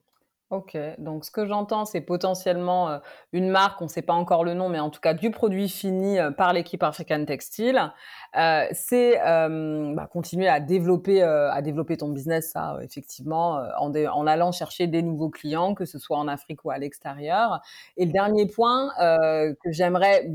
Ok, 0.51 0.75
donc 0.97 1.25
ce 1.25 1.29
que 1.29 1.45
j'entends, 1.45 1.85
c'est 1.85 2.01
potentiellement 2.01 2.89
euh, 2.89 2.97
une 3.33 3.49
marque, 3.49 3.79
on 3.81 3.83
ne 3.83 3.89
sait 3.89 4.01
pas 4.01 4.13
encore 4.13 4.43
le 4.43 4.55
nom, 4.55 4.67
mais 4.67 4.79
en 4.79 4.89
tout 4.89 4.99
cas 4.99 5.13
du 5.13 5.29
produit 5.29 5.69
fini 5.69 6.17
euh, 6.17 6.31
par 6.31 6.53
l'équipe 6.53 6.81
African 6.81 7.23
Textile. 7.23 7.93
Euh, 8.35 8.65
c'est 8.71 9.21
euh, 9.21 9.93
bah, 9.93 10.09
continuer 10.11 10.47
à 10.47 10.59
développer, 10.59 11.21
à 11.21 11.61
développer 11.61 11.97
ton 11.97 12.09
business, 12.09 12.51
ça, 12.51 12.79
effectivement, 12.81 13.61
en, 13.77 13.93
en 13.93 14.25
allant 14.25 14.51
chercher 14.51 14.87
des 14.87 15.03
nouveaux 15.03 15.29
clients, 15.29 15.75
que 15.75 15.85
ce 15.85 15.99
soit 15.99 16.17
en 16.17 16.27
Afrique 16.27 16.65
ou 16.65 16.71
à 16.71 16.79
l'extérieur. 16.79 17.61
Et 17.97 18.05
le 18.07 18.11
dernier 18.11 18.47
point 18.47 18.89
que 18.97 19.71
j'aimerais 19.71 20.27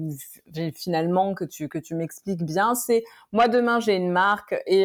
finalement 0.74 1.34
que 1.34 1.44
tu 1.44 1.68
que 1.68 1.78
tu 1.78 1.94
m'expliques 1.94 2.44
bien, 2.44 2.74
c'est 2.74 3.04
moi 3.32 3.48
demain 3.48 3.80
j'ai 3.80 3.96
une 3.96 4.10
marque 4.10 4.54
et 4.66 4.84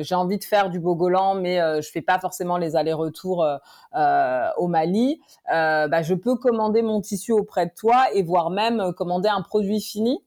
j'ai 0.00 0.14
envie 0.14 0.38
de 0.38 0.44
faire 0.44 0.70
du 0.70 0.78
Bogolan, 0.80 1.34
mais 1.34 1.58
je 1.82 1.90
fais 1.90 2.02
pas 2.02 2.18
forcément 2.18 2.56
les 2.56 2.76
allers-retours. 2.76 3.44
Au 4.60 4.68
Mali, 4.68 5.20
euh, 5.52 5.88
bah, 5.88 6.02
je 6.02 6.14
peux 6.14 6.36
commander 6.36 6.82
mon 6.82 7.00
tissu 7.00 7.32
auprès 7.32 7.66
de 7.66 7.72
toi 7.76 8.06
et 8.14 8.22
voire 8.22 8.50
même 8.50 8.80
euh, 8.80 8.92
commander 8.92 9.28
un 9.28 9.42
produit 9.42 9.80
fini. 9.80 10.22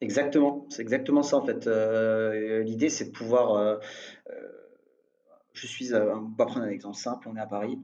Exactement, 0.00 0.66
c'est 0.68 0.82
exactement 0.82 1.22
ça 1.22 1.38
en 1.38 1.44
fait. 1.44 1.66
Euh, 1.66 2.62
l'idée, 2.62 2.88
c'est 2.88 3.06
de 3.06 3.10
pouvoir. 3.10 3.80
je 5.52 5.66
suis, 5.66 5.92
on 5.92 6.30
va 6.36 6.46
prendre 6.46 6.66
un 6.66 6.68
exemple 6.68 6.96
simple. 6.96 7.28
On 7.28 7.36
est 7.36 7.40
à 7.40 7.46
Paris. 7.46 7.80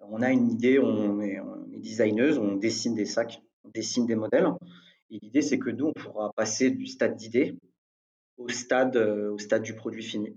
On 0.00 0.20
a 0.20 0.30
une 0.30 0.50
idée, 0.50 0.78
on 0.78 1.20
est, 1.20 1.40
on 1.40 1.72
est 1.72 1.78
designeuse, 1.78 2.38
on 2.38 2.56
dessine 2.56 2.94
des 2.94 3.06
sacs, 3.06 3.42
on 3.64 3.70
dessine 3.70 4.04
des 4.06 4.14
modèles. 4.14 4.46
Et 5.10 5.18
l'idée, 5.22 5.40
c'est 5.40 5.58
que 5.58 5.70
nous, 5.70 5.86
on 5.86 5.92
pourra 5.94 6.32
passer 6.34 6.70
du 6.70 6.86
stade 6.86 7.16
d'idée 7.16 7.56
au 8.36 8.48
stade, 8.48 8.96
au 8.96 9.38
stade 9.38 9.62
du 9.62 9.74
produit 9.74 10.02
fini. 10.02 10.36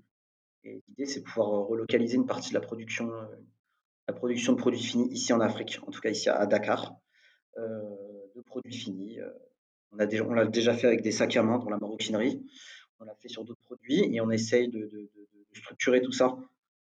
L'idée, 0.63 1.05
c'est 1.05 1.21
de 1.21 1.25
pouvoir 1.25 1.49
euh, 1.49 1.63
relocaliser 1.63 2.15
une 2.15 2.27
partie 2.27 2.49
de 2.49 2.55
la 2.55 2.61
production, 2.61 3.11
euh, 3.11 3.25
la 4.07 4.13
production 4.13 4.53
de 4.53 4.57
produits 4.57 4.81
finis 4.81 5.09
ici 5.11 5.33
en 5.33 5.39
Afrique, 5.39 5.79
en 5.87 5.91
tout 5.91 6.01
cas 6.01 6.09
ici 6.09 6.29
à 6.29 6.45
Dakar, 6.45 6.95
euh, 7.57 7.81
de 8.35 8.41
produits 8.41 8.73
finis. 8.73 9.19
On 9.91 9.97
l'a 9.97 10.45
déjà 10.45 10.73
fait 10.73 10.87
avec 10.87 11.01
des 11.01 11.11
sacs 11.11 11.35
à 11.35 11.43
main 11.43 11.57
dans 11.57 11.69
la 11.69 11.77
maroquinerie. 11.77 12.45
On 12.99 13.05
l'a 13.05 13.15
fait 13.15 13.27
sur 13.27 13.43
d'autres 13.43 13.61
produits 13.61 14.15
et 14.15 14.21
on 14.21 14.29
essaye 14.29 14.69
de, 14.69 15.09
structurer 15.53 16.01
tout 16.01 16.13
ça 16.13 16.29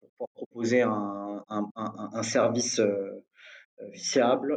pour 0.00 0.10
pouvoir 0.10 0.28
proposer 0.34 0.80
un, 0.80 2.22
service 2.22 2.78
euh, 2.78 3.22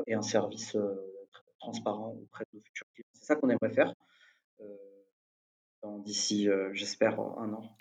et 0.07 0.13
un 0.13 0.21
service 0.21 0.77
transparent 1.59 2.15
auprès 2.21 2.45
de 2.53 2.57
nos 2.57 2.63
futurs 2.63 2.87
clients. 2.93 3.09
C'est 3.13 3.25
ça 3.25 3.35
qu'on 3.35 3.49
aimerait 3.49 3.73
faire 3.73 3.93
d'ici, 6.03 6.47
j'espère, 6.73 7.19
un 7.19 7.53
an, 7.53 7.77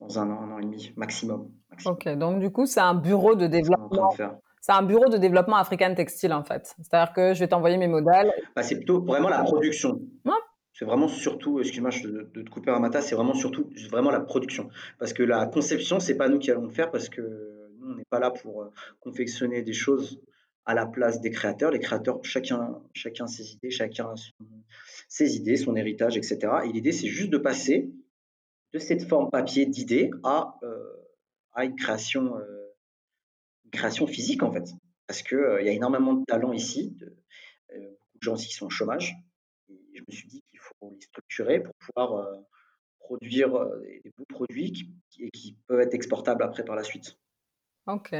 dans 0.00 0.18
un 0.18 0.30
an, 0.30 0.40
un 0.42 0.52
an 0.52 0.58
et 0.58 0.62
demi 0.62 0.92
maximum. 0.96 1.50
maximum. 1.70 1.94
Ok, 1.94 2.08
donc 2.18 2.40
du 2.40 2.50
coup, 2.50 2.66
c'est 2.66 2.80
un 2.80 2.94
bureau 2.94 3.34
de 3.34 3.46
développement. 3.46 4.14
C'est 4.60 4.72
un 4.72 4.82
bureau 4.82 5.08
de 5.08 5.16
développement 5.16 5.56
African 5.56 5.94
Textile 5.94 6.32
en 6.32 6.42
fait. 6.42 6.74
C'est-à-dire 6.82 7.12
que 7.12 7.34
je 7.34 7.40
vais 7.40 7.48
t'envoyer 7.48 7.76
mes 7.76 7.86
modèles. 7.88 8.32
Bah, 8.56 8.62
c'est 8.62 8.76
plutôt 8.76 9.00
vraiment 9.00 9.28
la 9.28 9.42
production. 9.44 10.00
Ouais. 10.24 10.32
C'est 10.72 10.84
vraiment 10.84 11.08
surtout, 11.08 11.58
excuse-moi 11.60 11.90
de, 12.02 12.30
de 12.34 12.42
te 12.42 12.50
couper 12.50 12.70
Ramata, 12.70 13.00
c'est 13.00 13.14
vraiment 13.14 13.32
surtout 13.32 13.70
vraiment 13.90 14.10
la 14.10 14.20
production. 14.20 14.68
Parce 14.98 15.12
que 15.14 15.22
la 15.22 15.46
conception, 15.46 16.00
c'est 16.00 16.16
pas 16.16 16.28
nous 16.28 16.38
qui 16.38 16.50
allons 16.50 16.64
le 16.66 16.70
faire 16.70 16.90
parce 16.90 17.08
que 17.08 17.22
nous, 17.80 17.92
on 17.92 17.94
n'est 17.94 18.04
pas 18.10 18.18
là 18.18 18.30
pour 18.30 18.62
euh, 18.62 18.70
confectionner 19.00 19.62
des 19.62 19.72
choses 19.72 20.20
à 20.66 20.74
la 20.74 20.84
place 20.84 21.20
des 21.20 21.30
créateurs. 21.30 21.70
Les 21.70 21.78
créateurs, 21.78 22.18
chacun, 22.24 22.74
chacun 22.92 23.26
ses 23.28 23.52
idées, 23.52 23.70
chacun 23.70 24.14
son- 24.16 24.32
ses 25.08 25.36
idées, 25.36 25.56
son 25.56 25.76
héritage, 25.76 26.16
etc. 26.18 26.38
Et 26.66 26.72
l'idée, 26.72 26.92
c'est 26.92 27.06
juste 27.06 27.30
de 27.30 27.38
passer 27.38 27.90
de 28.76 28.80
cette 28.80 29.08
forme 29.08 29.30
papier 29.30 29.64
d'idées 29.64 30.10
à, 30.22 30.58
euh, 30.62 30.92
à 31.54 31.64
une 31.64 31.76
création, 31.76 32.36
euh, 32.38 32.74
création 33.72 34.06
physique 34.06 34.42
en 34.42 34.52
fait. 34.52 34.68
Parce 35.06 35.22
que 35.22 35.34
euh, 35.34 35.62
il 35.62 35.66
y 35.66 35.70
a 35.70 35.72
énormément 35.72 36.12
de 36.12 36.24
talents 36.26 36.52
ici, 36.52 36.90
de, 37.00 37.06
beaucoup 37.06 38.18
de 38.18 38.22
gens 38.22 38.34
aussi 38.34 38.48
qui 38.48 38.54
sont 38.54 38.66
au 38.66 38.70
chômage. 38.70 39.14
Et 39.70 39.78
je 39.94 40.02
me 40.06 40.14
suis 40.14 40.28
dit 40.28 40.42
qu'il 40.42 40.60
faut 40.60 40.90
les 40.90 41.00
structurer 41.00 41.62
pour 41.62 41.72
pouvoir 41.74 42.28
produire 42.98 43.50
des, 44.04 44.12
beaux 44.16 44.26
produits 44.28 44.72
qui- 44.72 45.24
et 45.24 45.30
qui 45.30 45.56
peuvent 45.66 45.80
être 45.80 45.94
exportables 45.94 46.42
après 46.42 46.64
par 46.64 46.76
la 46.76 46.82
suite. 46.82 47.16
Ok. 47.86 48.12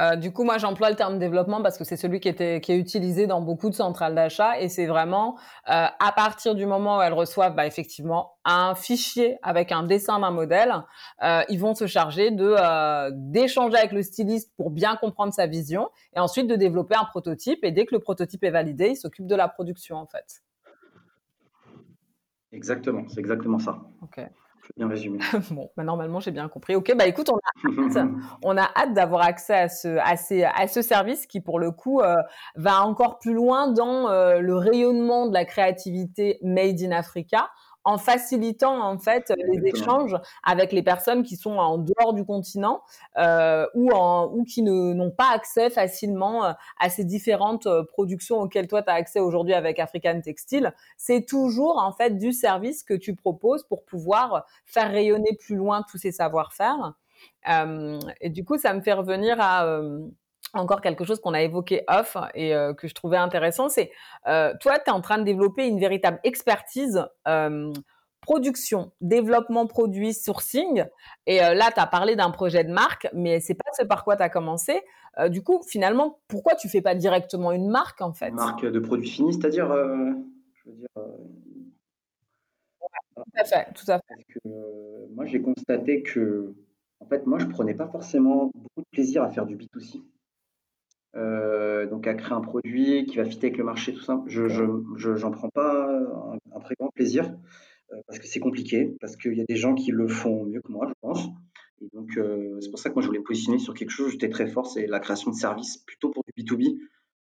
Euh, 0.00 0.16
du 0.16 0.32
coup, 0.32 0.44
moi, 0.44 0.58
j'emploie 0.58 0.90
le 0.90 0.96
terme 0.96 1.18
développement 1.18 1.62
parce 1.62 1.78
que 1.78 1.84
c'est 1.84 1.96
celui 1.96 2.20
qui, 2.20 2.28
était, 2.28 2.60
qui 2.60 2.72
est 2.72 2.76
utilisé 2.76 3.26
dans 3.26 3.40
beaucoup 3.40 3.70
de 3.70 3.74
centrales 3.74 4.14
d'achat 4.14 4.60
et 4.60 4.68
c'est 4.68 4.84
vraiment 4.84 5.38
euh, 5.70 5.86
à 5.98 6.12
partir 6.14 6.54
du 6.54 6.66
moment 6.66 6.98
où 6.98 7.00
elles 7.00 7.14
reçoivent 7.14 7.54
bah, 7.54 7.66
effectivement 7.66 8.36
un 8.44 8.74
fichier 8.74 9.38
avec 9.42 9.72
un 9.72 9.82
dessin 9.82 10.20
d'un 10.20 10.30
modèle, 10.30 10.74
euh, 11.22 11.42
ils 11.48 11.58
vont 11.58 11.74
se 11.74 11.86
charger 11.86 12.30
de 12.30 12.54
euh, 12.58 13.10
d'échanger 13.14 13.78
avec 13.78 13.92
le 13.92 14.02
styliste 14.02 14.52
pour 14.58 14.70
bien 14.70 14.96
comprendre 14.96 15.32
sa 15.32 15.46
vision 15.46 15.88
et 16.14 16.20
ensuite 16.20 16.46
de 16.46 16.56
développer 16.56 16.94
un 16.94 17.06
prototype. 17.06 17.64
Et 17.64 17.72
dès 17.72 17.86
que 17.86 17.94
le 17.94 18.00
prototype 18.00 18.44
est 18.44 18.50
validé, 18.50 18.90
ils 18.90 18.96
s'occupent 18.96 19.26
de 19.26 19.36
la 19.36 19.48
production 19.48 19.96
en 19.96 20.06
fait. 20.06 20.42
Exactement, 22.52 23.08
c'est 23.08 23.20
exactement 23.20 23.58
ça. 23.58 23.80
Ok 24.02 24.20
bien 24.76 24.88
résumé. 24.88 25.18
bon, 25.50 25.70
bah, 25.76 25.84
normalement, 25.84 26.20
j'ai 26.20 26.30
bien 26.30 26.48
compris. 26.48 26.74
Ok, 26.74 26.94
bah 26.96 27.06
écoute, 27.06 27.30
on 27.30 28.56
a 28.56 28.62
hâte, 28.62 28.72
hâte 28.76 28.94
d'avoir 28.94 29.22
accès 29.22 29.54
à 29.54 29.68
ce, 29.68 29.98
à, 29.98 30.16
ces, 30.16 30.44
à 30.44 30.66
ce 30.68 30.82
service 30.82 31.26
qui, 31.26 31.40
pour 31.40 31.58
le 31.58 31.70
coup, 31.70 32.00
euh, 32.00 32.16
va 32.56 32.82
encore 32.84 33.18
plus 33.18 33.34
loin 33.34 33.68
dans 33.68 34.08
euh, 34.08 34.40
le 34.40 34.56
rayonnement 34.56 35.26
de 35.26 35.34
la 35.34 35.44
créativité 35.44 36.38
made 36.42 36.80
in 36.82 36.92
Africa 36.92 37.50
en 37.84 37.98
facilitant 37.98 38.82
en 38.82 38.98
fait 38.98 39.32
les 39.36 39.68
échanges 39.68 40.16
avec 40.42 40.72
les 40.72 40.82
personnes 40.82 41.22
qui 41.22 41.36
sont 41.36 41.56
en 41.56 41.78
dehors 41.78 42.12
du 42.12 42.24
continent 42.24 42.82
euh, 43.16 43.66
ou, 43.74 43.90
en, 43.92 44.30
ou 44.32 44.44
qui 44.44 44.62
n'ont 44.62 45.10
pas 45.10 45.30
accès 45.32 45.70
facilement 45.70 46.44
euh, 46.44 46.52
à 46.78 46.90
ces 46.90 47.04
différentes 47.04 47.66
euh, 47.66 47.84
productions 47.84 48.40
auxquelles 48.40 48.68
toi 48.68 48.82
tu 48.82 48.90
as 48.90 48.94
accès 48.94 49.20
aujourd'hui 49.20 49.54
avec 49.54 49.78
African 49.78 50.20
Textile. 50.20 50.74
C'est 50.96 51.24
toujours 51.26 51.78
en 51.78 51.92
fait 51.92 52.18
du 52.18 52.32
service 52.32 52.82
que 52.82 52.94
tu 52.94 53.14
proposes 53.14 53.64
pour 53.64 53.84
pouvoir 53.84 54.44
faire 54.66 54.90
rayonner 54.90 55.36
plus 55.38 55.56
loin 55.56 55.82
tous 55.90 55.98
ces 55.98 56.12
savoir-faire. 56.12 56.94
Euh, 57.48 57.98
et 58.20 58.30
du 58.30 58.44
coup, 58.44 58.58
ça 58.58 58.74
me 58.74 58.80
fait 58.80 58.92
revenir 58.92 59.36
à 59.40 59.66
euh, 59.66 60.00
encore 60.54 60.80
quelque 60.80 61.04
chose 61.04 61.20
qu'on 61.20 61.34
a 61.34 61.42
évoqué 61.42 61.82
off 61.88 62.16
et 62.34 62.54
euh, 62.54 62.74
que 62.74 62.88
je 62.88 62.94
trouvais 62.94 63.16
intéressant, 63.16 63.68
c'est 63.68 63.90
euh, 64.26 64.54
toi, 64.60 64.78
tu 64.78 64.90
es 64.90 64.92
en 64.92 65.00
train 65.00 65.18
de 65.18 65.24
développer 65.24 65.66
une 65.66 65.78
véritable 65.78 66.20
expertise 66.24 67.04
euh, 67.26 67.72
production, 68.20 68.92
développement 69.00 69.66
produit, 69.66 70.12
sourcing. 70.12 70.84
Et 71.26 71.38
là, 71.38 71.70
tu 71.72 71.80
as 71.80 71.86
parlé 71.86 72.14
d'un 72.14 72.30
projet 72.30 72.62
de 72.62 72.70
marque, 72.70 73.08
mais 73.14 73.40
c'est 73.40 73.54
pas 73.54 73.70
ce 73.78 73.84
par 73.84 74.04
quoi 74.04 74.16
tu 74.16 74.22
as 74.22 74.28
commencé. 74.28 74.82
Du 75.30 75.42
coup, 75.42 75.62
finalement, 75.66 76.18
pourquoi 76.28 76.54
tu 76.54 76.68
fais 76.68 76.82
pas 76.82 76.94
directement 76.94 77.52
une 77.52 77.70
marque 77.70 78.02
en 78.02 78.12
fait? 78.12 78.28
Une 78.28 78.34
marque 78.34 78.66
de 78.66 78.80
produits 78.80 79.08
finis, 79.08 79.32
c'est-à-dire, 79.32 79.68
je 79.72 80.70
veux 80.70 80.76
dire. 80.76 80.88
tout 83.16 83.22
à 83.36 83.44
fait, 83.44 83.68
tout 83.74 83.90
à 83.90 83.98
fait. 83.98 84.04
Parce 84.08 84.24
que 84.44 85.14
moi, 85.14 85.24
j'ai 85.24 85.40
constaté 85.40 86.02
que, 86.02 86.54
en 87.00 87.06
fait, 87.06 87.24
moi, 87.24 87.38
je 87.38 87.46
prenais 87.46 87.74
pas 87.74 87.86
forcément 87.86 88.50
beaucoup 88.54 88.82
de 88.82 88.88
plaisir 88.90 89.22
à 89.22 89.30
faire 89.30 89.46
du 89.46 89.56
B2C. 89.56 90.02
Euh, 91.16 91.86
donc 91.86 92.06
à 92.06 92.14
créer 92.14 92.34
un 92.34 92.40
produit 92.40 93.06
qui 93.06 93.16
va 93.16 93.24
fitter 93.24 93.46
avec 93.46 93.58
le 93.58 93.64
marché, 93.64 93.94
tout 93.94 94.02
ça. 94.02 94.22
Je 94.26 94.46
j'en 94.96 95.30
prends 95.30 95.48
pas 95.48 95.88
un, 96.54 96.60
très 96.60 96.74
grand 96.74 96.90
plaisir 96.90 97.32
euh, 97.92 97.96
parce 98.06 98.18
que 98.18 98.26
c'est 98.26 98.40
compliqué, 98.40 98.96
parce 99.00 99.16
qu'il 99.16 99.34
y 99.34 99.40
a 99.40 99.44
des 99.48 99.56
gens 99.56 99.74
qui 99.74 99.90
le 99.90 100.06
font 100.08 100.44
mieux 100.44 100.60
que 100.60 100.70
moi, 100.70 100.86
je 100.88 100.94
pense. 101.00 101.26
Et 101.80 101.88
donc 101.94 102.16
euh, 102.18 102.58
c'est 102.60 102.70
pour 102.70 102.78
ça 102.78 102.90
que 102.90 102.94
moi 102.94 103.02
je 103.02 103.06
voulais 103.06 103.22
positionner 103.22 103.58
sur 103.58 103.72
quelque 103.72 103.90
chose, 103.90 104.10
j'étais 104.10 104.28
très 104.28 104.48
fort, 104.48 104.66
c'est 104.66 104.86
la 104.86 105.00
création 105.00 105.30
de 105.30 105.36
services 105.36 105.78
plutôt 105.78 106.10
pour 106.10 106.24
du 106.24 106.42
B2B. 106.42 106.78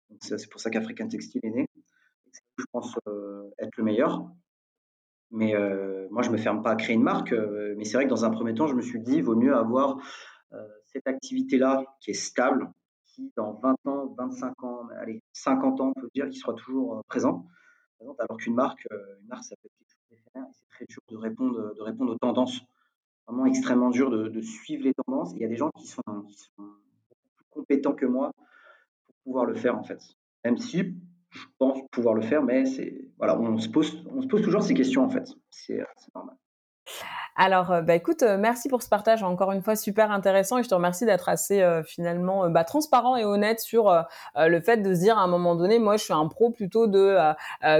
Donc 0.09 0.19
c'est 0.21 0.49
pour 0.49 0.59
ça 0.59 0.69
qu'African 0.69 1.07
Textile 1.07 1.41
est 1.43 1.51
né. 1.51 1.67
Je 2.57 2.65
pense 2.71 2.97
être 3.59 3.77
le 3.77 3.83
meilleur. 3.83 4.29
Mais 5.31 5.53
moi 6.09 6.23
je 6.23 6.31
me 6.31 6.37
ferme 6.37 6.63
pas 6.63 6.71
à 6.71 6.75
créer 6.75 6.95
une 6.95 7.03
marque. 7.03 7.33
Mais 7.77 7.83
c'est 7.83 7.97
vrai 7.97 8.05
que 8.05 8.09
dans 8.09 8.25
un 8.25 8.31
premier 8.31 8.53
temps, 8.53 8.67
je 8.67 8.73
me 8.73 8.81
suis 8.81 8.99
dit, 8.99 9.17
il 9.17 9.23
vaut 9.23 9.35
mieux 9.35 9.55
avoir 9.55 9.97
cette 10.85 11.05
activité-là 11.07 11.83
qui 11.99 12.11
est 12.11 12.15
stable, 12.15 12.71
qui, 13.17 13.31
dans 13.35 13.53
20 13.53 13.75
ans, 13.85 14.15
25 14.17 14.63
ans, 14.63 14.87
allez, 14.99 15.21
50 15.33 15.81
ans, 15.81 15.93
on 15.95 15.99
peut 15.99 16.09
dire, 16.13 16.25
qu'il 16.29 16.39
sera 16.39 16.53
toujours 16.53 16.97
euh, 16.97 17.01
présent. 17.07 17.45
Alors 17.99 18.37
qu'une 18.37 18.53
marque, 18.53 18.87
euh, 18.91 19.19
une 19.21 19.27
marque, 19.27 19.43
ça 19.43 19.55
peut 19.55 19.67
être 19.67 19.73
quelque 19.77 19.89
chose 19.89 19.97
c'est 20.53 20.67
très 20.69 20.85
dur 20.85 21.01
de 21.09 21.17
répondre, 21.17 21.73
de 21.75 21.81
répondre 21.81 22.13
aux 22.13 22.17
tendances. 22.17 22.61
Vraiment 23.27 23.45
extrêmement 23.47 23.89
dur 23.89 24.11
de, 24.11 24.41
suivre 24.41 24.83
les 24.83 24.93
tendances. 24.93 25.33
Il 25.33 25.41
y 25.41 25.45
a 25.45 25.47
des 25.47 25.57
gens 25.57 25.71
qui 25.71 25.87
sont, 25.87 26.01
qui 26.27 26.37
sont 26.37 26.63
plus 27.35 27.45
compétents 27.49 27.93
que 27.93 28.05
moi 28.05 28.31
pour 29.05 29.15
pouvoir 29.23 29.45
le 29.45 29.55
faire, 29.55 29.75
en 29.77 29.83
fait. 29.83 29.99
Même 30.45 30.57
si 30.57 30.95
je 31.31 31.45
pense 31.57 31.79
pouvoir 31.91 32.13
le 32.13 32.21
faire, 32.21 32.43
mais 32.43 32.65
c'est 32.65 33.09
voilà, 33.17 33.37
on 33.37 33.57
se 33.57 33.67
pose, 33.67 34.05
on 34.11 34.21
se 34.21 34.27
pose 34.27 34.43
toujours 34.43 34.61
ces 34.61 34.75
questions, 34.75 35.03
en 35.03 35.09
fait. 35.09 35.27
C'est 35.49 35.83
normal. 36.15 36.37
Alors, 37.39 37.71
euh, 37.71 37.81
bah, 37.81 37.93
écoute, 37.93 38.23
euh, 38.23 38.35
merci 38.39 38.67
pour 38.67 38.81
ce 38.81 38.89
partage 38.89 39.21
encore 39.21 39.51
une 39.51 39.61
fois 39.61 39.75
super 39.75 40.09
intéressant 40.09 40.57
et 40.57 40.63
je 40.63 40.69
te 40.69 40.73
remercie 40.73 41.05
d'être 41.05 41.29
assez 41.29 41.61
euh, 41.61 41.83
finalement 41.83 42.45
euh, 42.45 42.49
bah, 42.49 42.63
transparent 42.63 43.15
et 43.15 43.25
honnête 43.25 43.59
sur 43.59 43.93
le 44.35 44.59
fait 44.59 44.77
de 44.77 44.95
se 44.95 45.01
dire 45.01 45.19
à 45.19 45.21
un 45.21 45.27
moment 45.27 45.55
donné, 45.55 45.77
moi 45.77 45.97
je 45.97 46.03
suis 46.03 46.13
un 46.13 46.27
pro 46.27 46.49
plutôt 46.49 46.87
de 46.87 47.17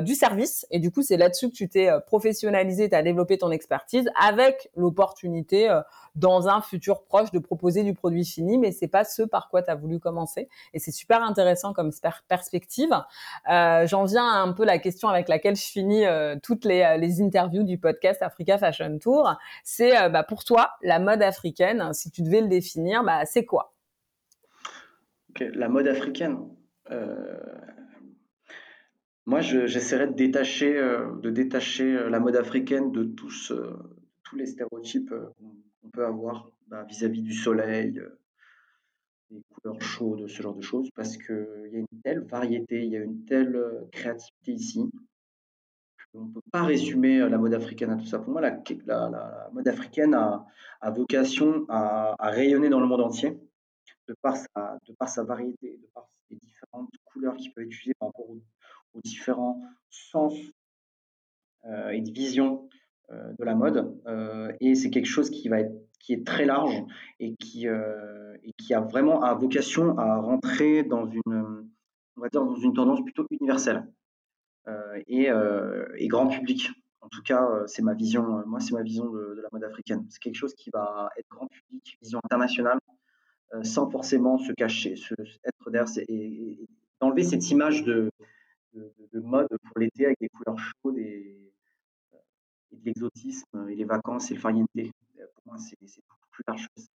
du 0.01 0.13
service 0.13 0.67
et 0.69 0.79
du 0.79 0.91
coup 0.91 1.01
c'est 1.01 1.17
là-dessus 1.17 1.49
que 1.49 1.55
tu 1.55 1.67
t'es 1.67 1.89
professionnalisé, 2.05 2.89
tu 2.89 2.95
as 2.95 3.01
développé 3.01 3.37
ton 3.37 3.51
expertise 3.51 4.09
avec 4.21 4.69
l'opportunité 4.75 5.69
dans 6.17 6.49
un 6.49 6.61
futur 6.61 7.03
proche 7.03 7.31
de 7.31 7.39
proposer 7.39 7.83
du 7.83 7.93
produit 7.93 8.25
fini, 8.25 8.57
mais 8.57 8.71
c'est 8.71 8.87
pas 8.87 9.03
ce 9.03 9.23
par 9.23 9.49
quoi 9.49 9.63
tu 9.63 9.71
as 9.71 9.75
voulu 9.75 9.99
commencer 9.99 10.49
et 10.73 10.79
c'est 10.79 10.91
super 10.91 11.23
intéressant 11.23 11.73
comme 11.73 11.91
perspective. 12.27 12.89
J'en 13.47 14.03
viens 14.03 14.25
à 14.25 14.39
un 14.39 14.51
peu 14.51 14.65
la 14.65 14.79
question 14.79 15.09
avec 15.09 15.29
laquelle 15.29 15.55
je 15.55 15.65
finis 15.65 16.03
toutes 16.43 16.65
les, 16.65 16.97
les 16.99 17.21
interviews 17.21 17.63
du 17.63 17.77
podcast 17.77 18.21
Africa 18.21 18.57
Fashion 18.57 18.97
Tour 18.99 19.37
c'est 19.63 19.97
euh, 19.97 20.09
bah, 20.09 20.23
pour 20.23 20.43
toi 20.43 20.71
la 20.81 20.99
mode 20.99 21.21
africaine. 21.21 21.93
Si 21.93 22.11
tu 22.11 22.21
devais 22.21 22.41
le 22.41 22.47
définir, 22.47 23.03
bah, 23.03 23.25
c'est 23.25 23.45
quoi? 23.45 23.73
La 25.39 25.69
mode 25.69 25.87
africaine. 25.87 26.39
Euh... 26.91 27.37
Moi, 29.25 29.41
j'essaierais 29.41 30.07
de 30.07 30.13
détacher, 30.13 30.77
euh, 30.77 31.13
de 31.21 31.29
détacher 31.29 31.83
euh, 31.83 32.09
la 32.09 32.19
mode 32.21 32.37
africaine 32.37 32.93
de 32.93 33.03
tous, 33.03 33.51
euh, 33.51 33.73
tous 34.29 34.35
les 34.35 34.45
stéréotypes 34.45 35.13
qu'on 35.81 35.89
peut 35.89 36.05
avoir 36.05 36.49
bah, 36.67 36.83
vis-à-vis 36.83 37.21
-vis 37.21 37.23
du 37.23 37.33
soleil, 37.33 38.01
des 39.29 39.41
couleurs 39.49 39.81
chaudes, 39.81 40.27
ce 40.27 40.41
genre 40.41 40.55
de 40.55 40.61
choses, 40.61 40.89
parce 40.95 41.17
qu'il 41.17 41.69
y 41.71 41.75
a 41.75 41.79
une 41.79 42.01
telle 42.03 42.21
variété, 42.21 42.83
il 42.85 42.91
y 42.91 42.97
a 42.97 43.01
une 43.01 43.25
telle 43.25 43.61
créativité 43.91 44.53
ici 44.53 44.89
on 46.17 46.25
ne 46.25 46.33
peut 46.33 46.41
pas 46.51 46.63
résumer 46.63 47.21
euh, 47.21 47.29
la 47.29 47.37
mode 47.37 47.53
africaine 47.53 47.91
à 47.91 47.97
tout 47.97 48.05
ça. 48.05 48.19
Pour 48.19 48.31
moi, 48.31 48.41
la, 48.41 49.49
mode 49.53 49.67
africaine 49.67 50.13
a, 50.13 50.45
vocation 50.91 51.65
à, 51.69 52.15
rayonner 52.19 52.69
dans 52.69 52.79
le 52.79 52.87
monde 52.87 53.01
entier, 53.01 53.39
de 54.07 54.15
par 54.21 54.37
sa, 54.37 55.23
variété, 55.23 55.77
de 55.77 55.87
par 55.93 56.07
les 56.29 56.37
différentes 56.37 56.91
couleurs 57.05 57.35
qu'il 57.35 57.53
peut 57.53 57.61
utiliser 57.61 57.93
par 57.99 58.09
rapport 58.09 58.29
aux, 58.29 58.41
différents 59.03 59.61
sens 59.91 60.33
euh, 61.65 61.89
et 61.89 62.01
de 62.01 62.11
vision 62.11 62.67
euh, 62.73 62.76
de 63.09 63.43
la 63.43 63.55
mode. 63.55 63.97
Euh, 64.07 64.51
et 64.59 64.75
c'est 64.75 64.89
quelque 64.89 65.05
chose 65.07 65.29
qui, 65.29 65.47
va 65.47 65.61
être, 65.61 65.73
qui 65.99 66.13
est 66.13 66.25
très 66.25 66.45
large 66.45 66.83
et 67.19 67.35
qui, 67.35 67.67
euh, 67.67 68.35
qui 68.57 68.73
a 68.73 68.81
vraiment 68.81 69.21
à 69.21 69.33
vocation 69.33 69.97
à 69.97 70.17
rentrer 70.17 70.83
dans 70.83 71.09
une, 71.09 71.69
on 72.17 72.21
va 72.21 72.29
dire, 72.29 72.43
dans 72.43 72.55
une 72.55 72.73
tendance 72.73 73.01
plutôt 73.03 73.25
universelle. 73.29 73.87
Euh, 74.67 75.01
et, 75.07 75.29
euh, 75.29 75.85
grand 76.01 76.27
public. 76.27 76.69
En 77.01 77.07
tout 77.09 77.21
cas, 77.21 77.43
euh, 77.43 77.67
c'est 77.67 77.81
ma 77.81 77.93
vision. 77.93 78.43
moi, 78.45 78.59
c'est 78.59 78.73
ma 78.73 78.83
vision 78.83 79.09
de, 79.09 79.35
de, 79.35 79.41
la 79.41 79.49
mode 79.51 79.63
africaine. 79.63 80.05
C'est 80.09 80.19
quelque 80.19 80.35
chose 80.35 80.53
qui 80.53 80.69
va 80.73 81.09
être 81.17 81.27
grand 81.29 81.47
public, 81.47 81.97
vision 82.01 82.19
internationale, 82.23 82.79
sans 83.63 83.89
forcément 83.89 84.37
se 84.37 84.51
cacher, 84.51 84.97
se, 84.97 85.13
être 85.45 85.71
derrière 85.71 85.89
et, 86.09 86.63
et 86.63 86.69
enlever 86.99 87.23
cette 87.23 87.49
image 87.49 87.83
de, 87.83 88.11
de, 88.73 88.91
de 89.13 89.19
mode 89.21 89.47
pour 89.47 89.79
l'été 89.79 90.05
avec 90.05 90.19
des 90.19 90.27
couleurs 90.27 90.59
chaudes 90.59 90.97
et, 90.97 91.53
et 92.71 92.77
de 92.77 92.85
l'exotisme 92.85 93.67
et 93.69 93.75
les 93.75 93.85
vacances 93.85 94.31
et 94.31 94.35
le 94.35 94.39
farniente. 94.39 94.67
Pour 94.73 95.43
moi, 95.45 95.57
c'est 95.57 95.77
beaucoup 95.79 96.29
plus 96.31 96.43
large 96.47 96.67
que 96.75 96.81
ça. 96.81 96.89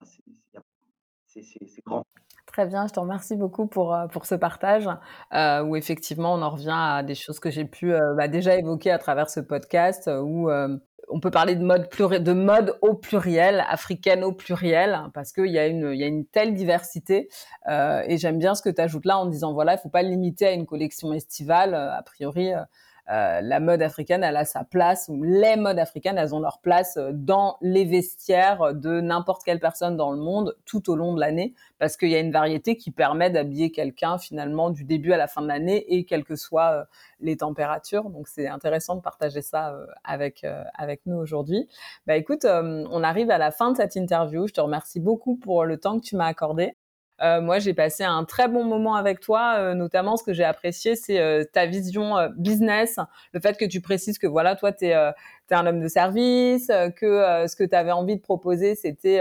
C'est 1.26 1.84
grand. 1.84 2.04
Très 2.46 2.66
bien, 2.66 2.86
je 2.86 2.92
te 2.92 3.00
remercie 3.00 3.36
beaucoup 3.36 3.66
pour, 3.66 3.94
euh, 3.94 4.06
pour 4.08 4.26
ce 4.26 4.34
partage 4.34 4.86
euh, 5.32 5.62
où 5.62 5.76
effectivement 5.76 6.34
on 6.34 6.42
en 6.42 6.50
revient 6.50 6.74
à 6.74 7.02
des 7.02 7.14
choses 7.14 7.40
que 7.40 7.50
j'ai 7.50 7.64
pu 7.64 7.94
euh, 7.94 8.14
bah, 8.14 8.28
déjà 8.28 8.56
évoquer 8.56 8.90
à 8.90 8.98
travers 8.98 9.30
ce 9.30 9.40
podcast 9.40 10.10
où 10.22 10.50
euh, 10.50 10.76
on 11.08 11.20
peut 11.20 11.30
parler 11.30 11.56
de 11.56 11.64
mode, 11.64 11.88
de 11.88 12.32
mode 12.32 12.76
au 12.82 12.94
pluriel, 12.94 13.64
africaine 13.68 14.24
au 14.24 14.32
pluriel, 14.32 15.10
parce 15.14 15.32
qu'il 15.32 15.50
y, 15.50 15.58
a 15.58 15.66
une, 15.66 15.92
y 15.94 16.04
a 16.04 16.06
une 16.06 16.26
telle 16.26 16.54
diversité. 16.54 17.28
Euh, 17.68 18.02
et 18.06 18.18
j'aime 18.18 18.38
bien 18.38 18.54
ce 18.54 18.62
que 18.62 18.70
tu 18.70 18.80
ajoutes 18.80 19.06
là 19.06 19.18
en 19.18 19.26
disant, 19.26 19.52
voilà, 19.52 19.72
il 19.72 19.76
ne 19.76 19.80
faut 19.80 19.88
pas 19.88 20.02
limiter 20.02 20.46
à 20.46 20.52
une 20.52 20.66
collection 20.66 21.12
estivale. 21.12 21.74
A 21.74 22.02
priori, 22.02 22.52
euh, 23.10 23.40
la 23.40 23.58
mode 23.58 23.82
africaine, 23.82 24.22
elle 24.22 24.36
a 24.36 24.44
sa 24.44 24.62
place, 24.62 25.08
ou 25.08 25.22
les 25.24 25.56
modes 25.56 25.78
africaines, 25.78 26.18
elles 26.18 26.34
ont 26.34 26.40
leur 26.40 26.60
place 26.60 26.96
euh, 26.96 27.10
dans 27.12 27.56
les 27.60 27.84
vestiaires 27.84 28.74
de 28.74 29.00
n'importe 29.00 29.42
quelle 29.44 29.58
personne 29.58 29.96
dans 29.96 30.12
le 30.12 30.18
monde 30.18 30.56
tout 30.66 30.88
au 30.88 30.94
long 30.94 31.12
de 31.12 31.20
l'année, 31.20 31.54
parce 31.78 31.96
qu'il 31.96 32.10
y 32.10 32.14
a 32.14 32.20
une 32.20 32.30
variété 32.30 32.76
qui 32.76 32.92
permet 32.92 33.28
d'habiller 33.30 33.72
quelqu'un 33.72 34.18
finalement 34.18 34.70
du 34.70 34.84
début 34.84 35.12
à 35.12 35.16
la 35.16 35.26
fin 35.26 35.42
de 35.42 35.48
l'année 35.48 35.84
et 35.94 36.04
quelles 36.04 36.24
que 36.24 36.36
soient 36.36 36.70
euh, 36.70 36.84
les 37.20 37.36
températures. 37.36 38.08
Donc 38.08 38.28
c'est 38.28 38.46
intéressant 38.48 38.94
de 38.94 39.00
partager 39.00 39.42
ça 39.42 39.76
avec 40.04 40.44
avec 40.74 41.06
nous 41.06 41.16
aujourd'hui. 41.16 41.68
Bah 42.06 42.16
écoute, 42.16 42.44
on 42.44 43.02
arrive 43.02 43.30
à 43.30 43.38
la 43.38 43.52
fin 43.52 43.70
de 43.70 43.76
cette 43.76 43.94
interview. 43.94 44.48
Je 44.48 44.54
te 44.54 44.60
remercie 44.60 44.98
beaucoup 44.98 45.36
pour 45.36 45.64
le 45.64 45.78
temps 45.78 46.00
que 46.00 46.04
tu 46.04 46.16
m'as 46.16 46.26
accordé. 46.26 46.74
Moi, 47.22 47.58
j'ai 47.58 47.74
passé 47.74 48.04
un 48.04 48.24
très 48.24 48.48
bon 48.48 48.64
moment 48.64 48.94
avec 48.94 49.20
toi. 49.20 49.74
notamment, 49.74 50.16
ce 50.16 50.24
que 50.24 50.32
j'ai 50.32 50.44
apprécié, 50.44 50.96
c'est 50.96 51.48
ta 51.52 51.66
vision 51.66 52.16
business, 52.36 52.98
le 53.32 53.40
fait 53.40 53.56
que 53.56 53.64
tu 53.64 53.80
précises 53.80 54.18
que 54.18 54.26
voilà, 54.26 54.56
toi, 54.56 54.72
tu 54.72 54.86
es 54.86 55.12
un 55.54 55.66
homme 55.66 55.80
de 55.80 55.88
service, 55.88 56.70
euh, 56.70 56.90
que 56.90 57.06
euh, 57.06 57.46
ce 57.46 57.56
que 57.56 57.64
tu 57.64 57.74
avais 57.74 57.92
envie 57.92 58.16
de 58.16 58.20
proposer, 58.20 58.74
c'était 58.74 59.20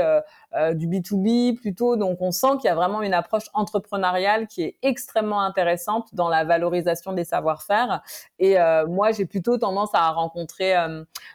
euh, 0.55 0.73
du 0.73 0.87
B2B 0.87 1.55
plutôt. 1.55 1.95
Donc, 1.95 2.17
on 2.21 2.31
sent 2.31 2.57
qu'il 2.59 2.65
y 2.65 2.71
a 2.71 2.75
vraiment 2.75 3.01
une 3.01 3.13
approche 3.13 3.45
entrepreneuriale 3.53 4.47
qui 4.47 4.63
est 4.63 4.77
extrêmement 4.81 5.41
intéressante 5.41 6.13
dans 6.13 6.29
la 6.29 6.43
valorisation 6.43 7.13
des 7.13 7.23
savoir-faire. 7.23 8.01
Et 8.39 8.57
moi, 8.87 9.11
j'ai 9.11 9.25
plutôt 9.25 9.57
tendance 9.57 9.91
à 9.93 10.09
rencontrer 10.11 10.73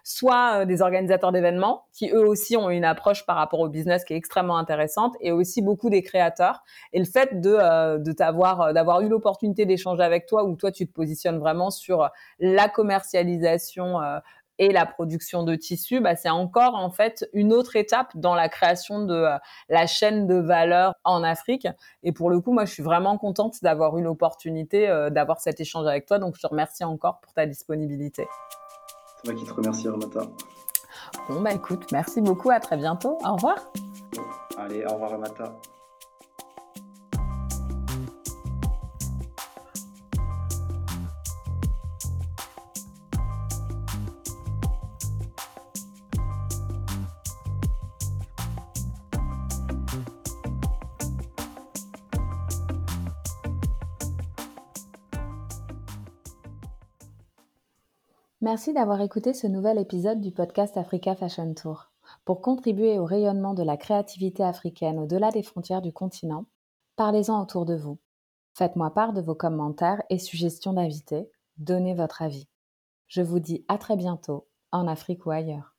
soit 0.02 0.64
des 0.64 0.82
organisateurs 0.82 1.32
d'événements 1.32 1.84
qui 1.92 2.10
eux 2.10 2.26
aussi 2.26 2.56
ont 2.56 2.68
une 2.68 2.84
approche 2.84 3.24
par 3.26 3.36
rapport 3.36 3.60
au 3.60 3.68
business 3.68 4.04
qui 4.04 4.12
est 4.12 4.16
extrêmement 4.16 4.58
intéressante 4.58 5.14
et 5.20 5.32
aussi 5.32 5.62
beaucoup 5.62 5.88
des 5.88 6.02
créateurs. 6.02 6.62
Et 6.92 6.98
le 6.98 7.04
fait 7.04 7.40
de, 7.40 7.98
de 7.98 8.12
t'avoir, 8.12 8.74
d'avoir 8.74 9.00
eu 9.00 9.08
l'opportunité 9.08 9.66
d'échanger 9.66 10.02
avec 10.02 10.26
toi 10.26 10.44
où 10.44 10.56
toi, 10.56 10.72
tu 10.72 10.86
te 10.86 10.92
positionnes 10.92 11.38
vraiment 11.38 11.70
sur 11.70 12.10
la 12.40 12.68
commercialisation 12.68 13.98
et 14.58 14.72
la 14.72 14.86
production 14.86 15.42
de 15.42 15.54
tissus, 15.54 16.00
bah, 16.00 16.16
c'est 16.16 16.30
encore 16.30 16.74
en 16.74 16.90
fait 16.90 17.28
une 17.32 17.52
autre 17.52 17.76
étape 17.76 18.10
dans 18.14 18.34
la 18.34 18.48
création 18.48 19.04
de 19.04 19.14
euh, 19.14 19.36
la 19.68 19.86
chaîne 19.86 20.26
de 20.26 20.36
valeur 20.36 20.94
en 21.04 21.22
Afrique. 21.22 21.68
Et 22.02 22.12
pour 22.12 22.30
le 22.30 22.40
coup, 22.40 22.52
moi, 22.52 22.64
je 22.64 22.72
suis 22.72 22.82
vraiment 22.82 23.18
contente 23.18 23.62
d'avoir 23.62 23.96
eu 23.98 24.02
l'opportunité 24.02 24.88
euh, 24.88 25.10
d'avoir 25.10 25.40
cet 25.40 25.60
échange 25.60 25.86
avec 25.86 26.06
toi. 26.06 26.18
Donc, 26.18 26.36
je 26.36 26.42
te 26.42 26.46
remercie 26.46 26.84
encore 26.84 27.20
pour 27.20 27.32
ta 27.32 27.46
disponibilité. 27.46 28.26
C'est 29.22 29.32
moi 29.32 29.40
qui 29.40 29.46
te 29.46 29.52
remercie, 29.52 29.88
Ramata. 29.88 30.22
Bon, 31.28 31.40
bah 31.40 31.52
écoute, 31.52 31.90
merci 31.92 32.20
beaucoup. 32.20 32.50
À 32.50 32.60
très 32.60 32.76
bientôt. 32.76 33.18
Au 33.24 33.34
revoir. 33.34 33.56
Allez, 34.58 34.84
au 34.84 34.94
revoir, 34.94 35.10
Ramata. 35.12 35.56
Merci 58.46 58.72
d'avoir 58.72 59.00
écouté 59.00 59.34
ce 59.34 59.48
nouvel 59.48 59.76
épisode 59.76 60.20
du 60.20 60.30
podcast 60.30 60.76
Africa 60.76 61.16
Fashion 61.16 61.52
Tour. 61.52 61.90
Pour 62.24 62.40
contribuer 62.40 62.96
au 62.96 63.04
rayonnement 63.04 63.54
de 63.54 63.64
la 63.64 63.76
créativité 63.76 64.44
africaine 64.44 65.00
au-delà 65.00 65.32
des 65.32 65.42
frontières 65.42 65.82
du 65.82 65.92
continent, 65.92 66.44
parlez-en 66.94 67.42
autour 67.42 67.64
de 67.66 67.74
vous. 67.74 67.98
Faites-moi 68.54 68.94
part 68.94 69.12
de 69.12 69.20
vos 69.20 69.34
commentaires 69.34 70.00
et 70.10 70.20
suggestions 70.20 70.74
d'invités. 70.74 71.28
Donnez 71.56 71.94
votre 71.94 72.22
avis. 72.22 72.46
Je 73.08 73.20
vous 73.20 73.40
dis 73.40 73.64
à 73.66 73.78
très 73.78 73.96
bientôt, 73.96 74.46
en 74.70 74.86
Afrique 74.86 75.26
ou 75.26 75.32
ailleurs. 75.32 75.75